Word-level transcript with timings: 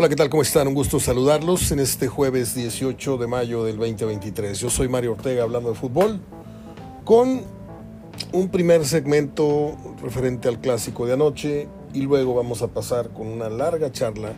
Hola, 0.00 0.08
¿qué 0.08 0.14
tal? 0.14 0.30
¿Cómo 0.30 0.42
están? 0.42 0.68
Un 0.68 0.74
gusto 0.74 1.00
saludarlos 1.00 1.72
en 1.72 1.80
este 1.80 2.06
jueves 2.06 2.54
18 2.54 3.16
de 3.16 3.26
mayo 3.26 3.64
del 3.64 3.78
2023. 3.78 4.56
Yo 4.60 4.70
soy 4.70 4.86
Mario 4.86 5.10
Ortega 5.14 5.42
hablando 5.42 5.70
de 5.70 5.74
fútbol 5.74 6.20
con 7.04 7.42
un 8.30 8.48
primer 8.48 8.86
segmento 8.86 9.76
referente 10.00 10.46
al 10.46 10.60
clásico 10.60 11.04
de 11.04 11.14
anoche 11.14 11.66
y 11.92 12.02
luego 12.02 12.32
vamos 12.32 12.62
a 12.62 12.68
pasar 12.68 13.08
con 13.08 13.26
una 13.26 13.48
larga 13.48 13.90
charla 13.90 14.34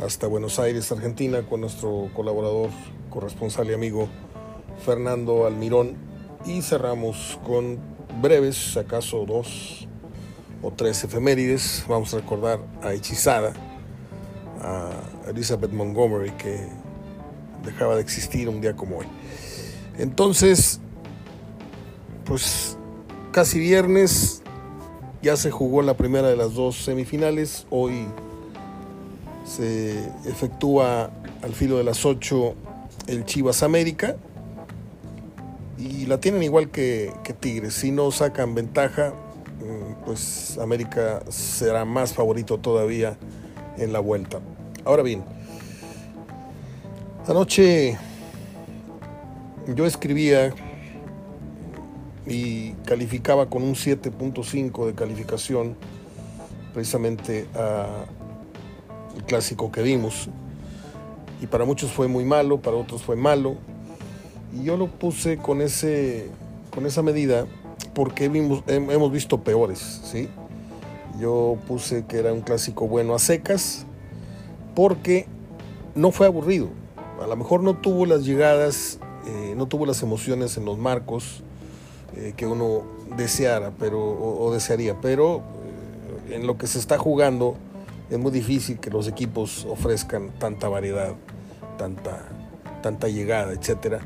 hasta 0.00 0.28
Buenos 0.28 0.60
Aires, 0.60 0.92
Argentina, 0.92 1.42
con 1.42 1.62
nuestro 1.62 2.08
colaborador, 2.14 2.70
corresponsal 3.10 3.68
y 3.70 3.74
amigo 3.74 4.06
Fernando 4.86 5.44
Almirón 5.44 5.96
y 6.46 6.62
cerramos 6.62 7.40
con 7.44 7.80
breves, 8.22 8.76
acaso 8.76 9.24
dos 9.26 9.88
o 10.62 10.70
tres 10.70 11.02
efemérides. 11.02 11.84
Vamos 11.88 12.14
a 12.14 12.18
recordar 12.18 12.60
a 12.80 12.92
Hechizada, 12.92 13.54
a 14.64 14.90
Elizabeth 15.28 15.72
Montgomery, 15.72 16.30
que 16.32 16.66
dejaba 17.64 17.96
de 17.96 18.02
existir 18.02 18.48
un 18.48 18.60
día 18.60 18.74
como 18.74 18.98
hoy. 18.98 19.06
Entonces, 19.98 20.80
pues 22.24 22.76
casi 23.32 23.58
viernes, 23.58 24.42
ya 25.22 25.36
se 25.36 25.50
jugó 25.50 25.82
la 25.82 25.94
primera 25.96 26.28
de 26.28 26.36
las 26.36 26.54
dos 26.54 26.76
semifinales. 26.76 27.66
Hoy 27.70 28.06
se 29.44 29.98
efectúa 30.24 31.10
al 31.42 31.52
filo 31.52 31.78
de 31.78 31.84
las 31.84 32.04
8 32.04 32.54
el 33.06 33.24
Chivas 33.24 33.62
América. 33.62 34.16
Y 35.78 36.06
la 36.06 36.18
tienen 36.18 36.42
igual 36.42 36.70
que, 36.70 37.12
que 37.24 37.32
Tigres. 37.32 37.74
Si 37.74 37.90
no 37.90 38.10
sacan 38.10 38.54
ventaja, 38.54 39.12
pues 40.04 40.58
América 40.58 41.22
será 41.28 41.84
más 41.84 42.12
favorito 42.12 42.58
todavía 42.58 43.16
en 43.78 43.92
la 43.92 44.00
vuelta. 44.00 44.40
Ahora 44.84 45.02
bien, 45.02 45.24
anoche 47.26 47.96
yo 49.74 49.86
escribía 49.86 50.52
y 52.26 52.72
calificaba 52.84 53.48
con 53.48 53.62
un 53.62 53.74
7.5 53.74 54.86
de 54.86 54.94
calificación 54.94 55.76
precisamente 56.74 57.46
al 57.54 59.24
clásico 59.24 59.72
que 59.72 59.80
vimos. 59.80 60.28
Y 61.40 61.46
para 61.46 61.64
muchos 61.64 61.90
fue 61.90 62.06
muy 62.06 62.26
malo, 62.26 62.60
para 62.60 62.76
otros 62.76 63.02
fue 63.02 63.16
malo. 63.16 63.56
Y 64.52 64.64
yo 64.64 64.76
lo 64.76 64.88
puse 64.88 65.38
con, 65.38 65.62
ese, 65.62 66.28
con 66.74 66.84
esa 66.84 67.00
medida 67.00 67.46
porque 67.94 68.26
hemos 68.26 69.12
visto 69.12 69.40
peores, 69.40 70.02
¿sí? 70.04 70.28
Yo 71.18 71.56
puse 71.66 72.04
que 72.06 72.18
era 72.18 72.32
un 72.32 72.40
clásico 72.40 72.86
bueno 72.88 73.14
a 73.14 73.18
secas, 73.18 73.86
porque 74.74 75.26
no 75.94 76.10
fue 76.10 76.26
aburrido. 76.26 76.68
A 77.22 77.26
lo 77.26 77.36
mejor 77.36 77.62
no 77.62 77.74
tuvo 77.74 78.06
las 78.06 78.24
llegadas, 78.24 78.98
eh, 79.26 79.54
no 79.56 79.66
tuvo 79.66 79.86
las 79.86 80.02
emociones 80.02 80.56
en 80.56 80.64
los 80.64 80.78
marcos 80.78 81.42
eh, 82.16 82.34
que 82.36 82.46
uno 82.46 82.82
deseara, 83.16 83.72
pero, 83.78 84.00
o, 84.00 84.52
desearía, 84.52 85.00
pero 85.00 85.42
eh, 86.28 86.34
en 86.34 86.46
lo 86.46 86.58
que 86.58 86.66
se 86.66 86.78
está 86.78 86.98
jugando 86.98 87.56
es 88.10 88.18
muy 88.18 88.32
difícil 88.32 88.78
que 88.78 88.90
los 88.90 89.08
equipos 89.08 89.66
ofrezcan 89.70 90.30
tanta 90.38 90.68
variedad, 90.68 91.14
tanta, 91.78 92.28
tanta 92.82 93.08
llegada, 93.08 93.52
etcétera 93.52 94.00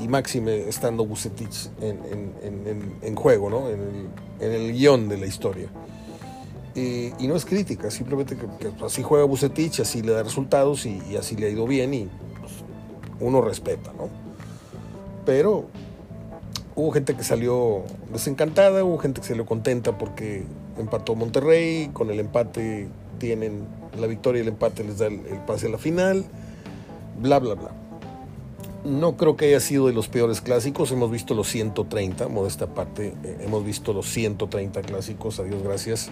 y 0.00 0.08
máxime 0.08 0.68
estando 0.68 1.04
Bucetich 1.04 1.70
en, 1.80 3.14
juego, 3.14 3.50
¿no? 3.50 3.68
en, 3.68 4.08
el, 4.40 4.72
guion 4.72 5.08
de 5.08 5.18
la 5.18 5.26
historia. 5.26 5.68
Y 6.74 7.26
no 7.26 7.36
es 7.36 7.44
crítica, 7.44 7.90
simplemente 7.90 8.36
que, 8.36 8.46
así 8.84 9.02
juega 9.02 9.24
Bucetich, 9.24 9.80
así 9.80 10.02
le 10.02 10.12
da 10.12 10.22
resultados 10.22 10.86
y, 10.86 11.16
así 11.16 11.36
le 11.36 11.46
ha 11.46 11.50
ido 11.50 11.66
bien 11.66 11.94
y 11.94 12.08
pues, 12.40 12.52
uno 13.20 13.40
respeta, 13.40 13.92
¿no? 13.92 14.08
Pero 15.26 15.66
hubo 16.74 16.90
gente 16.92 17.14
que 17.14 17.24
salió 17.24 17.82
desencantada, 18.12 18.84
hubo 18.84 18.98
gente 18.98 19.20
que 19.20 19.26
salió 19.26 19.44
contenta 19.46 19.98
porque 19.98 20.44
empató 20.78 21.14
Monterrey, 21.14 21.90
con 21.92 22.10
el 22.10 22.20
empate 22.20 22.88
tienen 23.18 23.66
la 23.98 24.06
victoria 24.06 24.40
y 24.40 24.42
el 24.42 24.48
empate 24.48 24.84
les 24.84 24.98
da 24.98 25.06
el 25.06 25.40
pase 25.46 25.66
a 25.66 25.70
la 25.70 25.78
final, 25.78 26.24
bla, 27.20 27.38
bla, 27.38 27.54
bla 27.54 27.82
no 28.84 29.16
creo 29.16 29.36
que 29.36 29.46
haya 29.46 29.60
sido 29.60 29.86
de 29.86 29.92
los 29.92 30.08
peores 30.08 30.40
clásicos. 30.40 30.90
Hemos 30.92 31.10
visto 31.10 31.34
los 31.34 31.48
130, 31.48 32.28
modesta 32.28 32.66
parte, 32.66 33.14
eh, 33.22 33.38
hemos 33.40 33.64
visto 33.64 33.92
los 33.92 34.06
130 34.06 34.82
clásicos, 34.82 35.38
a 35.38 35.44
Dios 35.44 35.62
gracias, 35.62 36.10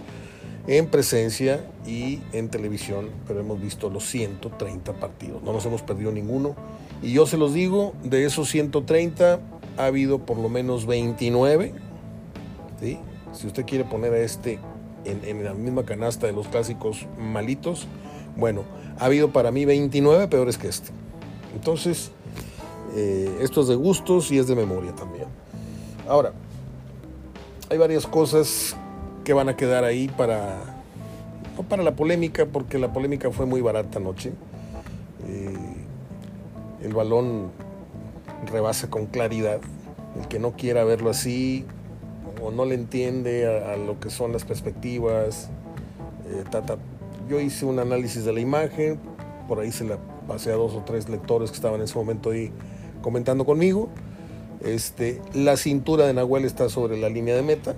en 0.66 0.86
presencia 0.86 1.64
y 1.86 2.20
en 2.32 2.48
televisión, 2.48 3.10
pero 3.26 3.40
hemos 3.40 3.60
visto 3.60 3.90
los 3.90 4.04
130 4.08 4.92
partidos. 4.94 5.42
No 5.42 5.52
nos 5.52 5.64
hemos 5.66 5.82
perdido 5.82 6.12
ninguno. 6.12 6.54
Y 7.02 7.12
yo 7.12 7.26
se 7.26 7.36
los 7.36 7.54
digo, 7.54 7.94
de 8.02 8.24
esos 8.24 8.48
130 8.50 9.40
ha 9.76 9.84
habido 9.84 10.18
por 10.20 10.36
lo 10.36 10.48
menos 10.48 10.86
29. 10.86 11.74
Si 13.32 13.46
usted 13.46 13.64
quiere 13.64 13.84
poner 13.84 14.12
a 14.12 14.18
este 14.18 14.58
en, 15.04 15.24
en 15.24 15.44
la 15.44 15.54
misma 15.54 15.84
canasta 15.84 16.26
de 16.26 16.32
los 16.32 16.48
clásicos 16.48 17.06
malitos, 17.18 17.86
bueno, 18.36 18.64
ha 18.98 19.06
habido 19.06 19.32
para 19.32 19.50
mí 19.50 19.64
29 19.64 20.28
peores 20.28 20.58
que 20.58 20.68
este. 20.68 20.90
Entonces, 21.54 22.10
eh, 22.94 23.38
esto 23.40 23.62
es 23.62 23.68
de 23.68 23.74
gustos 23.74 24.30
y 24.30 24.38
es 24.38 24.46
de 24.46 24.56
memoria 24.56 24.94
también. 24.94 25.26
Ahora, 26.08 26.32
hay 27.68 27.78
varias 27.78 28.06
cosas 28.06 28.76
que 29.24 29.32
van 29.32 29.48
a 29.48 29.56
quedar 29.56 29.84
ahí 29.84 30.08
para, 30.08 30.58
no 31.56 31.62
para 31.62 31.82
la 31.82 31.92
polémica, 31.92 32.46
porque 32.46 32.78
la 32.78 32.92
polémica 32.92 33.30
fue 33.30 33.46
muy 33.46 33.60
barata 33.60 33.98
anoche. 33.98 34.32
Eh, 35.28 35.54
el 36.82 36.94
balón 36.94 37.50
rebasa 38.50 38.88
con 38.88 39.06
claridad. 39.06 39.60
El 40.18 40.26
que 40.28 40.38
no 40.38 40.52
quiera 40.52 40.84
verlo 40.84 41.10
así 41.10 41.64
o 42.42 42.50
no 42.50 42.64
le 42.64 42.74
entiende 42.74 43.46
a, 43.46 43.76
lo 43.76 44.00
que 44.00 44.10
son 44.10 44.32
las 44.32 44.44
perspectivas. 44.44 45.50
Eh, 46.26 46.44
Yo 47.28 47.40
hice 47.40 47.64
un 47.66 47.78
análisis 47.78 48.24
de 48.24 48.32
la 48.32 48.40
imagen, 48.40 48.98
por 49.46 49.60
ahí 49.60 49.72
se 49.72 49.84
la 49.84 49.98
pasé 50.26 50.52
a 50.52 50.54
dos 50.54 50.74
o 50.74 50.82
tres 50.84 51.08
lectores 51.08 51.50
que 51.50 51.56
estaban 51.56 51.80
en 51.80 51.84
ese 51.84 51.94
momento 51.94 52.30
ahí 52.30 52.50
comentando 53.02 53.44
conmigo. 53.44 53.88
Este, 54.64 55.20
la 55.32 55.56
cintura 55.56 56.06
de 56.06 56.14
Nahuel 56.14 56.44
está 56.44 56.68
sobre 56.68 56.98
la 56.98 57.08
línea 57.08 57.34
de 57.34 57.42
meta. 57.42 57.74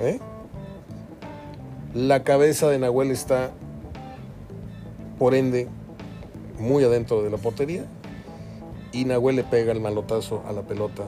¿Eh? 0.00 0.18
La 1.94 2.24
cabeza 2.24 2.68
de 2.68 2.78
Nahuel 2.78 3.10
está, 3.10 3.52
por 5.18 5.34
ende, 5.34 5.68
muy 6.58 6.84
adentro 6.84 7.22
de 7.22 7.30
la 7.30 7.36
portería. 7.36 7.84
Y 8.92 9.04
Nahuel 9.04 9.36
le 9.36 9.44
pega 9.44 9.72
el 9.72 9.80
malotazo 9.80 10.42
a 10.46 10.52
la 10.52 10.62
pelota. 10.62 11.04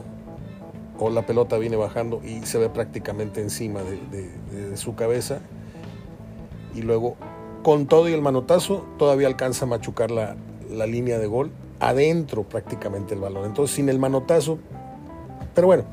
O 0.99 1.09
la 1.09 1.25
pelota 1.25 1.57
viene 1.57 1.75
bajando 1.75 2.21
y 2.23 2.45
se 2.45 2.57
ve 2.57 2.69
prácticamente 2.69 3.41
encima 3.41 3.81
de, 3.81 4.77
su 4.77 4.95
cabeza. 4.95 5.39
Y 6.73 6.81
luego, 6.81 7.15
con 7.63 7.87
todo 7.87 8.09
y 8.09 8.13
el 8.13 8.21
manotazo, 8.21 8.85
todavía 8.97 9.27
alcanza 9.27 9.65
a 9.65 9.67
machucar 9.67 10.11
la, 10.11 10.35
la 10.69 10.85
línea 10.87 11.19
de 11.19 11.27
gol 11.27 11.51
adentro 11.79 12.43
prácticamente 12.43 13.13
el 13.13 13.19
balón. 13.19 13.45
Entonces, 13.45 13.75
sin 13.75 13.89
el 13.89 13.99
manotazo, 13.99 14.59
pero 15.53 15.67
bueno, 15.67 15.83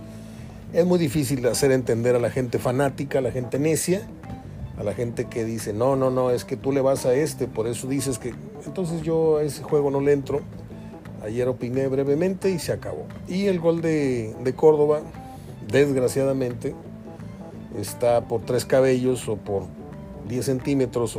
es 0.75 0.85
muy 0.85 0.99
difícil 0.99 1.47
hacer 1.47 1.73
entender 1.73 2.17
a 2.17 2.19
la 2.19 2.31
gente 2.31 2.59
fanática, 2.59 3.21
a 3.21 3.23
la 3.23 3.31
gente 3.31 3.59
necia, 3.59 4.03
a 4.77 4.83
la 4.83 4.93
gente 4.93 5.27
que 5.27 5.45
dice, 5.45 5.73
no, 5.73 5.97
no, 5.97 6.11
no, 6.11 6.31
es 6.31 6.45
que 6.45 6.57
tú 6.57 6.73
le 6.73 6.81
vas 6.81 7.07
a 7.07 7.15
este, 7.15 7.47
por 7.47 7.67
eso 7.67 7.87
dices 7.87 8.19
que... 8.19 8.35
Entonces 8.67 9.03
yo 9.03 9.39
a 9.39 9.43
ese 9.43 9.63
juego 9.63 9.91
no 9.91 10.01
le 10.01 10.13
entro. 10.13 10.41
Ayer 11.23 11.49
opiné 11.49 11.87
brevemente 11.87 12.51
y 12.51 12.59
se 12.59 12.73
acabó. 12.73 13.07
Y 13.29 13.47
el 13.47 13.61
gol 13.61 13.81
de, 13.81 14.35
Córdoba, 14.57 15.01
desgraciadamente, 15.71 16.75
está 17.79 18.27
por 18.29 18.43
tres 18.43 18.65
cabellos 18.65 19.29
o 19.29 19.37
por 19.37 19.65
10 20.29 20.45
centímetros 20.45 21.19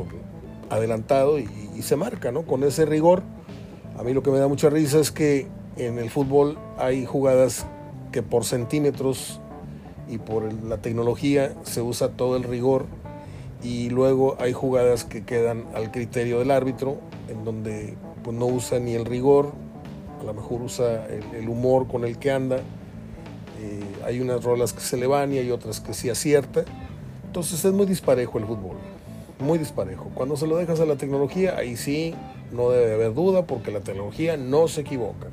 adelantado 0.70 1.40
y, 1.40 1.50
y 1.76 1.82
se 1.82 1.96
marca, 1.96 2.32
¿no? 2.32 2.44
Con 2.44 2.64
ese 2.64 2.86
rigor 2.86 3.24
a 3.98 4.04
mí 4.04 4.14
lo 4.14 4.22
que 4.22 4.30
me 4.30 4.40
da 4.40 4.48
mucha 4.48 4.70
risa 4.70 5.00
es 5.00 5.12
que 5.12 5.48
en 5.78 5.98
el 6.00 6.10
fútbol 6.10 6.58
hay 6.78 7.06
jugadas 7.06 7.66
que 8.12 8.22
por 8.22 8.44
centímetros 8.44 9.40
y 10.10 10.18
por 10.18 10.52
la 10.64 10.78
tecnología 10.78 11.54
se 11.64 11.82
usa 11.82 12.10
todo 12.10 12.38
el 12.38 12.44
rigor 12.44 12.86
y 13.64 13.90
luego 13.90 14.38
hay 14.40 14.54
jugadas 14.54 15.04
que 15.04 15.24
quedan 15.24 15.66
al 15.74 15.92
criterio 15.92 16.40
del 16.40 16.52
árbitro 16.52 16.98
en 17.30 17.44
donde 17.44 17.96
pues, 18.24 18.36
no 18.38 18.46
usa 18.46 18.80
ni 18.80 18.94
el 18.94 19.06
rigor, 19.06 19.54
a 20.22 20.24
lo 20.24 20.34
mejor 20.34 20.62
usa 20.62 21.08
el, 21.08 21.50
humor 21.50 21.88
con 21.88 22.04
el 22.04 22.18
que 22.18 22.32
anda. 22.32 22.58
Eh, 22.58 23.84
hay 24.06 24.22
unas 24.22 24.44
rolas 24.44 24.74
que 24.74 24.82
se 24.82 24.98
le 24.98 25.08
van 25.08 25.34
y 25.34 25.40
hay 25.40 25.52
otras 25.52 25.80
que 25.80 25.94
sí 25.94 26.10
acierta. 26.10 26.64
Entonces 27.26 27.64
es 27.66 27.74
muy 27.74 27.86
disparejo 27.86 28.38
el 28.38 28.46
fútbol, 28.46 28.78
muy 29.40 29.58
disparejo. 29.58 30.12
Cuando 30.14 30.38
se 30.38 30.48
lo 30.48 30.58
dejas 30.58 30.80
a 30.80 30.86
la 30.86 30.96
tecnología, 30.96 31.58
ahí 31.58 31.76
sí 31.76 32.14
no 32.52 32.70
debe 32.70 32.94
haber 32.94 33.14
duda 33.14 33.46
porque 33.46 33.72
la 33.72 33.82
tecnología 33.82 34.38
no 34.38 34.68
se 34.68 34.82
equivoca. 34.82 35.28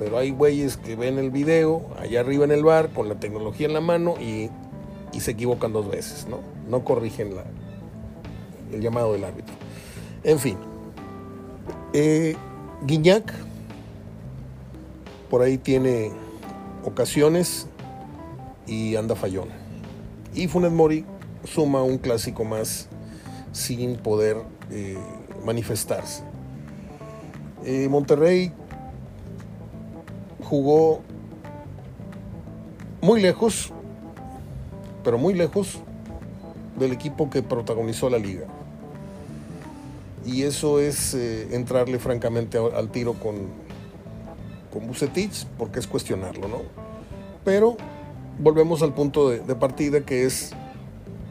Pero 0.00 0.16
hay 0.16 0.30
güeyes 0.30 0.78
que 0.78 0.96
ven 0.96 1.18
el 1.18 1.30
video 1.30 1.82
allá 1.98 2.20
arriba 2.20 2.46
en 2.46 2.52
el 2.52 2.64
bar 2.64 2.88
con 2.88 3.10
la 3.10 3.20
tecnología 3.20 3.66
en 3.66 3.74
la 3.74 3.82
mano 3.82 4.14
y, 4.18 4.50
se 5.20 5.32
equivocan 5.32 5.74
dos 5.74 5.90
veces, 5.90 6.26
¿no? 6.26 6.38
No 6.70 6.82
corrigen 6.82 7.34
el 8.72 8.80
llamado 8.80 9.12
del 9.12 9.24
árbitro. 9.24 9.54
En 10.24 10.38
fin, 10.38 10.56
Eh, 11.92 12.34
Guiñac, 12.86 13.34
por 15.28 15.42
ahí 15.42 15.58
tiene 15.58 16.12
ocasiones 16.84 17.66
y 18.66 18.96
anda 18.96 19.14
fallón. 19.14 19.48
Y 20.32 20.48
Funes 20.48 20.72
Mori 20.72 21.04
suma 21.44 21.82
un 21.82 21.98
clásico 21.98 22.44
más 22.44 22.88
sin 23.52 23.96
poder 23.96 24.38
eh, 24.70 24.96
manifestarse. 25.44 26.22
Eh, 27.64 27.88
Monterrey 27.90 28.52
jugó 30.50 31.00
muy 33.00 33.22
lejos, 33.22 33.72
pero 35.04 35.16
muy 35.16 35.32
lejos 35.32 35.78
del 36.76 36.90
equipo 36.90 37.30
que 37.30 37.40
protagonizó 37.40 38.10
la 38.10 38.18
liga. 38.18 38.46
Y 40.26 40.42
eso 40.42 40.80
es 40.80 41.14
eh, 41.14 41.54
entrarle 41.54 42.00
francamente 42.00 42.58
al 42.58 42.90
tiro 42.90 43.14
con, 43.14 43.36
con 44.72 44.88
Bucetich, 44.88 45.46
porque 45.56 45.78
es 45.78 45.86
cuestionarlo, 45.86 46.48
¿no? 46.48 46.62
Pero 47.44 47.76
volvemos 48.40 48.82
al 48.82 48.92
punto 48.92 49.30
de, 49.30 49.38
de 49.38 49.54
partida 49.54 50.00
que 50.00 50.26
es 50.26 50.52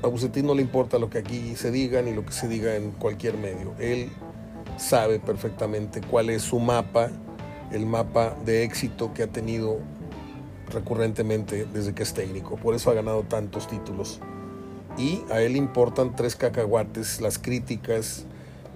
a 0.01 0.07
Bucetich 0.07 0.45
no 0.45 0.56
le 0.56 0.62
importa 0.62 0.98
lo 0.98 1.10
que 1.10 1.18
aquí 1.18 1.57
se 1.57 1.72
diga 1.72 2.01
ni 2.01 2.13
lo 2.13 2.25
que 2.25 2.31
se 2.31 2.48
diga 2.48 2.77
en 2.77 2.92
cualquier 2.92 3.38
medio. 3.38 3.74
Él 3.80 4.10
sabe 4.77 5.19
perfectamente 5.19 6.00
cuál 6.00 6.30
es 6.30 6.44
su 6.44 6.57
mapa, 6.57 7.10
el 7.71 7.86
mapa 7.86 8.36
de 8.45 8.63
éxito 8.63 9.13
que 9.13 9.24
ha 9.24 9.27
tenido 9.27 9.80
recurrentemente 10.71 11.66
desde 11.66 11.94
que 11.94 12.04
es 12.04 12.13
técnico. 12.13 12.56
Por 12.56 12.75
eso 12.75 12.89
ha 12.92 12.94
ganado 12.94 13.24
tantos 13.24 13.68
títulos. 13.68 14.19
Y 14.98 15.21
a 15.31 15.42
él 15.42 15.56
importan 15.56 16.16
tres 16.16 16.36
cacahuates, 16.36 17.21
las 17.21 17.38
críticas, 17.39 18.25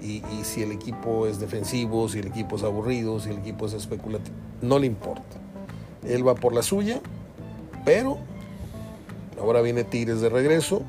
y, 0.04 0.22
si 0.44 0.62
el 0.62 0.72
equipo 0.72 1.28
es 1.28 1.40
defensivo, 1.40 2.10
si 2.10 2.20
el 2.20 2.28
equipo 2.28 2.58
es 2.58 2.64
aburrido, 2.64 3.20
si 3.20 3.30
el 3.30 3.38
equipo 3.38 3.66
es 3.66 3.74
especulativo. 3.74 4.36
No 4.62 4.78
le 4.78 4.88
importa. 4.88 5.38
Él 6.06 6.28
va 6.28 6.36
por 6.36 6.54
la 6.54 6.62
suya, 6.62 7.00
pero 7.86 8.18
ahora 9.40 9.62
viene 9.62 9.86
Tigres 9.86 10.20
de 10.20 10.28
regreso, 10.28 10.82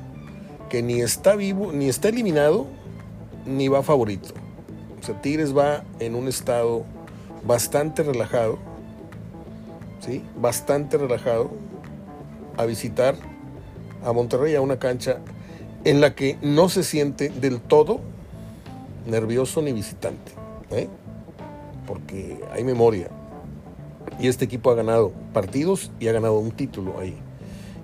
que 0.69 0.81
ni 0.81 1.01
está 1.01 1.35
vivo, 1.35 1.71
ni 1.71 1.87
está 1.87 2.09
eliminado, 2.09 2.67
ni 3.45 3.69
va 3.69 3.83
favorito. 3.83 4.33
O 4.99 5.05
sea, 5.05 5.21
Tigres 5.21 5.55
va 5.55 5.83
en 5.99 6.15
un 6.15 6.27
estado 6.27 6.83
bastante 7.45 8.03
relajado, 8.03 8.57
¿sí? 9.99 10.23
Bastante 10.37 10.97
relajado 10.97 11.51
a 12.57 12.65
visitar 12.65 13.15
a 14.03 14.11
Monterrey 14.11 14.55
a 14.55 14.61
una 14.61 14.77
cancha 14.77 15.17
en 15.83 16.01
la 16.01 16.15
que 16.15 16.37
no 16.41 16.69
se 16.69 16.83
siente 16.83 17.29
del 17.29 17.61
todo 17.61 17.99
nervioso 19.05 19.61
ni 19.61 19.71
visitante, 19.71 20.31
¿eh? 20.71 20.87
porque 21.85 22.39
hay 22.51 22.63
memoria. 22.63 23.09
Y 24.19 24.27
este 24.27 24.45
equipo 24.45 24.71
ha 24.71 24.75
ganado 24.75 25.11
partidos 25.33 25.91
y 25.99 26.07
ha 26.07 26.11
ganado 26.11 26.39
un 26.39 26.51
título 26.51 26.99
ahí. 26.99 27.15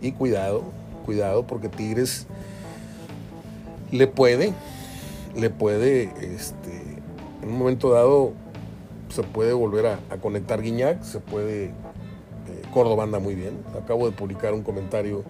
Y 0.01 0.13
cuidado, 0.13 0.63
cuidado, 1.05 1.45
porque 1.45 1.69
Tigres 1.69 2.25
le 3.91 4.07
puede, 4.07 4.53
le 5.35 5.49
puede, 5.49 6.03
este, 6.35 6.97
en 7.43 7.49
un 7.49 7.57
momento 7.57 7.91
dado 7.91 8.33
se 9.11 9.23
puede 9.23 9.53
volver 9.53 9.85
a, 9.85 9.99
conectar 10.21 10.61
Guiñac, 10.61 11.03
se 11.03 11.19
puede, 11.19 11.65
eh, 11.65 11.71
Córdoba 12.73 13.03
anda 13.03 13.19
muy 13.19 13.35
bien. 13.35 13.57
Acabo 13.81 14.05
de 14.05 14.11
publicar 14.15 14.53
un 14.53 14.63
comentario 14.63 15.23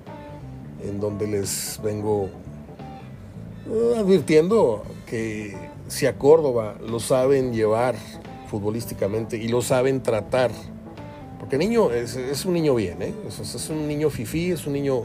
en 0.84 1.00
donde 1.00 1.28
les 1.28 1.80
vengo 1.84 2.30
eh, 3.70 3.96
advirtiendo 3.98 4.84
que 5.06 5.56
si 5.88 6.06
a 6.06 6.18
Córdoba 6.18 6.76
lo 6.88 7.00
saben 7.00 7.54
llevar 7.54 7.96
futbolísticamente 8.50 9.38
y 9.38 9.48
lo 9.48 9.62
saben 9.62 10.02
tratar, 10.04 10.52
porque 11.40 11.58
niño 11.58 11.92
es, 11.92 12.46
un 12.46 12.54
niño 12.54 12.76
bien, 12.76 13.02
¿eh? 13.02 13.14
es, 13.28 13.70
un 13.70 13.88
niño 13.88 14.10
fifí, 14.10 14.52
es 14.52 14.68
un 14.68 14.74
niño 14.74 15.04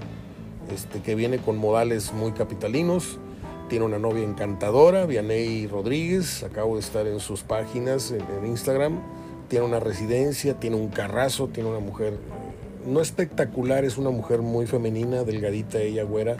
este, 0.73 1.01
que 1.01 1.15
viene 1.15 1.39
con 1.39 1.57
modales 1.57 2.13
muy 2.13 2.33
capitalinos, 2.33 3.19
tiene 3.69 3.85
una 3.85 3.99
novia 3.99 4.23
encantadora, 4.23 5.07
Vianey 5.07 5.67
Rodríguez, 5.67 6.43
acabo 6.43 6.75
de 6.75 6.81
estar 6.81 7.07
en 7.07 7.21
sus 7.21 7.43
páginas 7.43 8.13
en, 8.13 8.47
Instagram, 8.47 9.01
tiene 9.49 9.65
una 9.65 9.81
residencia, 9.81 10.55
tiene 10.55 10.77
un 10.77 10.89
carrazo, 10.89 11.49
tiene 11.49 11.69
una 11.69 11.81
mujer 11.81 12.15
eh, 12.15 12.89
no 12.89 13.01
espectacular, 13.01 13.85
es 13.85 13.99
una 13.99 14.11
mujer 14.11 14.43
muy 14.43 14.67
femenina, 14.67 15.25
delgadita, 15.25 15.79
ella 15.79 16.05
güera, 16.05 16.37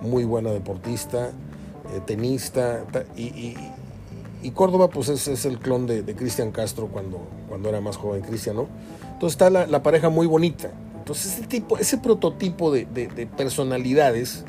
muy 0.00 0.24
buena 0.24 0.50
deportista, 0.50 1.30
eh, 1.94 2.00
tenista, 2.04 2.84
y, 3.16 3.54
Córdoba, 4.52 4.88
pues 4.88 5.08
es, 5.08 5.46
el 5.46 5.58
clon 5.58 5.86
de, 5.86 6.04
Cristian 6.14 6.52
Castro 6.52 6.88
cuando, 6.88 7.26
cuando 7.48 7.70
era 7.70 7.80
más 7.80 7.96
joven 7.96 8.20
Cristian, 8.20 8.56
¿no? 8.56 8.68
Entonces 9.14 9.40
está 9.40 9.48
la, 9.48 9.82
pareja 9.82 10.10
muy 10.10 10.26
bonita. 10.26 10.70
Entonces 10.98 11.38
ese, 11.38 11.46
tipo, 11.46 11.78
ese 11.78 11.96
prototipo 11.96 12.70
de, 12.70 12.84
personalidades 13.36 14.44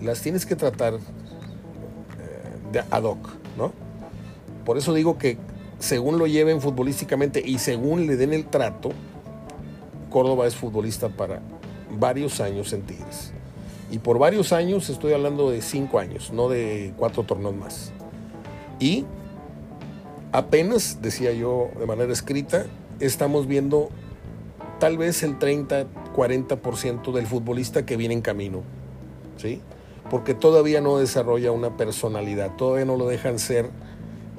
las 0.00 0.20
tienes 0.20 0.46
que 0.46 0.54
tratar 0.54 0.98
ad 2.80 3.02
hoc, 3.04 3.28
¿no? 3.56 3.72
Por 4.64 4.78
eso 4.78 4.94
digo 4.94 5.18
que 5.18 5.38
según 5.78 6.18
lo 6.18 6.26
lleven 6.26 6.60
futbolísticamente 6.60 7.42
y 7.44 7.58
según 7.58 8.06
le 8.06 8.16
den 8.16 8.32
el 8.32 8.46
trato, 8.46 8.90
Córdoba 10.10 10.46
es 10.46 10.54
futbolista 10.54 11.08
para 11.08 11.40
varios 11.90 12.40
años 12.40 12.72
en 12.72 12.82
Tigres. 12.82 13.32
Y 13.90 13.98
por 13.98 14.18
varios 14.18 14.52
años 14.52 14.88
estoy 14.88 15.12
hablando 15.12 15.50
de 15.50 15.60
cinco 15.60 15.98
años, 15.98 16.32
no 16.32 16.48
de 16.48 16.92
cuatro 16.96 17.24
torneos 17.24 17.54
más. 17.54 17.92
Y 18.80 19.04
apenas, 20.32 21.00
decía 21.02 21.32
yo 21.32 21.70
de 21.78 21.86
manera 21.86 22.12
escrita, 22.12 22.66
estamos 23.00 23.46
viendo 23.46 23.90
tal 24.80 24.98
vez 24.98 25.22
el 25.22 25.38
30, 25.38 25.86
40% 26.14 27.12
del 27.12 27.26
futbolista 27.26 27.84
que 27.84 27.96
viene 27.96 28.14
en 28.14 28.22
camino, 28.22 28.62
¿sí? 29.36 29.60
Porque 30.10 30.34
todavía 30.34 30.80
no 30.80 30.98
desarrolla 30.98 31.50
una 31.50 31.76
personalidad, 31.76 32.56
todavía 32.56 32.84
no 32.84 32.96
lo 32.96 33.06
dejan 33.06 33.38
ser 33.38 33.70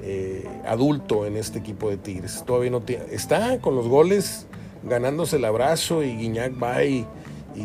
eh, 0.02 0.46
adulto 0.66 1.26
en 1.26 1.36
este 1.36 1.58
equipo 1.58 1.90
de 1.90 1.96
Tigres, 1.96 2.44
todavía 2.46 2.70
no 2.70 2.82
está 3.10 3.58
con 3.60 3.74
los 3.74 3.88
goles 3.88 4.46
ganándose 4.84 5.36
el 5.36 5.44
abrazo 5.44 6.04
y 6.04 6.16
Guiñac 6.16 6.62
va 6.62 6.84
y, 6.84 7.06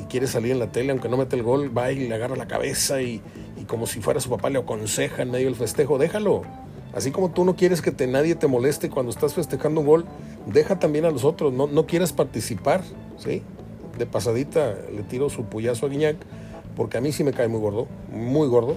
quiere 0.10 0.26
salir 0.26 0.54
en 0.54 0.60
la 0.60 0.72
tele, 0.72 0.92
aunque 0.92 1.10
no 1.10 1.18
mete 1.18 1.36
el 1.36 1.44
gol, 1.44 1.78
va 1.78 1.92
y 1.92 2.08
le 2.08 2.16
agarra 2.16 2.38
la 2.38 2.48
cabeza 2.48 3.02
y, 3.02 3.22
y 3.60 3.66
como 3.66 3.86
si 3.86 4.00
fuera 4.00 4.22
su 4.22 4.30
papá 4.30 4.50
le 4.50 4.58
aconseja 4.58 5.22
en 5.22 5.32
medio 5.32 5.48
del 5.48 5.56
festejo, 5.56 5.98
déjalo, 5.98 6.44
Así 6.94 7.12
como 7.12 7.32
tú 7.32 7.46
no 7.46 7.56
quieres 7.56 7.82
que 7.82 7.92
te, 7.92 8.06
nadie 8.06 8.36
te 8.36 8.48
moleste 8.48 8.90
cuando 8.90 9.12
estás 9.12 9.34
festejando 9.34 9.82
un 9.82 9.88
gol, 9.88 10.06
deja 10.46 10.78
también 10.80 11.06
a 11.06 11.12
los 11.12 11.24
otros, 11.24 11.54
no, 11.54 11.68
no 11.68 11.86
quieras 11.86 12.12
participar, 12.12 12.84
¿sí? 13.18 13.44
De 13.98 14.06
pasadita 14.06 14.76
le 14.94 15.04
tiro 15.04 15.30
su 15.30 15.46
puyazo 15.46 15.86
a 15.86 15.90
Guiñac, 15.90 16.18
porque 16.82 16.98
a 16.98 17.02
mí 17.02 17.12
sí 17.12 17.24
me 17.24 17.32
cae 17.32 17.48
muy 17.48 17.60
gordo, 17.60 17.88
muy 18.12 18.48
gordo, 18.48 18.76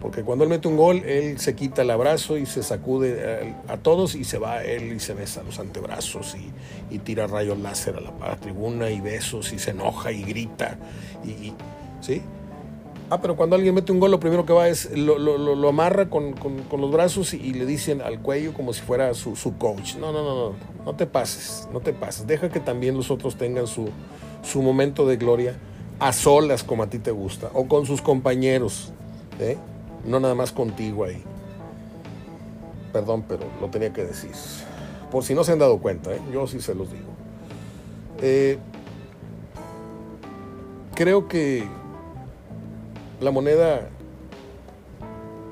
porque 0.00 0.22
cuando 0.22 0.44
él 0.44 0.50
mete 0.50 0.66
un 0.66 0.78
gol, 0.78 1.04
él 1.04 1.38
se 1.38 1.54
quita 1.54 1.82
el 1.82 1.90
abrazo 1.90 2.38
y 2.38 2.46
se 2.46 2.62
sacude 2.62 3.54
a, 3.68 3.76
todos 3.76 4.14
y 4.14 4.24
se 4.24 4.38
va 4.38 4.54
a 4.54 4.64
él 4.64 4.94
y 4.94 4.98
se 4.98 5.12
besa 5.12 5.42
los 5.42 5.58
antebrazos 5.58 6.34
y, 6.90 6.98
tira 7.00 7.26
rayos 7.26 7.58
láser 7.58 7.96
a 7.96 8.00
la, 8.00 8.36
tribuna 8.36 8.88
y 8.88 9.02
besos 9.02 9.52
y 9.52 9.58
se 9.58 9.72
enoja 9.72 10.10
y 10.10 10.22
grita, 10.22 10.78
y 11.22 11.52
¿sí? 12.00 12.22
Ah, 13.10 13.20
pero 13.20 13.36
cuando 13.36 13.56
alguien 13.56 13.74
mete 13.74 13.92
un 13.92 14.00
gol, 14.00 14.10
lo 14.10 14.20
primero 14.20 14.46
que 14.46 14.54
va 14.54 14.70
es 14.70 14.90
lo, 14.96 15.68
amarra 15.68 16.08
con, 16.08 16.34
los 16.78 16.90
brazos 16.90 17.34
y, 17.34 17.52
le 17.52 17.66
dicen 17.66 18.00
al 18.00 18.22
cuello 18.22 18.54
como 18.54 18.72
si 18.72 18.80
fuera 18.80 19.12
su, 19.12 19.34
coach. 19.58 19.96
No, 19.96 20.12
no, 20.12 20.22
no, 20.22 20.34
no, 20.34 20.52
no 20.82 20.94
te 20.94 21.04
pases, 21.04 21.68
no 21.74 21.80
te 21.80 21.92
pases. 21.92 22.26
Deja 22.26 22.48
que 22.48 22.60
también 22.60 22.96
los 22.96 23.10
otros 23.10 23.36
tengan 23.36 23.66
su, 23.66 23.90
su 24.42 24.62
momento 24.62 25.06
de 25.06 25.18
gloria 25.18 25.58
a 25.98 26.12
solas 26.12 26.62
como 26.62 26.82
a 26.82 26.86
ti 26.88 26.98
te 26.98 27.10
gusta 27.10 27.50
o 27.54 27.66
con 27.66 27.86
sus 27.86 28.02
compañeros, 28.02 28.92
¿eh? 29.38 29.56
no 30.04 30.20
nada 30.20 30.34
más 30.34 30.52
contigo 30.52 31.04
ahí. 31.04 31.22
Perdón, 32.92 33.24
pero 33.28 33.44
lo 33.60 33.68
tenía 33.70 33.92
que 33.92 34.04
decir. 34.04 34.32
Por 35.10 35.24
si 35.24 35.34
no 35.34 35.44
se 35.44 35.52
han 35.52 35.58
dado 35.58 35.78
cuenta, 35.78 36.12
¿eh? 36.14 36.20
yo 36.32 36.46
sí 36.46 36.60
se 36.60 36.74
los 36.74 36.90
digo. 36.92 37.08
Eh, 38.22 38.58
creo 40.94 41.28
que 41.28 41.66
la 43.20 43.30
moneda, 43.30 43.88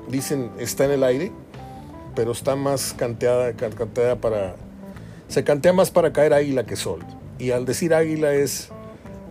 dicen, 0.07 0.51
está 0.57 0.85
en 0.85 0.91
el 0.91 1.03
aire, 1.03 1.31
pero 2.15 2.31
está 2.31 2.55
más 2.55 2.93
canteada, 2.93 3.53
canteada 3.53 4.15
para... 4.17 4.55
Se 5.27 5.43
cantea 5.43 5.73
más 5.73 5.89
para 5.89 6.13
caer 6.13 6.33
águila 6.33 6.65
que 6.65 6.75
sol. 6.75 6.99
Y 7.39 7.51
al 7.51 7.65
decir 7.65 7.93
águila 7.93 8.33
es 8.33 8.69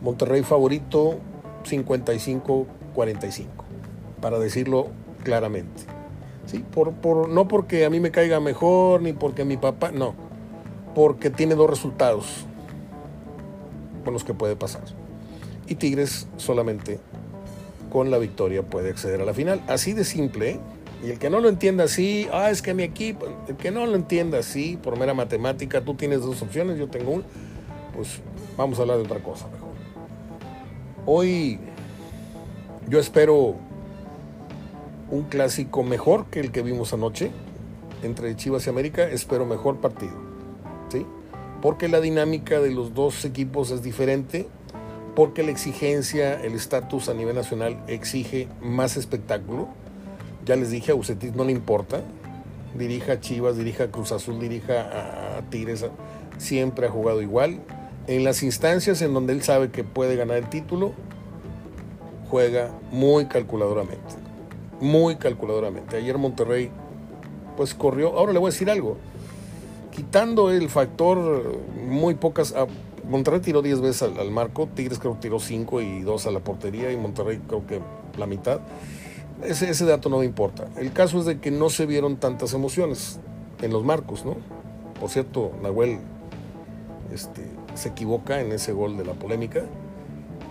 Monterrey 0.02 0.42
favorito 0.42 1.18
55-45, 1.64 2.66
para 4.20 4.38
decirlo 4.38 4.88
claramente. 5.22 5.84
¿Sí? 6.46 6.58
Por, 6.58 6.92
por, 6.92 7.28
no 7.28 7.46
porque 7.46 7.84
a 7.84 7.90
mí 7.90 8.00
me 8.00 8.10
caiga 8.10 8.40
mejor, 8.40 9.00
ni 9.00 9.12
porque 9.12 9.44
mi 9.44 9.56
papá, 9.56 9.92
no, 9.92 10.14
porque 10.94 11.30
tiene 11.30 11.54
dos 11.54 11.70
resultados 11.70 12.46
con 14.04 14.12
los 14.12 14.24
que 14.24 14.34
puede 14.34 14.56
pasar. 14.56 14.82
Y 15.68 15.76
Tigres 15.76 16.26
solamente 16.36 16.98
con 17.90 18.10
la 18.10 18.18
victoria 18.18 18.62
puede 18.62 18.90
acceder 18.90 19.20
a 19.20 19.24
la 19.24 19.34
final. 19.34 19.62
Así 19.68 19.92
de 19.92 20.04
simple, 20.04 20.50
¿eh? 20.50 20.60
Y 21.04 21.10
el 21.10 21.18
que 21.18 21.30
no 21.30 21.40
lo 21.40 21.48
entienda 21.48 21.84
así, 21.84 22.28
ah, 22.32 22.50
es 22.50 22.62
que 22.62 22.74
mi 22.74 22.84
equipo, 22.84 23.26
el 23.48 23.56
que 23.56 23.72
no 23.72 23.84
lo 23.86 23.96
entienda 23.96 24.38
así, 24.38 24.78
por 24.80 24.96
mera 24.98 25.14
matemática, 25.14 25.80
tú 25.80 25.94
tienes 25.94 26.22
dos 26.22 26.40
opciones, 26.42 26.78
yo 26.78 26.88
tengo 26.88 27.10
una, 27.10 27.24
pues 27.94 28.20
vamos 28.56 28.78
a 28.78 28.82
hablar 28.82 28.98
de 28.98 29.02
otra 29.04 29.18
cosa. 29.18 29.48
Hoy 31.06 31.58
yo 32.88 32.98
espero 32.98 33.56
un 35.10 35.22
clásico 35.24 35.82
mejor 35.82 36.26
que 36.26 36.40
el 36.40 36.52
que 36.52 36.62
vimos 36.62 36.92
anoche 36.92 37.30
entre 38.02 38.34
Chivas 38.36 38.66
y 38.66 38.70
América, 38.70 39.04
espero 39.04 39.46
mejor 39.46 39.80
partido, 39.80 40.14
¿sí? 40.90 41.06
Porque 41.60 41.88
la 41.88 42.00
dinámica 42.00 42.60
de 42.60 42.72
los 42.72 42.94
dos 42.94 43.24
equipos 43.24 43.70
es 43.70 43.82
diferente, 43.82 44.48
porque 45.14 45.42
la 45.42 45.50
exigencia, 45.50 46.40
el 46.42 46.54
estatus 46.54 47.08
a 47.08 47.14
nivel 47.14 47.36
nacional 47.36 47.82
exige 47.86 48.48
más 48.60 48.96
espectáculo 48.96 49.68
ya 50.44 50.56
les 50.56 50.70
dije, 50.70 50.92
a 50.92 50.94
Ucetis 50.94 51.34
no 51.34 51.44
le 51.44 51.52
importa. 51.52 52.02
Dirija 52.76 53.14
a 53.14 53.20
Chivas, 53.20 53.56
dirija 53.56 53.84
a 53.84 53.90
Cruz 53.90 54.12
Azul, 54.12 54.40
dirija 54.40 55.36
a 55.36 55.42
Tigres. 55.50 55.84
Siempre 56.38 56.86
ha 56.86 56.90
jugado 56.90 57.22
igual. 57.22 57.60
En 58.06 58.24
las 58.24 58.42
instancias 58.42 59.00
en 59.02 59.14
donde 59.14 59.32
él 59.32 59.42
sabe 59.42 59.70
que 59.70 59.84
puede 59.84 60.16
ganar 60.16 60.36
el 60.36 60.48
título, 60.48 60.92
juega 62.28 62.70
muy 62.90 63.26
calculadoramente. 63.26 64.14
Muy 64.80 65.16
calculadoramente. 65.16 65.96
Ayer 65.96 66.18
Monterrey, 66.18 66.70
pues 67.56 67.74
corrió. 67.74 68.18
Ahora 68.18 68.32
le 68.32 68.38
voy 68.38 68.48
a 68.48 68.52
decir 68.52 68.70
algo. 68.70 68.96
Quitando 69.92 70.50
el 70.50 70.68
factor, 70.68 71.60
muy 71.76 72.14
pocas. 72.14 72.54
Ah, 72.56 72.66
Monterrey 73.08 73.40
tiró 73.40 73.62
10 73.62 73.80
veces 73.80 74.02
al, 74.02 74.30
marco, 74.30 74.68
Tigres 74.74 74.98
creo 74.98 75.14
que 75.14 75.20
tiró 75.20 75.38
5 75.38 75.80
y 75.82 76.00
2 76.00 76.26
a 76.26 76.30
la 76.30 76.40
portería 76.40 76.90
y 76.92 76.96
Monterrey 76.96 77.40
creo 77.46 77.66
que 77.66 77.80
la 78.18 78.26
mitad. 78.26 78.60
Ese, 79.44 79.70
ese 79.70 79.84
dato 79.84 80.08
no 80.08 80.18
me 80.18 80.24
importa. 80.24 80.66
El 80.76 80.92
caso 80.92 81.18
es 81.18 81.26
de 81.26 81.38
que 81.38 81.50
no 81.50 81.68
se 81.68 81.84
vieron 81.86 82.16
tantas 82.16 82.54
emociones 82.54 83.20
en 83.60 83.72
los 83.72 83.84
marcos, 83.84 84.24
¿no? 84.24 84.36
Por 84.98 85.10
cierto, 85.10 85.52
Nahuel 85.62 85.98
este, 87.12 87.42
se 87.74 87.90
equivoca 87.90 88.40
en 88.40 88.52
ese 88.52 88.72
gol 88.72 88.96
de 88.96 89.04
la 89.04 89.14
polémica, 89.14 89.62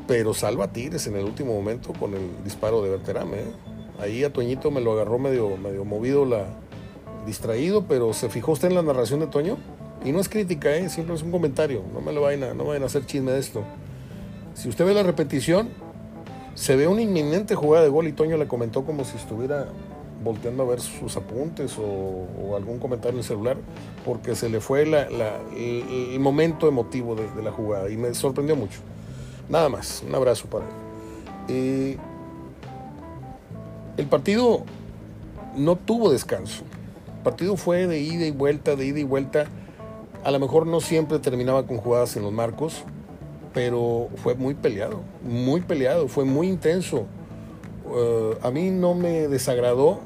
pero 0.07 0.33
salva 0.33 0.65
a 0.65 0.73
Tigres 0.73 1.07
en 1.07 1.15
el 1.15 1.25
último 1.25 1.53
momento 1.53 1.93
con 1.93 2.13
el 2.13 2.43
disparo 2.43 2.81
de 2.81 2.89
Berterame. 2.89 3.37
¿eh? 3.37 3.51
Ahí 3.99 4.23
a 4.23 4.33
Toñito 4.33 4.71
me 4.71 4.81
lo 4.81 4.93
agarró 4.93 5.19
medio, 5.19 5.57
medio 5.57 5.85
movido, 5.85 6.25
la, 6.25 6.47
distraído, 7.25 7.85
pero 7.87 8.13
¿se 8.13 8.29
fijó 8.29 8.53
usted 8.53 8.69
en 8.69 8.75
la 8.75 8.81
narración 8.81 9.19
de 9.19 9.27
Toño? 9.27 9.57
Y 10.03 10.11
no 10.11 10.19
es 10.19 10.29
crítica, 10.29 10.75
¿eh? 10.75 10.89
siempre 10.89 11.15
es 11.15 11.21
un 11.21 11.31
comentario, 11.31 11.83
no 11.93 12.01
me 12.01 12.11
lo 12.11 12.21
vayan 12.21 12.43
a, 12.43 12.53
no 12.53 12.65
vayan 12.65 12.83
a 12.83 12.87
hacer 12.87 13.05
chisme 13.05 13.31
de 13.31 13.39
esto. 13.39 13.63
Si 14.55 14.67
usted 14.67 14.85
ve 14.85 14.93
la 14.93 15.03
repetición, 15.03 15.69
se 16.55 16.75
ve 16.75 16.87
una 16.87 17.01
inminente 17.01 17.55
jugada 17.55 17.83
de 17.83 17.89
gol 17.89 18.07
y 18.07 18.11
Toño 18.11 18.37
le 18.37 18.47
comentó 18.47 18.83
como 18.83 19.05
si 19.05 19.15
estuviera 19.15 19.67
volteando 20.23 20.63
a 20.63 20.65
ver 20.67 20.79
sus 20.79 21.17
apuntes 21.17 21.77
o, 21.77 22.55
algún 22.55 22.79
comentario 22.79 23.13
en 23.13 23.19
el 23.19 23.23
celular, 23.23 23.57
porque 24.05 24.35
se 24.35 24.49
le 24.49 24.59
fue 24.59 24.83
el, 24.83 26.19
momento 26.19 26.67
emotivo 26.67 27.15
de, 27.15 27.41
la 27.41 27.51
jugada 27.51 27.89
y 27.89 27.97
me 27.97 28.13
sorprendió 28.13 28.55
mucho. 28.55 28.79
Nada 29.49 29.69
más, 29.69 30.03
un 30.07 30.13
abrazo 30.13 30.47
para 30.47 30.65
él. 30.65 30.71
Eh, 31.47 31.97
el 33.97 34.05
partido 34.07 34.63
no 35.55 35.75
tuvo 35.75 36.11
descanso. 36.11 36.63
El 37.17 37.23
partido 37.23 37.57
fue 37.57 37.87
de 37.87 37.99
ida 37.99 38.25
y 38.25 38.31
vuelta, 38.31 38.75
de 38.75 38.85
ida 38.85 38.99
y 38.99 39.03
vuelta. 39.03 39.45
A 40.23 40.31
lo 40.31 40.39
mejor 40.39 40.67
no 40.67 40.81
siempre 40.81 41.19
terminaba 41.19 41.65
con 41.65 41.77
jugadas 41.77 42.15
en 42.15 42.23
los 42.23 42.31
marcos, 42.31 42.83
pero 43.53 44.09
fue 44.17 44.35
muy 44.35 44.53
peleado, 44.53 45.01
muy 45.23 45.61
peleado, 45.61 46.07
fue 46.07 46.25
muy 46.25 46.47
intenso. 46.47 47.05
Uh, 47.85 48.35
a 48.45 48.51
mí 48.51 48.69
no 48.69 48.93
me 48.93 49.27
desagradó, 49.27 49.99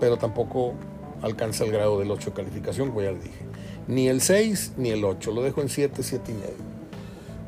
pero 0.00 0.16
tampoco 0.16 0.74
alcanza 1.22 1.64
el 1.64 1.72
grado 1.72 1.98
del 1.98 2.10
8 2.10 2.30
de 2.30 2.36
calificación, 2.36 2.88
como 2.88 3.02
ya 3.02 3.12
le 3.12 3.20
dije. 3.20 3.44
Ni 3.86 4.08
el 4.08 4.20
6 4.20 4.74
ni 4.76 4.90
el 4.90 5.04
8, 5.04 5.30
lo 5.32 5.42
dejo 5.42 5.60
en 5.60 5.68
7, 5.68 6.02
7 6.02 6.32
y 6.32 6.34
medio. 6.34 6.70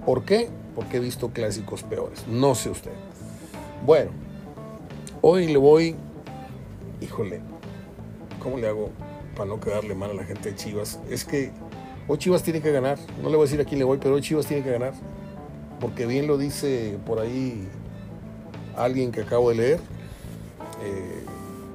¿Por 0.07 0.25
qué? 0.25 0.49
Porque 0.75 0.99
he 0.99 1.01
visto 1.01 1.31
clásicos 1.31 1.83
peores, 1.83 2.27
no 2.29 2.55
sé 2.55 2.71
usted. 2.71 2.93
Bueno, 3.87 4.11
hoy 5.23 5.49
le 5.49 5.59
voy, 5.59 5.97
híjole, 7.01 7.41
¿cómo 8.43 8.59
le 8.59 8.69
hago 8.69 8.91
para 9.37 9.49
no 9.49 9.59
quedarle 9.59 9.95
mal 9.95 10.11
a 10.11 10.15
la 10.15 10.25
gente 10.25 10.51
de 10.51 10.57
Chivas? 10.57 11.01
Es 11.09 11.25
que 11.25 11.51
Hoy 12.09 12.19
Chivas 12.19 12.43
tiene 12.43 12.61
que 12.61 12.73
ganar. 12.73 12.99
No 13.23 13.31
le 13.31 13.37
voy 13.37 13.45
a 13.45 13.49
decir 13.49 13.61
a 13.61 13.65
quién 13.65 13.79
le 13.79 13.85
voy, 13.85 13.99
pero 13.99 14.17
hoy 14.17 14.23
Chivas 14.23 14.47
tiene 14.47 14.63
que 14.65 14.71
ganar. 14.71 14.93
Porque 15.81 16.07
bien 16.07 16.27
lo 16.27 16.37
dice 16.37 16.99
por 17.07 17.21
ahí 17.21 17.69
alguien 18.77 19.13
que 19.13 19.23
acabo 19.23 19.51
de 19.51 19.55
leer, 19.57 19.81
eh, 20.83 21.22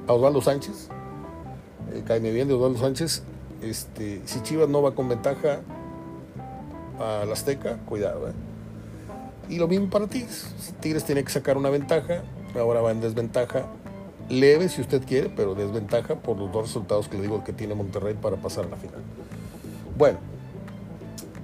Osvaldo 0.08 0.40
Sánchez. 0.40 0.88
Eh, 1.92 2.02
caeme 2.06 2.30
bien 2.30 2.48
de 2.48 2.54
Osvaldo 2.54 2.78
Sánchez. 2.78 3.22
Este, 3.62 4.22
si 4.24 4.40
Chivas 4.42 4.68
no 4.68 4.82
va 4.82 4.94
con 4.94 5.08
ventaja 5.08 5.60
a 6.98 7.24
la 7.24 7.32
Azteca, 7.32 7.78
cuidado. 7.86 8.28
¿eh? 8.28 8.32
Y 9.48 9.58
lo 9.58 9.68
mismo 9.68 9.88
para 9.88 10.06
Tigres. 10.06 10.46
Tigres 10.80 11.04
tiene 11.04 11.24
que 11.24 11.30
sacar 11.30 11.56
una 11.56 11.70
ventaja, 11.70 12.22
ahora 12.54 12.80
va 12.80 12.90
en 12.90 13.00
desventaja 13.00 13.66
leve 14.28 14.68
si 14.68 14.80
usted 14.80 15.02
quiere, 15.04 15.30
pero 15.34 15.54
desventaja 15.54 16.16
por 16.16 16.36
los 16.36 16.52
dos 16.52 16.66
resultados 16.66 17.08
que 17.08 17.16
le 17.16 17.22
digo 17.22 17.44
que 17.44 17.52
tiene 17.52 17.74
Monterrey 17.74 18.14
para 18.14 18.36
pasar 18.36 18.66
a 18.66 18.68
la 18.68 18.76
final. 18.76 19.00
Bueno, 19.96 20.18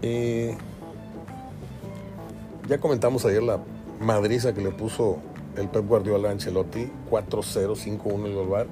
eh, 0.03 0.57
ya 2.69 2.79
comentamos 2.79 3.25
ayer 3.25 3.43
la 3.43 3.59
madriza 4.01 4.53
que 4.53 4.61
le 4.61 4.71
puso 4.71 5.19
el 5.57 5.69
Pep 5.69 5.87
Guardiola 5.87 6.31
Ancelotti, 6.31 6.91
4-0, 7.11 7.77
5-1 7.77 8.27
el 8.27 8.33
global. 8.33 8.67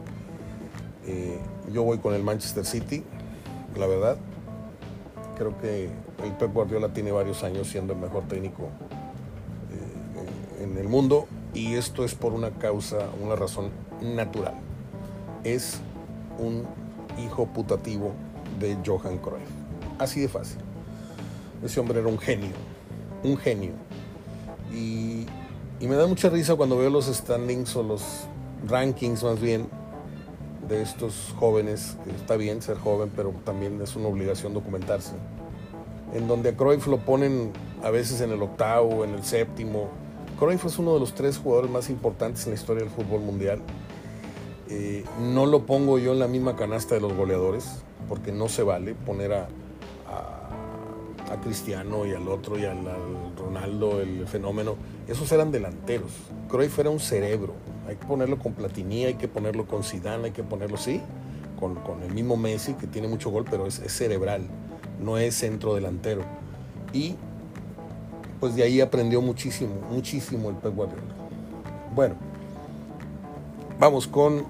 Eh, 1.07 1.39
yo 1.73 1.83
voy 1.83 1.99
con 1.99 2.15
el 2.15 2.23
Manchester 2.23 2.65
City, 2.65 3.05
la 3.77 3.87
verdad. 3.87 4.17
Creo 5.37 5.59
que 5.59 5.91
el 6.25 6.33
Pep 6.39 6.53
Guardiola 6.53 6.93
tiene 6.93 7.13
varios 7.13 7.43
años 7.43 7.69
siendo 7.69 7.93
el 7.93 7.99
mejor 7.99 8.25
técnico 8.25 8.65
eh, 9.73 10.65
en 10.65 10.79
el 10.79 10.89
mundo 10.89 11.27
y 11.55 11.75
esto 11.75 12.05
es 12.05 12.15
por 12.15 12.33
una 12.33 12.51
causa, 12.51 13.09
una 13.23 13.37
razón 13.37 13.71
natural. 14.01 14.55
Es 15.45 15.81
un 16.39 16.65
hijo 17.19 17.47
putativo 17.47 18.13
de 18.59 18.77
Johan 18.85 19.19
Cruyff. 19.19 19.49
Así 19.99 20.21
de 20.21 20.29
fácil. 20.29 20.59
Ese 21.65 21.81
hombre 21.81 22.01
era 22.01 22.09
un 22.09 22.19
genio, 22.19 22.53
un 23.23 23.37
genio. 23.37 23.73
Y, 24.73 25.27
me 25.87 25.97
da 25.97 26.07
mucha 26.07 26.29
risa 26.29 26.55
cuando 26.55 26.77
veo 26.79 26.91
los 26.91 27.07
standings 27.07 27.75
o 27.77 27.83
los 27.83 28.03
rankings 28.69 29.23
más 29.25 29.41
bien 29.41 29.69
de 30.69 30.83
estos 30.83 31.35
jóvenes, 31.39 31.97
que 32.05 32.11
está 32.11 32.37
bien 32.37 32.63
ser 32.63 32.79
joven, 32.79 33.11
pero 33.15 33.35
también 33.45 33.81
es 33.83 33.97
una 33.97 34.09
obligación 34.09 34.55
documentarse. 34.55 35.15
En 36.15 36.29
donde 36.29 36.51
a 36.51 36.57
Cruyff 36.57 36.87
lo 36.87 36.99
ponen 36.99 37.53
a 37.83 37.91
veces 37.91 38.21
en 38.21 38.31
el 38.31 38.43
octavo, 38.43 39.05
en 39.05 39.15
el 39.15 39.25
séptimo. 39.25 39.89
Cruyff 40.39 40.65
es 40.65 40.79
uno 40.79 40.95
de 40.95 41.01
los 41.01 41.15
tres 41.15 41.39
jugadores 41.39 41.71
más 41.71 41.91
importantes 41.91 42.45
en 42.45 42.53
la 42.53 42.61
historia 42.61 42.85
del 42.85 42.93
fútbol 42.93 43.21
mundial. 43.21 43.61
Eh, 44.69 45.05
no 45.21 45.47
lo 45.47 45.67
pongo 45.67 45.99
yo 45.99 46.13
en 46.13 46.19
la 46.19 46.29
misma 46.29 46.57
canasta 46.57 46.95
de 46.95 47.01
los 47.01 47.13
goleadores, 47.13 47.83
porque 48.09 48.33
no 48.33 48.49
se 48.49 48.63
vale 48.63 48.95
poner 48.95 49.33
a, 49.33 49.49
Cristiano 51.41 52.07
y 52.07 52.13
al 52.13 52.29
otro 52.29 52.59
y 52.59 52.65
al, 52.65 52.79
Ronaldo, 53.37 54.01
el 54.01 54.27
fenómeno, 54.27 54.77
esos 55.09 55.31
eran 55.33 55.51
delanteros. 55.51 56.11
Cruyff 56.49 56.79
era 56.79 56.91
un 56.91 57.01
cerebro. 57.01 57.55
Hay 57.89 57.97
que 57.97 58.07
ponerlo 58.07 58.39
con 58.39 58.53
Platini, 58.53 59.05
hay 59.05 59.15
que 59.15 59.29
ponerlo 59.29 59.67
con 59.67 59.83
Zidane, 59.83 60.27
hay 60.27 60.31
que 60.31 60.43
ponerlo, 60.43 60.77
sí, 60.77 61.01
con, 61.59 62.03
el 62.03 62.13
mismo 62.13 62.37
Messi, 62.37 62.75
que 62.75 62.87
tiene 62.87 63.09
mucho 63.09 63.31
gol, 63.31 63.45
pero 63.49 63.67
es, 63.67 63.81
cerebral, 63.87 64.43
no 65.01 65.19
es 65.19 65.35
centro 65.35 65.75
delantero. 65.75 66.23
Y 66.93 67.15
pues 68.41 68.57
de 68.57 68.65
ahí 68.65 68.81
aprendió 68.81 69.23
muchísimo, 69.23 69.75
muchísimo 69.91 70.51
el 70.51 70.57
Pep 70.57 70.75
Guardiola. 70.75 71.03
Bueno, 71.95 72.17
vamos 73.79 74.07
con 74.09 74.45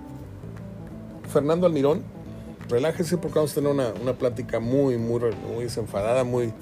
Fernando 1.29 1.67
Almirón, 1.67 2.03
relájese 2.69 3.19
porque 3.19 3.37
vamos 3.37 3.53
a 3.53 3.55
tener 3.57 3.71
una, 3.71 3.93
una 4.01 4.15
plática 4.15 4.61
muy, 4.61 4.97
muy, 4.97 5.21
muy 5.55 5.65
desenfadada, 5.65 6.25
muy, 6.25 6.53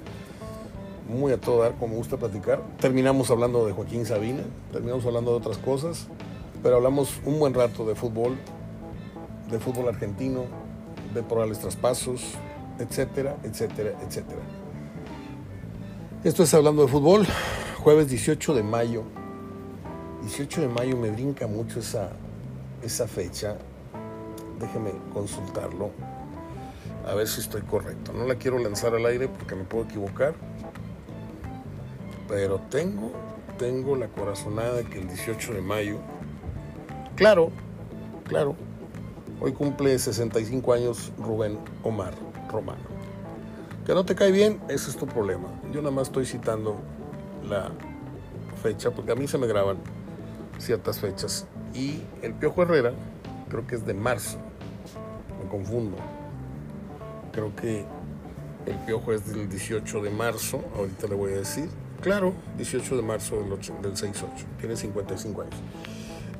muy 1.10 1.32
a 1.32 1.40
todo 1.40 1.62
dar, 1.62 1.74
como 1.74 1.96
gusta 1.96 2.16
platicar. 2.16 2.62
Terminamos 2.80 3.30
hablando 3.30 3.66
de 3.66 3.72
Joaquín 3.72 4.06
Sabina, 4.06 4.42
terminamos 4.72 5.04
hablando 5.04 5.32
de 5.32 5.36
otras 5.38 5.58
cosas, 5.58 6.06
pero 6.62 6.76
hablamos 6.76 7.20
un 7.24 7.38
buen 7.38 7.54
rato 7.54 7.84
de 7.84 7.94
fútbol, 7.94 8.36
de 9.50 9.58
fútbol 9.58 9.88
argentino, 9.88 10.44
de 11.14 11.22
probables 11.22 11.58
traspasos, 11.58 12.34
etcétera, 12.78 13.36
etcétera, 13.42 13.92
etcétera. 14.06 14.40
Esto 16.24 16.42
es 16.42 16.54
hablando 16.54 16.82
de 16.82 16.88
fútbol, 16.88 17.26
jueves 17.82 18.08
18 18.08 18.54
de 18.54 18.62
mayo. 18.62 19.02
18 20.22 20.62
de 20.62 20.68
mayo 20.68 20.96
me 20.96 21.10
brinca 21.10 21.46
mucho 21.46 21.80
esa, 21.80 22.10
esa 22.82 23.06
fecha 23.06 23.56
déjeme 24.60 24.92
consultarlo, 25.12 25.90
a 27.06 27.14
ver 27.14 27.26
si 27.26 27.40
estoy 27.40 27.62
correcto. 27.62 28.12
No 28.12 28.26
la 28.26 28.36
quiero 28.36 28.58
lanzar 28.58 28.94
al 28.94 29.06
aire 29.06 29.26
porque 29.26 29.56
me 29.56 29.64
puedo 29.64 29.84
equivocar, 29.84 30.34
pero 32.30 32.60
tengo, 32.70 33.10
tengo 33.58 33.96
la 33.96 34.06
corazonada 34.06 34.74
de 34.74 34.84
que 34.84 35.00
el 35.00 35.08
18 35.08 35.52
de 35.52 35.62
mayo, 35.62 35.96
claro, 37.16 37.50
claro. 38.28 38.54
Hoy 39.40 39.52
cumple 39.52 39.98
65 39.98 40.72
años 40.72 41.12
Rubén 41.18 41.58
Omar 41.82 42.14
Romano. 42.48 42.82
Que 43.84 43.94
no 43.94 44.04
te 44.04 44.14
cae 44.14 44.30
bien, 44.30 44.60
ese 44.68 44.90
es 44.90 44.96
tu 44.96 45.06
problema. 45.06 45.48
Yo 45.72 45.80
nada 45.80 45.90
más 45.90 46.06
estoy 46.06 46.24
citando 46.24 46.76
la 47.48 47.72
fecha 48.62 48.92
porque 48.92 49.10
a 49.10 49.16
mí 49.16 49.26
se 49.26 49.36
me 49.36 49.48
graban 49.48 49.78
ciertas 50.58 51.00
fechas. 51.00 51.46
Y 51.74 52.00
el 52.22 52.34
Piojo 52.34 52.62
Herrera, 52.62 52.92
creo 53.48 53.66
que 53.66 53.74
es 53.74 53.84
de 53.84 53.94
marzo. 53.94 54.38
Me 55.42 55.48
confundo. 55.50 55.96
Creo 57.32 57.56
que 57.56 57.84
el 58.66 58.76
Piojo 58.86 59.14
es 59.14 59.26
del 59.26 59.48
18 59.48 60.02
de 60.02 60.10
marzo. 60.10 60.62
Ahorita 60.76 61.08
le 61.08 61.14
voy 61.16 61.32
a 61.32 61.36
decir. 61.38 61.68
Claro, 62.00 62.32
18 62.56 62.96
de 62.96 63.02
marzo 63.02 63.36
del, 63.36 63.52
8, 63.52 63.74
del 63.82 63.92
6-8. 63.92 64.14
Tiene 64.58 64.76
55 64.76 65.42
años. 65.42 65.54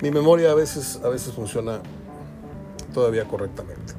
Mi 0.00 0.11
memoria 0.11 0.52
a 0.52 0.55
veces, 0.55 1.00
a 1.05 1.09
veces 1.09 1.35
funciona 1.35 1.81
todavía 2.95 3.26
correctamente. 3.26 3.93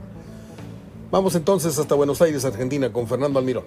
Vamos 1.12 1.36
entonces 1.36 1.78
hasta 1.78 1.94
Buenos 1.94 2.22
Aires, 2.22 2.46
Argentina, 2.46 2.92
con 2.92 3.08
Fernando 3.08 3.38
Almirón. 3.38 3.66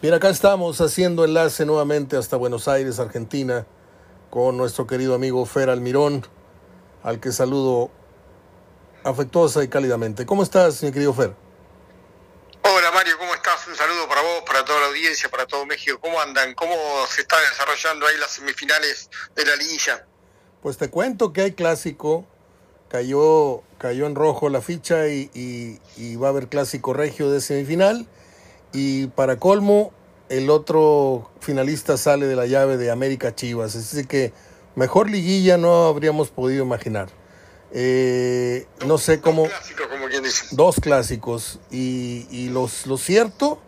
Bien, 0.00 0.14
acá 0.14 0.30
estamos 0.30 0.80
haciendo 0.80 1.24
enlace 1.24 1.64
nuevamente 1.64 2.16
hasta 2.16 2.36
Buenos 2.36 2.68
Aires, 2.68 3.00
Argentina, 3.00 3.66
con 4.30 4.56
nuestro 4.56 4.86
querido 4.86 5.14
amigo 5.14 5.44
Fer 5.46 5.70
Almirón, 5.70 6.24
al 7.02 7.18
que 7.18 7.32
saludo 7.32 7.90
afectuosa 9.02 9.64
y 9.64 9.68
cálidamente. 9.68 10.24
¿Cómo 10.26 10.42
estás, 10.42 10.82
mi 10.82 10.92
querido 10.92 11.12
Fer? 11.12 11.41
Hola 12.64 12.92
Mario, 12.92 13.18
¿cómo 13.18 13.34
estás? 13.34 13.66
Un 13.66 13.74
saludo 13.74 14.06
para 14.08 14.22
vos, 14.22 14.44
para 14.46 14.64
toda 14.64 14.78
la 14.80 14.86
audiencia, 14.86 15.28
para 15.28 15.46
todo 15.46 15.66
México. 15.66 15.98
¿Cómo 16.00 16.20
andan? 16.20 16.54
¿Cómo 16.54 16.74
se 17.08 17.22
están 17.22 17.40
desarrollando 17.50 18.06
ahí 18.06 18.16
las 18.18 18.30
semifinales 18.30 19.10
de 19.34 19.44
la 19.44 19.56
liguilla? 19.56 20.06
Pues 20.62 20.78
te 20.78 20.88
cuento 20.88 21.32
que 21.32 21.42
hay 21.42 21.52
clásico, 21.52 22.24
cayó, 22.88 23.62
cayó 23.78 24.06
en 24.06 24.14
rojo 24.14 24.48
la 24.48 24.60
ficha 24.60 25.08
y, 25.08 25.28
y, 25.34 25.80
y 25.96 26.14
va 26.14 26.28
a 26.28 26.30
haber 26.30 26.46
clásico 26.48 26.92
regio 26.92 27.32
de 27.32 27.40
semifinal. 27.40 28.06
Y 28.72 29.08
para 29.08 29.40
colmo, 29.40 29.92
el 30.28 30.48
otro 30.48 31.32
finalista 31.40 31.96
sale 31.96 32.26
de 32.26 32.36
la 32.36 32.46
llave 32.46 32.76
de 32.76 32.92
América 32.92 33.34
Chivas. 33.34 33.74
Así 33.74 34.06
que 34.06 34.32
mejor 34.76 35.10
liguilla 35.10 35.56
no 35.56 35.86
habríamos 35.86 36.30
podido 36.30 36.64
imaginar. 36.64 37.08
Eh, 37.72 38.66
no 38.86 38.98
sé 38.98 39.20
cómo... 39.20 39.48
Dos 40.52 40.76
clásicos. 40.80 41.58
Y, 41.70 42.26
y 42.30 42.48
los, 42.50 42.86
lo 42.86 42.96
cierto 42.98 43.60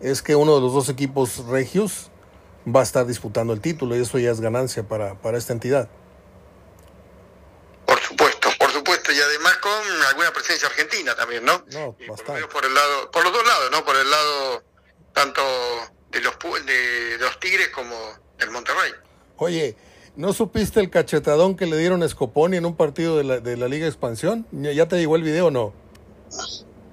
es 0.00 0.22
que 0.22 0.36
uno 0.36 0.54
de 0.56 0.60
los 0.60 0.72
dos 0.72 0.88
equipos 0.88 1.44
regios 1.46 2.10
va 2.66 2.80
a 2.80 2.82
estar 2.82 3.06
disputando 3.06 3.52
el 3.52 3.60
título 3.60 3.96
y 3.96 4.00
eso 4.00 4.18
ya 4.18 4.30
es 4.30 4.40
ganancia 4.40 4.82
para, 4.82 5.14
para 5.14 5.38
esta 5.38 5.52
entidad. 5.52 5.88
Por 7.86 8.00
supuesto, 8.00 8.48
por 8.58 8.70
supuesto, 8.72 9.12
y 9.12 9.20
además 9.20 9.56
con 9.58 9.72
alguna 10.08 10.32
presencia 10.32 10.68
argentina 10.68 11.14
también, 11.14 11.44
¿no? 11.44 11.64
No, 11.72 11.96
Y 12.00 12.08
bastante. 12.08 12.44
por 12.48 12.64
el 12.64 12.74
lado, 12.74 13.10
por 13.10 13.22
los 13.22 13.32
dos 13.32 13.46
lados, 13.46 13.70
¿no? 13.70 13.84
Por 13.84 13.96
el 13.96 14.10
lado 14.10 14.62
tanto 15.12 15.42
de 16.10 16.20
los 16.20 16.34
de, 16.66 16.72
de 17.16 17.18
los 17.18 17.38
Tigres 17.38 17.68
como 17.68 17.94
del 18.38 18.50
Monterrey. 18.50 18.92
Oye, 19.36 19.76
¿no 20.16 20.32
supiste 20.32 20.80
el 20.80 20.90
cachetadón 20.90 21.56
que 21.56 21.66
le 21.66 21.76
dieron 21.78 22.02
a 22.02 22.08
Scoponi 22.08 22.56
en 22.56 22.66
un 22.66 22.74
partido 22.74 23.16
de 23.16 23.24
la, 23.24 23.40
de 23.40 23.56
la 23.56 23.68
Liga 23.68 23.86
Expansión? 23.86 24.46
¿Ya 24.52 24.86
te 24.88 24.96
llegó 24.98 25.16
el 25.16 25.22
video 25.22 25.46
o 25.46 25.50
no? 25.50 25.72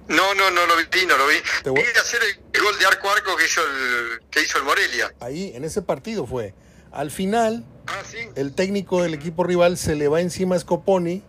No, 0.08 0.34
no, 0.36 0.52
no 0.52 0.66
lo 0.68 0.74
vi, 0.76 1.06
no 1.08 1.18
lo 1.18 1.28
vi. 1.28 1.36
Te 1.64 1.70
voy- 1.70 1.82
hacer 2.00 2.20
el 2.54 2.62
gol 2.62 2.78
de 2.78 2.86
arco 2.86 3.10
a 3.10 3.14
arco 3.14 3.36
que 3.38 3.46
hizo 3.46 3.62
el, 3.62 4.20
que 4.30 4.42
hizo 4.42 4.58
el 4.58 4.64
Morelia. 4.66 5.14
Ahí, 5.22 5.52
en 5.56 5.64
ese 5.64 5.82
partido 5.82 6.26
fue. 6.26 6.54
Al 6.92 7.10
final, 7.10 7.66
Ah, 7.88 8.02
sí. 8.10 8.18
el 8.36 8.54
técnico 8.54 9.02
del 9.02 9.14
equipo 9.14 9.44
rival 9.44 9.78
se 9.78 9.96
le 9.96 10.08
va 10.08 10.22
encima 10.22 10.56
a 10.56 10.60
Scoponi. 10.60 11.24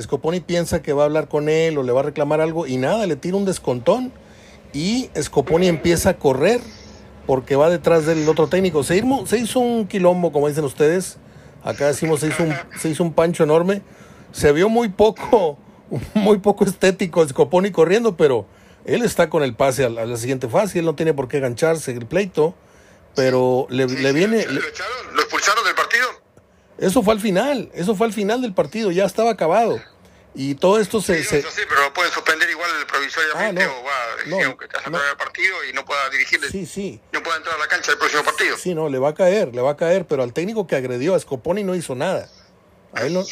Scoponi 0.00 0.40
piensa 0.40 0.80
que 0.82 0.92
va 0.92 1.02
a 1.02 1.06
hablar 1.06 1.28
con 1.28 1.48
él 1.48 1.76
o 1.78 1.82
le 1.82 1.92
va 1.92 2.00
a 2.00 2.04
reclamar 2.04 2.40
algo 2.40 2.66
y 2.66 2.76
nada, 2.78 3.06
le 3.06 3.16
tira 3.16 3.36
un 3.36 3.44
descontón 3.44 4.12
y 4.72 5.10
Scoponi 5.20 5.66
empieza 5.68 6.10
a 6.10 6.16
correr 6.18 6.60
porque 7.28 7.54
va 7.56 7.68
detrás 7.68 8.06
del 8.06 8.26
otro 8.28 8.46
técnico. 8.48 8.82
Se, 8.82 8.96
hizo- 8.96 9.26
se 9.26 9.38
hizo 9.38 9.60
un 9.60 9.86
quilombo, 9.86 10.32
como 10.32 10.48
dicen 10.48 10.64
ustedes. 10.64 11.18
Acá 11.62 11.86
decimos 11.88 12.20
se 12.20 12.28
hizo 12.28 12.42
un, 12.42 12.54
se 12.80 12.88
hizo 12.88 13.02
un 13.04 13.12
pancho 13.12 13.44
enorme. 13.44 13.82
Se 14.32 14.50
vio 14.52 14.68
muy 14.70 14.88
poco, 14.88 15.58
muy 16.14 16.38
poco 16.38 16.64
estético 16.64 17.28
Scoponi 17.28 17.70
corriendo, 17.70 18.16
pero 18.16 18.46
él 18.86 19.02
está 19.02 19.28
con 19.28 19.42
el 19.42 19.54
pase 19.54 19.84
a 19.84 19.90
la, 19.90 20.02
a 20.02 20.06
la 20.06 20.16
siguiente 20.16 20.48
fase. 20.48 20.78
Él 20.78 20.86
no 20.86 20.94
tiene 20.94 21.12
por 21.12 21.28
qué 21.28 21.38
gancharse 21.40 21.92
el 21.92 22.06
pleito, 22.06 22.54
pero 23.14 23.66
le, 23.68 23.86
le 23.86 24.12
viene... 24.14 24.46
¿Lo, 24.46 24.52
le- 24.52 24.60
echaron? 24.68 25.14
¿Lo 25.14 25.20
expulsaron 25.20 25.64
del 25.64 25.74
partido? 25.74 26.06
eso 26.78 27.02
fue 27.02 27.12
al 27.12 27.20
final, 27.20 27.70
eso 27.74 27.94
fue 27.94 28.06
al 28.06 28.12
final 28.14 28.40
del 28.40 28.54
partido, 28.54 28.90
ya 28.90 29.04
estaba 29.04 29.30
acabado. 29.32 29.78
Y 30.40 30.54
todo 30.54 30.78
esto 30.78 31.00
se... 31.00 31.24
Sí, 31.24 31.24
se- 31.24 31.66
pero 31.68 31.82
lo 31.82 31.92
pueden 31.92 32.12
suspender 32.12 32.48
igual 32.48 32.70
provisoriamente 32.86 33.62
Ah, 33.64 33.66
no. 33.66 33.72
o 33.72 33.82
va, 33.82 33.92
No, 34.40 34.46
aunque 34.46 34.68
te 34.68 34.78
haya 34.78 34.88
no. 34.88 34.96
el 34.98 35.16
partido 35.16 35.56
y 35.68 35.72
no 35.72 35.84
pueda 35.84 36.08
dirigirle, 36.10 36.48
sí, 36.48 36.64
sí, 36.64 37.00
no 37.12 37.20
pueda 37.24 37.38
entrar 37.38 37.56
a 37.56 37.58
la 37.58 37.66
cancha 37.66 37.90
del 37.90 37.98
próximo 37.98 38.22
partido. 38.22 38.56
sí, 38.56 38.72
no, 38.72 38.88
le 38.88 39.00
va 39.00 39.08
a 39.08 39.14
caer, 39.14 39.52
le 39.52 39.60
va 39.62 39.72
a 39.72 39.76
caer, 39.76 40.06
pero 40.06 40.22
al 40.22 40.32
técnico 40.32 40.68
que 40.68 40.76
agredió 40.76 41.16
a 41.16 41.18
Scoponi 41.18 41.64
no 41.64 41.74
hizo 41.74 41.96
nada. 41.96 42.28
A 42.92 43.02
él 43.04 43.14
no, 43.14 43.20
a 43.20 43.22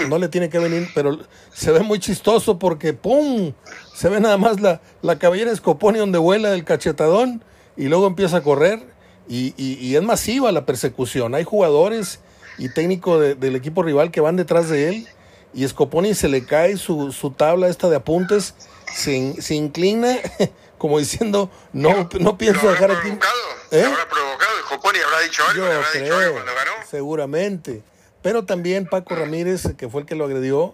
él 0.00 0.08
no 0.08 0.16
le 0.18 0.28
tiene 0.28 0.48
que 0.48 0.58
venir, 0.58 0.88
pero 0.94 1.18
se 1.52 1.72
ve 1.72 1.80
muy 1.80 1.98
chistoso 2.00 2.58
porque 2.58 2.94
¡pum! 2.94 3.52
Se 3.94 4.08
ve 4.08 4.18
nada 4.18 4.38
más 4.38 4.60
la, 4.60 4.80
la 5.02 5.18
cabellera 5.18 5.50
de 5.50 5.56
Scoponi 5.58 5.98
donde 5.98 6.16
vuela 6.18 6.50
del 6.52 6.64
cachetadón 6.64 7.44
y 7.76 7.84
luego 7.88 8.06
empieza 8.06 8.38
a 8.38 8.42
correr 8.42 8.80
y, 9.28 9.52
y- 9.58 9.74
y 9.78 9.94
es 9.94 10.02
masiva 10.02 10.50
la 10.52 10.64
persecución. 10.64 11.34
Hay 11.34 11.44
jugadores 11.44 12.20
y 12.56 12.70
técnico 12.72 13.20
de- 13.20 13.34
del 13.34 13.56
equipo 13.56 13.82
rival 13.82 14.10
que 14.10 14.22
van 14.22 14.36
detrás 14.36 14.70
de 14.70 14.88
él 14.88 15.08
y 15.54 15.66
Scoponi 15.66 16.14
se 16.14 16.28
le 16.28 16.44
cae 16.44 16.76
su, 16.76 17.12
su 17.12 17.30
tabla 17.32 17.68
esta 17.68 17.88
de 17.88 17.96
apuntes, 17.96 18.54
se, 18.94 19.40
se 19.42 19.54
inclina 19.54 20.18
como 20.78 20.98
diciendo, 20.98 21.50
no, 21.72 22.08
no 22.20 22.38
pienso 22.38 22.62
¿Lo 22.64 22.70
habrá 22.70 22.86
dejar 22.88 22.90
aquí. 22.98 23.08
provocado? 23.08 23.34
¿Eh? 23.72 23.82
¿Lo 23.82 23.88
habrá 23.88 24.08
provocado? 24.08 24.56
¿El 24.56 24.62
Joponi 24.64 24.98
habrá 25.00 25.20
dicho 25.20 25.42
algo? 25.48 25.56
Yo 25.62 25.68
¿Le 25.68 25.74
habrá 25.74 25.88
dicho 25.92 26.04
algo 26.04 26.16
creo, 26.18 26.32
cuando 26.32 26.52
ganó? 26.54 26.70
seguramente. 26.90 27.82
Pero 28.22 28.44
también 28.44 28.86
Paco 28.86 29.14
Ramírez, 29.14 29.62
que 29.76 29.88
fue 29.88 30.02
el 30.02 30.06
que 30.06 30.14
lo 30.14 30.24
agredió, 30.24 30.72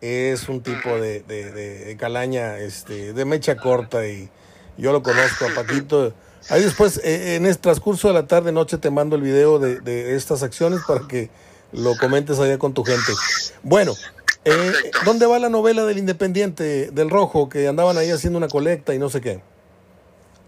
es 0.00 0.48
un 0.48 0.62
tipo 0.62 0.88
de, 1.00 1.20
de, 1.22 1.50
de- 1.52 1.84
de 1.86 1.96
calaña, 1.96 2.58
este, 2.58 3.12
de 3.12 3.24
mecha 3.24 3.56
corta 3.56 4.06
y 4.06 4.28
yo 4.76 4.92
lo 4.92 5.02
conozco 5.02 5.46
a 5.46 5.54
Paquito. 5.54 6.12
Ahí 6.50 6.62
después, 6.62 7.00
eh, 7.04 7.34
en 7.34 7.46
el 7.46 7.58
transcurso 7.58 8.08
de 8.08 8.14
la 8.14 8.26
tarde, 8.26 8.52
noche, 8.52 8.78
te 8.78 8.90
mando 8.90 9.16
el 9.16 9.22
video 9.22 9.58
de, 9.58 9.80
de 9.80 10.14
estas 10.14 10.42
acciones 10.42 10.80
para 10.86 11.06
que 11.08 11.30
lo 11.72 11.96
comentes 11.96 12.38
allá 12.38 12.58
con 12.58 12.74
tu 12.74 12.84
gente. 12.84 13.12
Bueno, 13.62 13.94
eh. 14.44 14.72
¿dónde 15.04 15.26
va 15.26 15.38
la 15.38 15.48
novela 15.48 15.84
del 15.84 15.98
Independiente, 15.98 16.90
del 16.90 17.10
Rojo, 17.10 17.48
que 17.48 17.68
andaban 17.68 17.98
ahí 17.98 18.10
haciendo 18.10 18.38
una 18.38 18.48
colecta 18.48 18.94
y 18.94 18.98
no 18.98 19.10
sé 19.10 19.20
qué? 19.20 19.42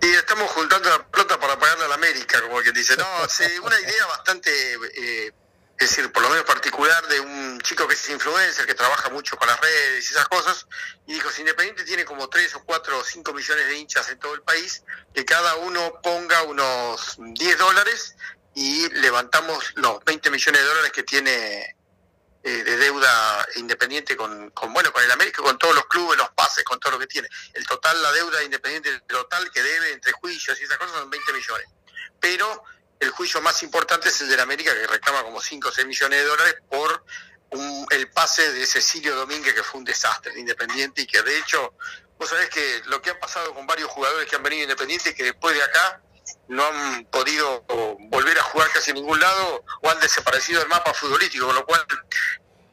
Y 0.02 0.06
estamos 0.06 0.50
juntando 0.52 0.88
la 0.88 1.06
plata 1.06 1.38
para 1.38 1.58
pagarle 1.58 1.84
a 1.84 1.88
la 1.88 1.94
América, 1.96 2.40
como 2.40 2.60
quien 2.60 2.74
dice. 2.74 2.96
No, 2.96 3.28
sí, 3.28 3.44
una 3.62 3.78
idea 3.78 4.06
bastante, 4.06 4.50
eh, 4.94 5.32
es 5.78 5.90
decir, 5.90 6.10
por 6.10 6.22
lo 6.22 6.30
menos 6.30 6.44
particular 6.46 7.06
de 7.08 7.20
un 7.20 7.60
chico 7.60 7.86
que 7.86 7.94
es 7.94 8.08
influencer, 8.08 8.64
que 8.66 8.74
trabaja 8.74 9.10
mucho 9.10 9.36
con 9.36 9.46
las 9.46 9.60
redes 9.60 10.08
y 10.08 10.12
esas 10.14 10.26
cosas, 10.28 10.66
y 11.06 11.14
dijo, 11.14 11.30
si 11.30 11.42
Independiente 11.42 11.84
tiene 11.84 12.06
como 12.06 12.30
3 12.30 12.54
o 12.54 12.64
4 12.64 12.98
o 12.98 13.04
5 13.04 13.32
millones 13.34 13.66
de 13.66 13.78
hinchas 13.78 14.08
en 14.08 14.18
todo 14.18 14.34
el 14.34 14.40
país, 14.40 14.82
que 15.12 15.26
cada 15.26 15.56
uno 15.56 16.00
ponga 16.02 16.44
unos 16.44 17.16
10 17.18 17.58
dólares 17.58 18.16
y 18.54 18.88
levantamos 18.90 19.72
los 19.76 20.02
20 20.04 20.30
millones 20.30 20.60
de 20.60 20.66
dólares 20.68 20.92
que 20.92 21.02
tiene 21.04 21.76
eh, 22.42 22.50
de 22.64 22.76
deuda 22.78 23.46
independiente 23.56 24.16
con, 24.16 24.50
con 24.50 24.72
bueno 24.72 24.92
con 24.92 25.04
el 25.04 25.10
América 25.10 25.42
con 25.42 25.58
todos 25.58 25.74
los 25.74 25.84
clubes 25.86 26.16
los 26.18 26.30
pases 26.30 26.64
con 26.64 26.80
todo 26.80 26.92
lo 26.92 26.98
que 26.98 27.06
tiene. 27.06 27.28
El 27.52 27.66
total 27.66 28.02
la 28.02 28.12
deuda 28.12 28.42
independiente 28.42 29.00
total 29.06 29.50
que 29.50 29.62
debe 29.62 29.92
entre 29.92 30.12
juicios 30.12 30.58
y 30.60 30.64
esas 30.64 30.78
cosas 30.78 30.94
son 30.96 31.10
20 31.10 31.32
millones. 31.32 31.66
Pero 32.18 32.64
el 32.98 33.10
juicio 33.10 33.40
más 33.40 33.62
importante 33.62 34.08
es 34.08 34.20
el 34.22 34.28
del 34.28 34.40
América 34.40 34.72
que 34.74 34.86
reclama 34.86 35.22
como 35.22 35.40
5 35.40 35.68
o 35.68 35.72
6 35.72 35.86
millones 35.86 36.20
de 36.20 36.24
dólares 36.26 36.54
por 36.68 37.04
un- 37.50 37.86
el 37.90 38.10
pase 38.10 38.52
de 38.52 38.66
Cecilio 38.66 39.14
Domínguez 39.16 39.54
que 39.54 39.62
fue 39.62 39.78
un 39.78 39.84
desastre 39.84 40.32
de 40.32 40.40
Independiente 40.40 41.02
y 41.02 41.06
que 41.06 41.22
de 41.22 41.38
hecho 41.38 41.74
vos 42.18 42.28
sabés 42.28 42.48
que 42.50 42.82
lo 42.86 43.00
que 43.02 43.10
ha 43.10 43.18
pasado 43.20 43.54
con 43.54 43.66
varios 43.66 43.88
jugadores 43.90 44.28
que 44.28 44.36
han 44.36 44.42
venido 44.42 44.62
Independiente 44.64 45.14
que 45.14 45.24
después 45.24 45.54
de 45.54 45.62
acá 45.62 46.00
no 46.48 46.64
han 46.66 47.04
podido 47.06 47.62
volver 48.10 48.38
a 48.38 48.42
jugar 48.42 48.70
casi 48.72 48.90
en 48.90 48.96
ningún 48.96 49.20
lado 49.20 49.64
o 49.82 49.90
han 49.90 50.00
desaparecido 50.00 50.60
del 50.60 50.68
mapa 50.68 50.92
futbolístico, 50.94 51.46
con 51.46 51.54
lo 51.54 51.64
cual 51.64 51.84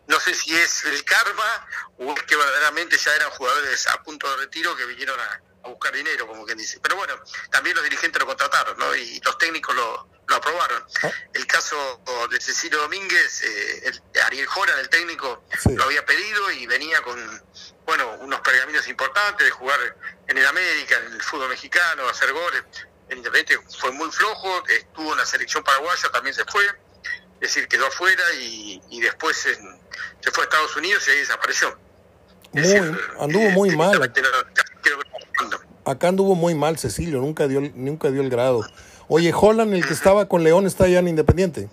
no 0.07 0.19
sé 0.19 0.33
si 0.33 0.55
es 0.55 0.85
el 0.85 1.03
karma 1.03 1.67
o 1.97 2.13
es 2.13 2.23
que 2.23 2.35
verdaderamente 2.35 2.97
ya 2.97 3.13
eran 3.15 3.29
jugadores 3.31 3.87
a 3.87 4.01
punto 4.03 4.29
de 4.31 4.37
retiro 4.37 4.75
que 4.75 4.85
vinieron 4.85 5.19
a, 5.19 5.41
a 5.65 5.67
buscar 5.69 5.91
dinero, 5.93 6.25
como 6.27 6.45
quien 6.45 6.57
dice. 6.57 6.79
Pero 6.81 6.95
bueno, 6.95 7.15
también 7.51 7.75
los 7.75 7.83
dirigentes 7.83 8.19
lo 8.19 8.25
contrataron, 8.25 8.77
¿no? 8.77 8.95
Y 8.95 9.19
los 9.19 9.37
técnicos 9.37 9.75
lo, 9.75 10.09
lo 10.27 10.35
aprobaron. 10.37 10.83
Ah. 11.03 11.11
El 11.33 11.45
caso 11.45 12.01
de 12.31 12.39
Cecilio 12.39 12.79
Domínguez, 12.79 13.41
eh, 13.43 13.81
el- 13.89 14.21
Ariel 14.23 14.45
Joran, 14.47 14.79
el 14.79 14.89
técnico, 14.89 15.43
Sí. 15.61 15.75
lo 15.75 15.83
había 15.83 16.05
pedido 16.05 16.49
y 16.51 16.65
venía 16.67 17.01
con, 17.01 17.43
bueno, 17.85 18.09
unos 18.21 18.39
pergaminos 18.41 18.87
importantes 18.87 19.45
de 19.45 19.51
jugar 19.51 19.79
en 20.27 20.37
el 20.37 20.45
América, 20.45 20.95
en 20.99 21.13
el 21.13 21.21
fútbol 21.21 21.49
mexicano, 21.49 22.07
hacer 22.07 22.31
goles. 22.31 22.63
El 23.09 23.17
Independiente 23.17 23.57
fue 23.77 23.91
muy 23.91 24.11
flojo, 24.11 24.63
estuvo 24.67 25.11
en 25.11 25.17
la 25.17 25.25
selección 25.25 25.63
paraguaya, 25.63 26.09
también 26.11 26.35
se 26.35 26.43
fue, 26.45 26.63
es 26.65 27.39
decir, 27.39 27.67
quedó 27.67 27.87
afuera 27.87 28.23
y, 28.39 28.81
después 29.01 29.37
se 29.37 29.55
fue 30.31 30.43
a 30.43 30.45
Estados 30.45 30.75
Unidos 30.75 31.07
y 31.07 31.11
ahí 31.11 31.17
desapareció. 31.19 31.77
anduvo 33.19 33.49
muy 33.51 33.75
mal. 33.75 34.13
Acá 35.85 36.09
anduvo 36.09 36.35
muy 36.35 36.53
mal 36.53 36.77
Cecilio, 36.77 37.19
nunca 37.19 37.47
dio, 37.47 37.61
nunca 37.61 38.11
dio 38.11 38.21
el 38.21 38.29
grado. 38.29 38.61
Oye, 39.07 39.31
Holland, 39.33 39.73
el 39.73 39.85
que 39.85 39.93
estaba 39.93 40.27
con 40.27 40.43
León, 40.43 40.67
está 40.67 40.87
ya 40.87 40.99
en 40.99 41.07
Independiente. 41.07 41.69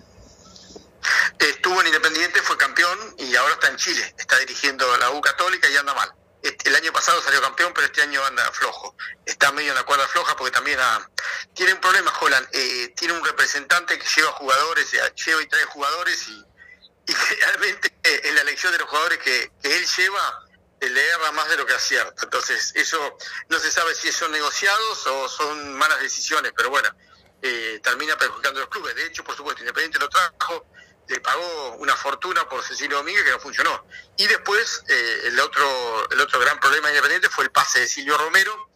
Estuvo 1.37 1.81
en 1.81 1.87
Independiente, 1.87 2.39
fue 2.41 2.55
campeón 2.55 2.97
y 3.17 3.35
ahora 3.35 3.55
está 3.55 3.67
en 3.67 3.75
Chile. 3.75 4.15
Está 4.17 4.39
dirigiendo 4.39 4.85
la 4.97 5.11
U 5.11 5.19
Católica 5.19 5.69
y 5.69 5.75
anda 5.75 5.93
mal. 5.93 6.13
Este, 6.45 6.69
el 6.69 6.75
año 6.75 6.93
pasado 6.93 7.19
salió 7.23 7.41
campeón, 7.41 7.73
pero 7.73 7.87
este 7.87 8.03
año 8.03 8.23
anda 8.23 8.51
flojo. 8.51 8.95
Está 9.25 9.51
medio 9.51 9.71
en 9.71 9.75
la 9.75 9.83
cuerda 9.83 10.07
floja 10.07 10.35
porque 10.35 10.51
también 10.51 10.79
tiene 11.55 11.73
un 11.73 11.81
problema, 11.81 12.13
Holland. 12.21 12.47
Eh, 12.51 12.93
tiene 12.95 13.15
un 13.15 13.25
representante 13.25 13.97
que 13.97 14.05
lleva 14.15 14.31
jugadores, 14.33 14.93
eh, 14.93 15.13
lleva 15.25 15.41
y 15.41 15.47
trae 15.47 15.65
jugadores 15.65 16.27
y, 16.27 16.45
realmente 17.41 17.91
eh, 18.03 18.21
en 18.25 18.35
la 18.35 18.41
elección 18.41 18.71
de 18.73 18.77
los 18.77 18.87
jugadores 18.87 19.17
que, 19.17 19.51
él 19.63 19.85
lleva 19.97 20.41
le 20.81 21.07
erra 21.07 21.31
más 21.31 21.49
de 21.49 21.57
lo 21.57 21.65
que 21.65 21.73
acierta. 21.73 22.25
Entonces, 22.25 22.73
eso 22.75 23.17
no 23.49 23.57
se 23.57 23.71
sabe 23.71 23.95
si 23.95 24.11
son 24.11 24.31
negociados 24.31 25.07
o 25.07 25.27
son 25.27 25.73
malas 25.73 25.99
decisiones, 25.99 26.53
pero 26.55 26.69
bueno, 26.69 26.89
eh, 27.41 27.79
termina 27.81 28.15
perjudicando 28.19 28.59
a 28.59 28.63
los 28.65 28.69
clubes. 28.69 28.93
De 28.93 29.07
hecho, 29.07 29.23
por 29.23 29.35
supuesto, 29.35 29.63
Independiente 29.63 29.97
lo 29.97 30.09
trajo, 30.09 30.67
le 31.07 31.19
pagó 31.19 31.75
una 31.77 31.95
fortuna 31.95 32.47
por 32.47 32.63
Cecilio 32.63 32.97
Domínguez 32.97 33.23
que 33.23 33.31
no 33.31 33.39
funcionó. 33.39 33.85
Y 34.17 34.27
después, 34.27 34.83
eh, 34.87 35.21
el, 35.25 35.39
otro, 35.39 36.09
el 36.11 36.19
otro 36.19 36.39
gran 36.39 36.59
problema 36.59 36.87
de 36.87 36.95
Independiente 36.95 37.29
fue 37.29 37.43
el 37.43 37.51
pase 37.51 37.81
de 37.81 37.87
Silvio 37.87 38.17
Romero, 38.17 38.71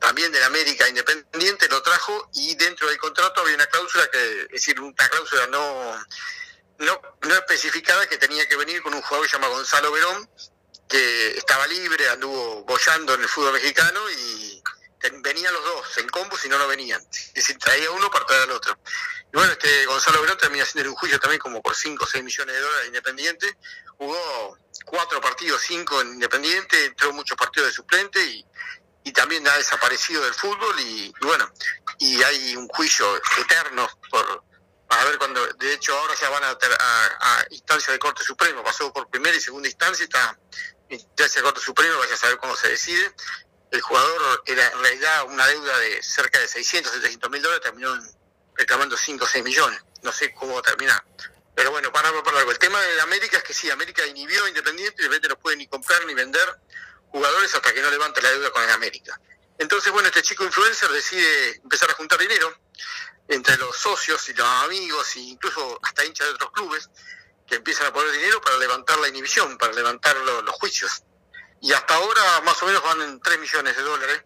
también 0.00 0.32
del 0.32 0.42
América 0.42 0.88
Independiente, 0.88 1.68
lo 1.68 1.80
trajo 1.82 2.28
y 2.34 2.56
dentro 2.56 2.88
del 2.88 2.98
contrato 2.98 3.40
había 3.40 3.54
una 3.54 3.66
cláusula 3.66 4.10
que, 4.10 4.42
es 4.42 4.48
decir, 4.48 4.80
una 4.80 5.08
cláusula 5.08 5.46
no, 5.46 6.04
no, 6.78 7.00
no 7.22 7.34
especificada 7.34 8.08
que 8.08 8.18
tenía 8.18 8.48
que 8.48 8.56
venir 8.56 8.82
con 8.82 8.94
un 8.94 9.02
jugador 9.02 9.30
llamado 9.30 9.52
Gonzalo 9.52 9.92
Verón, 9.92 10.28
que 10.88 11.38
estaba 11.38 11.66
libre, 11.68 12.08
anduvo 12.08 12.64
bollando 12.64 13.14
en 13.14 13.22
el 13.22 13.28
fútbol 13.28 13.52
mexicano 13.54 14.00
y 14.10 14.51
venían 15.10 15.52
los 15.52 15.64
dos 15.64 15.98
en 15.98 16.08
combo 16.08 16.36
si 16.36 16.48
no, 16.48 16.58
no 16.58 16.66
venían. 16.68 17.00
Es 17.10 17.34
decir, 17.34 17.58
traía 17.58 17.90
uno 17.90 18.10
para 18.10 18.26
traer 18.26 18.42
al 18.42 18.52
otro. 18.52 18.78
Y 19.32 19.36
bueno, 19.36 19.52
este 19.52 19.86
Gonzalo 19.86 20.20
Verón 20.20 20.38
termina 20.38 20.64
haciendo 20.64 20.90
un 20.90 20.96
juicio 20.96 21.18
también 21.18 21.40
como 21.40 21.62
por 21.62 21.74
5 21.74 22.04
o 22.04 22.06
6 22.06 22.24
millones 22.24 22.54
de 22.54 22.60
dólares 22.60 22.86
Independiente. 22.88 23.56
Jugó 23.98 24.58
cuatro 24.84 25.20
partidos, 25.20 25.62
cinco 25.62 26.00
en 26.00 26.14
Independiente, 26.14 26.86
entró 26.86 27.12
muchos 27.12 27.36
partidos 27.36 27.68
de 27.68 27.74
suplente 27.74 28.22
y, 28.22 28.44
y 29.04 29.12
también 29.12 29.46
ha 29.46 29.56
desaparecido 29.56 30.22
del 30.24 30.34
fútbol 30.34 30.78
y, 30.80 31.12
bueno, 31.22 31.50
y 31.98 32.22
hay 32.22 32.56
un 32.56 32.68
juicio 32.68 33.20
eterno 33.38 33.88
por 34.10 34.44
a 34.88 35.04
ver 35.06 35.16
cuando, 35.16 35.46
de 35.46 35.72
hecho 35.72 35.96
ahora 35.96 36.14
ya 36.20 36.28
van 36.28 36.44
a, 36.44 36.50
a, 36.50 37.38
a 37.38 37.46
instancia 37.48 37.94
de 37.94 37.98
Corte 37.98 38.22
Supremo, 38.22 38.62
pasó 38.62 38.92
por 38.92 39.08
primera 39.08 39.34
y 39.34 39.40
segunda 39.40 39.66
instancia, 39.66 40.04
está 40.04 40.38
ya 41.16 41.28
se 41.28 41.42
Corte 41.42 41.60
Supremo, 41.60 41.98
vaya 41.98 42.14
a 42.14 42.18
saber 42.18 42.38
cómo 42.38 42.56
se 42.56 42.68
decide. 42.68 43.12
El 43.72 43.80
jugador 43.80 44.42
era 44.44 44.66
en 44.68 44.80
realidad 44.80 45.24
una 45.24 45.46
deuda 45.46 45.78
de 45.78 46.02
cerca 46.02 46.38
de 46.38 46.46
600, 46.46 46.92
700 46.92 47.30
mil 47.30 47.40
dólares, 47.40 47.64
terminó 47.64 47.98
reclamando 48.54 48.98
5 48.98 49.24
o 49.24 49.26
6 49.26 49.42
millones. 49.42 49.82
No 50.02 50.12
sé 50.12 50.34
cómo 50.34 50.52
va 50.52 50.60
a 50.60 50.62
terminar. 50.62 51.02
Pero 51.54 51.70
bueno, 51.70 51.90
para 51.90 52.12
por 52.22 52.36
algo. 52.36 52.50
El 52.50 52.58
tema 52.58 52.78
de 52.78 53.00
América 53.00 53.38
es 53.38 53.42
que 53.42 53.54
sí, 53.54 53.70
América 53.70 54.06
inhibió 54.06 54.46
Independiente 54.46 54.96
y 54.98 55.02
de 55.04 55.08
repente 55.08 55.28
no 55.28 55.38
puede 55.38 55.56
ni 55.56 55.66
comprar 55.68 56.04
ni 56.04 56.12
vender 56.12 56.46
jugadores 57.08 57.54
hasta 57.54 57.72
que 57.72 57.80
no 57.80 57.90
levante 57.90 58.20
la 58.20 58.30
deuda 58.30 58.50
con 58.50 58.68
América. 58.68 59.18
Entonces, 59.56 59.90
bueno, 59.90 60.08
este 60.08 60.20
chico 60.22 60.44
influencer 60.44 60.90
decide 60.90 61.56
empezar 61.62 61.90
a 61.90 61.94
juntar 61.94 62.18
dinero 62.18 62.54
entre 63.28 63.56
los 63.56 63.74
socios 63.74 64.28
y 64.28 64.34
los 64.34 64.46
amigos 64.64 65.16
e 65.16 65.20
incluso 65.20 65.78
hasta 65.82 66.04
hinchas 66.04 66.26
de 66.26 66.34
otros 66.34 66.52
clubes 66.52 66.90
que 67.46 67.54
empiezan 67.54 67.86
a 67.86 67.92
poner 67.92 68.12
dinero 68.12 68.38
para 68.42 68.58
levantar 68.58 68.98
la 68.98 69.08
inhibición, 69.08 69.56
para 69.56 69.72
levantar 69.72 70.14
los 70.18 70.54
juicios. 70.56 71.04
Y 71.62 71.72
hasta 71.72 71.94
ahora 71.94 72.40
más 72.40 72.60
o 72.62 72.66
menos 72.66 72.82
van 72.82 73.00
en 73.02 73.20
3 73.20 73.38
millones 73.38 73.76
de 73.76 73.82
dólares. 73.82 74.22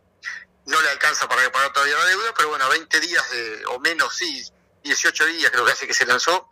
No 0.65 0.81
le 0.81 0.89
alcanza 0.89 1.29
para 1.29 1.53
pagar 1.53 1.73
todavía 1.73 1.97
la 1.97 2.07
deuda, 2.07 2.35
pero 2.35 2.49
bueno, 2.49 2.69
20 2.69 2.99
días 3.01 3.31
de, 3.31 3.67
o 3.67 3.79
menos, 3.79 4.17
sí, 4.17 4.43
18 4.83 5.27
días 5.27 5.51
creo 5.53 5.65
que 5.65 5.73
hace 5.73 5.87
que 5.87 5.95
se 5.95 6.07
lanzó, 6.07 6.49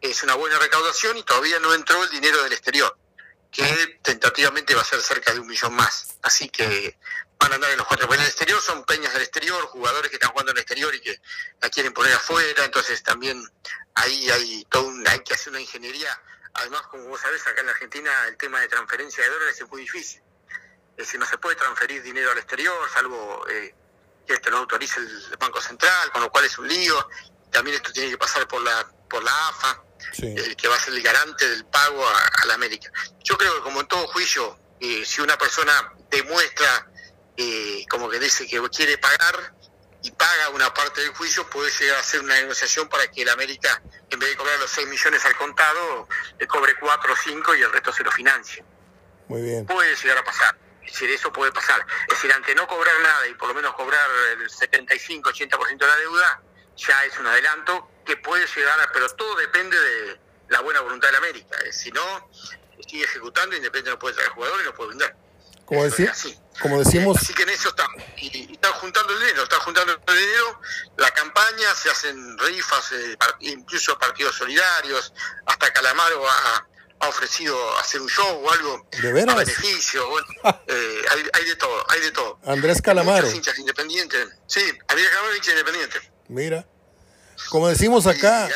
es 0.00 0.22
una 0.22 0.34
buena 0.34 0.58
recaudación 0.58 1.16
y 1.16 1.22
todavía 1.24 1.58
no 1.58 1.72
entró 1.74 2.02
el 2.04 2.10
dinero 2.10 2.42
del 2.42 2.52
exterior, 2.52 2.96
que 3.50 3.98
tentativamente 4.02 4.74
va 4.74 4.82
a 4.82 4.84
ser 4.84 5.00
cerca 5.00 5.32
de 5.32 5.40
un 5.40 5.46
millón 5.46 5.74
más. 5.74 6.18
Así 6.22 6.48
que 6.50 6.98
van 7.38 7.52
a 7.52 7.54
andar 7.56 7.70
en 7.70 7.78
los 7.78 7.86
cuatro. 7.86 8.06
Pero 8.06 8.20
en 8.20 8.26
el 8.26 8.30
exterior 8.30 8.60
son 8.60 8.84
peñas 8.84 9.14
del 9.14 9.22
exterior, 9.22 9.64
jugadores 9.64 10.10
que 10.10 10.16
están 10.16 10.30
jugando 10.30 10.52
en 10.52 10.58
el 10.58 10.62
exterior 10.62 10.94
y 10.94 11.00
que 11.00 11.20
la 11.60 11.70
quieren 11.70 11.92
poner 11.92 12.12
afuera, 12.12 12.64
entonces 12.64 13.02
también 13.02 13.42
ahí 13.94 14.30
hay 14.30 14.66
todo 14.70 14.92
hay 15.08 15.20
que 15.20 15.34
hacer 15.34 15.50
una 15.50 15.60
ingeniería. 15.60 16.20
Además, 16.52 16.82
como 16.88 17.08
vos 17.08 17.20
sabés, 17.20 17.46
acá 17.46 17.60
en 17.60 17.66
la 17.66 17.72
Argentina 17.72 18.10
el 18.28 18.36
tema 18.36 18.60
de 18.60 18.68
transferencia 18.68 19.24
de 19.24 19.30
dólares 19.30 19.60
es 19.60 19.68
muy 19.68 19.80
difícil. 19.82 20.22
Es 20.96 21.06
decir, 21.06 21.20
no 21.20 21.26
se 21.26 21.38
puede 21.38 21.56
transferir 21.56 22.02
dinero 22.02 22.30
al 22.30 22.38
exterior, 22.38 22.74
salvo 22.92 23.46
eh, 23.48 23.74
que 24.26 24.34
esto 24.34 24.50
lo 24.50 24.58
autorice 24.58 25.00
el 25.00 25.36
Banco 25.38 25.60
Central, 25.60 26.10
con 26.10 26.22
lo 26.22 26.30
cual 26.30 26.44
es 26.44 26.58
un 26.58 26.66
lío. 26.66 27.08
También 27.50 27.76
esto 27.76 27.92
tiene 27.92 28.10
que 28.10 28.18
pasar 28.18 28.48
por 28.48 28.62
la 28.62 28.86
por 29.08 29.22
la 29.22 29.48
AFA, 29.48 29.82
eh, 30.22 30.54
que 30.56 30.68
va 30.68 30.76
a 30.76 30.80
ser 30.80 30.94
el 30.94 31.02
garante 31.02 31.48
del 31.48 31.64
pago 31.66 32.06
a, 32.06 32.46
la 32.46 32.54
América. 32.54 32.90
Yo 33.22 33.36
creo 33.36 33.54
que 33.56 33.62
como 33.62 33.80
en 33.80 33.86
todo 33.86 34.06
juicio, 34.08 34.58
eh, 34.80 35.04
si 35.04 35.20
una 35.20 35.36
persona 35.38 35.92
demuestra 36.10 36.88
eh, 37.36 37.84
como 37.88 38.08
que 38.08 38.18
dice 38.18 38.46
que 38.46 38.60
quiere 38.70 38.98
pagar 38.98 39.54
y 40.02 40.10
paga 40.12 40.50
una 40.50 40.72
parte 40.72 41.00
del 41.00 41.10
juicio, 41.14 41.48
puede 41.50 41.70
llegar 41.70 41.96
a 41.96 42.00
hacer 42.00 42.20
una 42.20 42.34
negociación 42.34 42.88
para 42.88 43.10
que 43.10 43.22
el 43.22 43.28
América, 43.28 43.82
en 44.10 44.18
vez 44.18 44.30
de 44.30 44.36
cobrar 44.36 44.58
los 44.58 44.70
6 44.70 44.88
millones 44.88 45.24
al 45.24 45.36
contado, 45.36 46.08
le 46.38 46.46
cobre 46.46 46.74
4 46.78 47.12
o 47.12 47.16
5 47.16 47.54
y 47.56 47.62
el 47.62 47.72
resto 47.72 47.92
se 47.92 48.04
lo 48.04 48.12
financie. 48.12 48.64
Muy 49.28 49.42
bien. 49.42 49.66
Puede 49.66 49.96
llegar 49.96 50.18
a 50.18 50.24
pasar. 50.24 50.56
Es 50.86 50.92
decir, 50.92 51.10
eso 51.10 51.32
puede 51.32 51.52
pasar. 51.52 51.84
Es 52.08 52.14
decir, 52.14 52.32
ante 52.32 52.54
no 52.54 52.66
cobrar 52.66 52.94
nada 53.00 53.26
y 53.26 53.34
por 53.34 53.48
lo 53.48 53.54
menos 53.54 53.74
cobrar 53.74 54.08
el 54.32 54.48
75-80% 54.48 55.78
de 55.78 55.86
la 55.86 55.96
deuda, 55.96 56.42
ya 56.76 57.04
es 57.04 57.18
un 57.18 57.26
adelanto 57.26 57.90
que 58.04 58.16
puede 58.16 58.46
llegar 58.46 58.80
a... 58.80 58.92
Pero 58.92 59.08
todo 59.10 59.34
depende 59.36 59.78
de 59.78 60.20
la 60.48 60.60
buena 60.60 60.80
voluntad 60.80 61.08
de 61.08 61.12
la 61.12 61.18
América. 61.18 61.58
Si 61.72 61.90
no, 61.90 62.30
sigue 62.86 63.04
ejecutando, 63.04 63.56
Independiente 63.56 63.90
no 63.90 63.98
puede 63.98 64.14
traer 64.14 64.30
jugadores 64.30 64.64
y 64.64 64.68
no 64.68 64.74
puede 64.74 64.90
vender. 64.90 65.16
Como, 65.64 65.80
como 66.62 66.78
decimos... 66.78 67.16
Así 67.16 67.34
que 67.34 67.42
en 67.42 67.48
eso 67.48 67.70
está. 67.70 67.88
Y, 68.18 68.52
están 68.52 68.72
juntando 68.74 69.12
el 69.12 69.18
dinero, 69.18 69.42
están 69.42 69.60
juntando 69.60 69.92
el 69.92 70.16
dinero, 70.16 70.60
la 70.96 71.10
campaña, 71.10 71.74
se 71.74 71.90
hacen 71.90 72.38
rifas, 72.38 72.92
eh, 72.92 73.18
incluso 73.40 73.98
partidos 73.98 74.36
solidarios, 74.36 75.12
hasta 75.46 75.72
Calamaro 75.72 76.28
ha, 76.30 76.66
ofrecido 77.00 77.56
hacer 77.78 78.00
un 78.00 78.08
show 78.08 78.42
o 78.44 78.50
algo 78.50 78.86
¿De 79.00 79.12
veras? 79.12 79.34
a 79.34 79.38
beneficio. 79.38 80.08
Bueno, 80.08 80.26
eh, 80.66 81.02
hay, 81.32 81.44
de 81.44 81.56
todo, 81.56 81.84
hay 81.90 82.00
de 82.00 82.10
todo. 82.10 82.38
Andrés 82.44 82.82
Calamaro. 82.82 83.30
hinchas 83.30 83.58
independientes. 83.58 84.28
Sí, 84.46 84.60
Andrés 84.88 85.08
Calamaro 85.08 85.36
hincha 85.36 85.50
independiente. 85.52 86.12
Mira. 86.28 86.66
Como 87.50 87.68
decimos 87.68 88.06
acá, 88.06 88.48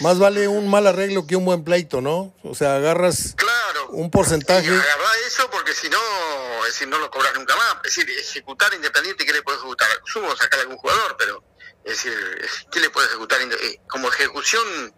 más 0.00 0.18
vale 0.18 0.48
un 0.48 0.68
mal 0.68 0.86
arreglo 0.86 1.26
que 1.26 1.36
un 1.36 1.44
buen 1.44 1.64
pleito, 1.64 2.00
¿no? 2.00 2.34
O 2.42 2.54
sea, 2.54 2.76
agarras 2.76 3.34
claro, 3.36 3.88
un 3.90 4.10
porcentaje. 4.10 4.68
Agarra 4.68 5.10
eso 5.26 5.48
porque 5.50 5.72
si 5.74 5.88
no, 5.88 5.98
es 6.66 6.72
decir, 6.74 6.88
no 6.88 6.98
lo 6.98 7.10
cobras 7.10 7.34
nunca 7.34 7.56
más. 7.56 7.76
Es 7.84 7.96
decir, 7.96 8.08
ejecutar 8.10 8.72
independiente, 8.74 9.24
¿qué 9.24 9.32
le 9.32 9.42
puede 9.42 9.58
ejecutar? 9.58 9.88
Sumo 10.04 10.34
sacar 10.36 10.60
a 10.60 10.62
algún 10.62 10.76
jugador, 10.76 11.16
pero 11.18 11.42
es 11.84 11.92
decir, 12.02 12.12
¿qué 12.70 12.80
le 12.80 12.90
puede 12.90 13.06
ejecutar? 13.08 13.40
Eh, 13.40 13.80
como 13.88 14.08
ejecución, 14.08 14.94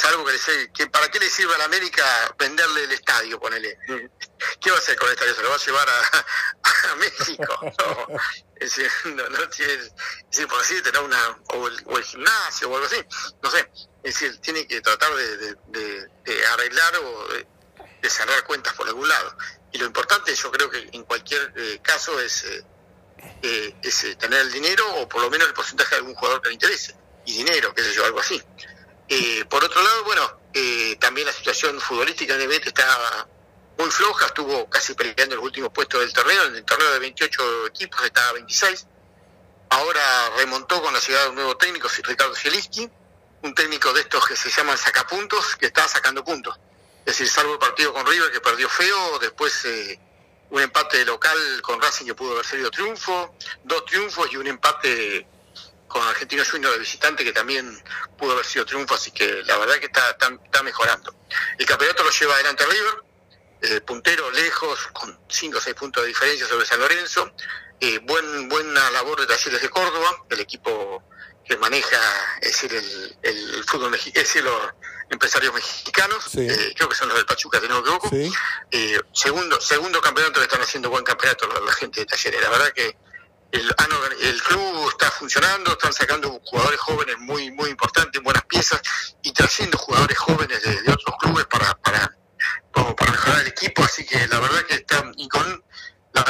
salvo 0.00 0.24
que, 0.24 0.32
le 0.32 0.72
que 0.72 0.86
¿para 0.86 1.08
qué 1.08 1.18
le 1.18 1.28
sirve 1.28 1.54
a 1.54 1.58
la 1.58 1.64
América 1.64 2.34
venderle 2.38 2.84
el 2.84 2.92
estadio, 2.92 3.38
ponele? 3.38 3.78
¿Qué 4.60 4.70
va 4.70 4.76
a 4.76 4.80
hacer 4.80 4.96
con 4.96 5.08
el 5.08 5.14
estadio? 5.14 5.34
¿Se 5.34 5.42
lo 5.42 5.50
va 5.50 5.56
a 5.56 5.58
llevar 5.58 5.88
a, 5.88 6.94
México? 6.96 7.58
No. 7.62 8.06
Es 8.60 8.76
no, 9.06 9.26
no 9.30 9.38
es 9.38 9.56
decir, 9.56 10.46
por 10.46 10.60
así 10.60 10.82
tener 10.82 11.00
una, 11.00 11.40
o 11.54 11.66
el, 11.66 11.82
o 11.86 11.96
el 11.96 12.04
gimnasio 12.04 12.68
o 12.68 12.74
algo 12.74 12.86
así, 12.86 13.02
no 13.42 13.50
sé. 13.50 13.70
Es 14.02 14.20
decir, 14.20 14.38
tiene 14.42 14.66
que 14.66 14.82
tratar 14.82 15.10
de, 15.14 16.10
arreglar 16.52 16.96
o 16.96 17.28
de, 17.28 18.10
cerrar 18.10 18.44
cuentas 18.44 18.74
por 18.74 18.86
algún 18.86 19.08
lado. 19.08 19.34
Y 19.72 19.78
lo 19.78 19.86
importante, 19.86 20.34
yo 20.34 20.50
creo 20.50 20.68
que 20.68 20.90
en 20.92 21.04
cualquier 21.04 21.54
eh, 21.56 21.80
caso, 21.82 22.20
es, 22.20 22.44
eh, 22.44 22.64
eh, 23.42 23.74
es 23.82 24.18
tener 24.18 24.40
el 24.42 24.52
dinero 24.52 24.84
o 24.96 25.08
por 25.08 25.22
lo 25.22 25.30
menos 25.30 25.48
el 25.48 25.54
porcentaje 25.54 25.94
de 25.94 25.96
algún 26.00 26.14
jugador 26.14 26.42
que 26.42 26.48
le 26.48 26.54
interese. 26.54 26.94
Y 27.24 27.38
dinero, 27.38 27.72
qué 27.74 27.82
sé 27.82 27.94
yo, 27.94 28.04
algo 28.04 28.20
así. 28.20 28.42
Por 29.48 29.64
otro 29.64 29.82
lado, 29.82 30.04
bueno, 30.04 30.40
también 30.98 31.26
la 31.26 31.32
situación 31.32 31.80
futbolística 31.80 32.34
el 32.34 32.46
Betis 32.48 32.68
está 32.68 33.26
muy 33.78 33.90
floja, 33.90 34.26
estuvo 34.26 34.68
casi 34.68 34.94
peleando 34.94 35.36
los 35.36 35.44
últimos 35.44 35.72
puestos 35.72 36.00
del 36.00 36.12
torneo, 36.12 36.44
en 36.44 36.56
el 36.56 36.64
torneo 36.64 36.92
de 36.92 36.98
28 36.98 37.66
equipos 37.68 38.04
estaba 38.04 38.32
26. 38.32 38.86
Ahora 39.70 40.30
remontó 40.36 40.82
con 40.82 40.92
la 40.92 41.00
ciudad 41.00 41.22
de 41.24 41.28
un 41.30 41.34
nuevo 41.36 41.56
técnico, 41.56 41.88
Ricardo 42.04 42.34
Zielinski, 42.34 42.90
un 43.42 43.54
técnico 43.54 43.92
de 43.92 44.02
estos 44.02 44.26
que 44.26 44.36
se 44.36 44.50
llaman 44.50 44.76
sacapuntos, 44.76 45.56
que 45.56 45.66
está 45.66 45.88
sacando 45.88 46.24
puntos. 46.24 46.58
Es 47.00 47.16
decir, 47.16 47.28
salvo 47.28 47.54
el 47.54 47.58
partido 47.58 47.92
con 47.92 48.06
River 48.06 48.30
que 48.30 48.40
perdió 48.40 48.68
feo, 48.68 49.18
después 49.18 49.64
eh, 49.64 49.98
un 50.50 50.60
empate 50.60 51.04
local 51.04 51.38
con 51.62 51.80
Racing 51.80 52.06
que 52.06 52.14
pudo 52.14 52.32
haber 52.32 52.44
sido 52.44 52.70
triunfo, 52.70 53.34
dos 53.64 53.84
triunfos 53.86 54.30
y 54.32 54.36
un 54.36 54.46
empate 54.46 55.26
con 55.90 56.06
Argentino 56.06 56.44
Junior 56.48 56.72
de 56.72 56.78
visitante, 56.78 57.24
que 57.24 57.32
también 57.32 57.82
pudo 58.16 58.32
haber 58.32 58.46
sido 58.46 58.64
triunfo, 58.64 58.94
así 58.94 59.10
que 59.10 59.42
la 59.44 59.58
verdad 59.58 59.74
que 59.78 59.86
está, 59.86 60.10
está, 60.10 60.62
mejorando. 60.62 61.14
El 61.58 61.66
campeonato 61.66 62.04
lo 62.04 62.10
lleva 62.10 62.34
adelante 62.34 62.64
River, 62.64 62.94
eh, 63.62 63.80
puntero 63.80 64.30
lejos, 64.30 64.86
con 64.92 65.18
5 65.28 65.58
o 65.58 65.60
6 65.60 65.74
puntos 65.74 66.02
de 66.04 66.08
diferencia 66.08 66.46
sobre 66.46 66.64
San 66.64 66.78
Lorenzo. 66.78 67.32
Eh, 67.80 67.98
buen, 67.98 68.48
buena 68.48 68.90
labor 68.92 69.20
de 69.20 69.26
Talleres 69.26 69.60
de 69.60 69.68
Córdoba, 69.68 70.24
el 70.30 70.40
equipo 70.40 71.02
que 71.44 71.56
maneja 71.56 71.98
es 72.40 72.52
decir, 72.52 72.72
el, 72.72 73.16
el 73.22 73.64
fútbol 73.64 73.90
mexicano, 73.90 74.22
es 74.22 74.28
decir, 74.28 74.44
los 74.44 74.72
empresarios 75.10 75.52
mexicanos, 75.52 76.34
eh, 76.36 76.72
creo 76.76 76.88
que 76.88 76.94
son 76.94 77.08
los 77.08 77.16
del 77.16 77.26
Pachuca, 77.26 77.60
si 77.60 77.66
no 77.66 77.74
me 77.74 77.80
equivoco. 77.80 78.10
Eh, 78.70 79.00
segundo, 79.12 79.60
segundo 79.60 80.00
campeonato 80.00 80.38
le 80.38 80.46
están 80.46 80.62
haciendo 80.62 80.88
buen 80.88 81.04
campeonato 81.04 81.48
la, 81.48 81.72
gente 81.72 82.00
de 82.00 82.06
Talleres. 82.06 82.40
La 82.40 82.48
verdad 82.48 82.72
que 82.72 82.96
el, 83.52 83.74
el 84.20 84.42
club 84.42 84.88
está 84.88 85.10
funcionando, 85.10 85.72
están 85.72 85.92
sacando 85.92 86.40
jugadores 86.44 86.80
jóvenes 86.80 87.18
muy 87.18 87.50
muy 87.50 87.70
importantes, 87.70 88.22
buenas 88.22 88.44
piezas, 88.44 88.80
y 89.22 89.32
trayendo 89.32 89.78
jugadores 89.78 90.18
jóvenes 90.18 90.62
de, 90.62 90.92
otros 90.92 91.16
clubes 91.18 91.46
para, 91.46 91.74
para, 91.76 92.16
para 92.72 93.10
mejorar 93.10 93.40
el 93.40 93.48
equipo, 93.48 93.82
así 93.82 94.04
que 94.04 94.26
la 94.28 94.40
verdad 94.40 94.62
que 94.66 94.74
están, 94.74 95.12
y 95.16 95.28
con 95.28 95.64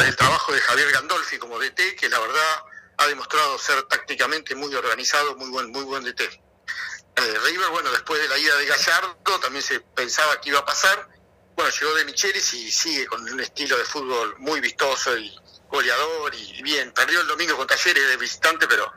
el 0.07 0.17
trabajo 0.17 0.53
de 0.53 0.61
Javier 0.61 0.93
Gandolfi 0.93 1.39
como 1.39 1.59
DT, 1.59 1.97
que 1.97 2.09
la 2.09 2.19
verdad 2.19 2.65
ha 2.99 3.07
demostrado 3.07 3.59
ser 3.59 3.83
tácticamente 3.85 4.55
muy 4.55 4.75
organizado, 4.75 5.37
muy 5.37 5.49
buen, 5.49 5.71
muy 5.71 5.85
buen 5.85 6.05
DT. 6.05 6.21
Eh, 6.23 7.39
River, 7.45 7.69
bueno, 7.71 7.91
después 7.91 8.21
de 8.21 8.29
la 8.29 8.39
ida 8.39 8.57
de 8.57 8.67
Gallardo, 8.67 9.41
también 9.41 9.63
se 9.63 9.81
pensaba 9.81 10.41
que 10.41 10.51
iba 10.51 10.61
a 10.61 10.65
pasar. 10.65 11.09
Bueno, 11.57 11.71
llegó 11.71 11.95
de 11.95 12.05
Michelis 12.05 12.55
y 12.55 12.71
sigue 12.71 13.07
con 13.07 13.23
un 13.23 13.41
estilo 13.41 13.77
de 13.77 13.85
fútbol 13.85 14.37
muy 14.39 14.61
vistoso 14.61 15.17
y 15.17 15.35
goleador 15.71 16.35
y 16.35 16.63
bien. 16.63 16.93
Perdió 16.93 17.21
el 17.21 17.27
domingo 17.27 17.57
con 17.57 17.67
Talleres 17.67 18.09
de 18.09 18.17
visitante, 18.17 18.67
pero 18.67 18.93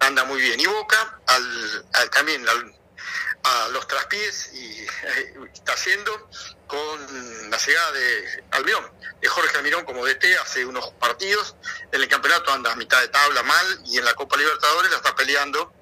anda 0.00 0.24
muy 0.24 0.40
bien. 0.40 0.58
Y 0.60 0.66
Boca, 0.66 1.20
al, 1.26 2.10
también 2.10 2.46
a 2.48 3.68
los 3.68 3.86
traspiés 3.86 4.52
y 4.52 4.86
está 5.54 5.72
haciendo 5.72 6.28
con 6.66 7.50
la 7.50 7.56
llegada 7.56 7.92
de 7.92 8.44
Albión, 8.50 8.92
de 9.20 9.28
Jorge 9.28 9.56
Almirón 9.56 9.84
como 9.84 10.04
DT 10.04 10.24
hace 10.42 10.64
unos 10.66 10.90
partidos. 11.00 11.56
En 11.92 12.02
el 12.02 12.08
campeonato 12.08 12.52
anda 12.52 12.72
a 12.72 12.76
mitad 12.76 13.00
de 13.00 13.08
tabla 13.08 13.42
mal 13.42 13.80
y 13.86 13.98
en 13.98 14.04
la 14.04 14.14
Copa 14.14 14.36
Libertadores 14.36 14.90
la 14.90 14.98
está 14.98 15.14
peleando 15.14 15.72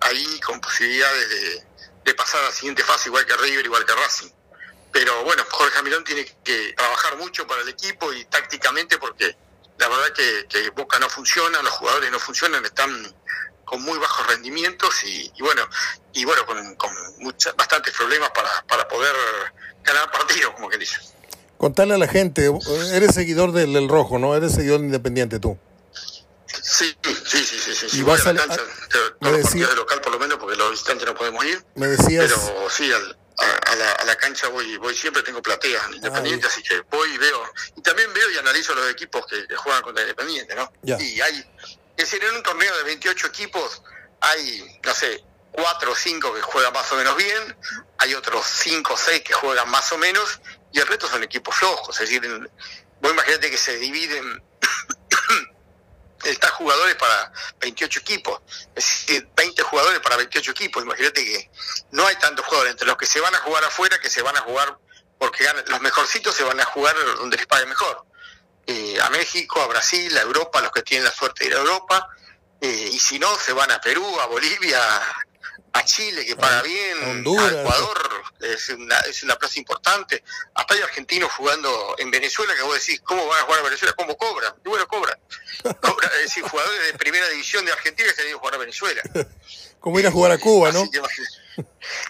ahí 0.00 0.40
con 0.40 0.60
posibilidades 0.60 1.62
de, 2.04 2.14
pasar 2.14 2.40
a 2.40 2.44
la 2.46 2.52
siguiente 2.52 2.82
fase, 2.82 3.08
igual 3.08 3.26
que 3.26 3.36
River, 3.36 3.64
igual 3.64 3.84
que 3.84 3.92
Racing. 3.92 4.30
Pero 4.92 5.24
bueno, 5.24 5.44
Jorge 5.50 5.76
Almirón 5.76 6.04
tiene 6.04 6.24
que 6.44 6.72
trabajar 6.74 7.16
mucho 7.16 7.46
para 7.46 7.60
el 7.62 7.68
equipo 7.68 8.10
y 8.12 8.24
tácticamente 8.26 8.96
porque 8.96 9.36
la 9.78 9.88
verdad 9.88 10.12
que, 10.14 10.46
que 10.48 10.70
Boca 10.70 10.98
no 10.98 11.08
funciona, 11.08 11.62
los 11.62 11.72
jugadores 11.72 12.10
no 12.10 12.18
funcionan, 12.18 12.64
están 12.64 12.90
con 13.66 13.82
muy 13.82 13.98
bajos 13.98 14.26
rendimientos 14.28 15.02
y, 15.04 15.30
bueno 15.40 15.62
y 16.12 16.24
bueno 16.24 16.46
con, 16.46 16.76
con 16.76 16.90
bastantes 17.58 17.92
problemas 17.94 18.30
para, 18.30 18.48
para 18.66 18.88
poder 18.88 19.14
ganar 19.84 20.10
partidos 20.10 20.54
como 20.54 20.68
que 20.68 20.78
dice. 20.78 20.98
Contarle 21.58 21.94
a 21.94 21.98
la 21.98 22.08
gente 22.08 22.50
eres 22.92 23.14
seguidor 23.14 23.52
del, 23.52 23.88
rojo 23.88 24.18
no 24.18 24.34
eres 24.34 24.54
seguidor 24.54 24.80
Independiente 24.80 25.40
tú. 25.40 25.58
Sí 26.46 26.96
sí 27.02 27.44
sí 27.44 27.58
sí 27.58 27.88
sí, 27.88 27.98
y 27.98 28.02
vas 28.02 28.26
a 28.26 28.32
la 28.32 28.46
cancha 28.46 28.60
me 29.20 29.32
decía, 29.32 29.66
de 29.66 29.74
local 29.74 30.00
por 30.00 30.12
lo 30.12 30.18
menos 30.18 30.38
porque 30.38 30.56
los 30.56 30.70
visitantes 30.70 31.06
no 31.06 31.14
podemos 31.14 31.44
ir. 31.44 31.64
Me 31.74 31.88
decías 31.88 32.24
pero 32.26 32.70
sí 32.70 32.90
a, 33.38 33.74
la, 33.74 33.92
a, 33.92 34.04
la, 34.04 34.16
cancha 34.16 34.48
voy 34.48 34.76
voy 34.78 34.94
siempre 34.94 35.22
tengo 35.22 35.42
plateas 35.42 35.86
en 35.88 35.94
Independiente 35.94 36.46
así 36.46 36.62
que 36.62 36.80
voy 36.90 37.10
y 37.12 37.18
veo. 37.18 37.42
Y 37.76 37.82
también 37.82 38.12
veo 38.14 38.30
y 38.30 38.38
analizo 38.38 38.74
los 38.74 38.90
equipos 38.90 39.26
que, 39.26 39.54
juegan 39.56 39.82
contra 39.82 40.02
Independiente 40.02 40.54
no 40.54 40.72
y 40.82 41.20
hay 41.20 41.44
es 41.96 42.10
decir, 42.10 42.22
en 42.22 42.36
un 42.36 42.42
torneo 42.42 42.76
de 42.76 42.84
28 42.84 43.26
equipos 43.28 43.82
hay, 44.20 44.80
no 44.84 44.94
sé, 44.94 45.24
cuatro 45.50 45.92
o 45.92 45.94
cinco 45.94 46.34
que 46.34 46.42
juegan 46.42 46.72
más 46.72 46.92
o 46.92 46.96
menos 46.96 47.16
bien, 47.16 47.56
hay 47.98 48.14
otros 48.14 48.44
cinco 48.46 48.94
o 48.94 48.96
seis 48.98 49.22
que 49.22 49.32
juegan 49.32 49.68
más 49.70 49.90
o 49.92 49.98
menos, 49.98 50.40
y 50.72 50.78
el 50.78 50.86
resto 50.86 51.08
son 51.08 51.22
equipos 51.22 51.54
flojos. 51.54 51.98
Es 52.00 52.10
decir, 52.10 52.50
vos 53.00 53.12
imagínate 53.12 53.50
que 53.50 53.56
se 53.56 53.78
dividen 53.78 54.42
está 56.30 56.48
jugadores 56.48 56.94
para 56.96 57.32
28 57.60 58.00
equipos, 58.00 58.40
es 58.74 59.06
decir, 59.06 59.28
20 59.36 59.62
jugadores 59.62 60.00
para 60.00 60.16
28 60.16 60.50
equipos. 60.50 60.82
Imagínate 60.82 61.24
que 61.24 61.50
no 61.92 62.06
hay 62.06 62.16
tantos 62.16 62.44
jugadores 62.46 62.72
entre 62.72 62.86
los 62.86 62.96
que 62.96 63.06
se 63.06 63.20
van 63.20 63.34
a 63.34 63.38
jugar 63.38 63.64
afuera 63.64 63.98
que 63.98 64.10
se 64.10 64.22
van 64.22 64.36
a 64.36 64.40
jugar 64.40 64.78
porque 65.18 65.46
los 65.68 65.80
mejorcitos 65.80 66.34
se 66.34 66.44
van 66.44 66.60
a 66.60 66.64
jugar 66.64 66.94
donde 67.16 67.36
les 67.36 67.46
pague 67.46 67.66
mejor. 67.66 68.04
Eh, 68.66 68.98
a 69.00 69.10
México, 69.10 69.62
a 69.62 69.66
Brasil, 69.66 70.16
a 70.18 70.22
Europa, 70.22 70.60
los 70.60 70.72
que 70.72 70.82
tienen 70.82 71.04
la 71.04 71.12
suerte 71.12 71.44
de 71.44 71.50
ir 71.50 71.56
a 71.56 71.60
Europa, 71.60 72.08
eh, 72.60 72.90
y 72.92 72.98
si 72.98 73.18
no, 73.18 73.34
se 73.38 73.52
van 73.52 73.70
a 73.70 73.80
Perú, 73.80 74.04
a 74.20 74.26
Bolivia, 74.26 74.80
a 75.72 75.84
Chile, 75.84 76.26
que 76.26 76.36
paga 76.36 76.62
bien, 76.62 77.26
a 77.38 77.60
Ecuador, 77.60 78.15
es 78.40 78.68
una, 78.70 78.98
es 79.00 79.22
una 79.22 79.36
plaza 79.36 79.58
importante. 79.58 80.22
Hasta 80.54 80.74
hay 80.74 80.80
argentinos 80.80 81.32
jugando 81.32 81.94
en 81.98 82.10
Venezuela 82.10 82.54
que 82.54 82.62
vos 82.62 82.74
decís, 82.74 83.00
¿cómo 83.04 83.26
van 83.26 83.40
a 83.40 83.44
jugar 83.44 83.60
a 83.60 83.64
Venezuela? 83.64 83.94
¿Cómo 83.96 84.16
cobran? 84.16 84.54
Y 84.64 84.68
bueno, 84.68 84.86
cobran. 84.86 85.18
Cobra, 85.80 86.08
es 86.16 86.22
decir, 86.22 86.42
jugadores 86.44 86.92
de 86.92 86.98
primera 86.98 87.28
división 87.28 87.64
de 87.64 87.72
Argentina 87.72 88.08
que 88.08 88.14
se 88.14 88.22
han 88.22 88.28
ido 88.28 88.36
a 88.36 88.40
jugar 88.40 88.54
a 88.54 88.58
Venezuela. 88.58 89.02
Como 89.80 89.98
ir 90.00 90.06
a 90.06 90.10
jugar 90.10 90.32
a 90.32 90.38
Cuba, 90.38 90.72
¿no? 90.72 90.88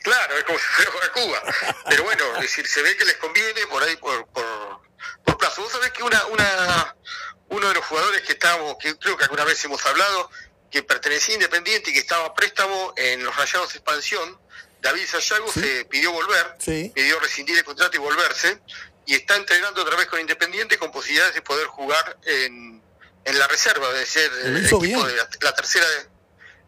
claro, 0.03 0.37
es 0.39 0.45
como 0.45 0.59
si 0.59 0.65
fuera 0.65 0.91
a 0.91 0.93
jugar 0.93 1.09
a 1.09 1.13
Cuba. 1.13 1.43
Pero 1.91 2.05
bueno, 2.05 2.37
es 2.37 2.43
decir, 2.43 2.67
se 2.67 2.81
ve 2.81 2.97
que 2.97 3.05
les 3.05 3.17
conviene 3.17 3.67
por 3.67 3.83
ahí, 3.83 3.97
por, 3.97 4.27
por 4.29 4.81
por 5.25 5.37
plazo. 5.39 5.63
Vos 5.63 5.73
sabés 5.73 5.91
que 5.93 6.03
una, 6.03 6.25
una, 6.27 6.97
uno 7.49 7.69
de 7.69 7.75
los 7.75 7.85
jugadores 7.85 8.23
que 8.23 8.33
estábamos, 8.33 8.77
que 8.79 8.97
creo 8.97 9.17
que 9.17 9.25
alguna 9.25 9.45
vez 9.45 9.63
hemos 9.65 9.85
hablado, 9.87 10.31
que 10.71 10.83
pertenecía 10.83 11.35
a 11.35 11.37
Independiente 11.37 11.91
y 11.91 11.95
que 11.95 12.01
estaba 12.01 12.27
a 12.27 12.35
préstamo 12.35 12.93
en 12.97 13.23
los 13.25 13.37
Rayados 13.37 13.73
de 13.73 13.79
Expansión, 13.79 14.39
David 14.87 15.05
Sayago 15.05 15.51
se 15.51 15.85
pidió 15.87 16.13
volver, 16.13 16.57
pidió 16.95 17.19
rescindir 17.19 17.59
el 17.59 17.65
contrato 17.65 17.97
y 17.97 17.99
volverse, 17.99 18.61
y 19.05 19.15
está 19.15 19.35
entrenando 19.35 19.83
otra 19.83 19.97
vez 19.97 20.07
con 20.07 20.21
Independiente 20.21 20.79
con 20.79 20.93
posibilidades 20.93 21.35
de 21.35 21.43
poder 21.43 21.67
jugar 21.67 22.17
en, 22.23 22.81
en 23.25 23.39
la 23.39 23.49
reserva, 23.49 23.93
de 23.93 24.07
ser 24.07 24.31
el 24.45 24.65
equipo 24.65 25.05
de 25.05 25.17
la, 25.41 25.53
tercera 25.57 25.85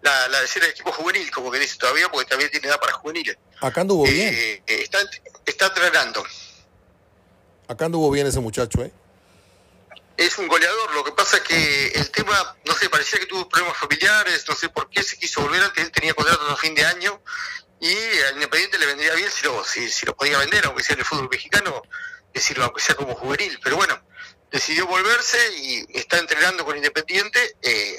la, 0.02 0.26
la 0.28 0.40
tercera 0.40 0.66
equipo 0.66 0.90
juvenil, 0.90 1.31
como 1.31 1.48
que 1.52 1.61
dice 1.61 1.76
todavía, 1.78 2.09
porque 2.09 2.28
también 2.28 2.50
tiene 2.50 2.66
edad 2.66 2.81
para 2.81 2.92
juveniles. 2.94 3.37
Acá 3.61 3.83
anduvo 3.83 4.02
bien. 4.02 4.35
Eh, 4.35 4.62
eh, 4.66 4.83
está, 4.83 4.98
está 5.46 5.66
entrenando. 5.66 6.24
Acá 7.68 7.85
anduvo 7.85 8.11
bien 8.11 8.26
ese 8.26 8.40
muchacho, 8.40 8.83
¿eh? 8.83 8.92
Es 10.16 10.37
un 10.38 10.48
goleador, 10.48 10.92
lo 10.92 11.04
que 11.04 11.12
pasa 11.12 11.37
es 11.37 11.42
que 11.44 11.87
el 11.94 12.11
tema, 12.11 12.57
no 12.64 12.74
sé, 12.74 12.90
parecía 12.90 13.20
que 13.20 13.26
tuvo 13.26 13.48
problemas 13.48 13.78
familiares, 13.78 14.44
no 14.48 14.57
sé 14.57 14.68
por 14.70 14.90
qué 14.90 15.04
se 15.04 15.16
quiso 15.16 15.42
volver 15.42 15.62
antes, 15.62 15.85
él 15.85 15.92
tenía 15.92 16.14
contrato 16.14 16.44
a 16.50 16.57
fin 16.57 16.74
de 16.74 16.85
año 16.85 17.22
y 17.81 18.21
al 18.23 18.35
Independiente 18.35 18.79
le 18.79 18.87
vendría 18.87 19.14
bien 19.14 19.31
si 19.31 19.45
lo, 19.45 19.64
si, 19.64 20.07
lo 20.07 20.17
podía 20.17 20.38
vender, 20.38 20.67
aunque 20.67 20.83
sea 20.83 20.95
en 20.95 21.01
el 21.01 21.07
fútbol 21.07 21.29
mexicano, 21.31 21.83
decirlo, 22.33 22.64
aunque 22.64 22.83
sea 22.83 22.95
como 22.95 23.14
juvenil, 23.14 23.59
pero 23.62 23.77
bueno, 23.77 24.01
decidió 24.51 24.87
volverse 24.87 25.38
y 25.57 25.87
está 25.99 26.19
entrenando 26.19 26.64
con 26.64 26.77
Independiente, 26.77 27.57
eh, 27.62 27.97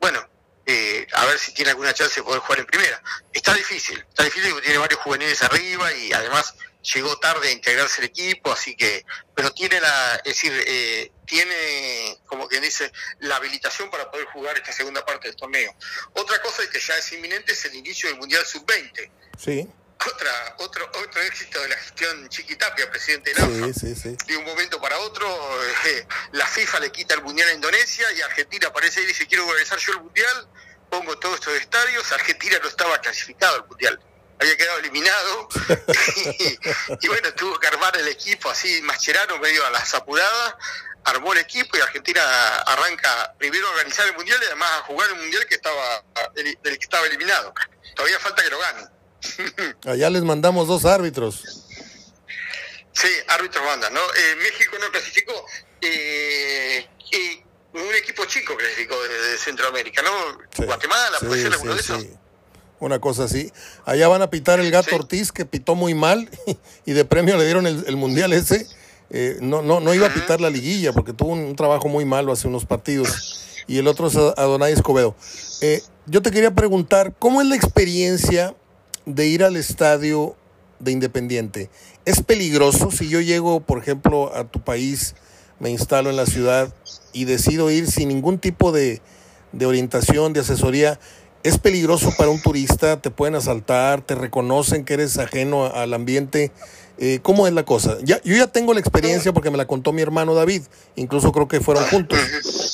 bueno, 0.00 0.26
eh, 0.64 1.06
a 1.12 1.26
ver 1.26 1.38
si 1.38 1.52
tiene 1.52 1.70
alguna 1.70 1.92
chance 1.92 2.20
de 2.20 2.24
poder 2.24 2.40
jugar 2.40 2.60
en 2.60 2.66
primera. 2.66 3.02
Está 3.32 3.54
difícil, 3.54 3.98
está 4.08 4.24
difícil 4.24 4.50
porque 4.50 4.66
tiene 4.66 4.78
varios 4.78 5.00
juveniles 5.00 5.42
arriba 5.42 5.92
y 5.92 6.12
además 6.12 6.54
llegó 6.82 7.16
tarde 7.18 7.48
a 7.48 7.52
integrarse 7.52 8.00
el 8.00 8.08
equipo, 8.08 8.52
así 8.52 8.76
que, 8.76 9.04
pero 9.34 9.52
tiene 9.52 9.80
la, 9.80 10.16
es 10.16 10.34
decir, 10.34 10.52
eh, 10.66 11.12
tiene, 11.26 12.18
como 12.26 12.48
quien 12.48 12.62
dice, 12.62 12.92
la 13.20 13.36
habilitación 13.36 13.90
para 13.90 14.10
poder 14.10 14.26
jugar 14.26 14.56
esta 14.56 14.72
segunda 14.72 15.04
parte 15.04 15.28
del 15.28 15.36
torneo. 15.36 15.74
Otra 16.14 16.40
cosa 16.42 16.62
que 16.70 16.80
ya 16.80 16.96
es 16.96 17.12
inminente 17.12 17.52
es 17.52 17.64
el 17.64 17.74
inicio 17.74 18.08
del 18.08 18.18
Mundial 18.18 18.44
Sub-20. 18.44 19.10
Sí. 19.38 19.68
Otra, 20.04 20.56
otro, 20.58 20.90
otro 21.00 21.22
éxito 21.22 21.60
de 21.62 21.68
la 21.68 21.76
gestión 21.76 22.28
Chiquitapia, 22.28 22.90
presidente 22.90 23.32
de 23.32 23.40
la 23.40 23.72
sí, 23.72 24.16
De 24.26 24.36
un 24.36 24.44
momento 24.44 24.80
para 24.80 24.98
otro, 24.98 25.28
eh, 25.86 26.06
la 26.32 26.44
FIFA 26.44 26.80
le 26.80 26.90
quita 26.90 27.14
el 27.14 27.22
Mundial 27.22 27.48
a 27.48 27.52
Indonesia 27.52 28.12
y 28.12 28.20
Argentina 28.20 28.66
aparece 28.66 29.00
y 29.00 29.06
dice, 29.06 29.28
quiero 29.28 29.46
organizar 29.46 29.78
yo 29.78 29.92
el 29.92 30.00
Mundial, 30.00 30.48
pongo 30.90 31.16
todos 31.18 31.36
estos 31.36 31.54
estadios, 31.54 32.10
Argentina 32.10 32.58
no 32.60 32.68
estaba 32.68 33.00
clasificado 33.00 33.62
al 33.62 33.68
Mundial 33.68 34.00
había 34.42 34.56
quedado 34.56 34.78
eliminado 34.78 35.48
y, 37.00 37.08
bueno, 37.08 37.32
tuvo 37.34 37.58
que 37.58 37.68
armar 37.68 37.96
el 37.96 38.08
equipo 38.08 38.50
así, 38.50 38.82
Mascherano 38.82 39.38
medio 39.38 39.64
a 39.64 39.70
las 39.70 39.94
apuradas, 39.94 40.54
armó 41.04 41.32
el 41.32 41.38
equipo 41.38 41.76
y 41.76 41.80
Argentina 41.80 42.20
arranca 42.66 43.34
primero 43.38 43.66
a 43.68 43.70
organizar 43.70 44.06
el 44.06 44.14
mundial 44.14 44.38
y 44.42 44.46
además 44.46 44.70
a 44.72 44.82
jugar 44.82 45.10
el 45.10 45.16
mundial 45.16 45.46
que 45.46 45.54
estaba 45.54 46.04
del, 46.34 46.58
que 46.60 46.72
estaba 46.72 47.06
eliminado. 47.06 47.54
Todavía 47.94 48.18
falta 48.18 48.42
que 48.42 48.50
lo 48.50 48.58
ganen. 48.58 48.88
Allá 49.86 50.10
les 50.10 50.22
mandamos 50.22 50.66
dos 50.66 50.84
árbitros. 50.84 51.66
Sí, 52.92 53.08
árbitros 53.28 53.64
mandan, 53.64 53.94
¿no? 53.94 54.00
Eh, 54.00 54.36
México 54.36 54.76
no 54.80 54.90
clasificó. 54.90 55.46
Eh, 55.80 56.88
un 57.74 57.94
equipo 57.94 58.24
chico 58.26 58.56
clasificó 58.56 59.00
de, 59.02 59.38
Centroamérica, 59.38 60.02
¿no? 60.02 60.38
Guatemala, 60.66 61.18
puede 61.20 61.42
ser 61.42 61.52
alguno 61.52 61.74
de 61.74 61.80
esos 61.80 62.06
una 62.82 62.98
cosa 62.98 63.24
así. 63.24 63.50
Allá 63.84 64.08
van 64.08 64.22
a 64.22 64.30
pitar 64.30 64.58
el 64.60 64.70
gato 64.70 64.94
Ortiz, 64.96 65.30
que 65.30 65.46
pitó 65.46 65.74
muy 65.74 65.94
mal, 65.94 66.28
y 66.86 66.92
de 66.92 67.04
premio 67.04 67.36
le 67.36 67.44
dieron 67.44 67.66
el, 67.66 67.96
mundial 67.96 68.32
ese. 68.32 68.66
Eh, 69.10 69.38
no, 69.40 69.62
no, 69.62 69.80
no 69.80 69.94
iba 69.94 70.08
a 70.08 70.14
pitar 70.14 70.40
la 70.40 70.50
liguilla 70.50 70.92
porque 70.92 71.12
tuvo 71.12 71.32
un, 71.32 71.54
trabajo 71.54 71.88
muy 71.88 72.04
malo 72.04 72.32
hace 72.32 72.48
unos 72.48 72.64
partidos. 72.64 73.40
Y 73.68 73.78
el 73.78 73.86
otro 73.86 74.08
es 74.08 74.16
Adonai 74.16 74.72
Escobedo. 74.72 75.14
Eh, 75.60 75.80
yo 76.06 76.22
te 76.22 76.32
quería 76.32 76.52
preguntar, 76.52 77.14
¿cómo 77.18 77.40
es 77.40 77.46
la 77.46 77.54
experiencia 77.54 78.56
de 79.06 79.26
ir 79.28 79.44
al 79.44 79.56
estadio 79.56 80.34
de 80.80 80.90
Independiente? 80.90 81.70
¿Es 82.04 82.20
peligroso 82.20 82.90
si 82.90 83.08
yo 83.08 83.20
llego, 83.20 83.60
por 83.60 83.78
ejemplo, 83.78 84.34
a 84.34 84.42
tu 84.44 84.60
país, 84.60 85.14
me 85.60 85.70
instalo 85.70 86.10
en 86.10 86.16
la 86.16 86.26
ciudad 86.26 86.74
y 87.12 87.26
decido 87.26 87.70
ir 87.70 87.88
sin 87.88 88.08
ningún 88.08 88.40
tipo 88.40 88.72
de, 88.72 89.00
de 89.52 89.66
orientación, 89.66 90.32
de 90.32 90.40
asesoría? 90.40 90.98
¿Es 91.44 91.58
peligroso 91.58 92.14
para 92.16 92.30
un 92.30 92.40
turista? 92.40 93.00
¿Te 93.00 93.10
pueden 93.10 93.34
asaltar? 93.34 94.00
¿Te 94.02 94.14
reconocen 94.14 94.84
que 94.84 94.94
eres 94.94 95.18
ajeno 95.18 95.66
al 95.66 95.92
ambiente? 95.92 96.52
Eh, 96.98 97.18
¿Cómo 97.20 97.48
es 97.48 97.52
la 97.52 97.64
cosa? 97.64 97.98
Ya, 98.02 98.20
yo 98.22 98.36
ya 98.36 98.46
tengo 98.46 98.74
la 98.74 98.80
experiencia 98.80 99.32
porque 99.32 99.50
me 99.50 99.56
la 99.56 99.66
contó 99.66 99.92
mi 99.92 100.02
hermano 100.02 100.34
David, 100.34 100.62
incluso 100.94 101.32
creo 101.32 101.48
que 101.48 101.60
fueron 101.60 101.84
juntos 101.86 102.20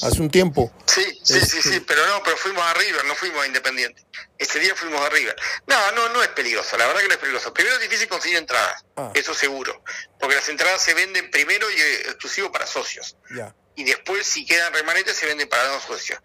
hace 0.02 0.20
un 0.20 0.28
tiempo. 0.28 0.70
Sí, 0.86 1.02
sí, 1.22 1.40
sí, 1.40 1.62
sí, 1.62 1.80
pero 1.80 2.06
no, 2.08 2.22
pero 2.22 2.36
fuimos 2.36 2.62
arriba, 2.62 2.98
no 3.06 3.14
fuimos 3.14 3.42
a 3.42 3.46
Independiente. 3.46 4.04
Ese 4.36 4.58
día 4.58 4.74
fuimos 4.74 5.00
arriba. 5.00 5.32
No, 5.66 5.92
no, 5.92 6.08
no 6.10 6.22
es 6.22 6.28
peligroso, 6.28 6.76
la 6.76 6.86
verdad 6.88 7.00
que 7.00 7.08
no 7.08 7.14
es 7.14 7.20
peligroso. 7.20 7.54
Primero 7.54 7.76
es 7.76 7.82
difícil 7.82 8.08
conseguir 8.08 8.36
entradas, 8.36 8.84
ah. 8.96 9.12
eso 9.14 9.32
seguro, 9.32 9.82
porque 10.20 10.36
las 10.36 10.48
entradas 10.48 10.82
se 10.82 10.92
venden 10.92 11.30
primero 11.30 11.70
y 11.70 11.74
eh, 11.74 12.00
exclusivo 12.08 12.52
para 12.52 12.66
socios. 12.66 13.16
Ya. 13.34 13.54
Y 13.76 13.84
después, 13.84 14.26
si 14.26 14.44
quedan 14.44 14.74
remanentes, 14.74 15.16
se 15.16 15.24
venden 15.24 15.48
para 15.48 15.68
no 15.68 15.80
socios 15.80 16.18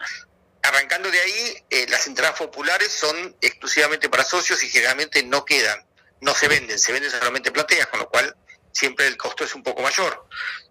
arrancando 0.64 1.12
de 1.12 1.20
ahí, 1.20 1.66
eh, 1.70 1.86
las 1.90 2.08
entradas 2.08 2.38
populares 2.38 2.92
son 2.92 3.36
exclusivamente 3.42 4.10
para 4.10 4.24
socios 4.24 4.64
y 4.64 4.70
generalmente 4.70 5.22
no 5.24 5.44
quedan, 5.46 5.86
no 6.22 6.34
se 6.34 6.48
venden, 6.48 6.80
se 6.80 6.94
venden 6.94 7.12
solamente 7.12 7.52
plateas, 7.52 7.88
con 7.88 8.00
lo 8.00 8.10
cual 8.10 8.36
siempre 8.72 9.06
el 9.08 9.18
costo 9.18 9.44
es 9.44 9.54
un 9.56 9.62
poco 9.62 9.82
mayor. 9.82 10.26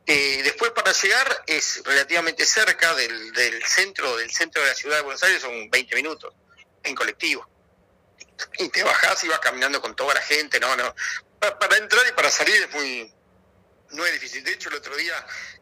Eh, 0.06 0.40
después 0.42 0.72
para 0.72 0.92
llegar 0.92 1.44
es 1.46 1.82
relativamente 1.84 2.44
cerca 2.46 2.94
del, 2.94 3.62
centro, 3.66 4.16
del 4.16 4.32
centro 4.32 4.62
de 4.62 4.68
la 4.68 4.74
ciudad 4.74 4.96
de 4.96 5.02
Buenos 5.02 5.22
Aires, 5.22 5.42
son 5.42 5.70
20 5.70 5.94
minutos 5.94 6.34
en 6.82 6.94
colectivo. 6.94 7.46
Y 8.58 8.70
te 8.70 8.82
bajás 8.82 9.22
y 9.24 9.28
vas 9.28 9.40
caminando 9.40 9.80
con 9.80 9.94
toda 9.94 10.14
la 10.14 10.22
gente, 10.22 10.58
no, 10.58 10.74
no. 10.74 10.94
Para, 11.38 11.58
para 11.58 11.76
entrar 11.76 12.04
y 12.08 12.12
para 12.12 12.30
salir 12.30 12.56
es 12.56 12.70
muy, 12.72 13.12
no 13.90 14.06
es 14.06 14.12
difícil. 14.14 14.42
De 14.42 14.52
hecho, 14.52 14.70
el 14.70 14.76
otro 14.76 14.96
día 14.96 15.14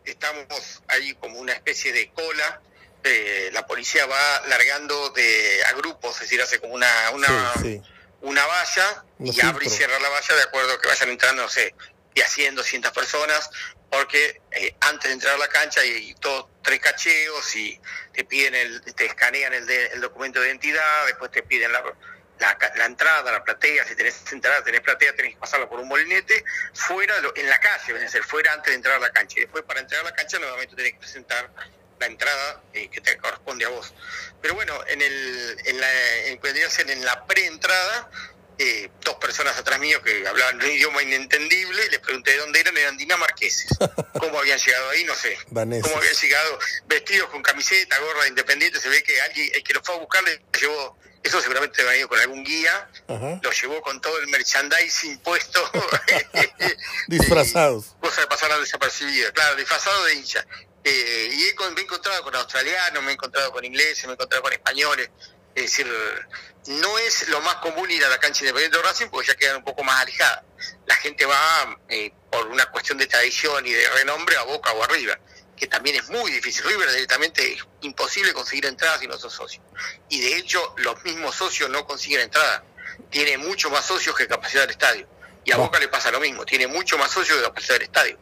estamos 0.04 0.82
ahí 0.86 1.14
como 1.14 1.40
una 1.40 1.52
especie 1.52 1.92
de 1.92 2.12
cola 2.12 2.62
eh, 3.04 3.50
la 3.52 3.66
policía 3.66 4.06
va 4.06 4.46
largando 4.48 5.10
de 5.10 5.62
a 5.64 5.72
grupos, 5.74 6.14
es 6.16 6.20
decir, 6.22 6.40
hace 6.40 6.58
como 6.58 6.74
una 6.74 7.10
una, 7.10 7.52
una 8.22 8.46
valla 8.46 9.04
y 9.18 9.40
abre 9.40 9.66
y 9.66 9.70
cierra 9.70 9.98
la 9.98 10.08
valla 10.08 10.36
de 10.36 10.42
acuerdo 10.42 10.78
que 10.80 10.88
vayan 10.88 11.10
entrando, 11.10 11.42
no 11.42 11.48
sé, 11.48 11.74
y 12.14 12.20
a 12.20 12.28
100, 12.28 12.56
200 12.56 12.92
personas, 12.92 13.50
porque 13.90 14.40
eh, 14.52 14.74
antes 14.80 15.08
de 15.08 15.12
entrar 15.14 15.34
a 15.34 15.38
la 15.38 15.48
cancha 15.48 15.80
hay 15.80 16.14
todos 16.14 16.46
tres 16.62 16.80
cacheos 16.80 17.56
y 17.56 17.80
te 18.12 18.24
piden 18.24 18.54
el, 18.54 18.82
te 18.94 19.06
escanean 19.06 19.54
el, 19.54 19.68
el 19.68 20.00
documento 20.00 20.40
de 20.40 20.48
identidad, 20.48 21.06
después 21.06 21.30
te 21.30 21.42
piden 21.42 21.72
la, 21.72 21.82
la, 22.40 22.84
entrada, 22.86 23.30
la 23.30 23.44
platea, 23.44 23.84
si 23.86 23.94
tenés 23.94 24.20
entrada, 24.32 24.64
tenés 24.64 24.80
platea, 24.80 25.14
tenés 25.14 25.34
que 25.34 25.40
pasarlo 25.40 25.68
por 25.68 25.78
un 25.78 25.88
molinete, 25.88 26.44
fuera, 26.72 27.14
en 27.34 27.48
la 27.48 27.60
calle, 27.60 27.94
es 27.94 28.00
decir, 28.00 28.22
fuera 28.22 28.52
antes 28.52 28.70
de 28.70 28.76
entrar 28.76 28.96
a 28.96 28.98
la 28.98 29.10
cancha. 29.10 29.38
Y 29.38 29.42
después 29.42 29.62
para 29.64 29.80
entrar 29.80 30.00
a 30.00 30.04
la 30.04 30.14
cancha 30.14 30.38
nuevamente 30.38 30.74
tenés 30.74 30.92
que 30.92 30.98
presentar 30.98 31.50
la 32.00 32.06
entrada 32.06 32.62
eh, 32.72 32.88
que 32.88 33.00
te 33.00 33.16
corresponde 33.18 33.66
a 33.66 33.68
vos. 33.68 33.92
Pero 34.40 34.54
bueno, 34.54 34.74
en 34.88 35.02
el, 35.02 35.56
en 35.66 35.80
la, 35.80 36.26
en, 36.26 36.40
en 36.90 37.04
la 37.04 37.26
preentrada, 37.26 38.10
eh, 38.58 38.90
dos 39.04 39.16
personas 39.16 39.56
atrás 39.56 39.78
mío 39.78 40.02
que 40.02 40.26
hablaban 40.26 40.56
un 40.56 40.70
idioma 40.70 41.02
inentendible, 41.02 41.88
les 41.90 41.98
pregunté 42.00 42.32
de 42.32 42.38
dónde 42.38 42.60
eran, 42.60 42.76
eran 42.76 42.96
dinamarqueses. 42.96 43.68
¿Cómo 44.18 44.38
habían 44.38 44.58
llegado 44.58 44.90
ahí? 44.90 45.04
No 45.04 45.14
sé. 45.14 45.38
¿Cómo 45.48 45.96
habían 45.96 46.14
llegado 46.14 46.58
vestidos 46.86 47.28
con 47.28 47.42
camiseta, 47.42 47.98
gorra 48.00 48.26
independiente? 48.26 48.80
Se 48.80 48.88
ve 48.88 49.02
que 49.02 49.20
alguien, 49.20 49.50
el 49.54 49.62
que 49.62 49.74
los 49.74 49.82
fue 49.84 49.94
a 49.94 49.98
buscar, 49.98 50.24
les 50.24 50.40
llevó, 50.58 50.98
eso 51.22 51.40
seguramente 51.40 51.82
ido 51.98 52.08
con 52.08 52.18
algún 52.18 52.42
guía, 52.44 52.88
los 53.42 53.60
llevó 53.60 53.80
con 53.82 54.00
todo 54.00 54.18
el 54.18 54.28
merchandising 54.28 55.18
puesto. 55.18 55.60
Disfrazados. 57.08 57.96
Cosa 58.00 58.22
de 58.22 58.26
pasar 58.26 58.50
a 58.52 58.58
claro, 59.32 59.56
disfrazado 59.56 60.04
de 60.04 60.14
hincha. 60.14 60.46
Eh, 60.82 61.28
y 61.30 61.48
he, 61.48 61.70
me 61.70 61.80
he 61.80 61.84
encontrado 61.84 62.22
con 62.22 62.34
australianos, 62.34 63.02
me 63.02 63.10
he 63.10 63.14
encontrado 63.14 63.52
con 63.52 63.64
ingleses, 63.64 64.04
me 64.04 64.10
he 64.10 64.14
encontrado 64.14 64.42
con 64.42 64.52
españoles. 64.52 65.10
Es 65.54 65.64
decir, 65.64 65.86
no 66.66 66.98
es 66.98 67.28
lo 67.28 67.40
más 67.40 67.56
común 67.56 67.90
ir 67.90 68.04
a 68.04 68.08
la 68.08 68.18
cancha 68.18 68.40
independiente 68.40 68.76
de 68.76 68.82
Racing 68.82 69.08
porque 69.08 69.28
ya 69.28 69.34
quedan 69.34 69.56
un 69.56 69.64
poco 69.64 69.82
más 69.82 70.00
alejadas. 70.00 70.42
La 70.86 70.96
gente 70.96 71.26
va 71.26 71.78
eh, 71.88 72.12
por 72.30 72.46
una 72.46 72.66
cuestión 72.66 72.98
de 72.98 73.06
tradición 73.06 73.66
y 73.66 73.72
de 73.72 73.88
renombre 73.90 74.36
a 74.36 74.42
Boca 74.42 74.72
o 74.72 74.82
arriba, 74.82 75.18
que 75.60 75.66
también 75.66 75.96
es 75.96 76.08
muy 76.08 76.32
difícil. 76.32 76.64
River 76.64 76.90
directamente 76.90 77.52
es 77.52 77.62
imposible 77.82 78.32
conseguir 78.32 78.64
entradas 78.64 79.00
si 79.00 79.06
no 79.06 79.18
son 79.18 79.30
socios. 79.30 79.62
Y 80.08 80.18
de 80.18 80.36
hecho, 80.38 80.74
los 80.78 81.04
mismos 81.04 81.36
socios 81.36 81.68
no 81.68 81.86
consiguen 81.86 82.22
entradas. 82.22 82.62
Tiene 83.10 83.36
mucho 83.36 83.68
más 83.68 83.84
socios 83.84 84.16
que 84.16 84.26
capacidad 84.26 84.62
del 84.62 84.70
estadio. 84.70 85.06
Y 85.44 85.52
a 85.52 85.58
Boca 85.58 85.78
le 85.78 85.88
pasa 85.88 86.10
lo 86.10 86.20
mismo, 86.20 86.44
tiene 86.44 86.66
mucho 86.66 86.96
más 86.98 87.10
socios 87.10 87.38
que 87.38 87.44
capacidad 87.44 87.74
del 87.74 87.82
estadio. 87.82 88.18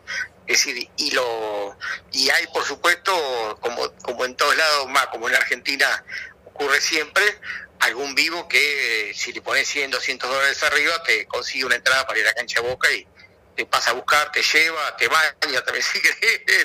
Es 0.46 0.64
decir, 0.64 0.88
y 0.96 1.10
lo 1.12 1.76
y 2.10 2.28
hay 2.30 2.46
por 2.48 2.64
supuesto, 2.64 3.58
como, 3.60 3.92
como 4.02 4.24
en 4.24 4.34
todos 4.34 4.56
lados, 4.56 4.88
más 4.88 5.06
como 5.08 5.28
en 5.28 5.36
Argentina 5.36 6.04
ocurre 6.44 6.80
siempre, 6.80 7.22
algún 7.80 8.14
vivo 8.14 8.48
que 8.48 9.12
si 9.14 9.32
le 9.32 9.42
pones 9.42 9.68
100, 9.68 9.92
200 9.92 10.28
dólares 10.28 10.62
arriba, 10.64 11.02
te 11.04 11.26
consigue 11.26 11.64
una 11.64 11.76
entrada 11.76 12.06
para 12.06 12.18
ir 12.18 12.26
a 12.26 12.30
la 12.30 12.34
cancha 12.34 12.60
Boca 12.60 12.90
y 12.90 13.06
te 13.58 13.66
pasa 13.66 13.90
a 13.90 13.94
buscar, 13.94 14.30
te 14.30 14.40
lleva, 14.40 14.96
te 14.96 15.08
baña, 15.08 15.60
también 15.64 15.84
si 15.92 16.00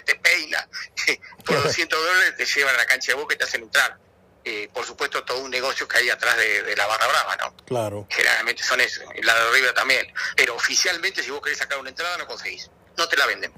te 0.06 0.16
peina. 0.16 0.70
Por 1.46 1.64
200 1.64 2.00
dólares 2.00 2.36
te 2.38 2.46
llevan 2.46 2.76
a 2.76 2.78
la 2.78 2.86
cancha 2.86 3.14
de 3.14 3.16
Boca 3.18 3.34
y 3.34 3.38
te 3.40 3.46
hacen 3.46 3.64
entrar. 3.64 3.98
Eh, 4.46 4.70
por 4.72 4.86
supuesto, 4.86 5.24
todo 5.24 5.40
un 5.40 5.50
negocio 5.50 5.88
que 5.88 5.98
hay 5.98 6.12
atrás 6.12 6.38
de, 6.38 6.76
la 6.76 6.86
barra 6.86 7.08
brava, 7.08 7.36
¿no? 7.38 7.56
Claro. 7.66 8.06
Generalmente 8.12 8.62
son 8.62 8.80
eso, 8.80 9.02
y 9.16 9.24
la 9.24 9.34
de 9.34 9.42
arriba 9.42 9.74
también. 9.74 10.06
Pero 10.36 10.56
oficialmente, 10.56 11.24
si 11.24 11.32
vos 11.32 11.42
querés 11.42 11.58
sacar 11.58 11.80
una 11.80 11.90
entrada, 11.90 12.16
no 12.18 12.28
conseguís. 12.28 12.70
No 12.96 13.08
te 13.08 13.18
la 13.18 13.26
venden. 13.26 13.52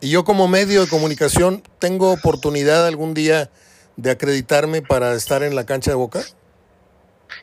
Y 0.00 0.10
yo 0.10 0.24
como 0.24 0.46
medio 0.46 0.82
de 0.82 0.88
comunicación, 0.88 1.64
¿tengo 1.80 2.12
oportunidad 2.12 2.86
algún 2.86 3.14
día 3.14 3.50
de 3.96 4.12
acreditarme 4.12 4.80
para 4.80 5.12
estar 5.14 5.42
en 5.42 5.56
la 5.56 5.66
cancha 5.66 5.90
de 5.90 5.96
Boca? 5.96 6.24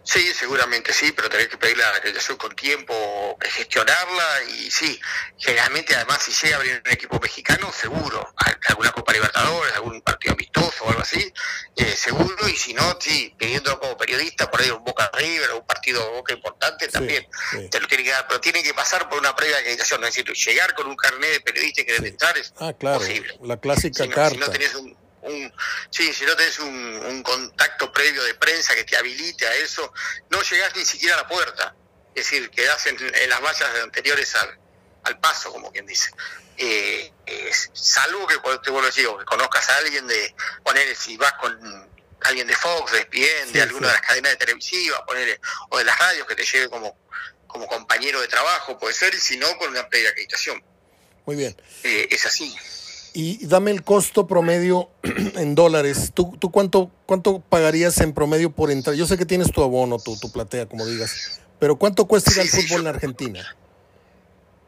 Sí, 0.03 0.33
seguramente 0.33 0.93
sí, 0.93 1.11
pero 1.11 1.29
tenés 1.29 1.47
que 1.47 1.57
pedir 1.57 1.77
la 1.77 1.89
acreditación 1.89 2.37
con 2.37 2.55
tiempo, 2.55 3.37
gestionarla 3.41 4.43
y 4.57 4.71
sí, 4.71 4.99
generalmente 5.37 5.95
además 5.95 6.23
si 6.23 6.31
llega 6.31 6.55
a 6.55 6.59
abrir 6.59 6.81
un 6.85 6.91
equipo 6.91 7.19
mexicano, 7.19 7.71
seguro, 7.71 8.33
alguna 8.67 8.91
Copa 8.91 9.13
Libertadores, 9.13 9.73
algún 9.73 10.01
partido 10.01 10.33
amistoso 10.33 10.83
o 10.85 10.89
algo 10.89 11.01
así, 11.01 11.33
eh, 11.75 11.95
seguro, 11.95 12.47
y 12.47 12.55
si 12.55 12.73
no, 12.73 12.97
sí, 12.99 13.33
pidiendo 13.37 13.79
como 13.79 13.97
periodista 13.97 14.49
por 14.49 14.61
ahí 14.61 14.69
un 14.69 14.83
Boca 14.83 15.09
River 15.13 15.51
o 15.51 15.59
un 15.59 15.65
partido 15.65 16.11
Boca 16.11 16.33
importante 16.33 16.87
también, 16.87 17.27
te 17.69 17.79
lo 17.79 17.87
tiene 17.87 18.03
que 18.03 18.11
dar, 18.11 18.27
pero 18.27 18.41
tiene 18.41 18.63
que 18.63 18.73
pasar 18.73 19.09
por 19.09 19.19
una 19.19 19.35
previa 19.35 19.57
acreditación, 19.57 20.03
es 20.03 20.15
decir, 20.15 20.31
llegar 20.33 20.73
con 20.73 20.87
un 20.87 20.95
carnet 20.95 21.31
de 21.31 21.41
periodista 21.41 21.81
y 21.81 21.85
querer 21.85 22.05
entrar 22.05 22.37
es 22.37 22.53
ah, 22.59 22.73
claro, 22.73 23.03
la 23.41 23.57
clásica 23.57 24.07
carta. 24.09 24.29
Si 24.29 24.37
no 24.37 24.49
tenés 24.49 24.75
un 24.75 25.02
un, 25.23 25.53
sí, 25.89 26.13
si 26.13 26.25
no 26.25 26.35
tenés 26.35 26.59
un, 26.59 27.23
contacto 27.23 27.91
previo 27.91 28.23
de 28.23 28.33
prensa 28.35 28.75
que 28.75 28.83
te 28.83 28.97
habilite 28.97 29.47
a 29.47 29.55
eso, 29.55 29.93
no 30.29 30.41
llegás 30.41 30.75
ni 30.75 30.85
siquiera 30.85 31.15
a 31.15 31.21
la 31.21 31.27
puerta. 31.27 31.75
Es 32.13 32.25
decir, 32.25 32.49
quedás 32.49 32.85
en, 32.87 32.97
las 33.29 33.41
vallas 33.41 33.69
anteriores 33.81 34.35
al, 34.35 34.59
al, 35.03 35.19
paso, 35.19 35.51
como 35.51 35.71
quien 35.71 35.85
dice. 35.85 36.11
Eh, 36.57 37.11
salvo 37.73 38.27
que 38.27 38.35
te 38.35 38.69
vuelvo 38.69 38.81
a 38.81 38.85
decir, 38.85 39.07
que 39.17 39.25
conozcas 39.25 39.69
a 39.69 39.77
alguien 39.77 40.07
de, 40.07 40.35
poner 40.63 40.95
si 40.95 41.17
vas 41.17 41.33
con 41.33 41.91
alguien 42.21 42.47
de 42.47 42.55
Fox, 42.55 42.91
de 42.91 42.99
ESPN, 42.99 43.53
de 43.53 43.61
alguna 43.61 43.87
de 43.87 43.93
las 43.93 44.01
cadenas 44.01 44.31
de 44.33 44.37
televisivas, 44.37 45.01
poner, 45.01 45.39
o 45.69 45.77
de 45.77 45.83
las 45.83 45.97
radios 45.97 46.27
que 46.27 46.35
te 46.35 46.43
lleve 46.43 46.69
como, 46.69 46.97
como 47.47 47.67
compañero 47.67 48.21
de 48.21 48.27
trabajo, 48.27 48.77
puede 48.77 48.93
ser, 48.93 49.13
y 49.15 49.19
si 49.19 49.37
no, 49.37 49.57
con 49.57 49.69
una 49.69 49.87
previa 49.89 50.09
acreditación. 50.09 50.63
Muy 51.25 51.35
bien. 51.35 51.55
Eh, 51.83 52.07
es 52.11 52.25
así. 52.25 52.55
Y 53.13 53.45
dame 53.45 53.69
el 53.69 53.83
costo 53.83 54.25
promedio 54.25 54.89
en 55.03 55.53
dólares. 55.53 56.11
¿Tú, 56.15 56.35
tú 56.39 56.51
cuánto, 56.51 56.91
cuánto 57.05 57.39
pagarías 57.41 57.99
en 57.99 58.13
promedio 58.13 58.51
por 58.51 58.71
entrar? 58.71 58.95
Yo 58.95 59.05
sé 59.05 59.17
que 59.17 59.25
tienes 59.25 59.51
tu 59.51 59.61
abono, 59.61 59.99
tu, 59.99 60.17
tu 60.17 60.31
platea, 60.31 60.67
como 60.67 60.85
digas, 60.85 61.39
pero 61.59 61.75
¿cuánto 61.75 62.05
cuesta 62.05 62.31
ir 62.31 62.41
al 62.41 62.49
fútbol 62.49 62.81
en 62.81 62.87
Argentina? 62.87 63.55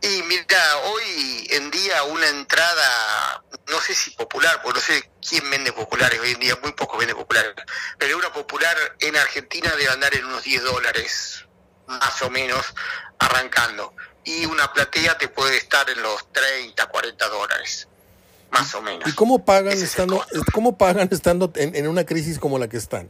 Y 0.02 0.22
mira, 0.24 0.78
hoy 0.86 1.48
en 1.50 1.72
día 1.72 2.04
una 2.04 2.30
entrada, 2.30 3.44
no 3.68 3.82
sé 3.82 3.96
si 3.96 4.12
popular, 4.12 4.62
porque 4.62 4.80
no 4.80 4.86
sé 4.86 5.10
quién 5.28 5.50
vende 5.50 5.74
populares 5.74 6.20
hoy 6.20 6.32
en 6.32 6.40
día, 6.40 6.56
muy 6.62 6.74
poco 6.74 6.98
vende 6.98 7.16
populares, 7.16 7.54
pero 7.98 8.16
una 8.16 8.32
popular 8.32 8.78
en 9.00 9.16
Argentina 9.16 9.72
debe 9.72 9.90
andar 9.90 10.14
en 10.14 10.26
unos 10.26 10.44
10 10.44 10.64
dólares, 10.64 11.46
más 11.88 12.22
o 12.22 12.30
menos, 12.30 12.76
arrancando. 13.18 13.96
Y 14.24 14.46
una 14.46 14.72
platea 14.72 15.18
te 15.18 15.28
puede 15.30 15.58
estar 15.58 15.90
en 15.90 16.04
los 16.04 16.32
30, 16.32 16.86
40 16.86 17.28
dólares 17.30 17.88
más 18.52 18.74
o 18.76 18.82
menos. 18.82 19.08
¿Y 19.08 19.14
cómo 19.14 19.44
pagan 19.44 19.74
estando, 19.74 20.26
cómo 20.54 20.78
pagan 20.78 21.10
estando 21.12 21.52
en, 21.56 21.88
una 21.88 22.06
crisis 22.06 22.40
como 22.40 22.60
la 22.60 22.68
que 22.68 22.78
están? 22.78 23.10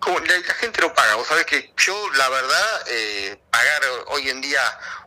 Como 0.00 0.18
la, 0.20 0.54
gente 0.54 0.80
no 0.80 0.94
paga. 0.94 1.16
Vos 1.16 1.26
sabés 1.26 1.46
que 1.46 1.72
yo, 1.76 2.12
la 2.14 2.28
verdad, 2.28 2.82
eh, 2.88 3.40
pagar 3.50 3.82
hoy 4.08 4.28
en 4.28 4.40
día 4.40 4.60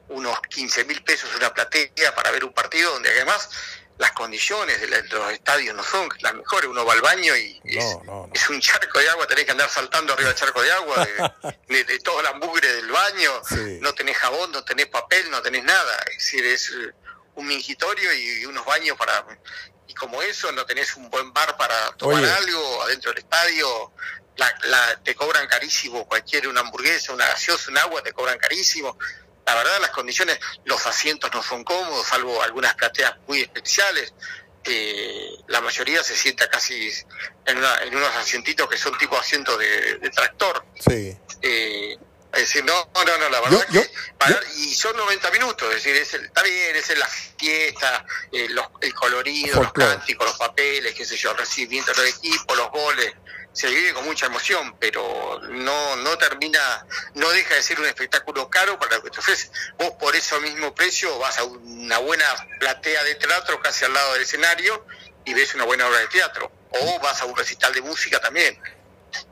unos 0.10 0.40
15 0.42 0.86
mil 0.86 1.02
pesos 1.04 1.30
una 1.38 1.54
platea 1.54 2.14
para 2.16 2.32
ver 2.32 2.44
un 2.44 2.52
partido 2.52 2.92
donde 2.92 3.10
además 3.10 3.50
las 4.02 4.12
condiciones 4.14 4.82
de, 4.82 4.88
los 4.88 5.32
estadios 5.32 5.76
no 5.76 5.84
son 5.84 6.10
las 6.22 6.34
mejores. 6.34 6.68
Uno 6.68 6.84
va 6.84 6.94
al 6.94 7.02
baño 7.02 7.36
y 7.38 7.62
es, 7.64 8.50
un 8.50 8.60
charco 8.60 9.00
de 9.00 9.08
agua, 9.10 9.28
tenés 9.28 9.46
que 9.46 9.52
andar 9.52 9.70
saltando 9.70 10.14
arriba 10.14 10.30
del 10.30 10.38
charco 10.38 10.62
de 10.62 10.72
agua, 10.72 11.08
de, 11.68 11.84
de, 11.86 12.00
todo 12.00 12.22
la 12.24 12.34
mugre 12.34 12.68
del 12.74 12.92
baño, 12.92 13.32
no 13.80 13.94
tenés 13.94 14.18
jabón, 14.18 14.52
no 14.52 14.64
tenés 14.64 14.88
papel, 14.88 15.30
no 15.30 15.42
tenés 15.44 15.64
nada. 15.64 15.98
Es 16.08 16.18
decir, 16.18 16.46
es 16.46 16.72
un 17.36 17.48
mingitorio 17.48 18.14
y 18.14 18.46
unos 18.46 18.66
baños 18.66 18.98
para... 18.98 19.26
Y 19.88 19.94
como 19.94 20.22
eso, 20.22 20.52
no 20.54 20.66
tenés 20.66 20.96
un 20.96 21.10
buen 21.10 21.34
bar 21.34 21.58
para 21.58 21.92
tomar 21.98 22.24
algo 22.24 22.84
adentro 22.84 23.12
del 23.12 23.20
estadio, 23.20 23.92
la, 24.38 25.00
te 25.04 25.14
cobran 25.16 25.46
carísimo 25.48 26.08
cualquier, 26.08 26.48
una 26.48 26.62
hamburguesa, 26.62 27.14
una 27.14 27.28
gaseosa, 27.28 27.72
un 27.72 27.78
agua, 27.78 28.02
te 28.02 28.14
cobran 28.14 28.38
carísimo 28.38 28.98
la 29.46 29.56
verdad 29.56 29.82
las 29.82 29.90
condiciones, 29.92 30.40
los 30.66 30.86
asientos 30.86 31.30
no 31.34 31.44
son 31.44 31.64
cómodos, 31.64 32.08
salvo 32.08 32.42
algunas 32.42 32.74
plateas 32.76 33.16
muy 33.28 33.42
especiales. 33.42 34.14
Eh, 34.64 35.30
la 35.48 35.60
mayoría 35.62 36.04
se 36.04 36.16
sienta 36.16 36.48
casi 36.48 36.90
en, 37.46 37.58
unos 37.58 38.16
asientitos 38.16 38.70
que 38.70 38.78
son 38.78 38.98
tipo 38.98 39.18
asientos 39.18 39.58
de, 39.58 40.10
tractor. 40.12 40.64
Sí. 40.80 41.18
Eh, 41.42 41.98
es 42.34 42.42
decir, 42.42 42.64
no, 42.64 42.90
no, 42.94 43.18
no, 43.18 43.30
la 43.30 43.42
verdad 43.42 43.68
que 43.68 43.90
y 44.56 44.74
son 44.76 44.96
90 44.96 45.32
minutos, 45.32 45.68
es 45.70 45.84
decir, 45.84 45.96
es 45.96 46.14
está 46.14 46.44
bien, 46.44 46.76
es 46.76 46.98
la 46.98 47.08
fiesta, 47.08 48.06
eh, 48.32 48.48
el 48.82 48.94
colorido, 48.94 49.62
los 49.62 49.74
cánticos, 49.74 50.28
los 50.28 50.38
papeles, 50.38 50.94
qué 50.94 51.06
sé 51.06 51.18
yo, 51.18 51.32
el 51.32 51.38
recibimiento 51.38 51.94
del 51.94 52.08
equipo, 52.08 52.56
los 52.56 52.70
goles, 52.72 53.14
se 53.54 53.70
vive 53.70 53.94
con 53.94 54.06
mucha 54.06 54.28
emoción, 54.28 54.76
pero 54.80 55.42
no, 55.50 55.96
no 55.98 56.18
termina, 56.18 56.86
no 57.16 57.30
deja 57.32 57.56
de 57.56 57.64
ser 57.64 57.80
un 57.80 57.86
espectáculo 57.86 58.50
caro 58.50 58.80
para 58.80 58.98
lo 58.98 59.04
que 59.04 59.10
te 59.10 59.20
ofrece. 59.20 59.50
Vos 59.78 59.92
por 60.00 60.16
ese 60.16 60.40
mismo 60.40 60.74
precio 60.74 61.18
vas 61.20 61.38
a 61.38 61.44
una 61.44 61.98
buena 61.98 62.26
platea 62.60 63.04
de 63.04 63.16
teatro 63.16 63.60
casi 63.62 63.84
al 63.84 63.94
lado 63.94 64.14
del 64.14 64.22
escenario 64.22 64.86
y 65.26 65.34
ves 65.34 65.54
una 65.54 65.66
buena 65.66 65.86
obra 65.88 66.00
de 66.00 66.08
teatro. 66.08 66.52
O 66.70 67.00
vas 67.00 67.22
a 67.22 67.26
un 67.26 67.36
recital 67.36 67.74
de 67.74 67.82
música 67.82 68.22
también. 68.22 68.58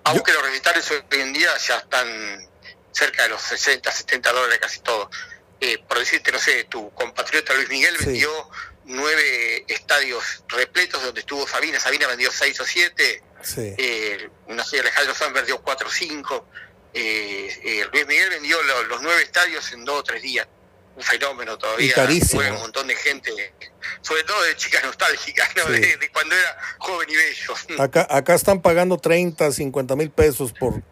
Aunque 0.04 0.34
los 0.34 0.43
recitales 0.43 0.91
hoy 0.91 1.02
en 1.12 1.32
día 1.32 1.56
ya 1.58 1.78
están 1.78 2.49
cerca 3.00 3.24
de 3.24 3.30
los 3.30 3.41
60, 3.41 3.91
70 3.91 4.32
dólares 4.32 4.60
casi 4.60 4.80
todo. 4.82 5.10
Eh, 5.62 5.78
por 5.88 6.00
decirte, 6.00 6.32
no 6.32 6.39
sé, 6.39 6.66
tu 6.66 6.91
compatriota 6.91 7.54
Luis 7.54 7.70
Miguel 7.70 7.97
vendió 7.97 8.32
nueve 8.86 9.66
estadios 9.68 10.43
repletos 10.47 11.02
donde 11.04 11.22
estuvo 11.22 11.47
Sabina. 11.47 11.80
Sabina 11.80 12.08
vendió 12.08 12.32
seis 12.32 12.60
o 12.60 12.66
siete 12.66 13.24
Sí. 13.41 13.74
Eh, 13.78 14.30
no 14.47 14.64
sé, 14.64 14.80
Alejandro 14.80 15.16
Sanz 15.16 15.34
vendió 15.34 15.62
4 15.62 15.88
o 15.88 15.91
5. 15.91 16.47
Eh, 16.93 17.60
eh, 17.64 17.88
Luis 17.91 18.08
Miguel 18.08 18.30
vendió 18.32 18.62
los 18.64 19.02
nueve 19.02 19.22
estadios 19.24 19.72
en 19.72 19.86
dos 19.86 20.00
o 20.00 20.04
tres 20.04 20.22
días. 20.22 20.47
Un 20.95 21.04
fenómeno 21.04 21.58
todavía. 21.58 21.93
carísimo. 21.93 22.41
un 22.41 22.60
montón 22.60 22.88
de 22.88 22.95
gente, 22.95 23.32
sobre 24.02 24.24
todo 24.26 24.41
de 24.43 24.56
chicas 24.58 24.84
nostálgicas, 24.84 25.47
de, 25.56 26.10
cuando 26.12 26.36
era 26.36 26.58
joven 26.78 27.10
y 27.10 27.16
bello. 27.16 27.82
Acá, 27.82 28.06
acá 28.10 28.34
están 28.34 28.62
pagando 28.62 28.97
30, 28.97 29.52
50 29.52 29.95
mil 29.95 30.10
pesos 30.10 30.52
por, 30.52 30.84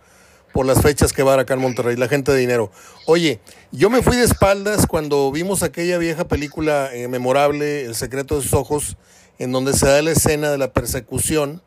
por 0.58 0.66
las 0.66 0.82
fechas 0.82 1.14
que 1.14 1.22
van 1.22 1.40
acá 1.40 1.54
en 1.54 1.60
Monterrey, 1.60 1.96
la 1.98 2.08
gente 2.08 2.32
de 2.32 2.40
dinero. 2.40 2.72
Oye, 3.06 3.40
yo 3.72 3.92
me 3.92 4.02
fui 4.02 4.18
de 4.18 4.24
espaldas 4.24 4.88
cuando 4.88 5.32
vimos 5.32 5.62
aquella 5.62 6.00
vieja 6.00 6.28
película 6.28 6.90
memorable, 7.10 7.86
El 7.86 7.94
secreto 7.94 8.38
de 8.38 8.42
sus 8.42 8.54
ojos, 8.54 8.98
en 9.38 9.52
donde 9.52 9.74
se 9.74 9.86
da 9.86 10.02
la 10.02 10.14
escena 10.14 10.50
de 10.50 10.58
la 10.58 10.74
persecución 10.74 11.62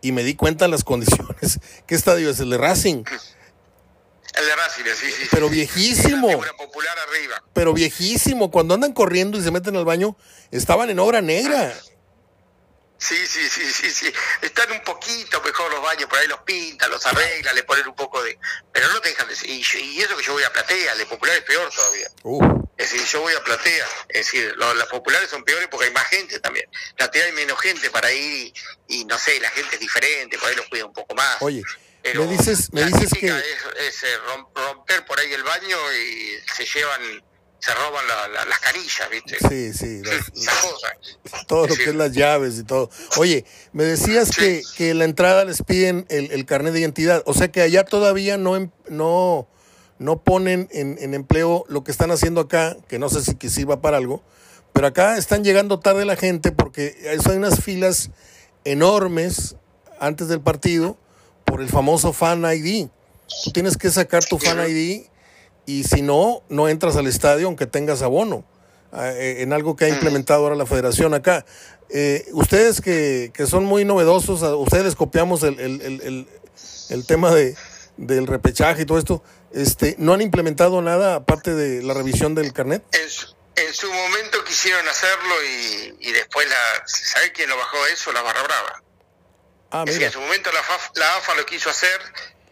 y 0.00 0.12
me 0.12 0.24
di 0.24 0.34
cuenta 0.34 0.64
de 0.64 0.70
las 0.70 0.82
condiciones. 0.82 1.60
¿Qué 1.86 1.94
estadio 1.94 2.30
es 2.30 2.40
el 2.40 2.48
de 2.48 2.56
Racing? 2.56 3.04
El 3.04 4.46
de 4.46 4.56
Racing, 4.56 4.84
sí, 4.98 5.12
sí. 5.12 5.28
Pero 5.30 5.50
viejísimo. 5.50 6.28
popular 6.28 6.96
arriba. 7.06 7.44
Pero 7.52 7.74
viejísimo. 7.74 8.50
Cuando 8.50 8.72
andan 8.72 8.94
corriendo 8.94 9.36
y 9.36 9.42
se 9.42 9.50
meten 9.50 9.76
al 9.76 9.84
baño, 9.84 10.16
estaban 10.50 10.88
en 10.88 11.00
obra 11.00 11.20
negra. 11.20 11.74
Sí, 13.02 13.26
sí, 13.26 13.48
sí, 13.48 13.72
sí, 13.72 13.90
sí. 13.90 14.12
Están 14.42 14.70
un 14.70 14.80
poquito 14.82 15.42
mejor 15.42 15.72
los 15.72 15.82
baños, 15.82 16.08
por 16.08 16.20
ahí 16.20 16.28
los 16.28 16.38
pintan, 16.42 16.88
los 16.88 17.04
arreglan, 17.04 17.52
le 17.52 17.64
ponen 17.64 17.88
un 17.88 17.96
poco 17.96 18.22
de... 18.22 18.38
Pero 18.70 18.88
no 18.92 19.00
te 19.00 19.08
dejan 19.08 19.26
de... 19.26 19.34
Y, 19.42 19.60
y 19.60 20.00
eso 20.00 20.16
que 20.16 20.22
yo 20.22 20.34
voy 20.34 20.44
a 20.44 20.52
Platea, 20.52 20.94
de 20.94 21.04
Popular 21.06 21.36
es 21.36 21.42
peor 21.42 21.68
todavía. 21.74 22.06
Es 22.76 22.92
decir, 22.92 23.04
yo 23.04 23.22
voy 23.22 23.34
a 23.34 23.42
Platea. 23.42 23.88
Es 24.08 24.26
decir, 24.26 24.54
las 24.56 24.86
populares 24.86 25.28
son 25.28 25.42
peores 25.42 25.66
porque 25.68 25.86
hay 25.86 25.92
más 25.92 26.06
gente 26.06 26.38
también. 26.38 26.70
Platea 26.96 27.24
hay 27.24 27.32
menos 27.32 27.60
gente 27.60 27.90
para 27.90 28.12
ir 28.12 28.52
y, 28.86 29.04
no 29.06 29.18
sé, 29.18 29.40
la 29.40 29.50
gente 29.50 29.74
es 29.74 29.80
diferente, 29.80 30.38
por 30.38 30.48
ahí 30.48 30.54
los 30.54 30.66
cuida 30.66 30.86
un 30.86 30.92
poco 30.92 31.12
más. 31.16 31.42
Oye, 31.42 31.64
me 32.04 32.26
dices, 32.28 32.72
me 32.72 32.84
dices 32.84 33.10
que... 33.18 33.26
Es, 33.26 34.02
eh, 34.04 34.18
romper 34.54 35.04
por 35.06 35.18
ahí 35.18 35.32
el 35.32 35.42
baño 35.42 35.76
y 35.92 36.38
se 36.54 36.64
llevan 36.66 37.24
se 37.62 37.72
roban 37.74 38.04
las 38.48 38.58
canillas, 38.58 39.08
¿viste? 39.08 39.36
Sí, 39.48 39.72
sí. 39.72 40.02
todo 41.46 41.68
lo 41.68 41.76
que 41.76 41.90
es 41.90 41.94
las 41.94 42.10
llaves 42.10 42.58
y 42.58 42.64
todo. 42.64 42.90
Oye, 43.18 43.44
me 43.72 43.84
decías 43.84 44.36
que, 44.36 44.62
que 44.76 44.94
la 44.94 45.04
entrada 45.04 45.44
les 45.44 45.62
piden 45.62 46.04
el, 46.08 46.32
el, 46.32 46.44
carnet 46.44 46.72
de 46.72 46.80
identidad. 46.80 47.22
O 47.24 47.34
sea 47.34 47.52
que 47.52 47.60
allá 47.62 47.84
todavía 47.84 48.36
no, 48.36 48.56
em, 48.56 48.70
no, 48.88 49.46
no 49.98 50.22
ponen 50.24 50.68
en, 50.72 50.98
en, 51.00 51.14
empleo 51.14 51.64
lo 51.68 51.84
que 51.84 51.92
están 51.92 52.10
haciendo 52.10 52.40
acá, 52.40 52.76
que 52.88 52.98
no 52.98 53.08
sé 53.08 53.22
si 53.22 53.36
que 53.36 53.48
sirva 53.48 53.80
para 53.80 53.98
algo, 53.98 54.24
pero 54.72 54.88
acá 54.88 55.16
están 55.16 55.44
llegando 55.44 55.78
tarde 55.78 56.04
la 56.04 56.16
gente 56.16 56.50
porque 56.50 56.96
hay 57.08 57.36
unas 57.36 57.60
filas 57.60 58.10
enormes 58.64 59.54
antes 60.00 60.26
del 60.26 60.40
partido 60.40 60.96
por 61.44 61.60
el 61.60 61.68
famoso 61.68 62.12
Fan 62.12 62.44
ID. 62.44 62.88
Tú 63.44 63.52
tienes 63.52 63.76
que 63.76 63.88
sacar 63.88 64.24
tu 64.24 64.38
Fan 64.38 64.68
ID 64.68 65.11
y 65.66 65.84
si 65.84 66.02
no, 66.02 66.42
no 66.48 66.68
entras 66.68 66.96
al 66.96 67.06
estadio 67.06 67.46
aunque 67.46 67.66
tengas 67.66 68.02
abono, 68.02 68.44
ah, 68.92 69.10
eh, 69.10 69.42
en 69.42 69.52
algo 69.52 69.76
que 69.76 69.86
ha 69.86 69.88
implementado 69.88 70.42
ahora 70.44 70.56
la 70.56 70.66
federación 70.66 71.14
acá. 71.14 71.44
Eh, 71.90 72.26
ustedes 72.32 72.80
que, 72.80 73.30
que, 73.34 73.46
son 73.46 73.64
muy 73.64 73.84
novedosos, 73.84 74.42
ustedes 74.42 74.94
copiamos 74.94 75.42
el, 75.42 75.60
el, 75.60 76.26
el, 76.88 77.06
tema 77.06 77.30
de, 77.32 77.54
del 77.98 78.26
repechaje 78.26 78.82
y 78.82 78.86
todo 78.86 78.98
esto, 78.98 79.22
este, 79.52 79.96
¿no 79.98 80.14
han 80.14 80.22
implementado 80.22 80.80
nada 80.80 81.16
aparte 81.16 81.54
de 81.54 81.82
la 81.82 81.92
revisión 81.92 82.34
del 82.34 82.54
carnet? 82.54 82.82
En 82.92 83.10
su, 83.10 83.26
en 83.56 83.74
su 83.74 83.92
momento 83.92 84.42
quisieron 84.44 84.88
hacerlo 84.88 85.34
y, 85.44 85.96
y 86.00 86.12
después, 86.12 86.48
la, 86.48 86.82
¿sabe 86.86 87.32
quién 87.32 87.50
lo 87.50 87.58
bajó 87.58 87.86
eso? 87.92 88.10
La 88.12 88.22
Barra 88.22 88.42
Brava. 88.42 88.82
Ah, 89.70 89.84
en 89.86 90.12
su 90.12 90.20
momento 90.20 90.50
la, 90.52 90.60
la 91.00 91.16
AFA 91.16 91.34
lo 91.34 91.46
quiso 91.46 91.70
hacer 91.70 91.98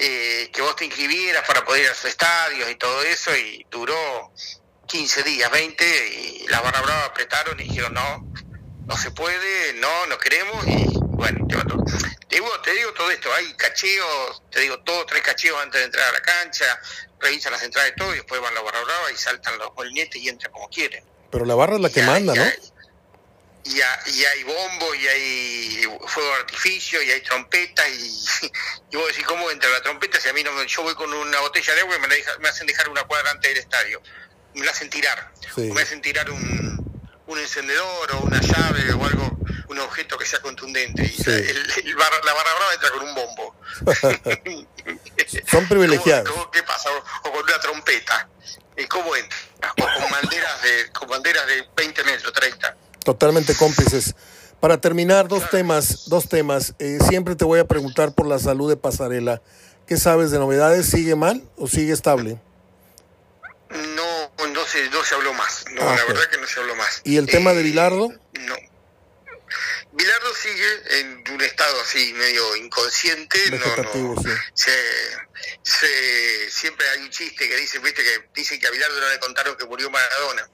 eh, 0.00 0.50
que 0.50 0.62
vos 0.62 0.74
te 0.76 0.86
inscribieras 0.86 1.46
para 1.46 1.62
poder 1.62 1.82
ir 1.82 1.86
a 1.88 1.90
los 1.90 2.04
estadios 2.06 2.70
y 2.70 2.74
todo 2.76 3.02
eso, 3.02 3.36
y 3.36 3.66
duró 3.70 4.32
15 4.86 5.22
días, 5.22 5.50
20, 5.50 6.08
y 6.08 6.46
la 6.48 6.60
barra 6.62 6.80
brava 6.80 7.04
apretaron 7.04 7.60
y 7.60 7.64
dijeron 7.64 7.92
no, 7.92 8.26
no 8.86 8.96
se 8.96 9.10
puede, 9.10 9.74
no, 9.74 10.06
no 10.06 10.16
queremos, 10.18 10.66
y 10.66 10.86
bueno, 11.20 11.46
te 11.46 11.56
digo, 12.36 12.48
te 12.62 12.72
digo 12.72 12.92
todo 12.94 13.10
esto, 13.10 13.28
hay 13.34 13.52
cacheos, 13.54 14.42
te 14.50 14.60
digo, 14.60 14.78
todos 14.80 15.06
tres 15.06 15.22
cacheos 15.22 15.58
antes 15.62 15.80
de 15.80 15.84
entrar 15.84 16.08
a 16.08 16.12
la 16.12 16.22
cancha, 16.22 16.80
revisan 17.18 17.52
las 17.52 17.62
entradas 17.62 17.92
y 17.94 17.96
todo, 17.96 18.12
y 18.14 18.16
después 18.16 18.40
van 18.40 18.52
a 18.52 18.54
la 18.54 18.62
barra 18.62 18.82
brava 18.82 19.12
y 19.12 19.16
saltan 19.16 19.58
los 19.58 19.74
molinetes 19.74 20.22
y 20.22 20.30
entran 20.30 20.50
como 20.50 20.68
quieren. 20.70 21.04
Pero 21.30 21.44
la 21.44 21.54
barra 21.54 21.76
es 21.76 21.82
la 21.82 21.90
que 21.90 22.02
manda, 22.02 22.34
¿no? 22.34 22.42
Y, 23.64 23.80
hay 23.80 24.42
bombo 24.44 24.94
y 24.94 25.06
hay 25.06 25.82
fuego 26.06 26.28
de 26.30 26.34
artificio 26.36 27.02
y 27.02 27.10
hay 27.10 27.20
trompetas 27.22 27.88
y, 27.88 28.46
y 28.92 28.96
vos 28.96 29.08
decís 29.08 29.24
cómo 29.26 29.50
entra 29.50 29.68
la 29.70 29.82
trompeta 29.82 30.20
si 30.20 30.28
a 30.28 30.32
mí 30.32 30.42
no 30.42 30.62
yo 30.64 30.82
voy 30.82 30.94
con 30.94 31.12
una 31.12 31.40
botella 31.40 31.74
de 31.74 31.80
agua 31.80 31.96
y 31.96 32.00
me, 32.00 32.08
me 32.40 32.48
hacen 32.48 32.66
dejar 32.66 32.88
una 32.88 33.04
cuadra 33.04 33.30
antes 33.30 33.50
del 33.50 33.58
estadio 33.58 34.02
me 34.54 34.64
la 34.64 34.72
hacen 34.72 34.90
tirar. 34.90 35.32
O 35.56 35.60
me 35.60 35.82
hacen 35.82 36.00
tirar 36.00 36.30
un, 36.30 37.02
un 37.26 37.38
encendedor 37.38 38.12
o 38.12 38.20
una 38.20 38.40
llave 38.40 38.92
o 38.92 39.04
algo 39.04 39.38
un 39.68 39.78
objeto 39.78 40.18
que 40.18 40.26
sea 40.26 40.40
contundente 40.40 41.02
y 41.04 41.30
el, 41.30 41.96
la 41.96 42.34
barra 42.34 42.54
brava 42.54 42.74
entra 42.74 42.90
con 42.90 43.02
un 43.02 43.14
bombo. 43.14 43.56
Son 45.48 45.64
privilegiados. 45.68 46.48
¿Qué 46.52 46.62
pasa? 46.64 46.90
O, 47.22 47.32
con 47.32 47.42
una 47.42 47.60
trompeta. 47.60 48.28
¿cómo 48.88 49.14
entra? 49.14 49.38
o 49.72 49.74
con 49.74 50.10
banderas 50.10 50.62
de 50.62 50.90
con 50.92 51.08
banderas 51.08 51.46
de 51.46 51.68
20 51.69 51.69
metros 51.69 51.69
30 51.69 51.69
Totalmente 53.04 53.54
cómplices. 53.54 54.14
Para 54.60 54.78
terminar, 54.78 55.26
dos 55.26 55.48
temas, 55.48 56.08
dos 56.08 56.28
temas. 56.28 56.74
Eh, 56.78 56.98
siempre 57.08 57.34
te 57.34 57.44
voy 57.44 57.60
a 57.60 57.64
preguntar 57.64 58.14
por 58.14 58.26
la 58.26 58.38
salud 58.38 58.68
de 58.68 58.76
Pasarela. 58.76 59.40
¿Qué 59.86 59.96
sabes 59.96 60.30
de 60.30 60.38
novedades? 60.38 60.86
¿Sigue 60.86 61.16
mal 61.16 61.42
o 61.56 61.66
sigue 61.66 61.92
estable? 61.92 62.38
No, 63.70 64.46
no 64.48 64.66
se, 64.66 64.90
no 64.90 65.02
se 65.02 65.14
habló 65.14 65.32
más. 65.32 65.64
No, 65.72 65.82
ah, 65.82 65.96
la 65.96 66.04
verdad 66.04 66.28
que 66.30 66.36
no 66.36 66.46
se 66.46 66.60
habló 66.60 66.76
más. 66.76 67.00
¿Y 67.04 67.16
el 67.16 67.26
tema 67.26 67.54
de 67.54 67.62
Bilardo? 67.62 68.10
No. 68.34 68.54
Bilardo 69.92 70.34
sigue 70.34 71.00
en 71.00 71.24
un 71.32 71.40
estado 71.40 71.80
así 71.80 72.12
medio 72.12 72.56
inconsciente. 72.56 73.38
no, 73.52 74.14
no, 74.14 74.22
se, 74.54 74.70
se, 75.62 76.50
siempre 76.50 76.86
hay 76.90 77.00
un 77.00 77.10
chiste 77.10 77.48
que 77.48 77.56
dice, 77.56 77.78
viste, 77.78 78.02
que 78.02 78.28
dicen 78.34 78.60
que 78.60 78.66
a 78.66 78.70
Bilardo 78.70 79.00
no 79.00 79.08
le 79.08 79.18
contaron 79.20 79.56
que 79.56 79.64
murió 79.64 79.90
Maradona 79.90 80.48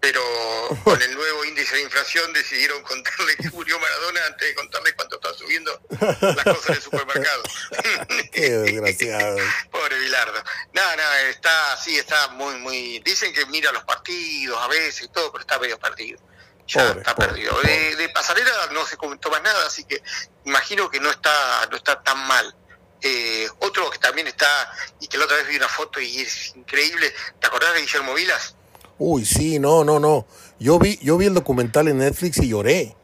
pero 0.00 0.22
con 0.84 1.00
el 1.00 1.14
nuevo 1.14 1.44
índice 1.44 1.76
de 1.76 1.82
inflación 1.82 2.32
decidieron 2.32 2.82
contarle 2.82 3.36
que 3.40 3.50
murió 3.50 3.78
Maradona 3.78 4.26
antes 4.26 4.48
de 4.48 4.54
contarle 4.54 4.94
cuánto 4.94 5.16
está 5.16 5.34
subiendo 5.34 5.80
las 5.90 6.44
cosas 6.44 6.68
en 6.70 6.74
el 6.74 6.82
supermercado. 6.82 7.42
Qué 8.32 8.50
desgraciado. 8.50 9.36
Pobre 9.70 9.98
Bilardo. 9.98 10.42
No, 10.72 10.96
no, 10.96 11.14
está, 11.28 11.76
sí, 11.76 11.98
está 11.98 12.28
muy, 12.28 12.54
muy... 12.56 12.98
Dicen 13.00 13.32
que 13.32 13.44
mira 13.46 13.70
los 13.72 13.84
partidos 13.84 14.58
a 14.60 14.68
veces 14.68 15.02
y 15.02 15.08
todo, 15.08 15.30
pero 15.30 15.42
está 15.42 15.58
medio 15.58 15.78
partido. 15.78 16.18
ya 16.66 16.90
está 16.90 17.14
perdido. 17.14 17.58
De, 17.60 18.08
pasarela 18.14 18.52
no 18.72 18.86
se 18.86 18.96
comentó 18.96 19.30
más 19.30 19.42
nada, 19.42 19.66
así 19.66 19.84
que 19.84 20.02
imagino 20.44 20.90
que 20.90 21.00
no 21.00 21.10
está, 21.10 21.66
no 21.70 21.76
está 21.76 22.02
tan 22.02 22.18
mal. 22.26 22.54
Eh, 23.02 23.48
otro 23.60 23.90
que 23.90 23.98
también 23.98 24.26
está, 24.26 24.72
y 25.00 25.08
que 25.08 25.16
la 25.16 25.24
otra 25.24 25.38
vez 25.38 25.48
vi 25.48 25.56
una 25.56 25.68
foto 25.68 26.00
y 26.00 26.20
es 26.20 26.54
increíble, 26.54 27.14
¿te 27.40 27.46
acordás 27.46 27.72
de 27.72 27.80
Guillermo 27.80 28.12
Vilas? 28.12 28.56
Uy, 29.00 29.24
sí, 29.24 29.58
no, 29.58 29.82
no, 29.82 29.98
no. 29.98 30.26
Yo 30.58 30.78
vi, 30.78 30.98
yo 30.98 31.16
vi 31.16 31.24
el 31.24 31.32
documental 31.32 31.88
en 31.88 31.98
Netflix 31.98 32.36
y 32.36 32.48
lloré. 32.48 32.94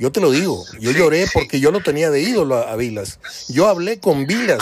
Yo 0.00 0.10
te 0.10 0.20
lo 0.20 0.32
digo, 0.32 0.64
yo 0.80 0.90
lloré 0.90 1.28
porque 1.32 1.60
yo 1.60 1.70
no 1.70 1.80
tenía 1.80 2.10
de 2.10 2.20
ídolo 2.20 2.56
a, 2.56 2.74
Vilas. 2.74 3.20
Yo 3.48 3.68
hablé 3.68 4.00
con 4.00 4.26
Vilas. 4.26 4.58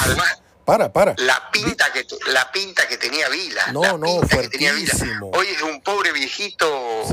para, 0.66 0.92
para. 0.92 1.14
La 1.16 1.50
pinta 1.50 1.90
que 1.94 2.06
la 2.30 2.52
pinta 2.52 2.86
que 2.86 2.98
tenía 2.98 3.30
Vilas. 3.30 3.72
No, 3.72 3.96
no, 3.96 4.20
fuertísimo. 4.28 5.30
Hoy 5.32 5.46
es 5.46 5.62
un 5.62 5.80
pobre 5.80 6.12
viejito 6.12 6.66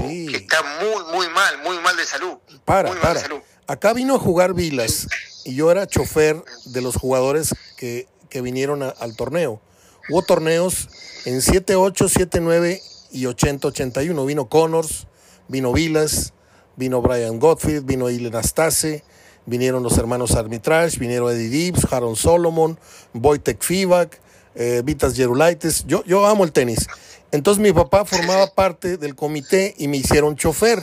que 0.10 0.36
está 0.36 0.62
muy, 0.82 1.16
muy 1.16 1.30
mal, 1.30 1.60
muy 1.60 1.80
mal 1.80 1.96
de 1.96 2.06
salud. 2.06 2.38
Para, 2.66 2.94
para. 3.00 3.22
Acá 3.66 3.94
vino 3.94 4.16
a 4.16 4.20
jugar 4.20 4.54
Vilas 4.54 5.08
y 5.46 5.56
yo 5.56 5.72
era 5.72 5.88
chofer 5.88 6.44
de 6.66 6.82
los 6.82 6.98
jugadores 6.98 7.56
que, 7.78 8.10
vinieron 8.34 8.84
al 8.84 9.16
torneo. 9.16 9.62
Hubo 10.10 10.22
torneos 10.22 10.90
en 11.24 11.40
7-8, 11.40 12.30
7-9 12.30 12.82
y 13.12 13.24
80-81. 13.24 14.26
Vino 14.26 14.50
Connors, 14.50 15.08
vino 15.48 15.74
Vilas, 15.74 16.34
vino 16.76 17.02
Brian 17.02 17.40
Gottfried, 17.40 17.84
vino 17.84 18.10
Ilen 18.10 18.36
Astase, 18.36 19.04
vinieron 19.46 19.84
los 19.84 19.98
hermanos 19.98 20.32
Armitrage, 20.32 20.98
vinieron 20.98 21.32
Eddie 21.32 21.50
Gibbs, 21.50 21.92
Harold 21.92 22.18
Solomon, 22.18 22.80
Wojtek 23.14 23.62
Fivak, 23.62 24.20
eh, 24.56 24.82
Vitas 24.84 25.16
Gerulaitis. 25.16 25.86
Yo, 25.86 26.04
yo 26.06 26.26
amo 26.26 26.44
el 26.44 26.52
tenis. 26.52 26.88
Entonces 27.32 27.62
mi 27.62 27.72
papá 27.72 28.06
formaba 28.06 28.48
parte 28.48 28.98
del 28.98 29.16
comité 29.16 29.76
y 29.78 29.88
me 29.88 29.98
hicieron 29.98 30.36
chofer. 30.36 30.82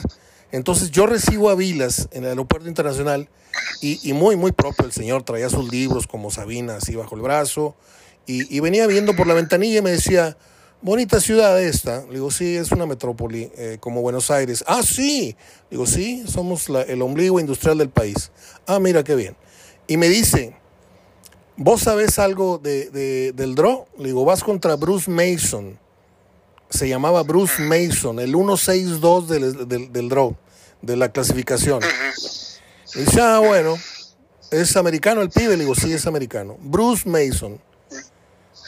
Entonces 0.51 0.91
yo 0.91 1.05
recibo 1.05 1.49
a 1.49 1.55
Vilas 1.55 2.07
en 2.11 2.23
el 2.23 2.29
aeropuerto 2.29 2.69
internacional 2.69 3.29
y, 3.81 4.13
muy, 4.13 4.35
muy 4.35 4.51
propio 4.51 4.85
el 4.85 4.91
señor, 4.91 5.23
traía 5.23 5.49
sus 5.49 5.69
libros 5.69 6.07
como 6.07 6.31
Sabina 6.31 6.77
así 6.77 6.95
bajo 6.95 7.15
el 7.15 7.21
brazo 7.21 7.75
y, 8.25 8.55
y 8.55 8.59
venía 8.59 8.87
viendo 8.87 9.15
por 9.15 9.27
la 9.27 9.33
ventanilla 9.33 9.79
y 9.79 9.81
me 9.81 9.91
decía, 9.91 10.37
Bonita 10.81 11.19
ciudad 11.19 11.61
esta. 11.61 12.05
Le 12.05 12.13
digo, 12.13 12.29
sí, 12.29 12.55
es 12.55 12.71
una 12.71 12.85
metrópoli 12.85 13.51
eh, 13.57 13.77
como 13.79 14.01
Buenos 14.01 14.29
Aires. 14.29 14.63
Ah, 14.67 14.81
sí. 14.83 15.35
Le 15.69 15.77
digo, 15.77 15.87
sí, 15.87 16.23
somos 16.27 16.69
el 16.69 17.01
ombligo 17.01 17.39
industrial 17.39 17.79
del 17.79 17.89
país. 17.89 18.31
Ah, 18.67 18.79
mira 18.79 19.03
qué 19.03 19.15
bien. 19.15 19.35
Y 19.87 19.97
me 19.97 20.07
dice, 20.07 20.55
¿vos 21.55 21.81
sabés 21.81 22.19
algo 22.19 22.59
de, 22.59 23.31
del 23.33 23.55
draw? 23.55 23.87
Le 23.97 24.05
digo, 24.07 24.23
vas 24.23 24.43
contra 24.43 24.75
Bruce 24.75 25.09
Mason. 25.09 25.79
Se 26.69 26.87
llamaba 26.87 27.23
Bruce 27.23 27.61
Mason, 27.61 28.19
el 28.19 28.31
162 28.31 29.29
del, 29.29 29.67
del, 29.67 29.91
del 29.91 30.09
draw, 30.09 30.35
de 30.81 30.95
la 30.95 31.11
clasificación. 31.11 31.81
Y 32.93 32.99
dice, 32.99 33.21
ah, 33.21 33.39
bueno, 33.39 33.77
¿es 34.51 34.75
americano 34.77 35.21
el 35.21 35.29
pibe? 35.29 35.57
Le 35.57 35.63
digo, 35.63 35.73
sí, 35.73 35.91
es 35.91 36.05
americano. 36.05 36.57
Bruce 36.61 37.09
Mason. 37.09 37.59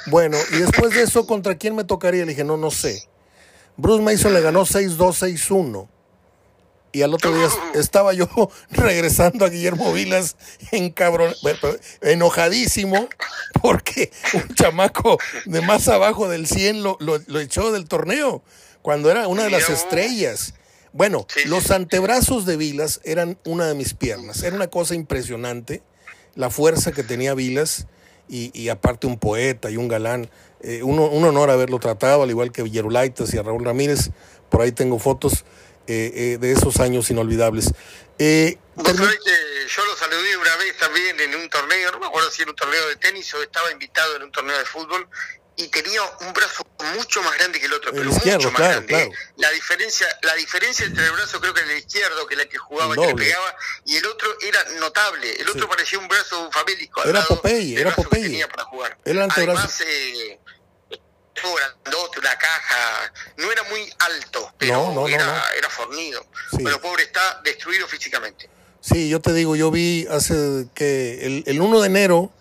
Bueno, 0.09 0.37
y 0.51 0.57
después 0.57 0.93
de 0.93 1.03
eso, 1.03 1.25
¿contra 1.25 1.55
quién 1.55 1.75
me 1.75 1.83
tocaría? 1.83 2.25
Le 2.25 2.31
dije, 2.31 2.43
no, 2.43 2.57
no 2.57 2.71
sé. 2.71 3.07
Bruce 3.77 4.03
Mason 4.03 4.33
le 4.33 4.41
ganó 4.41 4.65
6-2, 4.65 4.97
6-1. 4.97 5.87
Y 6.91 7.03
al 7.03 7.13
otro 7.13 7.33
día 7.35 7.47
estaba 7.75 8.13
yo 8.13 8.27
regresando 8.71 9.45
a 9.45 9.49
Guillermo 9.49 9.93
Vilas 9.93 10.35
en 10.71 10.89
cabrón, 10.89 11.33
enojadísimo 12.01 13.07
porque 13.61 14.11
un 14.33 14.55
chamaco 14.55 15.19
de 15.45 15.61
más 15.61 15.87
abajo 15.87 16.27
del 16.29 16.47
100 16.47 16.81
lo, 16.81 16.97
lo, 16.99 17.39
echó 17.39 17.71
del 17.71 17.87
torneo 17.87 18.41
cuando 18.81 19.11
era 19.11 19.27
una 19.27 19.43
de 19.43 19.51
las 19.51 19.69
estrellas. 19.69 20.55
Bueno, 20.91 21.27
los 21.45 21.69
antebrazos 21.69 22.47
de 22.47 22.57
Vilas 22.57 23.01
eran 23.03 23.37
una 23.45 23.67
de 23.67 23.75
mis 23.75 23.93
piernas. 23.93 24.41
Era 24.41 24.55
una 24.55 24.67
cosa 24.67 24.95
impresionante 24.95 25.83
la 26.33 26.49
fuerza 26.49 26.91
que 26.91 27.03
tenía 27.03 27.35
Vilas 27.35 27.85
y, 28.29 28.69
aparte 28.69 29.07
un 29.07 29.17
poeta 29.17 29.71
y 29.71 29.77
un 29.77 29.87
galán. 29.87 30.29
Eh, 30.61 30.83
un, 30.83 30.99
honor 30.99 31.49
haberlo 31.49 31.79
tratado, 31.79 32.23
al 32.23 32.29
igual 32.29 32.51
que 32.51 32.63
Villerulaitas 32.63 33.33
y 33.33 33.37
a 33.37 33.43
Raúl 33.43 33.65
Ramírez. 33.65 34.11
Por 34.49 34.61
ahí 34.61 34.71
tengo 34.71 34.99
fotos 34.99 35.45
eh, 35.87 36.11
eh, 36.13 36.37
de 36.39 36.51
esos 36.51 36.79
años 36.79 37.09
inolvidables. 37.09 37.73
Eh, 38.19 38.57
que 38.75 38.83
yo 38.83 39.85
lo 39.85 39.95
saludé 39.95 40.37
una 40.37 40.55
vez 40.57 40.77
también 40.77 41.19
en 41.19 41.35
un 41.35 41.49
torneo, 41.49 41.91
no 41.91 41.99
me 41.99 42.05
acuerdo 42.05 42.29
si 42.29 42.43
era 42.43 42.51
un 42.51 42.55
torneo 42.55 42.87
de 42.89 42.95
tenis 42.97 43.33
o 43.33 43.41
estaba 43.41 43.71
invitado 43.71 44.15
en 44.17 44.23
un 44.23 44.31
torneo 44.31 44.57
de 44.57 44.65
fútbol, 44.65 45.07
y 45.59 45.67
tenía 45.67 46.01
un 46.21 46.31
brazo 46.31 46.65
mucho 46.95 47.21
más 47.21 47.37
grande 47.37 47.59
que 47.59 47.65
el 47.65 47.73
otro, 47.73 47.91
pero 47.91 48.09
mucho 48.09 48.51
más 48.51 48.61
grande. 48.61 49.11
La 49.35 49.51
diferencia, 49.51 50.07
la 50.21 50.33
diferencia 50.35 50.85
entre 50.85 51.03
el 51.05 51.11
brazo 51.11 51.41
creo 51.41 51.53
que 51.53 51.61
el 51.61 51.77
izquierdo, 51.77 52.25
que 52.27 52.37
la 52.37 52.45
que 52.45 52.57
jugaba 52.57 52.95
y 52.95 52.99
que 52.99 53.07
le 53.07 53.15
pegaba, 53.15 53.55
y 53.85 53.97
el 53.97 54.05
otro 54.05 54.29
era 54.41 54.63
notable. 54.79 55.35
El 55.35 55.49
otro 55.49 55.67
parecía 55.67 55.99
un 55.99 56.07
brazo 56.07 56.49
famélico. 56.51 57.03
Era 57.03 57.23
Popeye, 57.23 57.79
era 57.79 57.93
Popeye. 57.93 58.23
tenía 58.23 58.47
para 58.47 58.63
jugar. 58.63 58.97
Era 59.03 59.25
el 59.25 59.31
Además, 59.31 59.81
eh, 59.81 60.39
grandote, 61.35 62.19
una 62.19 62.37
caja, 62.37 63.13
no 63.35 63.51
era 63.51 63.63
muy 63.63 63.81
alto, 63.99 64.53
pero 64.57 65.07
era, 65.09 65.43
era, 65.57 65.69
fornido. 65.69 66.25
Pero 66.55 66.79
pobre 66.79 67.03
está 67.03 67.41
destruido 67.43 67.85
físicamente. 67.85 68.49
Sí, 68.79 69.09
yo 69.09 69.19
te 69.19 69.33
digo, 69.33 69.57
yo 69.57 69.71
vi 69.71 70.07
hace 70.09 70.67
que 70.73 71.25
el, 71.25 71.43
el 71.47 71.59
1 71.59 71.81
de 71.81 71.87
enero 71.87 72.33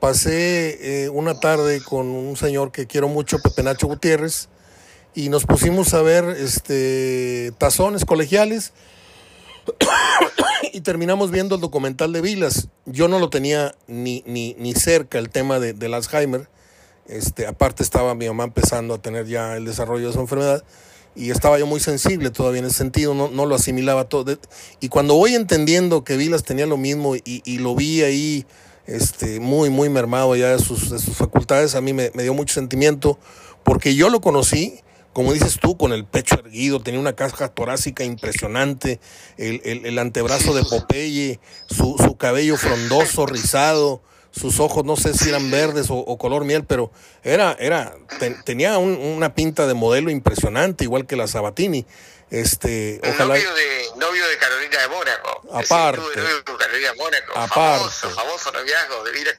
pasé 0.00 1.04
eh, 1.04 1.08
una 1.08 1.38
tarde 1.40 1.82
con 1.82 2.06
un 2.06 2.36
señor 2.36 2.72
que 2.72 2.86
quiero 2.86 3.08
mucho, 3.08 3.38
Pepe 3.38 3.62
Nacho 3.62 3.86
Gutiérrez, 3.86 4.48
y 5.14 5.28
nos 5.28 5.46
pusimos 5.46 5.94
a 5.94 6.02
ver 6.02 6.24
este, 6.24 7.52
tazones 7.58 8.04
colegiales 8.04 8.72
y 10.72 10.80
terminamos 10.80 11.30
viendo 11.30 11.54
el 11.54 11.60
documental 11.60 12.12
de 12.12 12.20
Vilas. 12.20 12.68
Yo 12.84 13.08
no 13.08 13.18
lo 13.18 13.30
tenía 13.30 13.74
ni, 13.86 14.22
ni, 14.26 14.54
ni 14.58 14.74
cerca 14.74 15.18
el 15.18 15.30
tema 15.30 15.60
de, 15.60 15.72
del 15.72 15.94
Alzheimer. 15.94 16.48
Este, 17.06 17.46
aparte 17.46 17.82
estaba 17.82 18.14
mi 18.14 18.26
mamá 18.26 18.44
empezando 18.44 18.94
a 18.94 18.98
tener 18.98 19.26
ya 19.26 19.56
el 19.56 19.66
desarrollo 19.66 20.06
de 20.06 20.12
su 20.14 20.20
enfermedad 20.20 20.64
y 21.14 21.30
estaba 21.30 21.58
yo 21.58 21.66
muy 21.66 21.78
sensible 21.78 22.30
todavía 22.30 22.60
en 22.60 22.66
ese 22.66 22.78
sentido, 22.78 23.14
no, 23.14 23.28
no 23.28 23.46
lo 23.46 23.54
asimilaba 23.54 24.08
todo. 24.08 24.36
Y 24.80 24.88
cuando 24.88 25.14
voy 25.14 25.34
entendiendo 25.34 26.02
que 26.02 26.16
Vilas 26.16 26.42
tenía 26.42 26.66
lo 26.66 26.76
mismo 26.76 27.14
y, 27.14 27.22
y 27.24 27.58
lo 27.58 27.74
vi 27.74 28.02
ahí 28.02 28.46
este, 28.86 29.40
muy, 29.40 29.70
muy 29.70 29.88
mermado 29.88 30.34
ya 30.36 30.56
de 30.56 30.58
sus, 30.58 30.88
facultades. 31.16 31.74
A 31.74 31.80
mí 31.80 31.92
me, 31.92 32.10
dio 32.10 32.34
mucho 32.34 32.54
sentimiento 32.54 33.18
porque 33.62 33.94
yo 33.94 34.10
lo 34.10 34.20
conocí, 34.20 34.80
como 35.12 35.32
dices 35.32 35.58
tú, 35.60 35.76
con 35.76 35.92
el 35.92 36.04
pecho 36.04 36.34
erguido, 36.34 36.80
tenía 36.80 37.00
una 37.00 37.14
caja 37.14 37.48
torácica 37.48 38.04
impresionante, 38.04 39.00
el, 39.36 39.60
el, 39.64 39.98
antebrazo 39.98 40.54
de 40.54 40.64
Popeye, 40.64 41.40
su, 41.68 41.96
su 41.98 42.16
cabello 42.16 42.56
frondoso, 42.56 43.26
rizado 43.26 44.02
sus 44.34 44.58
ojos 44.58 44.84
no 44.84 44.96
sé 44.96 45.14
si 45.14 45.28
eran 45.28 45.50
verdes 45.50 45.86
o, 45.90 46.18
color 46.18 46.44
miel, 46.44 46.64
pero 46.64 46.90
era, 47.22 47.56
era, 47.60 47.94
tenía 48.44 48.78
una 48.78 49.34
pinta 49.34 49.66
de 49.66 49.74
modelo 49.74 50.10
impresionante, 50.10 50.84
igual 50.84 51.06
que 51.06 51.16
la 51.16 51.28
Sabatini. 51.28 51.86
Este, 52.40 53.00
ojalá... 53.02 53.34
novio, 53.34 53.54
de, 53.54 53.88
novio 53.96 54.28
de 54.28 54.38
Carolina 54.38 54.80
de 54.80 54.88
Mónaco. 54.88 55.42
Aparte. 55.52 56.00
novio 56.00 56.36
de 56.36 56.42
Carolina 56.44 56.90
de 56.90 56.96
Mónaco. 56.96 57.32
Aparte. 57.36 57.54
Famoso, 57.54 58.10
famoso 58.10 58.52
noviazgo 58.52 59.04
de 59.04 59.12
Vira 59.12 59.32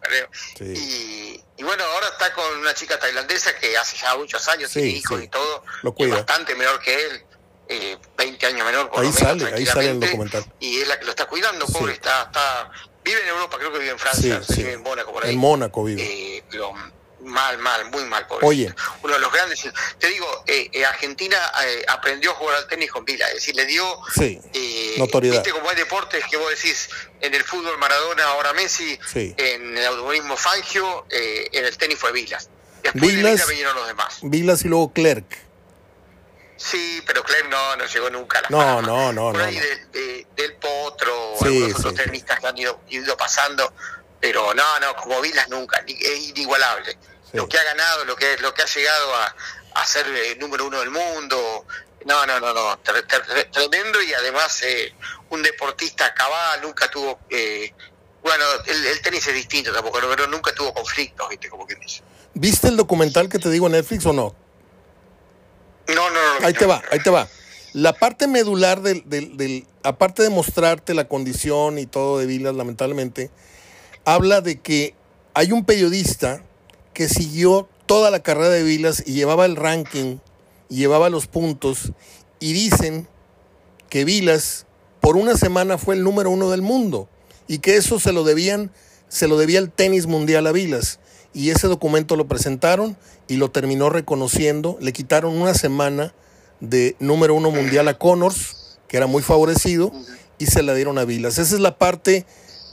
Y, 0.61 1.43
y, 1.57 1.63
bueno, 1.63 1.83
ahora 1.83 2.07
está 2.07 2.33
con 2.33 2.57
una 2.59 2.73
chica 2.73 2.97
tailandesa 2.97 3.53
que 3.57 3.77
hace 3.77 3.97
ya 3.97 4.15
muchos 4.15 4.47
años, 4.47 4.71
tiene 4.71 4.89
hijos 4.89 5.21
y 5.21 5.27
todo. 5.27 5.63
Lo 5.81 5.93
cuida. 5.93 6.15
bastante 6.15 6.55
menor 6.55 6.79
que 6.79 7.05
él. 7.05 7.25
Eh, 7.67 7.97
20 8.17 8.45
años 8.45 8.65
menor. 8.65 8.91
Por 8.91 9.03
ahí 9.03 9.11
sale, 9.11 9.45
ahí 9.53 9.65
sale 9.65 9.89
el 9.89 9.99
documental. 9.99 10.45
Y 10.59 10.81
es 10.81 10.87
la 10.87 10.99
que 10.99 11.05
lo 11.05 11.11
está 11.11 11.25
cuidando, 11.25 11.65
pobre, 11.65 11.93
está, 11.93 12.23
está, 12.23 12.71
vive 13.03 13.21
en 13.23 13.29
Europa, 13.29 13.57
creo 13.57 13.73
que 13.73 13.79
vive 13.79 13.91
en 13.91 13.99
Francia, 13.99 14.39
vive 14.55 14.73
en 14.73 14.83
Mónaco 14.83 15.11
por 15.11 15.25
ahí. 15.25 15.33
En 15.33 15.39
Mónaco 15.39 15.83
vive. 15.83 16.03
Eh, 16.03 16.43
mal, 17.25 17.57
mal, 17.57 17.89
muy 17.91 18.03
mal, 18.05 18.25
pobre. 18.27 18.45
Oye. 18.45 18.73
Uno 19.03 19.13
de 19.13 19.19
los 19.19 19.31
grandes. 19.31 19.67
Te 19.99 20.07
digo, 20.07 20.43
eh, 20.47 20.69
eh 20.71 20.85
Argentina 20.85 21.37
eh, 21.65 21.85
aprendió 21.87 22.31
a 22.31 22.35
jugar 22.35 22.55
al 22.55 22.67
tenis 22.67 22.91
con 22.91 23.03
Vila, 23.03 23.27
es 23.27 23.35
decir, 23.35 23.55
le 23.55 23.65
dio 23.65 23.85
sí, 24.13 24.39
eh, 24.53 24.95
notoriedad. 24.97 25.35
Viste 25.35 25.51
como 25.51 25.69
hay 25.69 25.75
deportes 25.75 26.23
que 26.29 26.37
vos 26.37 26.49
decís 26.49 26.89
en 27.21 27.33
el 27.33 27.43
fútbol 27.43 27.77
Maradona, 27.77 28.23
ahora 28.25 28.53
Messi, 28.53 28.97
en 29.15 29.77
el 29.77 29.85
automovilismo 29.85 30.37
Fangio, 30.37 31.05
en 31.09 31.65
el 31.65 31.77
tenis 31.77 31.97
fue 31.97 32.11
Vilas. 32.11 32.49
Después 32.83 33.01
Vilas, 33.03 33.23
de 33.23 33.31
Vila 33.31 33.45
vinieron 33.47 33.75
los 33.75 33.87
demás. 33.87 34.19
Vilas 34.21 34.63
y 34.63 34.67
luego 34.67 34.93
Clerc. 34.93 35.45
Sí, 36.57 37.01
pero 37.05 37.23
Clem 37.23 37.49
no, 37.49 37.75
no 37.75 37.85
llegó 37.85 38.09
nunca 38.09 38.39
a 38.39 38.41
la 38.43 38.49
No, 38.49 38.81
no, 38.81 39.11
no, 39.11 39.31
Por 39.31 39.41
ahí 39.41 39.59
De, 39.91 40.25
del 40.35 40.53
Potro, 40.53 41.33
sí, 41.39 41.45
algunos 41.47 41.79
otros 41.79 41.95
tenistas 41.95 42.39
que 42.39 42.47
han 42.47 42.57
ido, 42.57 42.79
ido, 42.89 43.17
pasando, 43.17 43.73
pero 44.21 44.53
no, 44.53 44.79
no, 44.79 44.95
como 44.95 45.19
Vilas 45.21 45.49
nunca, 45.49 45.83
es 45.85 46.19
inigualable. 46.29 46.97
Lo 47.35 47.47
que 47.49 47.57
ha 47.57 47.63
ganado, 47.63 48.05
lo 48.05 48.15
que, 48.15 48.37
lo 48.37 48.53
que 48.53 48.61
ha 48.61 48.65
llegado 48.65 49.15
a, 49.15 49.35
a 49.75 49.85
ser 49.85 50.07
el 50.07 50.15
eh, 50.15 50.35
número 50.39 50.65
uno 50.67 50.79
del 50.79 50.89
mundo, 50.89 51.65
no, 52.05 52.25
no, 52.25 52.39
no, 52.39 52.53
no, 52.53 52.79
tremendo 53.51 54.01
y 54.01 54.13
además 54.13 54.61
eh, 54.63 54.93
un 55.31 55.41
deportista 55.41 56.13
cabal, 56.13 56.61
nunca 56.61 56.89
tuvo, 56.89 57.19
eh, 57.29 57.73
bueno, 58.21 58.45
el, 58.67 59.01
tenis 59.01 59.25
es 59.27 59.33
distinto 59.33 59.73
tampoco, 59.73 59.99
pero 60.09 60.27
nunca 60.27 60.53
tuvo 60.53 60.73
conflictos, 60.73 61.27
¿viste? 61.29 61.49
Como 61.49 61.65
que 61.65 61.75
dice. 61.75 62.03
¿Viste 62.35 62.67
el 62.67 62.77
documental 62.77 63.27
que 63.27 63.39
te 63.39 63.49
digo 63.49 63.65
en 63.65 63.73
Netflix 63.73 64.05
o 64.05 64.13
no? 64.13 64.35
No, 65.87 66.09
no, 66.09 66.39
no. 66.39 66.45
Ahí 66.45 66.53
te 66.53 66.65
va, 66.65 66.81
ahí 66.91 66.99
te 66.99 67.09
va. 67.09 67.27
La 67.73 67.93
parte 67.93 68.27
medular 68.27 68.81
del, 68.81 69.03
del, 69.09 69.35
del, 69.35 69.67
aparte 69.83 70.23
de 70.23 70.29
mostrarte 70.29 70.93
la 70.93 71.07
condición 71.07 71.79
y 71.79 71.85
todo 71.85 72.19
de 72.19 72.25
Vilas, 72.25 72.55
lamentablemente, 72.55 73.31
habla 74.05 74.41
de 74.41 74.61
que 74.61 74.95
hay 75.33 75.51
un 75.51 75.65
periodista 75.65 76.43
que 76.95 77.09
siguió 77.09 77.67
toda 77.85 78.09
la 78.09 78.21
carrera 78.21 78.49
de 78.49 78.63
Vilas 78.63 79.03
y 79.05 79.13
llevaba 79.13 79.45
el 79.45 79.57
ranking 79.57 80.17
y 80.69 80.77
llevaba 80.77 81.11
los 81.11 81.27
puntos 81.27 81.91
y 82.39 82.53
dicen 82.53 83.07
que 83.89 84.05
Vilas 84.05 84.65
por 85.01 85.17
una 85.17 85.35
semana 85.35 85.77
fue 85.77 85.95
el 85.95 86.03
número 86.03 86.31
uno 86.31 86.49
del 86.49 86.61
mundo 86.61 87.09
y 87.47 87.59
que 87.59 87.75
eso 87.75 87.99
se 87.99 88.13
lo 88.13 88.23
debían, 88.23 88.71
se 89.09 89.27
lo 89.27 89.37
debía 89.37 89.59
el 89.59 89.69
tenis 89.69 90.07
mundial 90.07 90.47
a 90.47 90.53
Vilas. 90.53 90.99
Y 91.33 91.49
ese 91.49 91.67
documento 91.67 92.15
lo 92.15 92.27
presentaron 92.27 92.97
y 93.27 93.35
lo 93.35 93.51
terminó 93.51 93.89
reconociendo. 93.89 94.77
Le 94.79 94.93
quitaron 94.93 95.35
una 95.35 95.53
semana 95.53 96.15
de 96.61 96.95
número 96.99 97.35
uno 97.35 97.51
mundial 97.51 97.89
a 97.89 97.97
Connors, 97.97 98.79
que 98.87 98.95
era 98.95 99.05
muy 99.05 99.21
favorecido, 99.21 99.91
y 100.37 100.45
se 100.45 100.63
la 100.63 100.73
dieron 100.73 100.97
a 100.97 101.03
Vilas. 101.03 101.37
Esa 101.39 101.55
es 101.55 101.61
la 101.61 101.77
parte 101.77 102.25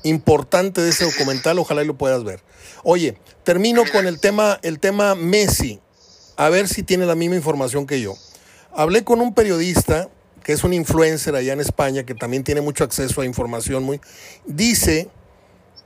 importante 0.02 0.80
de 0.80 0.90
ese 0.90 1.04
documental, 1.04 1.58
ojalá 1.58 1.82
y 1.82 1.86
lo 1.86 1.96
puedas 1.96 2.24
ver. 2.24 2.40
Oye, 2.82 3.16
termino 3.44 3.82
con 3.90 4.06
el 4.06 4.20
tema, 4.20 4.58
el 4.62 4.78
tema 4.78 5.14
Messi, 5.14 5.80
a 6.36 6.48
ver 6.48 6.68
si 6.68 6.82
tiene 6.82 7.06
la 7.06 7.14
misma 7.14 7.36
información 7.36 7.86
que 7.86 8.00
yo. 8.00 8.14
Hablé 8.72 9.04
con 9.04 9.20
un 9.20 9.34
periodista 9.34 10.08
que 10.42 10.52
es 10.52 10.64
un 10.64 10.72
influencer 10.72 11.36
allá 11.36 11.52
en 11.52 11.60
España, 11.60 12.04
que 12.04 12.14
también 12.14 12.44
tiene 12.44 12.60
mucho 12.60 12.84
acceso 12.84 13.20
a 13.20 13.24
información 13.24 13.84
muy, 13.84 14.00
dice 14.44 15.08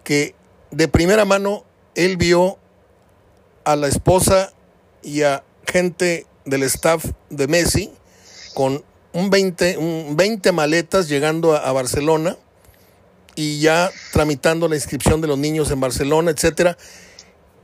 que 0.03 0.35
de 0.71 0.89
primera 0.89 1.25
mano 1.25 1.65
él 1.95 2.17
vio 2.17 2.59
a 3.65 3.77
la 3.77 3.89
esposa 3.89 4.53
y 5.03 5.23
a 5.23 5.45
gente 5.67 6.27
del 6.45 6.63
staff 6.63 7.05
de 7.29 7.49
Messi 7.49 7.93
con 8.55 8.83
un 9.13 9.31
20, 9.31 9.79
un 9.79 10.17
20 10.17 10.53
maletas 10.53 11.09
llegando 11.09 11.55
a, 11.55 11.59
a 11.59 11.73
Barcelona 11.73 12.37
y 13.37 13.61
ya 13.61 13.93
tramitando 14.13 14.67
la 14.67 14.75
inscripción 14.75 15.21
de 15.21 15.29
los 15.29 15.39
niños 15.39 15.71
en 15.71 15.79
Barcelona, 15.79 16.33
etcétera. 16.33 16.77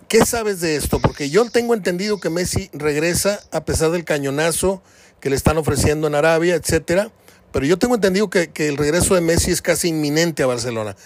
¿Qué 0.08 0.24
sabes 0.26 0.60
de 0.60 0.76
esto? 0.76 1.00
Porque 1.00 1.30
yo 1.30 1.50
tengo 1.50 1.74
entendido 1.74 2.20
que 2.20 2.28
Messi 2.28 2.70
regresa 2.74 3.40
a 3.50 3.64
pesar 3.64 3.90
del 3.90 4.04
cañonazo 4.04 4.82
que 5.20 5.30
le 5.30 5.36
están 5.36 5.56
ofreciendo 5.56 6.06
en 6.06 6.14
Arabia, 6.14 6.54
etcétera. 6.54 7.10
Pero 7.50 7.64
yo 7.64 7.78
tengo 7.78 7.94
entendido 7.94 8.28
que, 8.28 8.52
que, 8.52 8.68
el 8.68 8.76
regreso 8.76 9.14
de 9.14 9.22
Messi 9.22 9.50
es 9.50 9.62
casi 9.62 9.88
inminente 9.88 10.42
a 10.42 10.46
Barcelona. 10.46 10.96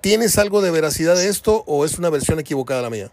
¿Tienes 0.00 0.38
algo 0.38 0.62
de 0.62 0.70
veracidad 0.70 1.14
de 1.14 1.28
esto 1.28 1.62
o 1.66 1.84
es 1.84 1.98
una 1.98 2.10
versión 2.10 2.40
equivocada 2.40 2.82
la 2.82 2.90
mía? 2.90 3.10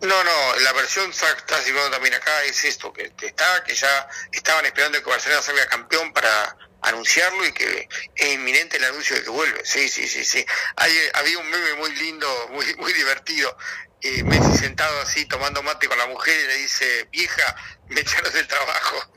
No, 0.00 0.24
no, 0.24 0.56
la 0.62 0.72
versión 0.74 1.10
está 1.10 1.56
circulando 1.62 1.92
también 1.92 2.14
acá 2.14 2.42
es 2.44 2.64
esto, 2.64 2.92
que, 2.92 3.12
que, 3.12 3.26
está, 3.26 3.64
que 3.64 3.74
ya 3.74 4.08
estaban 4.30 4.66
esperando 4.66 5.02
que 5.02 5.08
Barcelona 5.08 5.42
salga 5.42 5.66
campeón 5.66 6.12
para 6.12 6.56
anunciarlo 6.86 7.44
y 7.46 7.52
que 7.52 7.88
es 8.14 8.34
inminente 8.34 8.76
el 8.76 8.84
anuncio 8.84 9.16
de 9.16 9.22
que 9.22 9.30
vuelve. 9.30 9.60
Sí, 9.64 9.88
sí, 9.88 10.08
sí, 10.08 10.24
sí. 10.24 10.44
Hay, 10.76 10.92
había 11.14 11.38
un 11.38 11.50
meme 11.50 11.74
muy 11.74 11.94
lindo, 11.96 12.48
muy, 12.52 12.74
muy 12.76 12.92
divertido, 12.92 13.56
eh, 14.02 14.22
Messi 14.24 14.58
sentado 14.58 15.00
así 15.00 15.24
tomando 15.24 15.62
mate 15.62 15.88
con 15.88 15.96
la 15.98 16.06
mujer 16.06 16.38
y 16.38 16.46
le 16.46 16.56
dice, 16.58 17.08
vieja, 17.10 17.56
me 17.88 18.02
echaron 18.02 18.32
del 18.32 18.46
trabajo. 18.46 19.12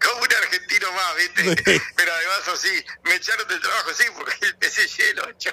Como 0.00 0.22
un 0.22 0.32
argentino 0.32 0.92
más, 0.92 1.16
¿viste? 1.16 1.82
Pero 1.96 2.12
además 2.12 2.48
así, 2.52 2.84
me 3.02 3.14
echaron 3.14 3.48
del 3.48 3.60
trabajo, 3.60 3.92
sí, 3.94 4.04
porque 4.14 4.36
el 4.42 4.56
PSG 4.60 5.14
lo 5.16 5.30
echó. 5.30 5.52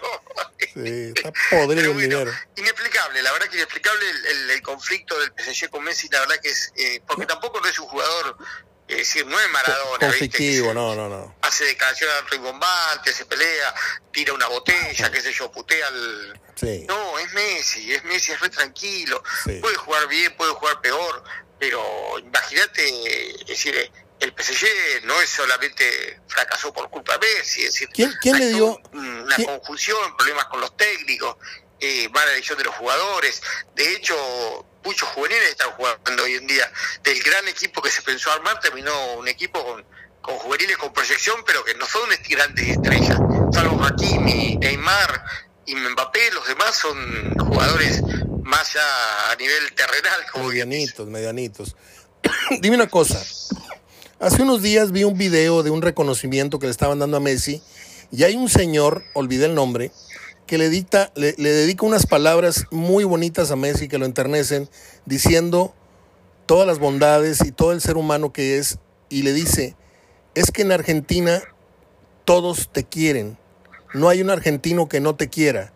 sí, 0.59 1.13
está 1.15 1.31
podrido 1.49 1.65
bueno, 1.65 1.91
el 1.91 1.97
dinero. 1.97 2.31
Inexplicable, 2.55 3.23
la 3.23 3.31
verdad 3.31 3.47
que 3.47 3.55
inexplicable 3.55 4.09
el, 4.09 4.25
el, 4.25 4.49
el, 4.51 4.61
conflicto 4.61 5.17
del 5.19 5.31
PSG 5.37 5.69
con 5.69 5.83
Messi, 5.83 6.07
la 6.09 6.19
verdad 6.19 6.39
que 6.41 6.49
es, 6.49 6.73
eh, 6.75 7.01
porque 7.07 7.25
tampoco 7.25 7.61
no 7.61 7.67
es 7.67 7.79
un 7.79 7.87
jugador 7.87 8.37
es 8.87 8.97
decir, 8.97 9.25
no 9.25 9.39
es 9.39 9.49
Maradona. 9.49 9.99
Conflictivo, 9.99 10.73
no, 10.73 10.95
no, 10.95 11.09
no. 11.09 11.35
Hace 11.41 11.65
declaraciones 11.65 12.29
rimbombante, 12.29 13.11
se 13.13 13.25
pelea, 13.25 13.73
tira 14.11 14.33
una 14.33 14.47
botella, 14.47 15.11
qué 15.11 15.21
sé 15.21 15.33
yo, 15.33 15.51
putea 15.51 15.87
al. 15.87 16.39
Sí. 16.55 16.85
No, 16.87 17.17
es 17.17 17.33
Messi, 17.33 17.93
es 17.93 18.03
Messi, 18.03 18.31
es 18.31 18.39
re 18.39 18.49
tranquilo. 18.49 19.23
Sí. 19.43 19.53
Puede 19.59 19.75
jugar 19.75 20.07
bien, 20.07 20.35
puede 20.37 20.51
jugar 20.53 20.81
peor, 20.81 21.23
pero 21.59 22.19
imagínate, 22.19 23.41
es 23.41 23.47
decir, 23.47 23.91
el 24.19 24.33
PSG 24.37 25.03
no 25.03 25.19
es 25.19 25.29
solamente 25.29 26.21
fracasó 26.27 26.71
por 26.71 26.89
culpa 26.89 27.17
de 27.17 27.27
Messi, 27.27 27.61
es 27.61 27.73
decir, 27.73 27.89
¿quién, 27.91 28.13
quién 28.21 28.37
le 28.37 28.49
dio 28.49 28.79
una 28.93 29.35
¿quién? 29.35 29.47
confusión, 29.47 30.15
problemas 30.15 30.45
con 30.45 30.61
los 30.61 30.77
técnicos, 30.77 31.37
eh, 31.79 32.07
mala 32.09 32.31
elección 32.31 32.57
de 32.57 32.65
los 32.65 32.75
jugadores. 32.75 33.41
De 33.75 33.95
hecho, 33.95 34.65
muchos 34.85 35.09
juveniles 35.09 35.49
están 35.49 35.71
jugando 35.71 36.23
hoy 36.23 36.35
en 36.35 36.47
día. 36.47 36.71
Del 37.03 37.21
gran 37.23 37.47
equipo 37.47 37.81
que 37.81 37.89
se 37.89 38.01
pensó 38.01 38.31
armar, 38.31 38.59
terminó 38.59 38.91
un 39.17 39.27
equipo 39.27 39.63
con, 39.63 39.83
con 40.21 40.35
juveniles 40.37 40.77
con 40.77 40.93
proyección, 40.93 41.37
pero 41.45 41.63
que 41.63 41.73
no 41.75 41.85
son 41.85 42.09
grandes 42.29 42.69
estrellas. 42.69 43.17
Salvo 43.51 43.83
Hakimi, 43.83 44.57
Neymar 44.57 45.25
y 45.65 45.75
Mbappé, 45.75 46.31
los 46.31 46.47
demás 46.47 46.75
son 46.75 47.35
jugadores 47.39 48.01
más 48.43 48.73
ya 48.73 49.31
a 49.31 49.35
nivel 49.35 49.73
terrenal. 49.73 50.21
Como 50.31 50.47
medianitos, 50.49 51.07
medianitos. 51.07 51.75
Dime 52.61 52.75
una 52.75 52.87
cosa. 52.87 53.21
Hace 54.19 54.43
unos 54.43 54.61
días 54.61 54.91
vi 54.91 55.03
un 55.03 55.17
video 55.17 55.63
de 55.63 55.71
un 55.71 55.81
reconocimiento 55.81 56.59
que 56.59 56.67
le 56.67 56.71
estaban 56.71 56.99
dando 56.99 57.17
a 57.17 57.19
Messi 57.19 57.61
y 58.11 58.23
hay 58.23 58.35
un 58.35 58.49
señor, 58.49 59.03
olvidé 59.13 59.45
el 59.45 59.55
nombre, 59.55 59.91
que 60.47 60.57
le, 60.57 60.69
dicta, 60.69 61.11
le, 61.15 61.35
le, 61.37 61.51
dedica 61.51 61.85
unas 61.85 62.05
palabras 62.05 62.65
muy 62.71 63.03
bonitas 63.03 63.51
a 63.51 63.55
Messi 63.55 63.87
que 63.87 63.97
lo 63.97 64.05
enternecen, 64.05 64.69
diciendo 65.05 65.73
todas 66.45 66.67
las 66.67 66.79
bondades 66.79 67.43
y 67.45 67.51
todo 67.51 67.71
el 67.71 67.81
ser 67.81 67.97
humano 67.97 68.31
que 68.31 68.57
es, 68.57 68.77
y 69.09 69.23
le 69.23 69.33
dice, 69.33 69.75
es 70.35 70.51
que 70.51 70.61
en 70.61 70.71
Argentina 70.71 71.41
todos 72.25 72.69
te 72.71 72.83
quieren, 72.83 73.37
no 73.93 74.09
hay 74.09 74.21
un 74.21 74.29
argentino 74.29 74.89
que 74.89 74.99
no 74.99 75.15
te 75.15 75.29
quiera. 75.29 75.71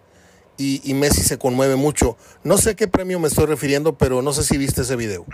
Y, 0.57 0.81
y 0.83 0.93
Messi 0.93 1.21
se 1.23 1.37
conmueve 1.37 1.77
mucho. 1.77 2.17
No 2.43 2.57
sé 2.57 2.71
a 2.71 2.75
qué 2.75 2.89
premio 2.89 3.17
me 3.17 3.29
estoy 3.29 3.45
refiriendo, 3.45 3.97
pero 3.97 4.21
no 4.21 4.33
sé 4.33 4.43
si 4.43 4.57
viste 4.57 4.81
ese 4.81 4.97
video. 4.97 5.25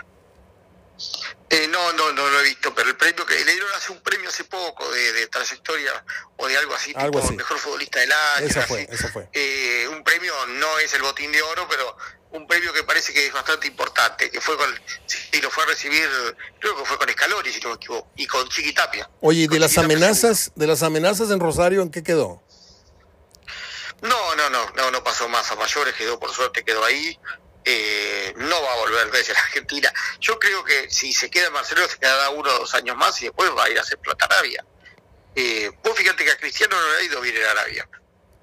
Eh, 1.48 1.68
no, 1.68 1.92
no, 1.92 2.12
no 2.12 2.28
lo 2.28 2.40
he 2.40 2.44
visto, 2.44 2.74
pero 2.74 2.88
el 2.88 2.96
premio 2.96 3.24
que 3.24 3.34
le 3.44 3.52
dieron 3.52 3.70
hace 3.76 3.92
un 3.92 4.02
premio 4.02 4.28
hace 4.28 4.44
poco 4.44 4.90
de, 4.90 5.12
de 5.12 5.26
trayectoria 5.28 6.04
o 6.36 6.48
de 6.48 6.56
algo 6.56 6.74
así, 6.74 6.92
algo 6.96 7.20
tipo 7.20 7.26
así. 7.28 7.36
mejor 7.36 7.58
futbolista 7.58 8.00
del 8.00 8.10
año. 8.12 8.46
Así. 8.48 8.60
fue, 8.62 8.88
fue. 9.12 9.28
Eh, 9.32 9.86
un 9.88 10.02
premio 10.02 10.34
no 10.46 10.78
es 10.80 10.92
el 10.94 11.02
botín 11.02 11.30
de 11.30 11.40
oro, 11.42 11.68
pero 11.68 11.96
un 12.32 12.48
premio 12.48 12.72
que 12.72 12.82
parece 12.82 13.12
que 13.12 13.28
es 13.28 13.32
bastante 13.32 13.68
importante, 13.68 14.28
que 14.28 14.40
fue 14.40 14.56
con, 14.56 14.68
sí, 15.06 15.40
lo 15.40 15.50
fue 15.50 15.62
a 15.62 15.66
recibir, 15.66 16.08
creo 16.58 16.76
que 16.76 16.84
fue 16.84 16.98
con 16.98 17.08
Escalori, 17.08 17.52
si 17.52 17.60
no 17.60 17.70
me 17.70 17.76
equivoco, 17.76 18.10
y 18.16 18.26
con 18.26 18.48
Chiqui 18.48 18.72
Tapia. 18.72 19.08
Oye, 19.20 19.42
¿y 19.42 19.46
de 19.46 19.60
las 19.60 19.78
amenazas, 19.78 20.38
seguro. 20.40 20.60
de 20.60 20.66
las 20.66 20.82
amenazas 20.82 21.30
en 21.30 21.38
Rosario, 21.38 21.80
en 21.82 21.90
qué 21.90 22.02
quedó? 22.02 22.42
No, 24.02 24.34
no, 24.34 24.50
no, 24.50 24.70
no, 24.70 24.90
no 24.90 25.04
pasó 25.04 25.28
más 25.28 25.50
a 25.50 25.56
mayores, 25.56 25.94
quedó 25.94 26.18
por 26.18 26.30
suerte, 26.32 26.64
quedó 26.64 26.84
ahí. 26.84 27.18
Eh, 27.68 28.32
no 28.36 28.62
va 28.62 28.72
a 28.74 28.76
volver 28.76 29.10
desde 29.10 29.32
la 29.32 29.40
Argentina. 29.40 29.92
Yo 30.20 30.38
creo 30.38 30.62
que 30.62 30.88
si 30.88 31.12
se 31.12 31.28
queda 31.28 31.48
en 31.48 31.52
Barcelona 31.52 31.88
se 31.88 31.98
quedará 31.98 32.30
uno 32.30 32.48
o 32.48 32.58
dos 32.60 32.74
años 32.76 32.96
más 32.96 33.20
y 33.20 33.24
después 33.24 33.50
va 33.58 33.64
a 33.64 33.68
ir 33.68 33.76
a 33.76 33.82
hacer 33.82 33.98
plata 33.98 34.24
Arabia. 34.26 34.64
Eh, 35.34 35.72
vos 35.82 35.98
fíjate 35.98 36.24
que 36.24 36.30
a 36.30 36.36
Cristiano 36.36 36.80
no 36.80 36.92
le 36.92 36.96
ha 36.98 37.02
ido 37.02 37.20
bien 37.20 37.36
en 37.36 37.44
Arabia. 37.44 37.88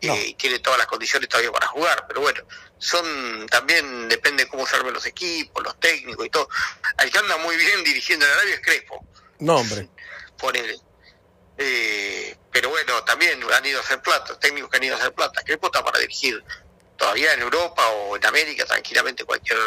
No. 0.01 0.13
Eh, 0.13 0.35
tiene 0.37 0.59
todas 0.59 0.77
las 0.77 0.87
condiciones 0.87 1.29
todavía 1.29 1.53
para 1.53 1.67
jugar, 1.67 2.03
pero 2.05 2.19
bueno, 2.19 2.41
son 2.77 3.47
también 3.47 4.09
depende 4.09 4.43
de 4.43 4.49
cómo 4.49 4.67
se 4.67 4.75
armen 4.75 4.93
los 4.93 5.05
equipos, 5.05 5.63
los 5.63 5.79
técnicos 5.79 6.25
y 6.25 6.29
todo. 6.29 6.49
Al 6.97 7.09
que 7.09 7.17
anda 7.17 7.37
muy 7.37 7.55
bien 7.55 7.81
dirigiendo 7.85 8.25
en 8.25 8.31
Arabia 8.33 8.55
es 8.55 8.61
Crespo, 8.61 9.07
No, 9.39 9.55
hombre. 9.55 9.87
ponele. 10.37 10.77
Eh, 11.57 12.35
pero 12.51 12.69
bueno, 12.69 13.01
también 13.05 13.39
han 13.53 13.65
ido 13.65 13.79
a 13.79 13.83
hacer 13.83 14.01
plata, 14.01 14.37
técnicos 14.37 14.69
que 14.69 14.77
han 14.77 14.83
ido 14.83 14.95
a 14.95 14.99
hacer 14.99 15.13
plata. 15.13 15.41
Crespo 15.43 15.67
está 15.67 15.81
para 15.81 15.99
dirigir 15.99 16.43
todavía 16.97 17.33
en 17.33 17.41
Europa 17.41 17.87
o 17.89 18.15
en 18.17 18.25
América 18.25 18.65
tranquilamente 18.65 19.23
cualquier 19.25 19.57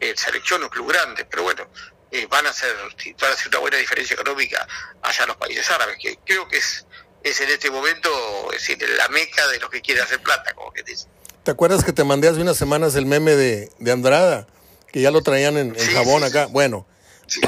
eh, 0.00 0.14
selección 0.16 0.62
o 0.64 0.70
club 0.70 0.88
grande, 0.92 1.24
pero 1.24 1.42
bueno, 1.44 1.66
eh, 2.10 2.26
van 2.28 2.46
a 2.46 2.50
hacer 2.50 2.74
van 3.20 3.30
a 3.30 3.34
hacer 3.34 3.48
una 3.48 3.58
buena 3.58 3.76
diferencia 3.78 4.14
económica 4.14 4.66
allá 5.02 5.22
en 5.22 5.28
los 5.28 5.36
países 5.36 5.70
árabes, 5.70 5.96
que 6.00 6.18
creo 6.24 6.46
que 6.48 6.58
es 6.58 6.86
es 7.22 7.40
en 7.40 7.48
este 7.50 7.70
momento 7.70 8.08
es 8.52 8.58
decir, 8.66 8.78
la 8.98 9.08
meca 9.08 9.46
de 9.48 9.60
los 9.60 9.70
que 9.70 9.80
quieren 9.80 10.02
hacer 10.02 10.20
plata, 10.20 10.52
como 10.54 10.72
que 10.72 10.82
dice. 10.82 11.06
¿Te 11.44 11.50
acuerdas 11.52 11.84
que 11.84 11.92
te 11.92 12.02
mandé 12.04 12.28
hace 12.28 12.40
unas 12.40 12.56
semanas 12.56 12.94
el 12.96 13.06
meme 13.06 13.32
de, 13.36 13.70
de 13.78 13.92
Andrada? 13.92 14.46
Que 14.92 15.00
ya 15.00 15.10
lo 15.10 15.22
traían 15.22 15.56
en, 15.56 15.68
en 15.74 15.80
Sí, 15.80 15.92
jabón 15.92 16.22
sí, 16.22 16.28
acá. 16.28 16.46
sí. 16.46 16.52
Bueno, 16.52 16.86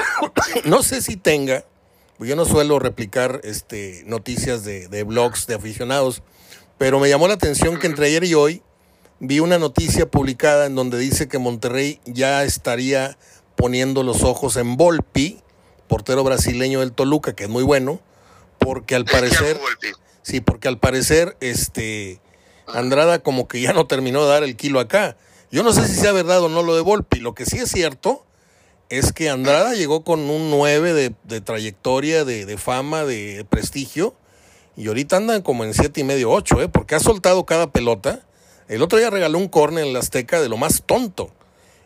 no 0.64 0.82
sé 0.82 1.02
si 1.02 1.16
tenga, 1.16 1.64
porque 2.16 2.30
yo 2.30 2.36
no 2.36 2.44
suelo 2.44 2.78
replicar 2.78 3.40
este, 3.44 4.02
noticias 4.06 4.64
de, 4.64 4.88
de 4.88 5.02
blogs 5.02 5.46
de 5.46 5.54
aficionados, 5.54 6.22
pero 6.78 6.98
me 7.00 7.08
llamó 7.08 7.28
la 7.28 7.34
atención 7.34 7.78
que 7.78 7.86
entre 7.86 8.06
ayer 8.06 8.24
y 8.24 8.34
hoy 8.34 8.62
vi 9.26 9.40
una 9.40 9.58
noticia 9.58 10.10
publicada 10.10 10.66
en 10.66 10.74
donde 10.74 10.98
dice 10.98 11.28
que 11.28 11.38
Monterrey 11.38 12.00
ya 12.04 12.44
estaría 12.44 13.16
poniendo 13.56 14.02
los 14.02 14.22
ojos 14.22 14.56
en 14.56 14.76
Volpi, 14.76 15.40
portero 15.88 16.24
brasileño 16.24 16.80
del 16.80 16.92
Toluca, 16.92 17.34
que 17.34 17.44
es 17.44 17.50
muy 17.50 17.62
bueno, 17.62 18.00
porque 18.58 18.94
al 18.94 19.04
parecer, 19.06 19.58
sí, 20.22 20.40
porque 20.40 20.68
al 20.68 20.78
parecer, 20.78 21.36
este, 21.40 22.20
Andrada 22.66 23.18
como 23.20 23.48
que 23.48 23.60
ya 23.60 23.72
no 23.72 23.86
terminó 23.86 24.24
de 24.24 24.30
dar 24.30 24.42
el 24.42 24.56
kilo 24.56 24.80
acá. 24.80 25.16
Yo 25.50 25.62
no 25.62 25.72
sé 25.72 25.86
si 25.86 25.94
sea 25.94 26.12
verdad 26.12 26.42
o 26.42 26.48
no 26.48 26.62
lo 26.62 26.74
de 26.74 26.80
Volpi. 26.80 27.20
Lo 27.20 27.34
que 27.34 27.46
sí 27.46 27.58
es 27.58 27.70
cierto 27.70 28.24
es 28.88 29.12
que 29.12 29.30
Andrada 29.30 29.74
llegó 29.74 30.04
con 30.04 30.20
un 30.28 30.50
9 30.50 30.92
de, 30.92 31.14
de 31.24 31.40
trayectoria, 31.40 32.24
de, 32.24 32.44
de, 32.44 32.58
fama, 32.58 33.04
de 33.04 33.46
prestigio, 33.48 34.14
y 34.76 34.88
ahorita 34.88 35.16
andan 35.16 35.42
como 35.42 35.64
en 35.64 35.72
siete 35.72 36.00
y 36.00 36.04
medio, 36.04 36.30
8, 36.30 36.62
¿eh? 36.62 36.68
porque 36.68 36.94
ha 36.94 37.00
soltado 37.00 37.46
cada 37.46 37.70
pelota. 37.70 38.22
El 38.68 38.82
otro 38.82 38.98
día 38.98 39.10
regaló 39.10 39.38
un 39.38 39.48
córner 39.48 39.84
en 39.84 39.92
la 39.92 40.00
Azteca 40.00 40.40
de 40.40 40.48
lo 40.48 40.56
más 40.56 40.82
tonto, 40.84 41.30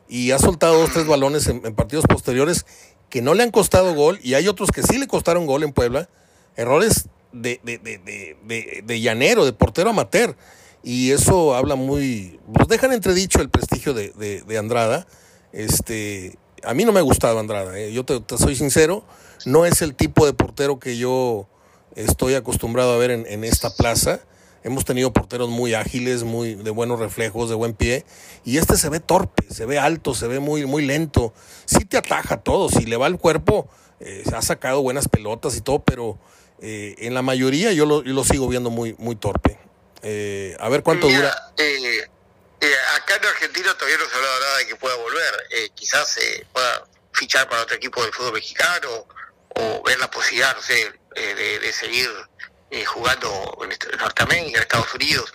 y 0.08 0.30
ha 0.30 0.38
soltado 0.38 0.78
dos, 0.78 0.90
tres 0.92 1.06
balones 1.06 1.46
en, 1.48 1.60
partidos 1.74 2.06
posteriores 2.06 2.64
que 3.10 3.20
no 3.20 3.34
le 3.34 3.42
han 3.42 3.50
costado 3.50 3.94
gol, 3.94 4.18
y 4.22 4.34
hay 4.34 4.48
otros 4.48 4.70
que 4.70 4.82
sí 4.82 4.98
le 4.98 5.06
costaron 5.06 5.46
gol 5.46 5.62
en 5.62 5.72
Puebla. 5.72 6.08
Errores 6.56 7.08
de, 7.32 7.60
de, 7.62 7.78
de, 7.78 7.98
de, 8.44 8.82
de 8.84 9.00
llanero, 9.00 9.44
de 9.44 9.52
portero 9.52 9.90
amateur. 9.90 10.36
Y 10.82 11.10
eso 11.12 11.54
habla 11.54 11.74
muy. 11.74 12.40
Pues 12.52 12.68
dejan 12.68 12.92
entredicho 12.92 13.40
el 13.40 13.50
prestigio 13.50 13.94
de 13.94 14.58
Andrada. 14.58 15.06
Este, 15.52 16.38
a 16.64 16.74
mí 16.74 16.84
no 16.84 16.92
me 16.92 17.00
ha 17.00 17.02
gustado 17.02 17.38
Andrada, 17.38 17.78
¿eh? 17.78 17.92
yo 17.92 18.04
te, 18.04 18.20
te, 18.20 18.38
soy 18.38 18.56
sincero, 18.56 19.04
no 19.46 19.66
es 19.66 19.82
el 19.82 19.94
tipo 19.94 20.26
de 20.26 20.32
portero 20.32 20.78
que 20.78 20.96
yo 20.96 21.46
estoy 21.94 22.34
acostumbrado 22.34 22.92
a 22.92 22.98
ver 22.98 23.10
en, 23.10 23.26
en, 23.26 23.44
esta 23.44 23.74
plaza. 23.74 24.20
Hemos 24.64 24.84
tenido 24.84 25.12
porteros 25.12 25.48
muy 25.48 25.74
ágiles, 25.74 26.24
muy 26.24 26.54
de 26.54 26.70
buenos 26.70 26.98
reflejos, 26.98 27.48
de 27.48 27.54
buen 27.54 27.74
pie, 27.74 28.04
y 28.44 28.58
este 28.58 28.76
se 28.76 28.88
ve 28.88 29.00
torpe, 29.00 29.44
se 29.52 29.66
ve 29.66 29.78
alto, 29.78 30.14
se 30.14 30.26
ve 30.26 30.40
muy, 30.40 30.66
muy 30.66 30.84
lento. 30.84 31.32
Sí 31.64 31.84
te 31.84 31.96
ataja 31.96 32.38
todo, 32.38 32.68
si 32.68 32.84
le 32.86 32.96
va 32.96 33.06
el 33.06 33.18
cuerpo, 33.18 33.68
eh, 34.00 34.24
ha 34.34 34.42
sacado 34.42 34.82
buenas 34.82 35.08
pelotas 35.08 35.56
y 35.56 35.60
todo, 35.60 35.80
pero 35.80 36.18
eh, 36.60 36.96
en 36.98 37.14
la 37.14 37.22
mayoría 37.22 37.72
yo 37.72 37.86
lo, 37.86 38.02
yo 38.02 38.12
lo, 38.12 38.24
sigo 38.24 38.48
viendo 38.48 38.70
muy, 38.70 38.94
muy 38.98 39.16
torpe. 39.16 39.58
Eh, 40.02 40.56
a 40.60 40.68
ver 40.68 40.82
cuánto 40.82 41.06
Mira, 41.06 41.18
dura. 41.18 41.52
Eh, 41.56 42.08
eh, 42.60 42.74
acá 42.96 43.16
en 43.16 43.26
Argentina 43.26 43.74
todavía 43.74 43.98
no 43.98 44.04
se 44.06 44.14
ha 44.14 44.16
hablado 44.16 44.40
nada 44.40 44.58
de 44.58 44.66
que 44.66 44.76
pueda 44.76 44.96
volver. 44.96 45.46
Eh, 45.50 45.70
quizás 45.74 46.18
pueda 46.52 46.86
fichar 47.12 47.48
para 47.48 47.62
otro 47.62 47.76
equipo 47.76 48.02
del 48.02 48.12
fútbol 48.12 48.34
mexicano 48.34 49.06
o 49.54 49.82
ver 49.84 49.98
la 49.98 50.10
posibilidad, 50.10 50.54
no 50.54 50.62
sé, 50.62 50.92
de, 51.14 51.58
de, 51.58 51.72
seguir 51.72 52.08
jugando 52.86 53.58
en 53.62 53.98
Norteamérica, 53.98 54.58
en 54.58 54.62
Estados 54.62 54.94
Unidos. 54.94 55.32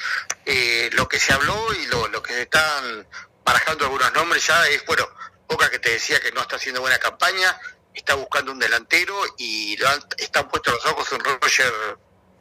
lo 0.94 1.08
que 1.08 1.20
se 1.20 1.34
habló 1.34 1.74
y 1.74 1.86
lo, 1.88 2.08
lo 2.08 2.22
que 2.22 2.34
se 2.34 2.42
están 2.44 3.08
barajando 3.44 3.86
algunos 3.86 4.14
nombres 4.14 4.46
ya 4.46 4.68
es, 4.68 4.86
bueno, 4.86 5.08
Boca 5.48 5.70
que 5.70 5.80
te 5.80 5.92
decía 5.92 6.20
que 6.20 6.32
no 6.32 6.42
está 6.42 6.56
haciendo 6.56 6.82
buena 6.82 6.98
campaña, 6.98 7.60
está 7.94 8.16
buscando 8.16 8.52
un 8.52 8.60
delantero 8.60 9.16
y 9.38 9.82
han, 9.84 10.00
están 10.18 10.50
puestos 10.50 10.74
los 10.74 10.86
ojos 10.86 11.12
en 11.12 11.20
Roger 11.20 11.74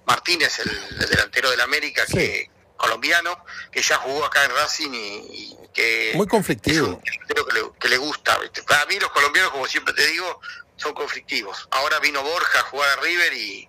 Martínez, 0.06 0.58
el, 0.60 0.70
el 1.00 1.08
delantero 1.08 1.50
del 1.50 1.60
América, 1.60 2.04
sí. 2.06 2.14
que 2.14 2.50
colombiano, 2.76 3.44
que 3.70 3.80
ya 3.80 3.96
jugó 3.96 4.24
acá 4.24 4.44
en 4.44 4.50
Racing 4.50 4.90
y, 4.92 4.98
y 5.30 5.58
que 5.72 6.12
muy 6.14 6.26
conflictivo. 6.26 7.00
Creo 7.28 7.46
que 7.46 7.54
le, 7.54 7.62
que 7.78 7.88
le 7.88 7.96
gusta. 7.96 8.38
¿viste? 8.38 8.62
Para 8.64 8.86
mí 8.86 8.98
los 8.98 9.10
colombianos, 9.12 9.52
como 9.52 9.66
siempre 9.66 9.94
te 9.94 10.06
digo, 10.06 10.40
son 10.76 10.92
conflictivos. 10.92 11.68
Ahora 11.70 12.00
vino 12.00 12.22
Borja 12.22 12.60
a 12.60 12.62
jugar 12.64 12.98
a 12.98 13.02
River 13.02 13.32
y 13.34 13.68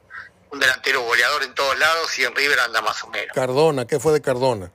un 0.54 0.60
delantero 0.60 1.02
goleador 1.02 1.44
en 1.44 1.56
todos 1.56 1.78
lados 1.80 2.18
y 2.20 2.24
en 2.24 2.36
River 2.36 2.60
anda 2.60 2.80
más 2.82 3.04
o 3.04 3.08
menos. 3.08 3.34
Cardona, 3.34 3.88
¿qué 3.88 4.00
fue 4.00 4.14
de 4.14 4.22
Cardona? 4.22 4.72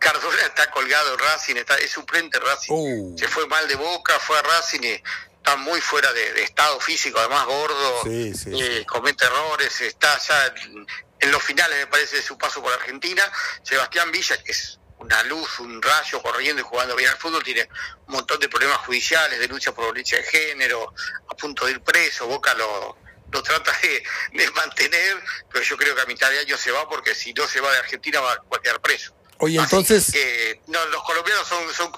Cardona 0.00 0.42
está 0.42 0.68
colgado 0.72 1.14
en 1.14 1.20
Racing, 1.20 1.56
está, 1.56 1.76
es 1.76 1.92
suplente 1.92 2.38
en 2.38 2.44
Racing. 2.44 2.72
Uh. 2.72 3.16
Se 3.16 3.28
fue 3.28 3.46
mal 3.46 3.68
de 3.68 3.76
boca, 3.76 4.18
fue 4.18 4.36
a 4.36 4.42
Racing 4.42 4.80
y 4.82 5.02
está 5.36 5.56
muy 5.56 5.80
fuera 5.80 6.12
de, 6.12 6.32
de 6.32 6.42
estado 6.42 6.80
físico, 6.80 7.20
además 7.20 7.46
gordo, 7.46 8.02
sí, 8.02 8.34
sí, 8.34 8.50
eh, 8.60 8.78
sí. 8.80 8.84
comete 8.84 9.24
errores, 9.26 9.80
está 9.80 10.18
ya 10.18 10.46
en, 10.46 10.84
en, 11.20 11.30
los 11.30 11.42
finales, 11.42 11.78
me 11.78 11.86
parece, 11.86 12.16
de 12.16 12.22
su 12.22 12.36
paso 12.36 12.60
por 12.60 12.72
Argentina. 12.72 13.22
Sebastián 13.62 14.10
Villa, 14.10 14.42
que 14.42 14.50
es 14.50 14.80
una 14.98 15.22
luz, 15.22 15.60
un 15.60 15.80
rayo 15.80 16.20
corriendo 16.20 16.62
y 16.62 16.64
jugando 16.64 16.96
bien 16.96 17.10
al 17.10 17.16
fútbol, 17.16 17.44
tiene 17.44 17.68
un 18.08 18.14
montón 18.14 18.40
de 18.40 18.48
problemas 18.48 18.78
judiciales, 18.78 19.38
denuncia 19.38 19.72
por 19.72 19.84
violencia 19.84 20.18
de 20.18 20.24
género, 20.24 20.92
a 21.28 21.34
punto 21.36 21.64
de 21.64 21.70
ir 21.70 21.80
preso, 21.80 22.26
Boca 22.26 22.52
lo, 22.54 22.98
lo 23.32 23.42
trata 23.42 23.72
de, 23.82 24.02
de, 24.38 24.50
mantener, 24.52 25.16
pero 25.52 25.64
yo 25.64 25.76
creo 25.76 25.94
que 25.94 26.00
a 26.00 26.06
mitad 26.06 26.30
de 26.30 26.38
año 26.40 26.56
se 26.56 26.70
va 26.70 26.88
porque 26.88 27.14
si 27.14 27.32
no 27.32 27.46
se 27.46 27.60
va 27.60 27.70
de 27.72 27.78
Argentina 27.78 28.20
va, 28.20 28.32
a 28.32 28.62
quedar 28.62 28.80
preso. 28.80 29.14
Oye, 29.38 29.58
entonces... 29.58 30.10
Que, 30.10 30.60
no, 30.66 30.84
los 30.86 31.02
colombianos 31.04 31.46
son, 31.46 31.72
son, 31.72 31.92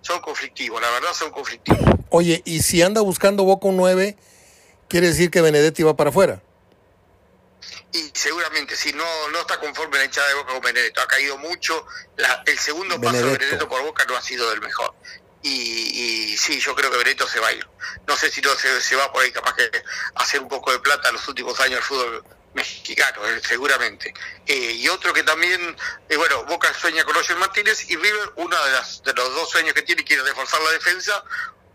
son 0.00 0.20
conflictivos, 0.20 0.80
la 0.80 0.90
verdad 0.90 1.12
son 1.12 1.30
conflictivos. 1.30 1.80
Oye, 2.10 2.42
y 2.44 2.62
si 2.62 2.82
anda 2.82 3.00
buscando 3.00 3.44
Boca 3.44 3.68
un 3.68 3.76
9, 3.76 4.16
¿quiere 4.88 5.08
decir 5.08 5.30
que 5.30 5.40
Benedetti 5.40 5.82
va 5.82 5.96
para 5.96 6.10
afuera? 6.10 6.40
Y 7.92 8.10
seguramente, 8.14 8.76
si 8.76 8.92
no, 8.92 9.28
no 9.32 9.40
está 9.40 9.58
conforme 9.58 9.98
la 9.98 10.04
hinchada 10.04 10.28
de 10.28 10.34
Boca 10.34 10.52
con 10.52 10.62
Benedetto, 10.62 11.00
ha 11.00 11.06
caído 11.06 11.36
mucho, 11.38 11.86
la, 12.16 12.42
el 12.46 12.58
segundo 12.58 12.98
Benedetto. 12.98 13.12
paso 13.12 13.26
de 13.26 13.38
Benedetto 13.38 13.68
por 13.68 13.82
Boca 13.82 14.04
no 14.08 14.16
ha 14.16 14.22
sido 14.22 14.48
del 14.50 14.60
mejor. 14.60 14.94
Y, 15.46 16.32
y, 16.32 16.36
sí, 16.36 16.58
yo 16.58 16.74
creo 16.74 16.90
que 16.90 16.98
Benedetto 16.98 17.28
se 17.28 17.38
va 17.38 17.48
a 17.48 17.52
ir. 17.52 17.64
No 18.08 18.16
sé 18.16 18.30
si 18.32 18.40
no 18.40 18.52
se, 18.56 18.80
se 18.80 18.96
va 18.96 19.12
por 19.12 19.22
ahí 19.22 19.30
capaz 19.30 19.54
que 19.54 19.70
hacer 20.16 20.40
un 20.40 20.48
poco 20.48 20.72
de 20.72 20.80
plata 20.80 21.08
en 21.08 21.14
los 21.14 21.28
últimos 21.28 21.60
años 21.60 21.74
del 21.74 21.82
fútbol 21.84 22.24
mexicano, 22.52 23.24
eh, 23.24 23.40
seguramente. 23.46 24.12
Eh, 24.44 24.72
y 24.72 24.88
otro 24.88 25.12
que 25.12 25.22
también, 25.22 25.76
eh, 26.08 26.16
bueno, 26.16 26.44
Boca 26.46 26.74
sueña 26.74 27.04
con 27.04 27.14
Roger 27.14 27.36
Martínez 27.36 27.88
y 27.88 27.94
River, 27.94 28.32
uno 28.36 28.64
de, 28.64 28.72
las, 28.72 29.04
de 29.04 29.12
los 29.12 29.34
dos 29.34 29.48
sueños 29.48 29.72
que 29.72 29.82
tiene, 29.82 30.02
quiere 30.02 30.24
reforzar 30.24 30.60
la 30.62 30.72
defensa. 30.72 31.22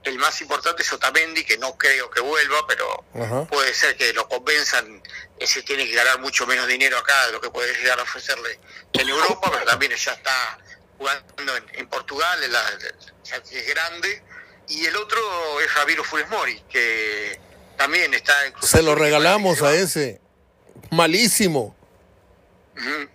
El 0.04 0.18
más 0.18 0.42
importante 0.42 0.82
es 0.82 0.92
Otamendi, 0.92 1.46
que 1.46 1.58
no 1.58 1.78
creo 1.78 2.10
que 2.10 2.20
vuelva, 2.20 2.68
pero 2.68 3.06
uh 3.14 3.24
-huh. 3.24 3.48
puede 3.48 3.74
ser 3.74 3.96
que 3.96 4.12
lo 4.12 4.28
convenzan. 4.28 5.02
Ese 5.40 5.62
tiene 5.62 5.86
que 5.86 5.94
ganar 5.94 6.20
mucho 6.20 6.46
menos 6.46 6.68
dinero 6.68 6.98
acá 6.98 7.28
de 7.28 7.32
lo 7.32 7.40
que 7.40 7.52
puede 7.52 7.74
llegar 7.78 8.00
a 8.00 8.04
ofrecerle 8.04 8.60
en 8.92 9.08
Europa, 9.08 9.50
pero 9.50 9.64
también 9.66 9.96
ya 9.96 10.14
está 10.14 10.58
jugando 11.02 11.58
en, 11.58 11.80
en 11.80 11.88
Portugal, 11.88 12.44
en 12.44 12.52
la, 12.52 12.64
ya 13.24 13.38
es 13.38 13.68
grande. 13.68 14.22
Y 14.68 14.86
el 14.86 14.96
otro 14.96 15.20
es 15.60 15.68
Javier 15.68 16.04
Funes 16.04 16.30
Mori, 16.30 16.62
que 16.70 17.40
también 17.76 18.14
está... 18.14 18.34
Se 18.62 18.84
lo 18.84 18.94
regalamos 18.94 19.62
a 19.64 19.74
ese 19.74 20.22
malísimo. 20.92 21.76
Uh 22.76 22.80
-huh. 22.80 23.10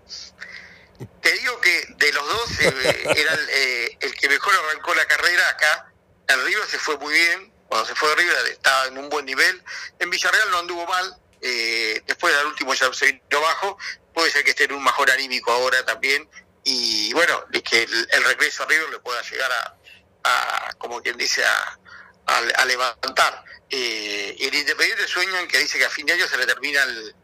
Te 1.23 1.33
digo 1.33 1.61
que 1.61 1.87
de 1.97 2.13
los 2.13 2.27
dos 2.27 2.61
eh, 2.61 3.03
era 3.17 3.35
el, 3.35 3.49
eh, 3.51 3.99
el, 4.01 4.15
que 4.15 4.29
mejor 4.29 4.55
arrancó 4.55 4.95
la 4.95 5.07
carrera 5.07 5.49
acá. 5.51 5.93
En 6.29 6.45
River 6.45 6.67
se 6.67 6.79
fue 6.79 6.99
muy 6.99 7.15
bien. 7.15 7.53
Cuando 7.69 7.87
se 7.87 7.95
fue 7.95 8.09
de 8.11 8.17
River 8.17 8.47
estaba 8.51 8.87
en 8.87 8.99
un 8.99 9.09
buen 9.09 9.25
nivel. 9.25 9.63
En 10.01 10.11
Villarreal 10.11 10.51
no 10.51 10.59
anduvo 10.59 10.87
mal. 10.87 11.17
Eh, 11.41 12.03
después 12.07 12.35
del 12.35 12.47
último 12.47 12.75
ya 12.75 12.93
se 12.93 13.07
vino 13.07 13.41
bajo. 13.41 13.79
Puede 14.13 14.31
ser 14.31 14.43
que 14.45 14.51
esté 14.51 14.65
en 14.65 14.73
un 14.73 14.83
mejor 14.83 15.11
anímico 15.11 15.53
ahora 15.53 15.85
también. 15.85 16.29
Y 16.69 17.13
bueno, 17.13 17.45
que 17.63 17.85
el, 17.85 18.09
el 18.11 18.25
regreso 18.25 18.65
a 18.65 18.67
River 18.67 18.91
le 18.91 18.99
pueda 18.99 19.23
llegar 19.23 19.51
a, 19.53 19.77
a 20.25 20.73
como 20.79 21.01
quien 21.01 21.17
dice, 21.17 21.45
a, 21.45 21.79
a, 22.27 22.39
a 22.39 22.65
levantar. 22.65 23.45
Eh, 23.71 24.37
el 24.41 24.53
Independiente 24.53 25.07
sueñan 25.07 25.47
que 25.47 25.59
dice 25.59 25.79
que 25.79 25.85
a 25.85 25.91
fin 25.91 26.07
de 26.07 26.15
año 26.15 26.27
se 26.27 26.37
le 26.37 26.45
termina 26.45 26.83
el, 26.83 27.15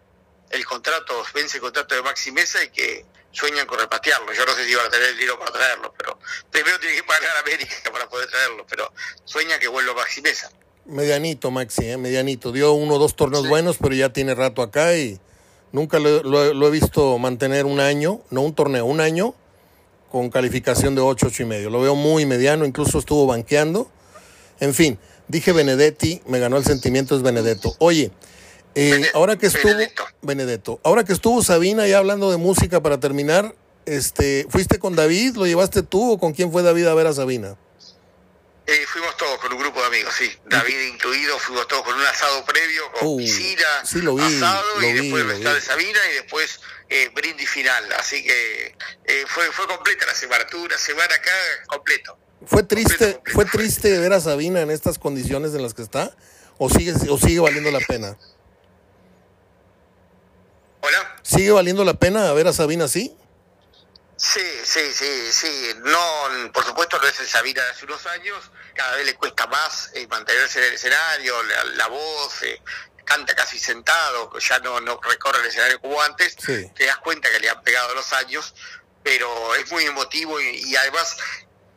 el 0.50 0.64
contrato, 0.64 1.24
vence 1.34 1.56
el 1.56 1.60
contrato 1.60 1.92
de 1.92 2.02
Maxi 2.02 2.30
Mesa 2.30 2.62
y 2.62 2.68
que 2.68 3.04
sueñan 3.32 3.66
con 3.66 3.80
repatriarlo. 3.80 4.32
Yo 4.32 4.46
no 4.46 4.54
sé 4.54 4.64
si 4.64 4.76
van 4.76 4.86
a 4.86 4.90
tener 4.90 5.08
el 5.08 5.16
dinero 5.16 5.36
para 5.40 5.50
traerlo, 5.50 5.92
pero 5.98 6.20
primero 6.48 6.78
tiene 6.78 6.94
que 6.94 7.02
pagar 7.02 7.36
a 7.36 7.40
América 7.40 7.74
para 7.92 8.08
poder 8.08 8.28
traerlo, 8.30 8.64
pero 8.68 8.92
sueña 9.24 9.58
que 9.58 9.66
vuelva 9.66 9.92
Maxi 9.94 10.22
Mesa. 10.22 10.52
Medianito, 10.84 11.50
Maxi, 11.50 11.90
¿eh? 11.90 11.96
medianito. 11.96 12.52
Dio 12.52 12.74
uno 12.74 12.94
o 12.94 12.98
dos 13.00 13.16
torneos 13.16 13.42
sí. 13.42 13.48
buenos, 13.48 13.78
pero 13.78 13.96
ya 13.96 14.12
tiene 14.12 14.36
rato 14.36 14.62
acá 14.62 14.94
y 14.94 15.20
nunca 15.72 15.98
lo, 15.98 16.22
lo, 16.22 16.54
lo, 16.54 16.68
he 16.68 16.70
visto 16.70 17.18
mantener 17.18 17.66
un 17.66 17.80
año, 17.80 18.20
no 18.30 18.42
un 18.42 18.54
torneo, 18.54 18.84
un 18.84 19.00
año 19.00 19.34
con 20.10 20.30
calificación 20.30 20.94
de 20.94 21.00
8, 21.00 21.26
8 21.28 21.42
y 21.42 21.46
medio. 21.46 21.70
Lo 21.70 21.80
veo 21.80 21.94
muy 21.94 22.26
mediano, 22.26 22.64
incluso 22.64 22.98
estuvo 22.98 23.26
banqueando. 23.26 23.90
En 24.60 24.74
fin, 24.74 24.98
dije 25.28 25.52
Benedetti, 25.52 26.20
me 26.26 26.38
ganó 26.38 26.58
el 26.58 26.64
sentimiento, 26.64 27.16
es 27.16 27.22
Benedetto. 27.22 27.74
Oye, 27.78 28.10
eh, 28.74 29.06
ahora 29.14 29.36
que 29.36 29.46
estuvo 29.46 29.72
Benedetto. 29.72 30.02
Benedetto, 30.20 30.80
ahora 30.84 31.04
que 31.04 31.12
estuvo 31.12 31.42
Sabina 31.42 31.86
ya 31.86 31.98
hablando 31.98 32.30
de 32.30 32.36
música 32.36 32.82
para 32.82 33.00
terminar, 33.00 33.54
este, 33.86 34.46
¿fuiste 34.48 34.78
con 34.78 34.94
David? 34.94 35.36
¿Lo 35.36 35.46
llevaste 35.46 35.82
tú 35.82 36.12
o 36.12 36.18
con 36.18 36.32
quién 36.32 36.52
fue 36.52 36.62
David 36.62 36.86
a 36.86 36.94
ver 36.94 37.06
a 37.06 37.12
Sabina? 37.12 37.56
Eh, 38.64 38.86
fuimos 38.86 39.16
todos 39.16 39.40
con 39.40 39.52
un 39.52 39.58
grupo 39.58 39.80
de 39.80 39.86
amigos, 39.86 40.14
sí. 40.16 40.32
David 40.46 40.80
incluido, 40.92 41.36
fuimos 41.40 41.66
todos 41.66 41.82
con 41.82 41.94
un 41.94 42.06
asado 42.06 42.44
previo, 42.44 42.92
con 42.92 43.08
uh, 43.08 43.16
piscina, 43.16 43.84
sí, 43.84 44.00
lo 44.02 44.14
vi, 44.14 44.22
asado 44.22 44.80
lo 44.80 44.86
y 44.86 44.92
vi, 44.92 45.00
después 45.00 45.42
de 45.42 45.60
Sabina 45.60 45.98
y 46.10 46.14
después 46.14 46.60
eh, 46.88 47.10
brindis 47.12 47.50
final. 47.50 47.92
Así 47.98 48.22
que 48.22 48.76
eh, 49.04 49.24
fue, 49.26 49.50
fue 49.50 49.66
completa 49.66 50.06
la 50.06 50.14
semana, 50.14 50.46
tuve 50.46 50.66
una 50.66 50.78
semana 50.78 51.12
acá 51.12 51.32
completo. 51.66 52.16
¿Fue 52.46 52.62
triste, 52.62 52.92
completo, 52.92 53.16
completo. 53.16 53.34
fue 53.34 53.44
triste 53.46 53.98
ver 53.98 54.12
a 54.12 54.20
Sabina 54.20 54.60
en 54.60 54.70
estas 54.70 54.96
condiciones 54.98 55.54
en 55.54 55.62
las 55.62 55.74
que 55.74 55.82
está? 55.82 56.16
¿O 56.58 56.70
sigue, 56.70 56.92
o 57.08 57.18
sigue 57.18 57.40
valiendo 57.40 57.70
la 57.72 57.80
pena? 57.80 58.16
¿Hola? 60.82 61.16
¿Sigue 61.22 61.50
valiendo 61.50 61.84
la 61.84 61.94
pena 61.94 62.32
ver 62.32 62.46
a 62.46 62.52
Sabina 62.52 62.84
así? 62.84 63.16
Sí, 64.16 64.60
sí, 64.64 64.92
sí, 64.92 65.32
sí. 65.32 65.74
No, 65.82 66.52
por 66.52 66.64
supuesto 66.64 66.98
no 66.98 67.08
es 67.08 67.18
el 67.20 67.26
Sabina 67.26 67.62
de 67.64 67.70
hace 67.70 67.84
unos 67.84 68.06
años. 68.06 68.50
Cada 68.74 68.96
vez 68.96 69.06
le 69.06 69.14
cuesta 69.14 69.46
más 69.46 69.90
eh, 69.94 70.06
mantenerse 70.08 70.60
en 70.60 70.66
el 70.66 70.74
escenario, 70.74 71.42
la, 71.42 71.64
la 71.64 71.86
voz, 71.88 72.42
eh, 72.42 72.62
canta 73.04 73.34
casi 73.34 73.58
sentado, 73.58 74.38
ya 74.38 74.58
no, 74.60 74.80
no 74.80 75.00
recorre 75.02 75.40
el 75.40 75.46
escenario 75.46 75.80
como 75.80 76.00
antes. 76.00 76.36
Sí. 76.38 76.70
Te 76.74 76.86
das 76.86 76.98
cuenta 76.98 77.30
que 77.30 77.40
le 77.40 77.50
han 77.50 77.62
pegado 77.62 77.94
los 77.94 78.12
años, 78.12 78.54
pero 79.02 79.54
es 79.56 79.70
muy 79.70 79.84
emotivo 79.84 80.40
y, 80.40 80.70
y 80.70 80.76
además 80.76 81.16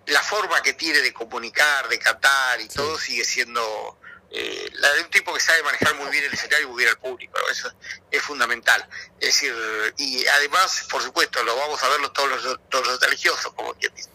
la 0.07 0.21
forma 0.21 0.61
que 0.61 0.73
tiene 0.73 0.99
de 0.99 1.13
comunicar, 1.13 1.89
de 1.89 1.97
cantar 1.97 2.61
y 2.61 2.67
todo 2.67 2.99
sigue 2.99 3.25
siendo 3.25 3.99
eh, 4.38 4.69
la 4.73 4.91
de 4.91 5.03
un 5.03 5.09
tipo 5.09 5.33
que 5.33 5.39
sabe 5.39 5.63
manejar 5.63 5.95
muy 5.95 6.11
bien 6.11 6.25
el 6.25 6.33
escenario 6.33 6.67
y 6.67 6.69
muy 6.69 6.79
bien 6.79 6.89
al 6.89 6.97
público, 6.97 7.38
eso 7.49 7.71
es 8.11 8.21
fundamental. 8.21 8.86
Es 9.17 9.27
decir, 9.27 9.53
y 9.95 10.27
además, 10.27 10.86
por 10.91 11.01
supuesto, 11.01 11.41
lo 11.43 11.55
vamos 11.55 11.81
a 11.81 11.88
verlo 11.88 12.11
todos 12.11 12.29
los, 12.29 12.43
todos 12.67 12.86
los 12.86 12.88
nostalgiosos, 12.99 13.53
como 13.53 13.73
quien 13.75 13.95
dice. 13.95 14.09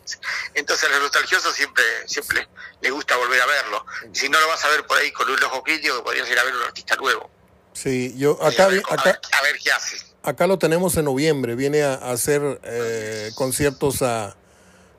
Entonces 0.52 0.90
a 0.90 0.92
los 0.92 1.00
nostalgiosos 1.00 1.54
siempre, 1.54 1.82
siempre 2.06 2.46
les 2.82 2.92
gusta 2.92 3.16
volver 3.16 3.40
a 3.40 3.46
verlo. 3.46 3.86
Si 4.12 4.28
no 4.28 4.38
lo 4.38 4.48
vas 4.48 4.62
a 4.62 4.68
ver 4.68 4.84
por 4.86 4.98
ahí 4.98 5.10
con 5.10 5.26
un 5.30 5.42
ojo 5.42 5.62
crítico, 5.62 5.96
que 5.96 6.02
podrías 6.02 6.28
ir 6.28 6.38
a 6.38 6.44
ver 6.44 6.54
un 6.54 6.64
artista 6.64 6.96
nuevo. 6.96 7.30
Sí, 7.72 8.12
yo 8.18 8.32
acá, 8.44 8.64
a, 8.64 8.68
ver, 8.68 8.82
acá, 8.90 9.20
a 9.38 9.42
ver 9.42 9.58
qué 9.58 9.72
hace. 9.72 9.96
Acá 10.22 10.46
lo 10.46 10.58
tenemos 10.58 10.98
en 10.98 11.06
noviembre, 11.06 11.54
viene 11.54 11.82
a, 11.82 11.94
hacer 11.94 12.60
eh, 12.64 13.30
conciertos 13.36 14.02
a, 14.02 14.36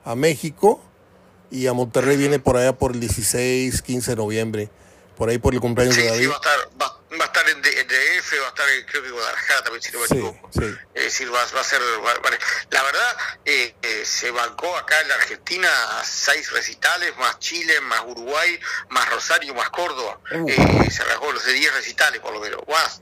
a 0.04 0.16
México 0.16 0.82
y 1.48 1.68
a 1.68 1.74
Monterrey 1.74 2.16
viene 2.16 2.40
por 2.40 2.56
allá 2.56 2.72
por 2.72 2.90
el 2.90 2.98
16, 2.98 3.82
15 3.82 4.10
de 4.10 4.16
noviembre 4.16 4.70
por 5.22 5.30
ahí 5.30 5.38
por 5.38 5.54
el 5.54 5.60
cumpleaños 5.60 5.94
de 5.94 6.04
David. 6.04 6.18
Sí, 6.22 6.26
va 6.26 6.34
a 6.34 6.36
estar, 6.38 6.58
va, 6.82 7.00
va 7.16 7.24
a 7.24 7.26
estar 7.28 7.48
en, 7.48 7.62
DF, 7.62 8.40
va 8.40 8.46
a 8.46 8.48
estar 8.48 8.68
en, 8.70 8.86
creo 8.86 9.02
que 9.04 9.10
Guadalajara 9.10 9.62
también, 9.62 9.80
si 9.80 9.92
no 9.92 10.00
me 10.00 10.08
Sí, 10.08 10.14
equivoco. 10.14 10.50
sí. 10.52 10.74
Es 10.94 11.04
decir, 11.04 11.32
va, 11.32 11.44
va 11.54 11.60
a 11.60 11.64
ser. 11.64 11.80
va- 11.80 12.20
la 12.70 12.82
verdad, 12.82 13.16
eh, 13.44 13.72
eh, 13.82 14.02
se 14.04 14.32
bancó 14.32 14.76
acá 14.76 15.00
en 15.00 15.08
la 15.10 15.14
Argentina 15.14 15.70
seis 16.02 16.50
recitales, 16.50 17.16
más 17.18 17.38
Chile, 17.38 17.80
más 17.82 18.00
Uruguay, 18.04 18.58
más 18.88 19.08
Rosario, 19.10 19.54
más 19.54 19.70
Córdoba. 19.70 20.18
Uh. 20.32 20.48
Eh, 20.48 20.90
se 20.90 21.02
arrancó 21.02 21.30
los 21.30 21.44
de 21.44 21.52
10 21.52 21.72
recitales, 21.72 22.20
por 22.20 22.32
lo 22.32 22.40
menos. 22.40 22.60
Más. 22.66 23.00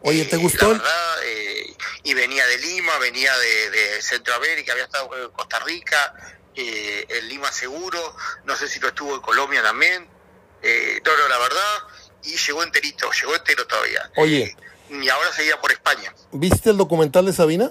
Oye, 0.00 0.24
¿te 0.24 0.36
Eh, 0.36 0.38
gustó 0.38 0.68
La 0.72 0.78
verdad, 0.78 1.16
eh, 1.24 1.76
y 2.04 2.14
venía 2.14 2.46
de 2.46 2.56
Lima, 2.56 2.96
venía 2.96 3.36
de, 3.36 3.70
de 3.72 4.00
Centroamérica, 4.00 4.72
había 4.72 4.84
estado 4.84 5.10
en 5.22 5.30
Costa 5.32 5.58
Rica, 5.58 6.14
eh, 6.54 7.04
en 7.10 7.28
Lima 7.28 7.52
seguro, 7.52 8.16
no 8.44 8.56
sé 8.56 8.68
si 8.68 8.80
lo 8.80 8.88
estuvo 8.88 9.14
en 9.14 9.20
Colombia 9.20 9.62
también. 9.62 10.16
Eh, 10.62 11.00
no, 11.04 11.16
no, 11.16 11.28
la 11.28 11.38
verdad, 11.38 11.78
y 12.24 12.36
llegó 12.36 12.62
enterito, 12.62 13.10
llegó 13.12 13.34
entero 13.34 13.66
todavía. 13.66 14.10
Oye. 14.16 14.42
Eh, 14.44 14.56
y 15.02 15.08
ahora 15.08 15.32
seguía 15.32 15.60
por 15.60 15.70
España. 15.70 16.14
¿Viste 16.32 16.70
el 16.70 16.76
documental 16.78 17.26
de 17.26 17.32
Sabina? 17.32 17.70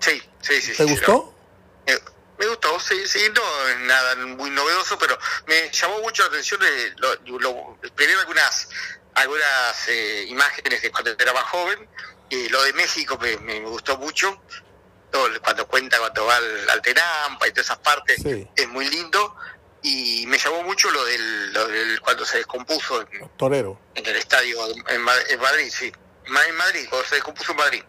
Sí, 0.00 0.20
sí, 0.40 0.60
sí. 0.60 0.72
¿Te 0.76 0.84
sí, 0.84 0.90
gustó? 0.90 1.34
Me, 1.86 1.94
me 2.38 2.46
gustó, 2.46 2.78
sí, 2.80 3.06
sí, 3.06 3.20
no 3.34 3.68
es 3.68 3.78
nada 3.80 4.16
muy 4.16 4.50
novedoso, 4.50 4.98
pero 4.98 5.16
me 5.46 5.70
llamó 5.70 6.00
mucho 6.00 6.22
la 6.22 6.28
atención 6.30 6.60
eh, 6.64 6.92
lo, 6.96 7.38
lo- 7.38 7.78
primero 7.94 8.20
algunas 8.20 8.68
algunas 9.14 9.88
eh, 9.88 10.24
imágenes 10.28 10.80
de 10.80 10.90
cuando 10.90 11.10
era 11.10 11.32
más 11.34 11.44
joven, 11.44 11.86
y 12.30 12.48
lo 12.48 12.62
de 12.62 12.72
México 12.72 13.18
me, 13.20 13.36
me 13.38 13.60
gustó 13.60 13.98
mucho, 13.98 14.40
todo, 15.10 15.26
el- 15.26 15.38
cuando 15.40 15.68
cuenta 15.68 15.98
cuando 15.98 16.24
va 16.24 16.36
al, 16.36 16.70
al 16.70 16.80
Tenampa 16.82 17.46
y 17.46 17.50
todas 17.50 17.66
esas 17.66 17.78
partes, 17.78 18.16
Sí. 18.22 18.48
es 18.56 18.68
muy 18.68 18.88
lindo, 18.88 19.36
y 19.82 20.24
me 20.28 20.38
llamó 20.38 20.62
mucho 20.62 20.90
lo 20.90 21.04
del, 21.04 21.52
lo 21.52 21.66
del 21.68 22.00
cuando 22.00 22.24
se 22.24 22.38
descompuso 22.38 23.00
en, 23.02 23.28
Torero. 23.36 23.78
en 23.94 24.06
el 24.06 24.16
estadio 24.16 24.58
en, 24.88 25.00
Ma- 25.02 25.12
en 25.28 25.40
Madrid, 25.40 25.70
sí, 25.76 25.92
en 26.26 26.54
Madrid, 26.56 26.86
cuando 26.88 27.08
se 27.08 27.16
descompuso 27.16 27.52
en 27.52 27.58
Madrid, 27.58 27.82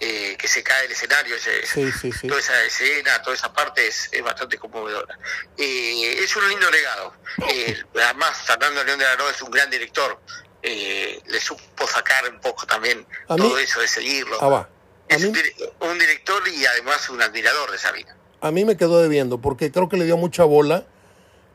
eh, 0.00 0.34
que 0.38 0.48
se 0.48 0.62
cae 0.62 0.86
el 0.86 0.92
escenario, 0.92 1.36
ese, 1.36 1.64
Sí, 1.66 1.92
sí, 1.92 2.10
sí. 2.10 2.26
toda 2.26 2.40
esa 2.40 2.62
escena, 2.64 3.20
toda 3.22 3.36
esa 3.36 3.52
parte 3.52 3.86
es, 3.86 4.08
es 4.12 4.22
bastante 4.22 4.56
conmovedora. 4.58 5.18
Eh, 5.58 6.22
es 6.24 6.34
un 6.36 6.48
lindo 6.48 6.70
legado. 6.70 7.14
Eh, 7.48 7.82
además, 8.02 8.38
Fernando 8.46 8.82
León 8.82 8.98
de 8.98 9.04
la 9.04 9.16
Roda 9.16 9.30
es 9.30 9.42
un 9.42 9.50
gran 9.50 9.68
director. 9.70 10.18
Eh, 10.62 11.20
le 11.26 11.40
supo 11.40 11.86
sacar 11.86 12.28
un 12.30 12.40
poco 12.40 12.66
también 12.66 13.00
mí- 13.00 13.36
todo 13.36 13.58
eso 13.58 13.80
de 13.80 13.88
seguirlo. 13.88 14.38
Ah, 14.40 14.48
va. 14.48 14.68
Es 15.08 15.22
un, 15.24 15.36
un 15.80 15.98
director 15.98 16.48
y 16.48 16.64
además 16.66 17.08
un 17.10 17.20
admirador 17.20 17.70
de 17.70 17.78
Sabina. 17.78 18.16
a 18.40 18.50
mí 18.50 18.64
me 18.64 18.76
quedó 18.78 19.02
debiendo 19.02 19.38
porque 19.40 19.70
creo 19.70 19.88
que 19.90 19.96
le 19.98 20.04
dio 20.06 20.16
mucha 20.16 20.44
bola 20.44 20.86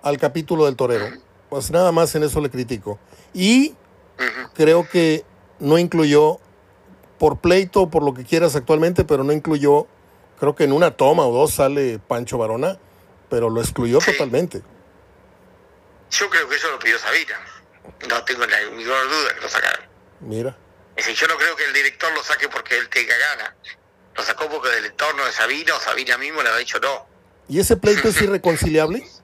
al 0.06 0.18
capítulo 0.20 0.66
del 0.66 0.76
torero. 0.76 1.08
Pues 1.50 1.72
nada 1.72 1.92
más 1.92 2.14
en 2.16 2.24
eso 2.24 2.40
le 2.40 2.50
critico. 2.50 3.00
Y 3.34 3.76
creo 4.54 4.88
que 4.88 5.26
no 5.60 5.78
incluyó, 5.78 6.40
por 7.18 7.40
pleito 7.40 7.82
o 7.82 7.90
por 7.90 8.04
lo 8.04 8.14
que 8.14 8.24
quieras 8.24 8.56
actualmente, 8.56 9.04
pero 9.04 9.24
no 9.24 9.34
incluyó, 9.34 9.88
creo 10.40 10.56
que 10.56 10.64
en 10.66 10.72
una 10.74 10.92
toma 10.92 11.26
o 11.26 11.34
dos 11.34 11.54
sale 11.56 11.98
Pancho 12.00 12.38
Varona, 12.38 12.78
pero 13.30 13.50
lo 13.50 13.62
excluyó 13.62 14.00
Sí. 14.00 14.12
totalmente. 14.12 14.62
Yo 16.12 16.30
creo 16.30 16.48
que 16.48 16.56
eso 16.56 16.70
lo 16.70 16.78
pidió 16.80 17.00
Sabina. 17.00 17.40
No 18.08 18.24
tengo 18.26 18.46
la 18.46 18.58
menor 18.76 19.10
duda 19.10 19.34
que 19.36 19.42
lo 19.42 19.50
sacaron. 19.50 19.86
Mira. 20.22 20.56
Es 20.96 21.06
decir, 21.08 21.20
yo 21.28 21.34
no 21.34 21.38
creo 21.40 21.56
que 21.56 21.66
el 21.66 21.74
director 21.74 22.14
lo 22.14 22.24
saque 22.24 22.48
porque 22.48 22.78
él 22.78 22.88
tenga 22.90 23.14
gana. 23.18 23.56
Lo 24.16 24.24
sacó 24.24 24.48
porque 24.50 24.70
del 24.70 24.86
entorno 24.86 25.26
de 25.26 25.32
Sabina 25.32 25.74
o 25.76 25.80
Sabina 25.80 26.18
mismo 26.18 26.44
le 26.44 26.50
ha 26.50 26.58
dicho 26.58 26.80
no. 26.80 27.06
¿Y 27.50 27.60
ese 27.60 27.76
pleito 27.76 28.08
es 28.08 28.22
irreconciliable? 28.22 29.04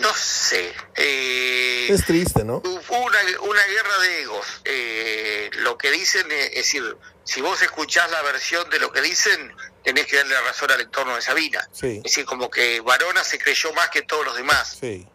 No 0.00 0.14
sé. 0.14 0.72
Eh, 0.94 1.86
Es 1.90 2.04
triste, 2.04 2.44
¿no? 2.44 2.58
Una, 2.64 3.18
una 3.42 3.62
guerra 3.66 3.98
de 4.00 4.22
egos. 4.22 4.46
Eh, 4.64 5.50
lo 5.58 5.76
que 5.76 5.90
dicen, 5.90 6.26
es 6.30 6.54
decir, 6.54 6.96
si 7.24 7.40
vos 7.40 7.60
escuchás 7.62 8.10
la 8.10 8.22
versión 8.22 8.68
de 8.70 8.78
lo 8.78 8.90
que 8.92 9.00
dicen, 9.02 9.54
tenés 9.84 10.06
que 10.06 10.16
darle 10.16 10.40
razón 10.40 10.70
al 10.70 10.80
entorno 10.80 11.14
de 11.14 11.22
Sabina. 11.22 11.68
Sí, 11.72 11.96
Es 11.98 12.02
decir, 12.04 12.24
como 12.24 12.50
que 12.50 12.80
Varona 12.80 13.22
se 13.24 13.38
creyó 13.38 13.72
más 13.74 13.90
que 13.90 14.02
todos 14.02 14.24
los 14.24 14.36
demás. 14.36 14.76
sí. 14.80 15.06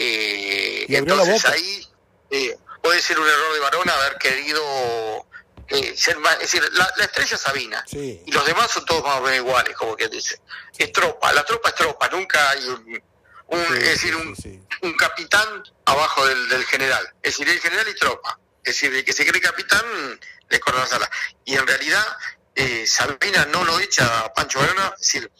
Eh, 0.00 0.84
Y 0.88 0.92
la 0.92 0.98
entonces 0.98 1.44
ahí 1.46 1.84
eh, 2.30 2.56
puede 2.82 3.00
ser 3.02 3.18
un 3.18 3.26
error 3.26 3.52
de 3.52 3.58
Varona 3.58 3.92
haber 3.94 4.16
querido 4.18 5.26
eh, 5.68 5.92
ser 5.96 6.18
más. 6.18 6.34
Es 6.34 6.52
decir, 6.52 6.62
la, 6.72 6.88
la 6.96 7.04
estrella 7.04 7.34
es 7.34 7.40
Sabina. 7.40 7.84
Sí. 7.84 8.22
Y 8.24 8.30
los 8.30 8.46
demás 8.46 8.70
son 8.70 8.84
todos 8.86 9.02
más 9.02 9.18
o 9.18 9.22
menos 9.22 9.38
iguales, 9.38 9.76
como 9.76 9.96
quien 9.96 10.08
dice. 10.10 10.40
Es 10.78 10.92
tropa, 10.92 11.32
la 11.32 11.44
tropa 11.44 11.70
es 11.70 11.74
tropa, 11.74 12.08
nunca 12.10 12.50
hay 12.50 12.64
un. 12.68 13.02
Un- 13.48 13.66
Sí, 13.66 13.72
es 13.74 13.82
decir, 13.84 14.16
un, 14.16 14.36
sí, 14.36 14.42
sí. 14.42 14.62
un 14.82 14.94
capitán 14.96 15.62
abajo 15.84 16.26
del, 16.26 16.48
del 16.48 16.64
general. 16.66 17.06
Es 17.22 17.32
decir, 17.36 17.48
el 17.48 17.60
general 17.60 17.88
y 17.88 17.94
tropa. 17.94 18.38
Es 18.62 18.74
decir, 18.74 18.94
el 18.94 19.04
que 19.04 19.12
se 19.12 19.26
cree 19.26 19.40
capitán 19.40 19.84
le 20.48 20.60
corre 20.60 20.78
la 20.78 20.86
sala. 20.86 21.10
Y 21.44 21.54
en 21.56 21.66
realidad, 21.66 22.04
eh, 22.54 22.86
Sabina 22.86 23.46
no 23.46 23.64
lo 23.64 23.78
echa 23.80 24.20
a 24.20 24.32
Pancho 24.34 24.60
Verona, 24.60 24.92
es 24.94 25.00
decir, 25.12 25.30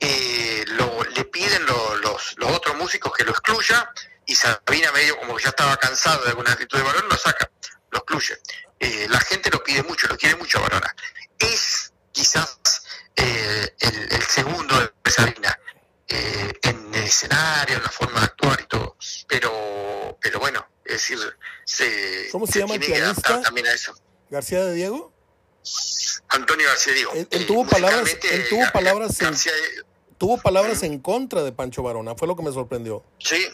eh, 0.00 0.64
lo- 0.68 1.02
le 1.04 1.24
piden 1.24 1.64
lo- 1.66 1.96
los, 1.96 2.34
los 2.38 2.50
otros 2.52 2.76
músicos 2.76 3.12
que 3.16 3.24
lo 3.24 3.30
excluya, 3.32 3.90
y 4.26 4.34
Sabina 4.34 4.92
medio 4.92 5.16
como 5.18 5.36
que 5.36 5.44
ya 5.44 5.50
estaba 5.50 5.76
cansado 5.76 6.22
de 6.24 6.30
alguna 6.30 6.52
actitud 6.52 6.76
de 6.78 6.84
Varona, 6.84 7.06
lo 7.08 7.16
saca, 7.16 7.50
lo 7.90 7.98
excluye. 7.98 8.38
Eh, 8.78 9.06
la 9.08 9.20
gente 9.20 9.50
lo 9.50 9.62
pide 9.62 9.82
mucho, 9.84 10.06
lo 10.08 10.16
quiere 10.18 10.36
mucho 10.36 10.58
a 10.58 10.62
Varona. 10.62 10.94
Es 11.38 11.92
quizás 12.12 12.58
eh, 13.14 13.74
el, 13.80 14.12
el 14.12 14.22
segundo 14.26 14.78
de 15.02 15.10
Sabina 15.10 15.58
eh, 16.08 16.52
escenario, 17.06 17.76
en 17.76 17.82
la 17.82 17.88
forma 17.90 18.20
de 18.20 18.26
actuar 18.26 18.60
y 18.60 18.66
todo. 18.66 18.96
Pero, 19.28 20.18
pero 20.20 20.38
bueno, 20.40 20.66
es 20.84 20.92
decir, 20.94 21.18
se, 21.64 22.28
¿Cómo 22.32 22.46
se 22.46 22.58
llama 22.60 22.74
el 22.74 22.80
tiene 22.80 22.94
que 22.94 23.00
pianista? 23.00 23.40
también 23.42 23.66
a 23.66 23.72
eso. 23.72 23.94
García 24.30 24.64
de 24.64 24.74
Diego. 24.74 25.12
Antonio 26.28 26.66
García 26.68 26.92
Diego. 26.92 27.12
Él- 27.12 27.28
él 27.30 27.42
eh, 27.42 27.44
tuvo 27.46 27.66
palabras- 27.66 28.16
él 28.30 28.48
tuvo 28.48 28.70
palabras 28.72 29.20
en- 29.20 29.36
Tuvo 30.18 30.40
palabras 30.40 30.82
en 30.82 30.98
contra 31.00 31.42
de 31.42 31.52
Pancho 31.52 31.82
Varona, 31.82 32.14
fue 32.14 32.26
lo 32.26 32.34
que 32.36 32.42
me 32.42 32.50
sorprendió. 32.50 33.04
Sí, 33.18 33.46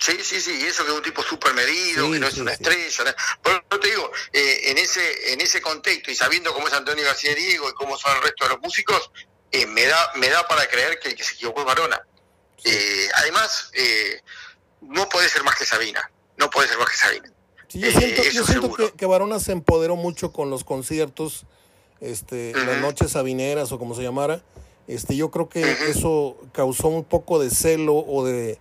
sí, 0.00 0.16
sí, 0.22 0.40
sí, 0.40 0.58
y 0.58 0.64
eso 0.64 0.82
que 0.84 0.90
es 0.90 0.96
un 0.96 1.02
tipo 1.02 1.22
súper 1.22 1.52
medido, 1.52 2.06
Sí, 2.06 2.12
que 2.12 2.18
no 2.18 2.26
es 2.28 2.34
sí, 2.34 2.40
una 2.40 2.52
estrella. 2.52 3.14
Por 3.42 3.52
eso 3.52 3.80
te 3.80 3.88
digo, 3.90 4.10
eh, 4.32 4.70
en 4.70 4.78
ese 4.78 5.32
en 5.34 5.40
ese 5.42 5.60
contexto 5.60 6.10
y 6.10 6.14
sabiendo 6.14 6.54
cómo 6.54 6.66
es 6.68 6.72
Antonio 6.72 7.04
García 7.04 7.34
Diego 7.34 7.68
y 7.68 7.74
cómo 7.74 7.98
son 7.98 8.16
el 8.16 8.22
resto 8.22 8.44
de 8.44 8.50
los 8.54 8.60
músicos, 8.60 9.10
eh, 9.52 9.66
me 9.66 9.84
da 9.84 10.12
me 10.14 10.30
da 10.30 10.48
para 10.48 10.66
creer 10.66 10.98
que 10.98 11.08
el 11.10 11.14
que 11.14 11.24
se 11.24 11.34
equivocó 11.34 11.60
es 11.60 11.66
Varona. 11.66 12.00
Eh, 12.64 13.08
además, 13.16 13.70
eh, 13.74 14.20
no 14.82 15.08
puede 15.08 15.28
ser 15.28 15.42
más 15.44 15.56
que 15.56 15.64
Sabina, 15.64 16.10
no 16.36 16.50
puede 16.50 16.68
ser 16.68 16.78
más 16.78 16.88
que 16.90 16.96
Sabina. 16.96 17.32
Sí, 17.68 17.80
yo 17.80 17.88
Eh, 17.88 17.92
siento, 17.92 18.22
yo 18.22 18.28
eso 18.28 18.44
siento 18.46 18.62
seguro. 18.62 18.90
que, 18.90 18.96
que 18.96 19.06
Varona 19.06 19.38
se 19.40 19.52
empoderó 19.52 19.96
mucho 19.96 20.32
con 20.32 20.50
los 20.50 20.64
conciertos, 20.64 21.44
este, 22.00 22.52
las 22.54 22.80
noches 22.80 23.10
sabineras 23.12 23.72
o 23.72 23.78
como 23.78 23.94
se 23.94 24.02
llamara. 24.02 24.42
Este, 24.86 25.16
yo 25.16 25.30
creo 25.30 25.48
que 25.48 25.60
eso 25.88 26.36
causó 26.52 26.88
un 26.88 27.04
poco 27.04 27.38
de 27.38 27.50
celo 27.50 27.94
o 27.96 28.24
de 28.24 28.58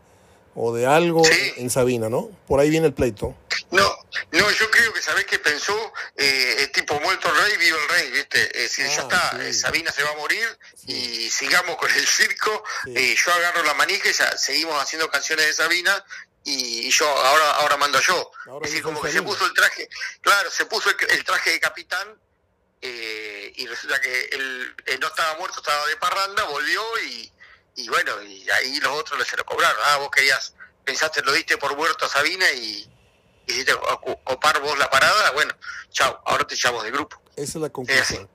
o 0.59 0.73
de 0.73 0.87
algo 0.87 1.23
Sí. 1.23 1.53
en 1.57 1.69
Sabina, 1.69 2.09
¿no? 2.09 2.29
Por 2.47 2.59
ahí 2.59 2.69
viene 2.71 2.87
el 2.87 2.93
pleito. 2.93 3.35
No, 3.69 3.95
no, 4.31 4.49
yo 4.51 4.71
creo 4.71 4.91
que 4.91 5.01
sabés 5.03 5.25
que 5.25 5.37
pensó, 5.37 5.75
eh, 6.15 6.55
es 6.59 6.71
tipo 6.71 6.99
muerto 6.99 7.29
el 7.29 7.35
rey, 7.43 7.57
vivo 7.57 7.77
el 7.77 7.89
rey, 7.89 8.11
¿viste? 8.11 8.41
Es 8.57 8.75
decir, 8.75 8.87
ya 8.87 9.01
Ah, 9.01 9.03
está, 9.03 9.31
sí. 9.31 9.45
eh, 9.45 9.53
Sabina 9.53 9.91
se 9.91 10.03
va 10.03 10.09
a 10.11 10.15
morir 10.15 10.47
Sí. 10.75 10.91
y 11.25 11.29
sigamos 11.29 11.77
con 11.77 11.91
el 11.91 12.07
circo. 12.07 12.63
Eh, 12.87 13.15
yo 13.23 13.33
agarro 13.33 13.63
la 13.63 13.75
manija 13.75 14.09
y 14.09 14.13
ya 14.13 14.35
seguimos 14.37 14.81
haciendo 14.81 15.09
canciones 15.11 15.45
de 15.45 15.53
Sabina 15.53 16.03
y, 16.43 16.89
yo 16.89 17.07
ahora 17.07 17.51
ahora 17.57 17.77
mando 17.77 17.99
yo. 18.01 18.31
Ahora 18.47 18.65
es 18.65 18.71
decir, 18.71 18.83
como 18.83 18.99
que 19.01 19.11
se 19.11 19.21
puso 19.21 19.45
el 19.45 19.53
traje, 19.53 19.87
claro, 20.21 20.49
se 20.49 20.65
puso 20.65 20.89
el, 20.89 20.95
el 21.11 21.23
traje 21.23 21.51
de 21.51 21.59
capitán 21.59 22.07
eh, 22.81 23.51
y 23.55 23.67
resulta 23.67 23.99
que 24.01 24.29
él, 24.31 24.75
él 24.85 24.99
no 25.01 25.07
estaba 25.07 25.37
muerto, 25.37 25.59
estaba 25.59 25.85
de 25.87 25.97
parranda, 25.97 26.43
volvió 26.45 26.81
y, 27.03 27.31
y 27.77 27.87
bueno, 27.89 28.21
y 28.23 28.49
ahí 28.49 28.79
los 28.79 28.91
otros 28.99 29.25
se 29.27 29.37
lo 29.37 29.45
cobraron. 29.45 29.77
Ah, 29.85 29.97
vos 29.97 30.09
querías, 30.11 30.53
pensaste, 30.83 31.21
lo 31.21 31.31
diste 31.31 31.57
por 31.57 31.75
muerto 31.77 32.05
a 32.05 32.09
Sabina 32.09 32.49
y 32.51 32.89
hiciste 33.45 33.73
copar 34.23 34.59
vos 34.61 34.77
la 34.77 34.89
parada, 34.89 35.31
bueno, 35.31 35.53
chao, 35.91 36.21
ahora 36.25 36.45
te 36.45 36.55
echamos 36.55 36.83
de 36.83 36.91
grupo. 36.91 37.21
Esa 37.35 37.43
es 37.43 37.61
la 37.61 37.69
conclusión. 37.69 38.29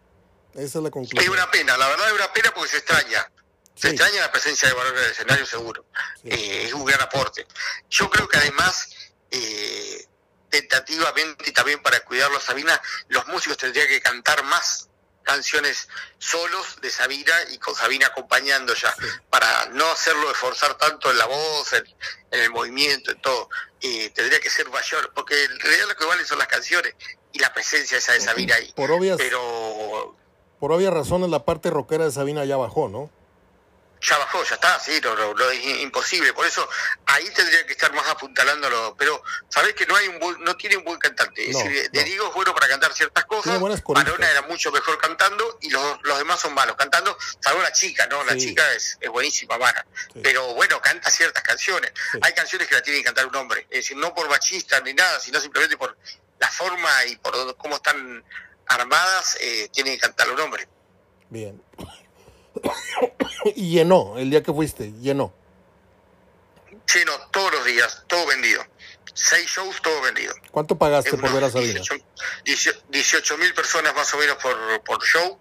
Esa 0.55 0.62
es 0.64 0.74
la 0.76 0.88
Es 0.88 0.93
conclusión. 0.93 1.28
una 1.32 1.51
pena, 1.51 1.76
la 1.76 1.88
verdad 1.88 2.07
es 2.09 2.12
una 2.14 2.32
pena 2.32 2.53
porque 2.55 2.70
se 2.70 2.76
extraña. 2.78 3.30
Se 3.74 3.88
extraña 3.88 4.20
la 4.20 4.30
presencia 4.30 4.68
de 4.68 4.74
valor 4.74 4.97
en 4.97 5.05
el 5.05 5.11
escenario 5.11 5.45
seguro. 5.47 5.84
Eh, 6.24 6.64
es 6.66 6.72
un 6.72 6.84
gran 6.84 7.01
aporte. 7.01 7.47
Yo 7.90 8.09
creo 8.11 8.28
que 8.28 8.36
además, 8.36 8.90
eh, 9.30 10.07
tentativamente 10.51 11.49
y 11.49 11.53
también 11.53 11.82
para 11.82 11.99
cuidarlo 12.01 12.36
a 12.36 12.40
Sabina, 12.40 12.80
los 13.09 13.26
músicos 13.26 13.57
tendrían 13.57 13.88
que 13.88 14.01
cantar 14.01 14.45
más 14.45 14.88
canciones 15.23 15.89
solos 16.18 16.81
de 16.81 16.91
Sabina 16.91 17.33
y 17.51 17.59
con 17.59 17.75
Sabina 17.75 18.07
acompañando 18.09 18.75
ya, 18.75 18.95
para 19.31 19.66
no 19.73 19.91
hacerlo 19.91 20.31
esforzar 20.31 20.77
tanto 20.77 21.11
en 21.11 21.18
la 21.18 21.27
voz, 21.27 21.73
en, 21.73 21.85
el 22.31 22.51
movimiento, 22.51 23.11
en 23.11 23.20
todo. 23.20 23.49
y 23.81 24.09
tendría 24.11 24.41
que 24.41 24.51
ser 24.51 24.68
mayor, 24.70 25.12
porque 25.14 25.45
en 25.45 25.59
realidad 25.61 25.89
lo 25.89 25.97
que 25.97 26.05
vale 26.05 26.25
son 26.25 26.39
las 26.39 26.49
canciones 26.49 26.95
y 27.33 27.39
la 27.39 27.53
presencia 27.53 27.99
esa 27.99 28.12
de 28.12 28.20
Sabina 28.20 28.57
ahí. 28.57 28.73
Por 28.75 28.91
obvias, 28.91 29.16
Pero 29.18 30.16
por 30.59 30.73
obvias 30.73 30.93
razones 30.93 31.31
la 31.31 31.45
parte 31.45 31.70
rockera 31.70 32.05
de 32.05 32.12
Sabina 32.12 32.45
ya 32.45 32.57
bajó, 32.57 32.89
¿no? 32.89 33.11
Ya 34.03 34.18
bajó, 34.18 34.42
ya 34.44 34.55
está, 34.57 34.78
sí, 34.80 35.00
no, 35.03 35.14
no, 35.34 35.50
es 35.50 35.64
imposible. 35.80 36.32
Por 36.32 36.46
eso 36.46 36.68
ahí 37.07 37.28
tendría 37.30 37.64
que 37.64 37.72
estar 37.72 37.92
más 37.92 38.07
apuntalándolo. 38.09 38.96
Pero 38.98 39.22
sabés 39.48 39.74
que 39.74 39.86
no 39.86 39.94
hay 39.94 40.09
un 40.09 40.42
no 40.42 40.57
tiene 40.57 40.76
un 40.76 40.84
buen 40.84 40.98
cantante. 40.98 41.48
es 41.48 41.57
decir, 41.57 41.90
de 41.90 42.05
Diego 42.05 42.28
es 42.28 42.34
bueno 42.34 42.55
para 42.55 42.68
cantar 42.68 42.92
ciertas 42.92 43.24
cosas. 43.26 43.61
Marona 43.61 44.30
era 44.30 44.42
mucho 44.42 44.72
mejor 44.72 44.98
cantando 44.98 45.59
y 45.61 45.70
los, 45.70 46.03
los 46.03 46.18
demás 46.18 46.40
son 46.40 46.53
malos 46.55 46.76
cantando, 46.76 47.16
salvo 47.40 47.62
la 47.62 47.72
chica, 47.72 48.07
¿no? 48.07 48.24
La 48.24 48.36
chica 48.36 48.72
es, 48.74 48.98
es 49.00 49.11
buenísima, 49.11 49.57
Mara. 49.57 49.86
Pero 50.22 50.55
bueno, 50.55 50.80
canta 50.80 51.11
ciertas 51.11 51.42
canciones. 51.42 51.92
Hay 52.20 52.32
canciones 52.32 52.68
que 52.68 52.74
la 52.74 52.82
tiene 52.82 52.98
que 52.98 53.05
cantar 53.05 53.26
un 53.26 53.36
hombre. 53.36 53.66
Es 53.70 53.84
decir, 53.84 53.96
no 53.96 54.14
por 54.14 54.28
machista 54.28 54.80
ni 54.80 54.94
nada, 54.94 55.20
sino 55.20 55.40
simplemente 55.40 55.76
por 55.76 55.96
la 56.40 56.48
forma 56.48 57.05
y 57.07 57.16
por 57.16 57.57
cómo 57.57 57.76
están 57.76 58.24
armadas, 58.66 59.38
eh, 59.40 59.68
tiene 59.72 59.92
que 59.92 59.98
cantar 59.98 60.30
un 60.30 60.40
hombre. 60.40 60.68
Bien. 61.30 61.62
y 63.57 63.70
llenó, 63.70 64.18
el 64.18 64.30
día 64.30 64.42
que 64.42 64.53
fuiste, 64.53 64.92
llenó. 65.00 65.32
Lleno 66.92 67.12
todos 67.30 67.53
los 67.53 67.64
días, 67.64 68.05
todo 68.07 68.26
vendido. 68.26 68.62
Seis 69.14 69.46
shows, 69.46 69.80
todo 69.82 70.00
vendido. 70.03 70.34
¿Cuánto 70.50 70.76
pagaste 70.76 71.16
por 71.16 71.32
ver 71.32 71.44
a 71.44 71.50
Sabina? 71.50 71.80
18 72.44 73.38
mil 73.38 73.55
personas 73.55 73.94
más 73.94 74.12
o 74.14 74.18
menos 74.18 74.36
por, 74.36 74.57
por 74.84 75.03
show, 75.05 75.38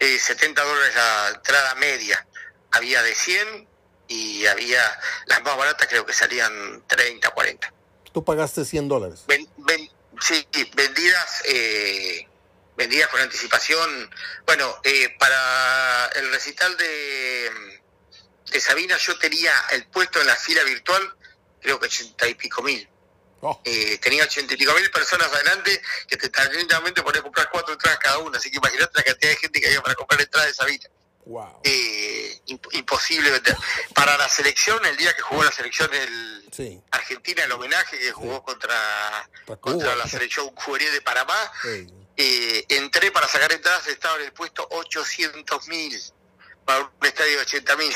eh, 0.00 0.18
70 0.18 0.62
dólares 0.62 0.94
la 0.94 1.32
entrada 1.34 1.74
media. 1.76 2.26
Había 2.72 3.02
de 3.02 3.14
100 3.14 3.68
y 4.08 4.46
había 4.46 4.80
las 5.26 5.42
más 5.42 5.56
baratas 5.56 5.86
creo 5.88 6.04
que 6.04 6.12
salían 6.12 6.82
30, 6.86 7.30
40. 7.30 7.72
¿Tú 8.12 8.24
pagaste 8.24 8.64
100 8.64 8.88
dólares? 8.88 9.24
sí, 10.20 10.46
vendidas 10.74 11.42
eh, 11.48 12.28
vendidas 12.76 13.08
con 13.08 13.20
anticipación. 13.20 14.10
Bueno, 14.46 14.80
eh, 14.84 15.14
para 15.18 16.06
el 16.16 16.30
recital 16.30 16.76
de, 16.76 17.80
de 18.50 18.60
Sabina 18.60 18.96
yo 18.96 19.18
tenía 19.18 19.52
el 19.70 19.86
puesto 19.86 20.20
en 20.20 20.26
la 20.26 20.36
fila 20.36 20.62
virtual, 20.64 21.16
creo 21.60 21.78
que 21.78 21.86
ochenta 21.86 22.26
y 22.26 22.34
pico 22.34 22.62
mil. 22.62 22.88
Oh. 23.40 23.60
Eh, 23.64 23.98
tenía 23.98 24.24
ochenta 24.24 24.54
y 24.54 24.56
pico 24.56 24.72
mil 24.74 24.90
personas 24.90 25.32
adelante 25.32 25.82
que 26.08 26.16
te 26.16 26.28
tranquilamente 26.30 27.02
podía 27.02 27.22
comprar 27.22 27.48
cuatro 27.50 27.74
entradas 27.74 27.98
cada 27.98 28.18
una, 28.18 28.38
así 28.38 28.50
que 28.50 28.56
imagínate 28.56 28.92
la 28.94 29.02
cantidad 29.02 29.30
de 29.30 29.36
gente 29.36 29.60
que 29.60 29.66
había 29.66 29.82
para 29.82 29.94
comprar 29.94 30.20
entradas 30.20 30.48
de 30.48 30.54
Sabina. 30.54 30.88
Wow. 31.26 31.60
Eh, 31.64 32.40
imposible 32.72 33.30
vender. 33.30 33.56
Para 33.94 34.18
la 34.18 34.28
selección, 34.28 34.84
el 34.84 34.96
día 34.96 35.14
que 35.14 35.22
jugó 35.22 35.42
la 35.42 35.52
selección 35.52 35.92
el 35.94 36.42
Argentina, 36.90 37.42
el 37.42 37.52
homenaje 37.52 37.98
que 37.98 38.12
jugó 38.12 38.42
contra, 38.42 39.28
contra 39.58 39.96
la 39.96 40.06
selección 40.06 40.54
juvenil 40.54 40.92
de 40.92 41.00
Panamá, 41.00 41.52
eh, 42.16 42.64
entré 42.68 43.10
para 43.10 43.26
sacar 43.26 43.52
entradas, 43.52 43.86
estaba 43.88 44.16
en 44.16 44.26
el 44.26 44.32
puesto 44.32 44.66
800 44.70 45.68
mil 45.68 46.00
para 46.64 46.80
un 46.80 47.06
estadio 47.06 47.32
de 47.32 47.42
80 47.42 47.76
mil. 47.76 47.92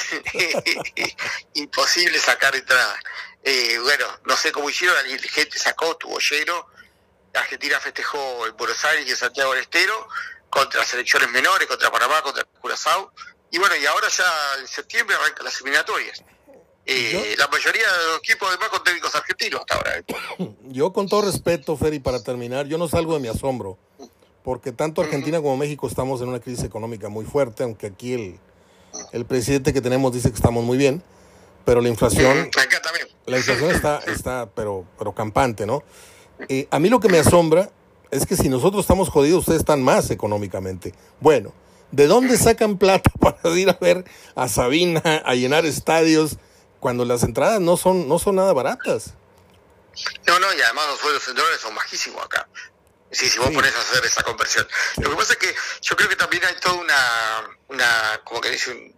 Imposible 1.54 2.18
sacar 2.18 2.54
entradas. 2.54 2.98
Eh, 3.42 3.78
bueno, 3.82 4.06
no 4.24 4.36
sé 4.36 4.52
cómo 4.52 4.68
hicieron, 4.68 4.96
la 4.96 5.18
gente 5.18 5.58
sacó, 5.58 5.96
tuvo 5.96 6.18
lleno. 6.18 6.66
Argentina 7.34 7.78
festejó 7.78 8.46
en 8.46 8.56
Buenos 8.56 8.84
Aires 8.84 9.06
y 9.06 9.10
en 9.10 9.16
Santiago 9.16 9.52
del 9.52 9.62
Estero 9.62 10.08
contra 10.50 10.84
selecciones 10.84 11.30
menores, 11.30 11.68
contra 11.68 11.90
Panamá, 11.90 12.22
contra 12.22 12.44
Curazao. 12.44 13.12
Y 13.50 13.58
bueno, 13.58 13.76
y 13.76 13.86
ahora 13.86 14.08
ya 14.08 14.24
en 14.58 14.66
septiembre 14.66 15.16
arrancan 15.16 15.44
las 15.44 15.60
eliminatorias. 15.60 16.24
Eh, 16.84 17.34
la 17.38 17.46
mayoría 17.48 17.86
de 17.92 18.06
los 18.08 18.18
equipos 18.18 18.48
además 18.48 18.70
con 18.70 18.82
técnicos 18.82 19.14
argentinos 19.14 19.60
hasta 19.60 19.74
ahora. 19.74 20.02
Yo 20.64 20.92
con 20.92 21.08
todo 21.08 21.22
respeto, 21.22 21.76
Ferry, 21.76 22.00
para 22.00 22.22
terminar, 22.22 22.66
yo 22.66 22.78
no 22.78 22.88
salgo 22.88 23.14
de 23.14 23.20
mi 23.20 23.28
asombro 23.28 23.78
porque 24.48 24.72
tanto 24.72 25.02
Argentina 25.02 25.42
como 25.42 25.58
México 25.58 25.86
estamos 25.86 26.22
en 26.22 26.30
una 26.30 26.40
crisis 26.40 26.64
económica 26.64 27.10
muy 27.10 27.26
fuerte, 27.26 27.64
aunque 27.64 27.86
aquí 27.86 28.14
el, 28.14 28.40
el 29.12 29.26
presidente 29.26 29.74
que 29.74 29.82
tenemos 29.82 30.10
dice 30.14 30.30
que 30.30 30.36
estamos 30.36 30.64
muy 30.64 30.78
bien, 30.78 31.02
pero 31.66 31.82
la 31.82 31.90
inflación, 31.90 32.50
la 33.26 33.36
inflación 33.36 33.70
está, 33.70 33.98
está 34.06 34.48
pero, 34.56 34.86
pero 34.96 35.14
campante, 35.14 35.66
¿no? 35.66 35.82
Eh, 36.48 36.66
a 36.70 36.78
mí 36.78 36.88
lo 36.88 36.98
que 36.98 37.10
me 37.10 37.18
asombra 37.18 37.70
es 38.10 38.24
que 38.24 38.36
si 38.36 38.48
nosotros 38.48 38.84
estamos 38.84 39.10
jodidos, 39.10 39.40
ustedes 39.40 39.58
están 39.58 39.82
más 39.82 40.10
económicamente. 40.10 40.94
Bueno, 41.20 41.52
¿de 41.92 42.06
dónde 42.06 42.38
sacan 42.38 42.78
plata 42.78 43.10
para 43.20 43.50
ir 43.50 43.68
a 43.68 43.76
ver 43.78 44.06
a 44.34 44.48
Sabina, 44.48 45.02
a 45.26 45.34
llenar 45.34 45.66
estadios, 45.66 46.38
cuando 46.80 47.04
las 47.04 47.22
entradas 47.22 47.60
no 47.60 47.76
son, 47.76 48.08
no 48.08 48.18
son 48.18 48.36
nada 48.36 48.54
baratas? 48.54 49.12
No, 50.26 50.38
no, 50.40 50.46
y 50.54 50.62
además 50.62 50.86
los 50.88 51.00
sueldos 51.00 51.28
en 51.28 51.34
dólares 51.34 51.60
son 51.60 51.74
bajísimos 51.74 52.24
acá. 52.24 52.48
Sí, 53.10 53.28
si 53.28 53.38
vos 53.38 53.50
pones 53.50 53.74
a 53.74 53.80
hacer 53.80 54.04
esa 54.04 54.22
conversión. 54.22 54.68
Lo 54.98 55.10
que 55.10 55.16
pasa 55.16 55.32
es 55.32 55.38
que 55.38 55.54
yo 55.82 55.96
creo 55.96 56.08
que 56.08 56.16
también 56.16 56.44
hay 56.44 56.54
toda 56.60 56.74
una, 56.74 57.58
una 57.68 58.20
como 58.24 58.40
que 58.40 58.50
dice, 58.50 58.94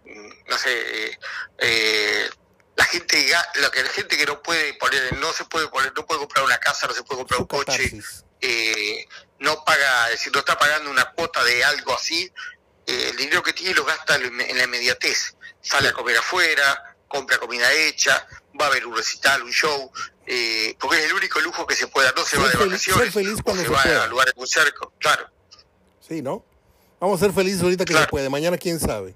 no 0.47 0.57
sé, 0.57 1.17
eh, 1.57 2.29
la 2.75 2.85
gente, 2.85 3.25
lo 3.55 3.71
que 3.71 3.83
la 3.83 3.89
gente 3.89 4.17
que 4.17 4.25
no 4.25 4.41
puede 4.41 4.73
poner, 4.73 5.17
no 5.17 5.31
se 5.31 5.45
puede 5.45 5.67
poner, 5.67 5.93
no 5.95 6.05
puede 6.05 6.19
comprar 6.19 6.43
una 6.43 6.57
casa, 6.57 6.87
no 6.87 6.93
se 6.93 7.03
puede 7.03 7.19
comprar 7.19 7.39
un 7.39 7.47
coche, 7.47 8.01
eh, 8.41 9.05
no 9.39 9.63
paga, 9.63 10.05
es 10.05 10.19
decir, 10.19 10.33
no 10.33 10.39
está 10.39 10.57
pagando 10.57 10.89
una 10.89 11.11
cuota 11.11 11.43
de 11.43 11.63
algo 11.63 11.93
así, 11.93 12.31
eh, 12.85 13.09
el 13.11 13.17
dinero 13.17 13.43
que 13.43 13.53
tiene 13.53 13.75
lo 13.75 13.85
gasta 13.85 14.15
en 14.15 14.57
la 14.57 14.63
inmediatez. 14.63 15.35
Sale 15.61 15.89
a 15.89 15.93
comer 15.93 16.17
afuera, 16.17 16.95
compra 17.07 17.37
comida 17.37 17.71
hecha, 17.71 18.27
va 18.59 18.65
a 18.65 18.67
haber 18.69 18.85
un 18.85 18.95
recital, 18.95 19.43
un 19.43 19.51
show, 19.51 19.91
eh, 20.25 20.75
porque 20.79 20.99
es 20.99 21.05
el 21.05 21.13
único 21.13 21.39
lujo 21.39 21.65
que 21.65 21.75
se 21.75 21.87
puede 21.87 22.07
dar, 22.07 22.15
no 22.15 22.23
se 22.23 22.37
va 22.37 22.47
de 22.49 22.57
vacaciones, 22.57 23.13
feliz 23.13 23.41
cuando 23.43 23.63
se, 23.63 23.69
va 23.69 23.81
a 23.81 24.07
lugares 24.07 24.35
muy 24.35 24.47
cerca, 24.47 24.87
claro. 24.99 25.29
Sí, 26.07 26.21
¿no? 26.21 26.45
Vamos 26.99 27.21
a 27.21 27.25
ser 27.25 27.33
felices 27.33 27.61
ahorita 27.61 27.85
que 27.85 27.93
se 27.93 28.07
puede, 28.07 28.29
mañana 28.29 28.57
quién 28.57 28.79
sabe. 28.79 29.15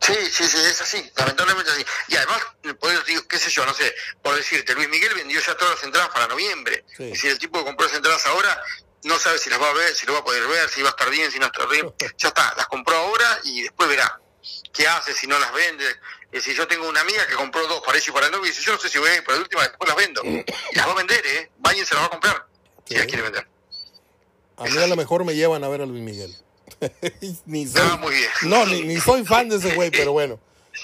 Sí, 0.00 0.14
sí, 0.32 0.44
sí, 0.44 0.56
es 0.58 0.80
así, 0.80 1.10
lamentablemente 1.16 1.70
así. 1.70 1.84
Y 2.08 2.16
además, 2.16 2.42
por 2.80 3.04
digo, 3.04 3.22
qué 3.28 3.38
sé 3.38 3.50
yo, 3.50 3.64
no 3.64 3.72
sé, 3.72 3.94
por 4.20 4.34
decirte, 4.34 4.74
Luis 4.74 4.88
Miguel 4.88 5.14
vendió 5.14 5.40
ya 5.40 5.56
todas 5.56 5.76
las 5.76 5.84
entradas 5.84 6.08
para 6.10 6.26
noviembre. 6.26 6.84
Y 6.98 7.14
si 7.14 7.28
el 7.28 7.38
tipo 7.38 7.58
que 7.58 7.64
compró 7.66 7.86
las 7.86 7.94
entradas 7.94 8.26
ahora 8.26 8.60
no 9.04 9.18
sabe 9.18 9.38
si 9.38 9.48
las 9.48 9.60
va 9.60 9.70
a 9.70 9.72
ver, 9.72 9.94
si 9.94 10.06
lo 10.06 10.14
va 10.14 10.20
a 10.20 10.24
poder 10.24 10.46
ver, 10.48 10.68
si 10.68 10.82
va 10.82 10.88
a 10.88 10.90
estar 10.90 11.08
bien, 11.08 11.30
si 11.30 11.38
no 11.38 11.46
está 11.46 11.66
bien. 11.66 11.92
ya 12.18 12.28
está, 12.28 12.52
las 12.56 12.66
compró 12.66 12.96
ahora 12.96 13.40
y 13.44 13.62
después 13.62 13.88
verá 13.88 14.20
qué 14.72 14.88
hace, 14.88 15.14
si 15.14 15.26
no 15.26 15.38
las 15.38 15.52
vende. 15.52 15.84
Es 16.32 16.44
decir, 16.44 16.56
yo 16.56 16.66
tengo 16.66 16.88
una 16.88 17.02
amiga 17.02 17.26
que 17.26 17.34
compró 17.34 17.66
dos 17.68 17.82
para 17.84 17.98
ella 17.98 18.06
y 18.08 18.10
para 18.10 18.26
el 18.26 18.32
novio 18.32 18.46
y 18.46 18.48
dice, 18.48 18.62
yo 18.64 18.72
no 18.72 18.78
sé 18.78 18.88
si 18.88 18.98
voy 18.98 19.10
a 19.10 19.16
ir, 19.16 19.22
pero 19.22 19.36
de 19.36 19.42
última 19.42 19.62
después 19.62 19.86
las 19.86 19.96
vendo. 19.98 20.22
Y 20.24 20.76
las 20.76 20.88
va 20.88 20.92
a 20.92 20.94
vender, 20.94 21.22
¿eh? 21.26 21.50
Vayan 21.58 21.84
se 21.84 21.94
las 21.94 22.04
va 22.04 22.06
a 22.06 22.10
comprar, 22.10 22.46
si 22.86 22.94
las 22.94 23.06
quiere 23.06 23.22
vender. 23.22 23.46
A 24.56 24.64
mí 24.64 24.78
a 24.78 24.86
lo 24.86 24.96
mejor 24.96 25.24
me 25.26 25.34
llevan 25.34 25.62
a 25.62 25.68
ver 25.68 25.82
a 25.82 25.86
Luis 25.86 26.02
Miguel. 26.02 26.34
ni 27.44 27.66
soy, 27.66 27.82
ah, 27.84 27.98
muy 28.00 28.14
bien. 28.14 28.30
No, 28.44 28.64
ni, 28.64 28.98
soy 28.98 29.24
fan 29.26 29.50
de 29.50 29.56
ese 29.56 29.74
güey, 29.74 29.90
pero 29.90 30.12
bueno. 30.14 30.40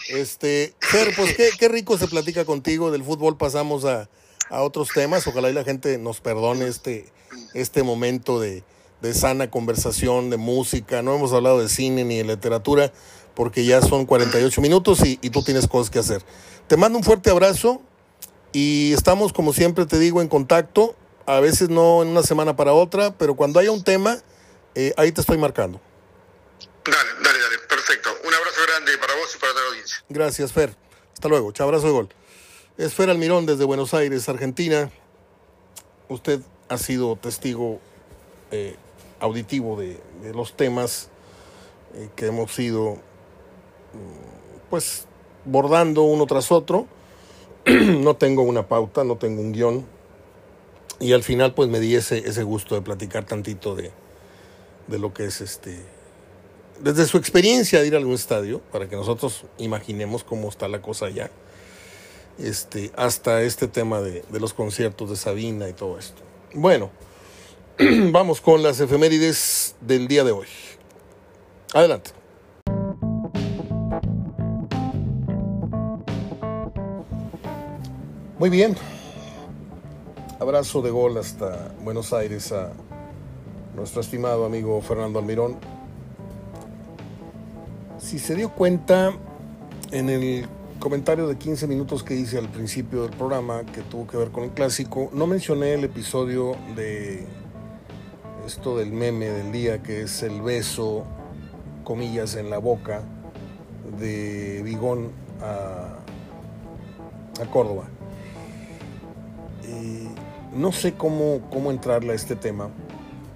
Este, 0.09 0.74
Fer, 0.80 1.14
pues 1.16 1.34
qué, 1.34 1.51
qué, 1.59 1.68
rico 1.68 1.96
se 1.96 2.09
platica 2.09 2.44
contigo. 2.44 2.90
Del 2.90 3.03
fútbol 3.03 3.38
pasamos 3.38 3.86
a, 3.86 4.11
a 4.51 4.61
otros 4.61 4.90
temas. 4.90 5.26
Ojalá 5.26 5.49
y 5.49 5.55
la 5.55 5.64
gente 5.64 5.96
nos 5.96 6.20
perdone 6.20 6.68
este, 6.68 7.11
este 7.55 7.82
momento 7.82 8.38
de, 8.38 8.64
de 9.01 9.14
sana 9.14 9.51
conversación, 9.51 10.28
de 10.28 10.36
música. 10.36 11.01
No 11.03 11.14
hemos 11.14 11.32
hablado 11.32 11.61
de 11.61 11.70
cine 11.70 12.05
ni 12.05 12.18
de 12.18 12.24
literatura 12.24 12.92
porque 13.39 13.64
ya 13.64 13.80
son 13.80 14.05
48 14.05 14.61
minutos 14.61 14.99
y, 15.05 15.16
tú 15.30 15.45
tienes 15.45 15.68
cosas 15.68 15.91
que 15.91 16.01
hacer. 16.01 16.24
Te 16.66 16.76
mando 16.76 16.99
un 16.99 17.05
fuerte 17.05 17.30
abrazo 17.30 17.80
y 18.53 18.93
estamos, 18.93 19.32
como 19.32 19.53
siempre 19.53 19.86
te 19.86 19.97
digo, 20.01 20.20
en 20.20 20.26
contacto. 20.26 20.97
A 21.24 21.39
veces 21.39 21.68
no 21.68 22.03
en 22.03 22.09
una 22.09 22.24
semana 22.24 22.57
para 22.57 22.72
otra, 22.72 23.16
pero 23.16 23.36
cuando 23.36 23.61
haya 23.61 23.70
un 23.70 23.84
tema, 23.84 24.18
eh, 24.74 24.93
ahí 24.97 25.12
te 25.12 25.20
estoy 25.20 25.39
marcando. 25.39 25.80
Dale, 26.84 27.11
dale, 27.22 27.39
dale, 27.39 27.59
perfecto. 27.68 28.11
Un 28.26 28.34
abrazo 28.34 28.61
grande 28.66 28.99
para 28.99 29.14
vos 29.14 29.32
y 29.32 29.39
para 29.39 29.53
toda 29.53 29.64
la 29.66 29.70
audiencia. 29.70 29.99
Gracias, 30.09 30.53
Fer. 30.53 30.74
Hasta 31.14 31.28
luego. 31.28 31.53
Chao, 31.53 31.68
abrazo 31.68 31.86
de 31.86 31.93
gol. 31.93 32.09
Es 32.76 32.93
Fer 32.93 33.09
Almirón 33.09 33.47
desde 33.47 33.62
Buenos 33.62 33.95
Aires, 33.95 34.28
Argentina. 34.28 34.91
Usted 36.09 36.41
ha 36.68 36.76
sido 36.76 37.14
testigo 37.14 37.78
eh, 38.51 38.74
auditivo 39.20 39.78
de, 39.78 40.01
los 40.34 40.57
temas 40.57 41.09
eh, 41.95 42.09
que 42.16 42.26
hemos 42.26 42.59
ido 42.59 43.07
pues 44.70 45.07
bordando 45.45 46.03
uno 46.03 46.26
tras 46.26 46.51
otro. 46.53 46.86
no 47.66 48.16
tengo 48.16 48.43
una 48.43 48.68
pauta, 48.68 49.05
no 49.05 49.16
tengo 49.16 49.41
un 49.41 49.53
guion. 49.53 49.86
Y 51.01 51.12
al 51.12 51.22
final 51.22 51.55
pues 51.55 51.68
me 51.68 51.80
di 51.80 51.95
ese, 51.95 52.18
ese 52.18 52.43
gusto 52.43 52.74
de 52.74 52.82
platicar 52.82 53.24
tantito 53.24 53.74
de, 53.74 53.93
de 54.89 54.99
lo 54.99 55.12
que 55.12 55.26
es 55.26 55.41
este 55.41 55.78
desde 56.80 57.07
su 57.07 57.18
experiencia 57.18 57.80
de 57.80 57.86
ir 57.86 57.95
a 57.95 57.99
algún 57.99 58.14
estadio, 58.14 58.61
para 58.72 58.89
que 58.89 58.97
nosotros 58.97 59.45
imaginemos 59.59 60.24
cómo 60.24 60.49
está 60.49 60.68
la 60.68 60.80
cosa 60.80 61.07
allá, 61.07 61.30
este, 62.39 62.93
hasta 62.97 63.43
este 63.43 63.68
tema 63.68 64.01
de, 64.01 64.22
de 64.28 64.41
los 64.41 64.55
conciertos 64.55 65.11
de 65.11 65.16
Sabina 65.16 65.68
y 65.68 65.72
todo 65.72 65.99
esto. 65.99 66.22
Bueno, 66.55 66.91
vamos 68.12 68.41
con 68.41 68.62
las 68.62 68.80
efemérides 68.80 69.74
del 69.80 70.09
día 70.09 70.24
de 70.24 70.32
hoy. 70.32 70.47
Adelante. 71.74 72.18
Muy 78.39 78.51
bien. 78.51 78.76
Abrazo 80.39 80.80
de 80.80 80.93
gol 80.93 81.18
hasta 81.18 81.74
Buenos 81.82 82.12
Aires 82.12 82.53
a 82.53 82.70
nuestro 83.74 84.01
estimado 84.01 84.45
amigo 84.45 84.80
Fernando 84.80 85.18
Almirón. 85.18 85.57
Si 87.99 88.20
se 88.20 88.36
dio 88.36 88.51
cuenta 88.51 89.12
en 89.91 90.09
el 90.09 90.47
comentario 90.78 91.26
de 91.26 91.36
15 91.36 91.66
minutos 91.66 92.05
que 92.05 92.14
hice 92.14 92.39
al 92.39 92.49
principio 92.49 93.03
del 93.03 93.11
programa 93.11 93.64
que 93.64 93.82
tuvo 93.82 94.07
que 94.07 94.16
ver 94.16 94.30
con 94.30 94.45
el 94.45 94.51
clásico, 94.51 95.11
no 95.12 95.26
mencioné 95.26 95.74
el 95.74 95.82
episodio 95.82 96.55
de 96.76 97.26
esto 98.47 98.78
del 98.78 98.93
meme 98.93 99.26
del 99.26 99.51
día 99.51 99.82
que 99.82 100.03
es 100.03 100.22
el 100.22 100.43
beso, 100.43 101.05
comillas, 101.82 102.36
en 102.36 102.51
la 102.51 102.59
boca 102.59 103.03
de 103.99 104.62
Vigón 104.62 105.11
a, 105.43 105.97
a 107.43 107.51
Córdoba. 107.51 107.89
Y 109.69 110.09
no 110.57 110.73
sé 110.73 110.95
cómo, 110.95 111.41
cómo 111.51 111.71
entrarle 111.71 112.12
a 112.12 112.14
este 112.14 112.37
tema, 112.37 112.71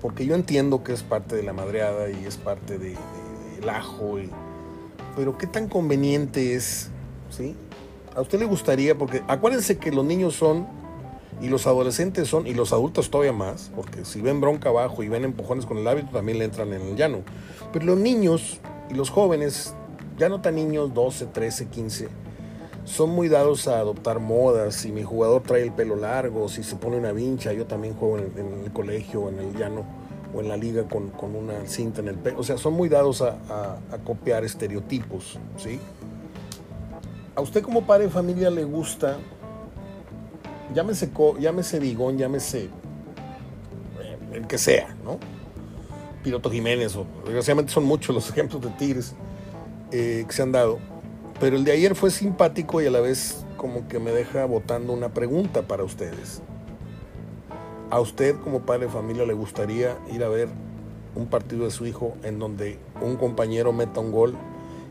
porque 0.01 0.27
yo 0.27 0.35
entiendo 0.35 0.83
que 0.83 0.93
es 0.93 1.03
parte 1.03 1.37
de 1.37 1.43
la 1.43 1.53
madreada 1.53 2.11
y 2.11 2.25
es 2.25 2.37
parte 2.37 2.79
del 2.79 2.97
de, 3.61 3.71
ajo, 3.71 4.19
y, 4.19 4.31
pero 5.17 5.39
qué 5.39 5.47
tan 5.47 5.69
conveniente 5.69 6.55
es, 6.55 6.91
¿sí? 7.31 7.55
¿A 8.17 8.21
usted 8.21 8.39
le 8.39 8.47
gustaría? 8.47 8.97
Porque 8.97 9.23
acuérdense 9.29 9.79
que 9.79 9.93
los 9.93 10.05
niños 10.05 10.35
son, 10.35 10.67
y 11.41 11.49
los 11.49 11.67
adolescentes 11.67 12.29
son, 12.29 12.47
y 12.47 12.55
los 12.55 12.73
adultos 12.73 13.11
todavía 13.11 13.33
más, 13.33 13.71
porque 13.75 14.05
si 14.05 14.21
ven 14.21 14.41
bronca 14.41 14.69
abajo 14.69 15.03
y 15.03 15.09
ven 15.09 15.25
empujones 15.25 15.67
con 15.67 15.79
el 15.79 15.89
hábito, 15.89 16.11
también 16.13 16.39
le 16.39 16.45
entran 16.45 16.73
en 16.73 16.83
el 16.83 16.97
llano. 16.97 17.23
Pero 17.73 17.87
los 17.87 17.99
niños 17.99 18.61
y 18.91 18.95
los 18.95 19.11
jóvenes, 19.11 19.75
ya 20.19 20.29
no 20.29 20.41
tan 20.41 20.55
niños, 20.55 20.95
12, 20.95 21.27
13, 21.27 21.67
15, 21.69 22.09
son 22.85 23.11
muy 23.11 23.29
dados 23.29 23.69
a 23.69 23.79
adoptar 23.79 24.19
modas. 24.19 24.75
Si 24.75 24.93
mi 24.93 25.03
jugador 25.03 25.43
trae 25.43 25.63
el 25.63 25.73
pelo 25.73 25.97
largo, 25.97 26.49
si 26.49 26.63
se 26.63 26.77
pone 26.77 26.97
una 26.97 27.13
vincha, 27.13 27.53
yo 27.53 27.67
también 27.67 27.95
juego 27.95 28.19
en 28.19 28.25
el, 28.25 28.39
en 28.39 28.65
el 28.65 28.73
colegio, 28.73 29.29
en 29.29 29.39
el 29.39 29.57
llano 29.57 29.85
o 30.35 30.41
en 30.41 30.49
la 30.49 30.57
liga 30.57 30.85
con, 30.85 31.11
con, 31.11 31.37
una 31.37 31.67
cinta 31.67 32.01
en 32.01 32.09
el 32.09 32.17
pelo. 32.17 32.41
O 32.41 32.43
sea, 32.43 32.57
son 32.57 32.75
muy 32.75 32.89
dados 32.89 33.23
a, 33.23 33.37
a, 33.91 33.99
copiar 33.99 34.45
estereotipos, 34.45 35.39
¿sí? 35.57 35.79
A 37.35 37.41
usted 37.41 37.63
como 37.63 37.83
padre 37.83 38.05
de 38.05 38.11
familia 38.11 38.51
le 38.51 38.65
gusta, 38.65 39.19
llámese, 40.75 41.11
llámese 41.39 41.79
Bigón, 41.79 42.19
llámese 42.19 42.65
eh, 42.65 44.19
el 44.33 44.47
que 44.47 44.59
sea, 44.59 44.97
¿no? 45.05 45.19
Piloto 46.23 46.51
Jiménez, 46.51 46.97
o 46.97 47.07
desgraciadamente 47.25 47.73
son 47.73 47.85
muchos 47.85 48.15
los 48.15 48.31
ejemplos 48.31 48.63
de 48.63 48.71
Tigres 48.71 49.15
eh, 49.91 50.25
que 50.27 50.33
se 50.33 50.43
han 50.43 50.53
dado 50.53 50.79
pero 51.43 51.57
el 51.57 51.65
de 51.65 51.73
ayer 51.73 51.97
fue 51.97 52.13
simpático 52.13 52.81
y 52.81 52.87
a 52.87 52.91
la 52.93 53.01
vez 53.01 53.45
como 53.57 53.89
que 53.89 53.99
me 53.99 54.13
deja 54.13 54.45
botando 54.45 54.93
una 54.93 55.13
pregunta 55.13 55.63
para 55.63 55.83
ustedes. 55.83 56.41
¿A 57.91 57.99
usted 57.99 58.37
como 58.37 58.61
padre 58.61 58.87
de 58.87 58.93
familia 58.93 59.27
le 59.27 59.33
gustaría 59.33 59.99
ir 60.13 60.23
a 60.23 60.29
ver 60.29 60.47
un 61.17 61.27
partido 61.27 61.65
de 61.65 61.73
su 61.73 61.85
hijo 61.85 62.15
en 62.23 62.39
donde 62.39 62.79
un 63.01 63.17
compañero 63.17 63.73
meta 63.73 63.99
un 63.99 64.13
gol 64.13 64.37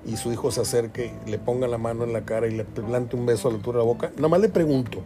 y 0.06 0.18
su 0.18 0.34
hijo 0.34 0.52
se 0.52 0.60
acerque, 0.60 1.14
le 1.26 1.40
ponga 1.40 1.70
la 1.70 1.78
mano 1.78 2.04
en 2.04 2.12
la 2.12 2.26
cara 2.26 2.48
y 2.48 2.52
le 2.52 2.66
plante 2.66 3.16
un 3.16 3.26
beso 3.26 3.48
a 3.48 3.52
la 3.52 3.56
altura 3.56 3.78
de 3.80 3.86
la 3.86 3.90
boca? 3.90 4.12
Nada 4.18 4.28
más 4.28 4.42
le 4.42 4.50
pregunto. 4.50 4.98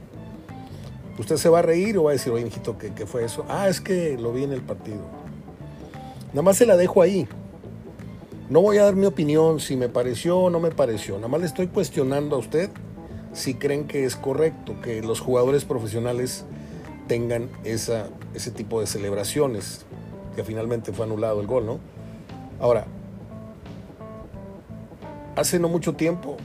¿Usted 1.19 1.37
se 1.37 1.49
va 1.49 1.59
a 1.59 1.61
reír 1.61 1.95
o 1.99 2.05
va 2.05 2.09
a 2.09 2.13
decir, 2.13 2.33
oye, 2.33 2.47
hijito, 2.47 2.79
¿qué, 2.79 2.91
¿qué 2.91 3.05
fue 3.05 3.23
eso? 3.23 3.45
Ah, 3.49 3.69
es 3.69 3.81
que 3.81 4.17
lo 4.17 4.33
vi 4.33 4.45
en 4.45 4.51
el 4.51 4.63
partido. 4.63 5.01
Nada 6.29 6.41
más 6.41 6.57
se 6.57 6.65
la 6.65 6.75
dejo 6.75 7.03
ahí. 7.03 7.27
No 8.47 8.61
voy 8.61 8.77
a 8.77 8.83
dar 8.83 8.95
mi 8.95 9.07
opinión 9.07 9.59
si 9.59 9.75
me 9.75 9.89
pareció 9.89 10.37
o 10.37 10.49
no 10.51 10.59
me 10.59 10.69
pareció. 10.69 11.15
Nada 11.15 11.29
más 11.29 11.39
le 11.39 11.47
estoy 11.47 11.67
cuestionando 11.67 12.35
a 12.35 12.39
usted 12.39 12.69
si 13.33 13.55
creen 13.55 13.87
que 13.87 14.05
es 14.05 14.15
correcto 14.15 14.75
que 14.83 15.01
los 15.01 15.19
jugadores 15.19 15.65
profesionales 15.65 16.45
tengan 17.07 17.49
esa, 17.63 18.07
ese 18.35 18.51
tipo 18.51 18.79
de 18.79 18.87
celebraciones, 18.87 19.85
que 20.35 20.43
finalmente 20.43 20.93
fue 20.93 21.05
anulado 21.05 21.41
el 21.41 21.47
gol, 21.47 21.65
¿no? 21.65 21.79
Ahora, 22.59 22.85
hace 25.35 25.59
no 25.59 25.67
mucho 25.67 25.93
tiempo, 25.93 26.37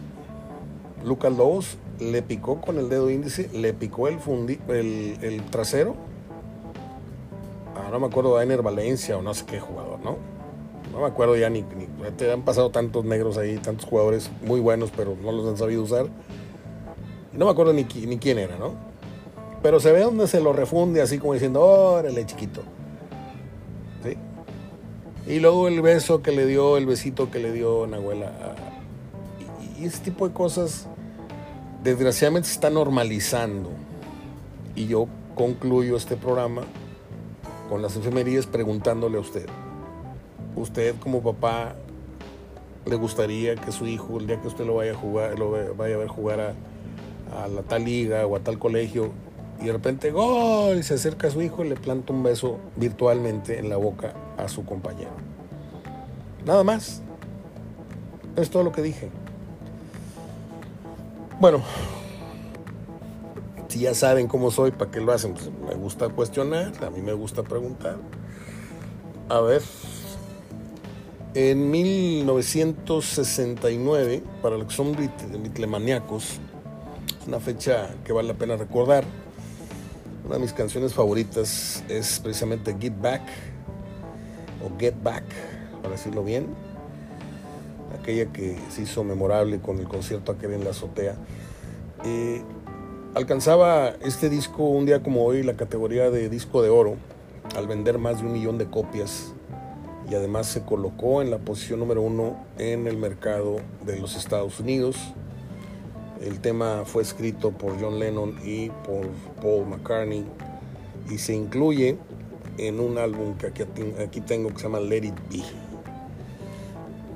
Lucas 1.04 1.32
Lobos 1.36 1.78
le 1.98 2.22
picó 2.22 2.60
con 2.62 2.78
el 2.78 2.88
dedo 2.88 3.10
índice, 3.10 3.50
le 3.52 3.74
picó 3.74 4.08
el, 4.08 4.18
fundi, 4.18 4.58
el, 4.68 5.42
trasero. 5.50 5.96
Ah, 7.76 7.88
no 7.90 8.00
me 8.00 8.06
acuerdo 8.06 8.36
de 8.36 8.42
Ainer 8.42 8.62
Valencia 8.62 9.16
o 9.16 9.22
no 9.22 9.34
sé 9.34 9.44
qué 9.46 9.60
jugador, 9.60 10.00
¿no? 10.00 10.39
No 10.92 11.00
me 11.00 11.06
acuerdo 11.06 11.36
ya 11.36 11.48
ni, 11.50 11.64
te 12.16 12.32
han 12.32 12.42
pasado 12.42 12.70
tantos 12.70 13.04
negros 13.04 13.38
ahí, 13.38 13.58
tantos 13.58 13.86
jugadores 13.86 14.30
muy 14.42 14.60
buenos, 14.60 14.90
pero 14.94 15.16
no 15.22 15.30
los 15.32 15.46
han 15.46 15.56
sabido 15.56 15.82
usar. 15.82 16.06
Y 17.32 17.38
no 17.38 17.44
me 17.44 17.52
acuerdo 17.52 17.72
ni, 17.72 17.84
ni 17.84 18.18
quién 18.18 18.38
era, 18.38 18.56
¿no? 18.58 18.74
Pero 19.62 19.78
se 19.78 19.92
ve 19.92 20.00
donde 20.00 20.26
se 20.26 20.40
lo 20.40 20.52
refunde 20.52 21.00
así 21.00 21.18
como 21.18 21.34
diciendo, 21.34 21.62
órale, 21.62 22.26
chiquito. 22.26 22.62
¿Sí? 24.02 24.16
Y 25.32 25.38
luego 25.38 25.68
el 25.68 25.80
beso 25.80 26.22
que 26.22 26.32
le 26.32 26.46
dio, 26.46 26.76
el 26.76 26.86
besito 26.86 27.30
que 27.30 27.38
le 27.38 27.52
dio 27.52 27.86
Nahuela. 27.86 28.32
Y, 29.78 29.82
y 29.82 29.86
ese 29.86 29.98
tipo 29.98 30.26
de 30.26 30.34
cosas, 30.34 30.88
desgraciadamente, 31.84 32.48
se 32.48 32.54
está 32.54 32.70
normalizando. 32.70 33.70
Y 34.74 34.86
yo 34.86 35.06
concluyo 35.36 35.96
este 35.96 36.16
programa 36.16 36.62
con 37.68 37.80
las 37.80 37.96
efemerías 37.96 38.46
preguntándole 38.46 39.18
a 39.18 39.20
usted 39.20 39.46
usted 40.56 40.94
como 41.00 41.22
papá 41.22 41.74
le 42.86 42.96
gustaría 42.96 43.56
que 43.56 43.72
su 43.72 43.86
hijo, 43.86 44.18
el 44.18 44.26
día 44.26 44.40
que 44.40 44.48
usted 44.48 44.64
lo 44.64 44.76
vaya 44.76 44.92
a 44.92 44.96
jugar, 44.96 45.38
lo 45.38 45.50
vaya 45.74 45.94
a 45.94 45.98
ver 45.98 46.08
jugar 46.08 46.40
a, 46.40 47.48
la 47.48 47.62
tal 47.62 47.84
liga 47.84 48.26
o 48.26 48.36
a 48.36 48.40
tal 48.40 48.58
colegio, 48.58 49.12
y 49.60 49.66
de 49.66 49.72
repente 49.72 50.10
gol, 50.10 50.78
y 50.78 50.82
se 50.82 50.94
acerca 50.94 51.28
a 51.28 51.30
su 51.30 51.42
hijo 51.42 51.64
y 51.64 51.68
le 51.68 51.76
planta 51.76 52.12
un 52.12 52.22
beso 52.22 52.58
virtualmente 52.76 53.58
en 53.58 53.68
la 53.68 53.76
boca 53.76 54.14
a 54.36 54.48
su 54.48 54.64
compañero. 54.64 55.12
Nada 56.44 56.64
más. 56.64 57.02
Es 58.36 58.48
todo 58.48 58.62
lo 58.62 58.72
que 58.72 58.82
dije. 58.82 59.10
Bueno, 61.40 61.62
si 63.68 63.80
ya 63.80 63.94
saben 63.94 64.28
cómo 64.28 64.50
soy, 64.50 64.70
¿para 64.70 64.90
qué 64.90 65.00
lo 65.00 65.12
hacen? 65.12 65.34
Pues 65.34 65.50
me 65.68 65.74
gusta 65.74 66.08
cuestionar, 66.08 66.72
a 66.84 66.90
mí 66.90 67.00
me 67.02 67.12
gusta 67.12 67.42
preguntar. 67.42 67.96
A 69.28 69.40
ver, 69.40 69.62
en 71.34 71.70
1969, 71.70 74.22
para 74.42 74.56
los 74.56 74.66
que 74.66 74.74
son 74.74 74.96
bitlemaniacos, 74.96 76.40
es 77.20 77.26
una 77.26 77.40
fecha 77.40 77.94
que 78.04 78.12
vale 78.12 78.28
la 78.28 78.34
pena 78.34 78.56
recordar. 78.56 79.04
Una 80.24 80.34
de 80.34 80.40
mis 80.40 80.52
canciones 80.52 80.92
favoritas 80.94 81.82
es 81.88 82.20
precisamente 82.20 82.76
Get 82.78 83.00
Back 83.00 83.22
o 84.64 84.70
Get 84.78 84.94
Back, 85.02 85.24
para 85.82 85.94
decirlo 85.94 86.22
bien. 86.24 86.46
Aquella 88.00 88.32
que 88.32 88.56
se 88.70 88.82
hizo 88.82 89.02
memorable 89.04 89.60
con 89.60 89.78
el 89.78 89.88
concierto 89.88 90.32
aquel 90.32 90.52
en 90.52 90.64
la 90.64 90.70
azotea. 90.70 91.16
Alcanzaba 93.14 93.90
este 94.02 94.28
disco 94.28 94.64
un 94.64 94.86
día 94.86 95.02
como 95.02 95.24
hoy 95.24 95.42
la 95.42 95.56
categoría 95.56 96.10
de 96.10 96.28
disco 96.28 96.62
de 96.62 96.68
oro 96.70 96.96
al 97.56 97.66
vender 97.66 97.98
más 97.98 98.20
de 98.20 98.26
un 98.26 98.32
millón 98.32 98.58
de 98.58 98.66
copias 98.66 99.34
y 100.10 100.14
además 100.16 100.48
se 100.48 100.62
colocó 100.62 101.22
en 101.22 101.30
la 101.30 101.38
posición 101.38 101.78
número 101.78 102.02
uno 102.02 102.36
en 102.58 102.88
el 102.88 102.96
mercado 102.96 103.58
de 103.86 104.00
los 104.00 104.16
Estados 104.16 104.58
Unidos. 104.58 104.96
El 106.20 106.40
tema 106.40 106.82
fue 106.84 107.02
escrito 107.02 107.52
por 107.52 107.80
John 107.80 108.00
Lennon 108.00 108.36
y 108.44 108.70
por 108.70 109.06
Paul 109.40 109.68
McCartney 109.68 110.24
y 111.08 111.18
se 111.18 111.34
incluye 111.34 111.96
en 112.58 112.80
un 112.80 112.98
álbum 112.98 113.38
que 113.38 113.46
aquí, 113.46 113.62
tengo 114.20 114.48
que 114.50 114.56
se 114.56 114.64
llama 114.64 114.80
Let 114.80 115.04
It 115.04 115.14
Be. 115.30 115.44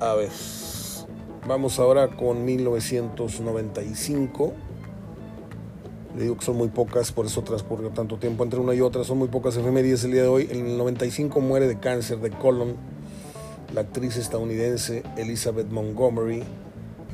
A 0.00 0.14
ver, 0.14 0.30
vamos 1.46 1.78
ahora 1.80 2.16
con 2.16 2.44
1995. 2.44 4.52
Le 6.16 6.22
digo 6.22 6.36
que 6.36 6.44
son 6.44 6.56
muy 6.56 6.68
pocas, 6.68 7.10
por 7.12 7.26
eso 7.26 7.42
transcurrió 7.42 7.90
tanto 7.90 8.18
tiempo 8.18 8.44
entre 8.44 8.60
una 8.60 8.74
y 8.74 8.80
otra. 8.80 9.04
Son 9.04 9.18
muy 9.18 9.28
pocas 9.28 9.56
efemérides 9.56 10.04
el 10.04 10.12
día 10.12 10.22
de 10.22 10.28
hoy. 10.28 10.48
En 10.50 10.66
el 10.66 10.78
95 10.78 11.40
muere 11.40 11.66
de 11.66 11.78
cáncer 11.78 12.18
de 12.18 12.30
colon 12.30 12.76
la 13.74 13.80
actriz 13.80 14.16
estadounidense 14.16 15.02
Elizabeth 15.16 15.68
Montgomery, 15.68 16.44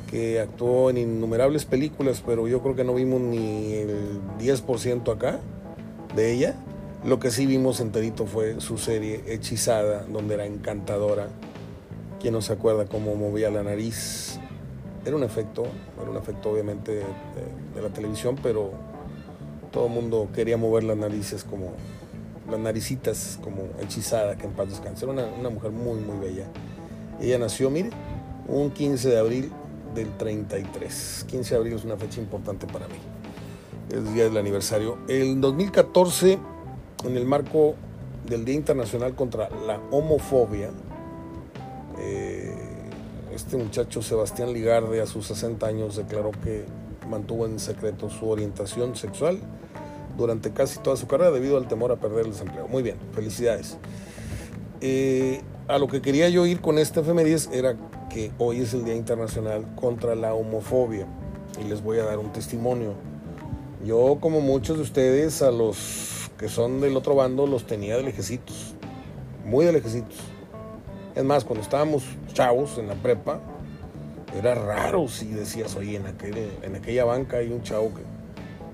que 0.09 0.39
actuó 0.39 0.91
en 0.91 0.97
innumerables 0.97 1.65
películas, 1.65 2.21
pero 2.23 2.47
yo 2.47 2.61
creo 2.61 2.75
que 2.75 2.83
no 2.83 2.93
vimos 2.93 3.19
ni 3.21 3.73
el 3.73 4.21
10% 4.39 5.11
acá 5.11 5.39
de 6.15 6.33
ella. 6.33 6.55
Lo 7.03 7.19
que 7.19 7.31
sí 7.31 7.47
vimos 7.47 7.79
enterito 7.79 8.27
fue 8.27 8.61
su 8.61 8.77
serie 8.77 9.23
Hechizada, 9.25 10.03
donde 10.03 10.35
era 10.35 10.45
encantadora 10.45 11.29
¿Quién 12.21 12.35
no 12.35 12.41
se 12.41 12.53
acuerda 12.53 12.85
cómo 12.85 13.15
movía 13.15 13.49
la 13.49 13.63
nariz? 13.63 14.39
Era 15.03 15.15
un 15.15 15.23
efecto, 15.23 15.63
era 15.99 16.11
un 16.11 16.17
efecto 16.17 16.51
obviamente 16.51 16.91
de, 16.91 17.03
de 17.73 17.81
la 17.81 17.89
televisión, 17.89 18.35
pero 18.43 18.73
todo 19.71 19.87
el 19.87 19.93
mundo 19.93 20.29
quería 20.33 20.57
mover 20.57 20.83
las 20.83 20.97
narices 20.97 21.43
como 21.43 21.73
las 22.49 22.59
naricitas 22.59 23.39
como 23.41 23.69
hechizada, 23.79 24.37
que 24.37 24.45
en 24.45 24.51
paz 24.51 24.69
descanse. 24.69 25.05
Era 25.05 25.13
una, 25.13 25.49
mujer 25.49 25.71
muy, 25.71 25.99
muy 25.99 26.19
bella. 26.19 26.45
Ella 27.19 27.37
nació, 27.37 27.69
mire, 27.69 27.89
un 28.47 28.71
15 28.71 29.09
de 29.09 29.17
abril 29.17 29.51
del 29.95 30.15
33. 30.17 31.25
15 31.29 31.53
de 31.53 31.57
abril 31.57 31.73
es 31.73 31.85
una 31.85 31.97
fecha 31.97 32.19
importante 32.19 32.67
para 32.67 32.87
mí. 32.87 32.95
El 33.89 34.13
día 34.13 34.25
del 34.25 34.37
aniversario. 34.37 34.97
El 35.07 35.39
2014, 35.39 36.37
en 37.05 37.17
el 37.17 37.25
marco 37.25 37.75
del 38.27 38.45
Día 38.45 38.55
Internacional 38.55 39.15
contra 39.15 39.49
la 39.49 39.79
Homofobia, 39.91 40.71
eh, 41.99 42.53
este 43.33 43.57
muchacho 43.57 44.01
Sebastián 44.01 44.51
Ligarde 44.53 45.01
a 45.01 45.05
sus 45.05 45.27
60 45.27 45.65
años 45.65 45.95
declaró 45.95 46.31
que 46.31 46.65
mantuvo 47.11 47.45
en 47.45 47.59
secreto 47.59 48.09
su 48.09 48.29
orientación 48.29 48.95
sexual 48.95 49.39
durante 50.17 50.51
casi 50.51 50.79
toda 50.79 50.97
su 50.97 51.07
carrera 51.07 51.31
debido 51.31 51.57
al 51.57 51.67
temor 51.67 51.91
a 51.91 51.97
perder 51.97 52.25
el 52.25 52.31
desempleo. 52.31 52.67
Muy 52.67 52.81
bien, 52.81 52.97
felicidades. 53.13 53.77
Eh, 54.81 55.41
a 55.67 55.77
lo 55.77 55.87
que 55.87 56.01
quería 56.01 56.27
yo 56.29 56.45
ir 56.45 56.61
con 56.61 56.79
este 56.79 57.01
efemérides 57.01 57.49
era 57.53 57.75
que 58.09 58.31
hoy 58.39 58.61
es 58.61 58.73
el 58.73 58.83
Día 58.83 58.95
Internacional 58.95 59.65
contra 59.75 60.15
la 60.15 60.33
Homofobia 60.33 61.05
y 61.63 61.67
les 61.67 61.83
voy 61.83 61.99
a 61.99 62.05
dar 62.05 62.17
un 62.17 62.31
testimonio. 62.31 62.93
Yo, 63.85 64.17
como 64.19 64.41
muchos 64.41 64.77
de 64.77 64.83
ustedes, 64.83 65.41
a 65.41 65.51
los 65.51 66.29
que 66.37 66.49
son 66.49 66.81
del 66.81 66.97
otro 66.97 67.15
bando, 67.15 67.47
los 67.47 67.65
tenía 67.65 67.97
de 67.97 68.03
lejecitos, 68.03 68.75
muy 69.45 69.65
de 69.65 69.73
lejecitos. 69.73 70.17
Es 71.15 71.23
más, 71.23 71.43
cuando 71.43 71.63
estábamos 71.63 72.03
chavos 72.33 72.77
en 72.77 72.87
la 72.87 72.95
prepa, 72.95 73.39
era 74.37 74.55
raro 74.55 75.07
si 75.07 75.27
decías, 75.27 75.75
oye, 75.75 75.97
en, 75.97 76.05
en 76.63 76.75
aquella 76.75 77.05
banca 77.05 77.37
hay 77.37 77.51
un 77.51 77.61
chavo 77.63 77.93
que 77.93 78.01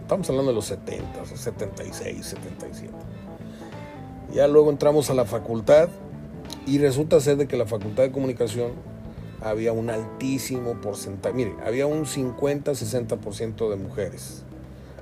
Estamos 0.07 0.29
hablando 0.29 0.51
de 0.51 0.55
los 0.55 0.65
70, 0.67 1.25
76, 1.25 2.25
77. 2.25 2.93
Ya 4.33 4.47
luego 4.47 4.69
entramos 4.69 5.09
a 5.09 5.13
la 5.13 5.25
facultad 5.25 5.89
y 6.65 6.77
resulta 6.77 7.19
ser 7.19 7.35
de 7.35 7.49
que 7.49 7.57
la 7.57 7.65
facultad 7.65 8.03
de 8.03 8.11
comunicación 8.13 8.71
había 9.41 9.73
un 9.73 9.89
altísimo 9.89 10.79
porcentaje, 10.79 11.35
mire, 11.35 11.55
había 11.61 11.87
un 11.87 12.05
50-60% 12.05 13.69
de 13.69 13.75
mujeres, 13.75 14.43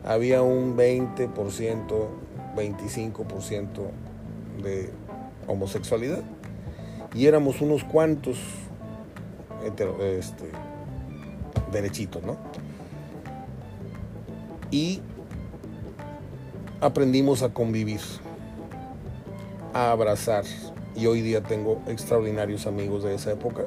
había 0.04 0.42
un 0.42 0.76
20%, 0.76 1.30
25% 2.56 3.68
de 4.64 4.90
homosexualidad 5.46 6.24
y 7.14 7.28
éramos 7.28 7.62
unos 7.62 7.84
cuantos 7.84 8.40
este, 9.66 10.52
derechitos, 11.72 12.24
¿no? 12.24 12.38
y 14.72 15.00
aprendimos 16.82 17.44
a 17.44 17.54
convivir, 17.54 18.02
a 19.74 19.92
abrazar. 19.92 20.44
Y 20.96 21.08
hoy 21.08 21.22
día 21.22 21.42
tengo 21.42 21.82
extraordinarios 21.88 22.68
amigos 22.68 23.04
de 23.04 23.16
esa 23.16 23.32
época. 23.32 23.66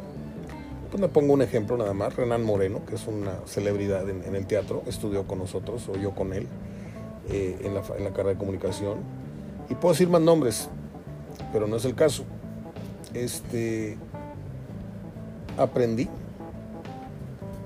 Pues 0.91 1.01
me 1.01 1.09
pongo 1.09 1.35
un 1.35 1.43
ejemplo 1.43 1.77
nada 1.77 1.93
más, 1.93 2.17
Renan 2.17 2.45
Moreno, 2.45 2.85
que 2.87 2.95
es 2.95 3.07
una 3.07 3.33
celebridad 3.47 4.09
en, 4.09 4.35
el 4.35 4.47
teatro, 4.47 4.83
estudió 4.87 5.27
con 5.27 5.39
nosotros, 5.39 5.89
o 5.89 5.97
yo 5.97 6.15
con 6.15 6.33
él, 6.33 6.47
eh, 7.31 7.59
en, 7.63 7.75
la, 7.75 7.83
en 7.97 8.05
la 8.05 8.11
carrera 8.11 8.31
de 8.31 8.39
comunicación. 8.39 8.99
Y 9.69 9.75
puedo 9.75 9.93
decir 9.93 10.09
más 10.09 10.23
nombres, 10.23 10.71
pero 11.53 11.67
no 11.67 11.77
es 11.77 11.85
el 11.85 11.95
caso. 11.95 12.25
Este, 13.13 13.99
aprendí 15.59 16.09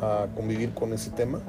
a 0.00 0.26
convivir 0.34 0.74
con 0.74 0.92
ese 0.92 1.10
tema 1.10 1.40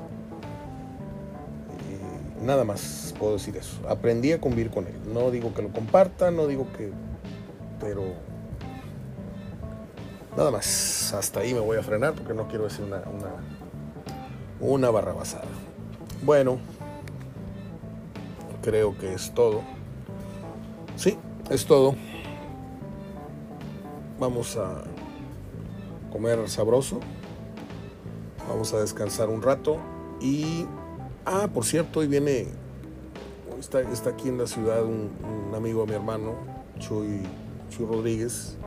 Nada 2.44 2.65
más 2.65 3.15
puedo 3.18 3.34
decir 3.34 3.56
eso. 3.56 3.78
Aprendí 3.88 4.34
a 4.34 4.41
convivir 4.41 4.70
con 4.70 4.86
él. 4.86 4.94
No 5.14 5.32
digo 5.32 5.53
que 5.53 5.61
lo 5.61 5.70
comparta, 5.70 6.30
no 6.30 6.45
digo 6.45 6.68
que... 6.78 6.91
Pero... 7.80 8.03
Nada 10.36 10.52
más. 10.52 11.14
Hasta 11.14 11.40
ahí 11.40 11.53
me 11.53 11.61
voy 11.61 11.78
a 11.78 11.84
frenar 11.84 12.14
porque 12.14 12.34
no 12.34 12.49
quiero 12.49 12.65
decir 12.65 12.84
una, 12.84 12.98
una, 12.98 13.32
una 14.60 14.90
barra 14.90 15.14
basada. 15.14 15.45
Bueno, 16.24 16.57
creo 18.61 18.98
que 18.98 19.14
es 19.14 19.34
todo. 19.34 19.61
Sí, 20.98 21.18
es 21.49 21.65
todo. 21.65 21.95
Vamos 24.20 24.57
a 24.57 24.84
comer 26.14 26.49
sabroso. 26.49 27.02
Vamos 28.48 28.73
a 28.73 28.80
descansar 28.80 29.27
un 29.27 29.41
rato 29.41 29.77
y 30.22 30.65
Ah, 31.26 31.48
por 31.53 31.64
cierto, 31.64 32.02
hoy 32.02 32.07
viene, 32.07 32.48
está, 33.57 33.80
está 33.80 34.10
aquí 34.10 34.27
en 34.27 34.38
la 34.38 34.45
ciudad 34.45 34.84
un, 34.84 35.10
amigo 35.56 35.81
de 35.81 35.88
mi 35.88 35.94
hermano, 35.94 36.34
Chuy, 36.80 37.22
Chuy, 37.69 37.85
Rodríguez, 37.85 38.57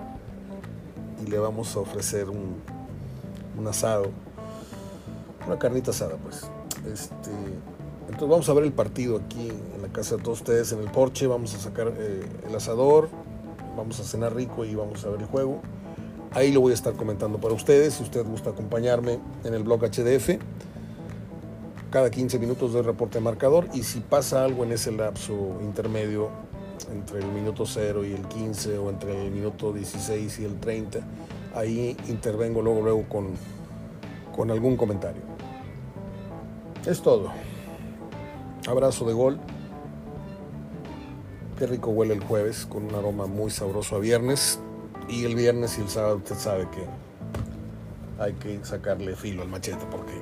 y 1.23 1.29
le 1.29 1.39
vamos 1.39 1.77
a 1.77 1.81
ofrecer 1.81 2.31
un, 2.31 2.55
un, 3.59 3.69
asado, 3.69 4.07
una 5.47 5.59
carnita 5.59 5.91
asada, 5.91 6.17
pues. 6.17 6.49
Este, 6.91 7.31
entonces 8.09 8.29
vamos 8.29 8.49
a 8.49 8.55
ver 8.55 8.65
el 8.65 8.73
partido 8.73 9.19
aquí 9.19 9.53
en 9.75 9.83
la 9.83 9.89
casa 9.89 10.17
de 10.17 10.23
todos 10.23 10.39
ustedes, 10.39 10.73
en 10.73 10.79
el 10.79 10.91
porche, 10.91 11.27
vamos 11.27 11.55
a 11.55 11.59
sacar 11.59 11.93
eh, 11.95 12.25
el 12.49 12.55
asador, 12.55 13.11
vamos 13.77 14.01
a 14.01 14.05
cenar 14.05 14.35
rico 14.35 14.65
y 14.65 14.75
vamos 14.75 15.05
a 15.05 15.11
ver 15.11 15.21
el 15.21 15.27
juego. 15.27 15.61
Ahí 16.33 16.53
lo 16.53 16.61
voy 16.61 16.73
a 16.73 16.75
estar 16.75 16.95
comentando 16.95 17.39
para 17.39 17.55
ustedes, 17.55 17.95
si 17.95 18.03
usted 18.03 18.25
gusta 18.27 18.51
acompañarme 18.51 19.19
en 19.45 19.55
el 19.55 19.63
blog 19.63 19.81
HDF 19.85 20.39
cada 21.91 22.11
15 22.11 22.39
minutos 22.39 22.75
de 22.75 22.83
reporte 22.83 23.21
marcador 23.21 23.69
y 23.73 23.83
si 23.83 24.01
pasa 24.01 24.45
algo 24.45 24.65
en 24.65 24.73
ese 24.73 24.93
lapso 24.93 25.59
intermedio 25.63 26.29
entre 26.93 27.21
el 27.21 27.29
minuto 27.29 27.65
0 27.65 28.05
y 28.05 28.13
el 28.13 28.23
15 28.29 28.77
o 28.79 28.91
entre 28.91 29.25
el 29.25 29.31
minuto 29.31 29.73
16 29.73 30.41
y 30.41 30.45
el 30.45 30.61
30, 30.61 30.99
ahí 31.55 31.97
intervengo 32.09 32.61
luego, 32.61 32.83
luego 32.83 33.05
con, 33.09 33.29
con 34.35 34.51
algún 34.51 34.77
comentario. 34.77 35.23
Es 36.85 37.01
todo. 37.01 37.31
Abrazo 38.69 39.07
de 39.07 39.15
gol. 39.15 39.39
Qué 41.59 41.67
rico 41.67 41.91
huele 41.91 42.15
el 42.15 42.21
jueves 42.23 42.67
con 42.67 42.85
un 42.85 42.95
aroma 42.95 43.27
muy 43.27 43.51
sabroso 43.51 43.97
a 43.97 44.01
viernes. 44.01 44.61
Y 45.09 45.25
el 45.25 45.35
viernes 45.35 45.79
y 45.79 45.83
el 45.83 45.89
sábado 45.89 46.17
usted 46.17 46.37
sabe 46.37 46.69
que 46.71 46.87
hay 48.23 48.33
que 48.35 48.65
sacarle 48.65 49.15
filo 49.15 49.43
al 49.43 49.49
machete 49.49 49.85
porque 49.91 50.21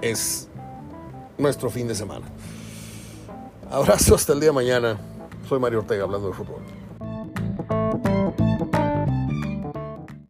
es 0.00 0.48
nuestro 1.38 1.70
fin 1.70 1.88
de 1.88 1.94
semana. 1.94 2.26
Abrazo 3.70 4.14
hasta 4.14 4.32
el 4.32 4.40
día 4.40 4.50
de 4.50 4.54
mañana. 4.54 4.98
Soy 5.48 5.58
Mario 5.58 5.80
Ortega 5.80 6.04
hablando 6.04 6.28
de 6.28 6.34
fútbol. 6.34 6.62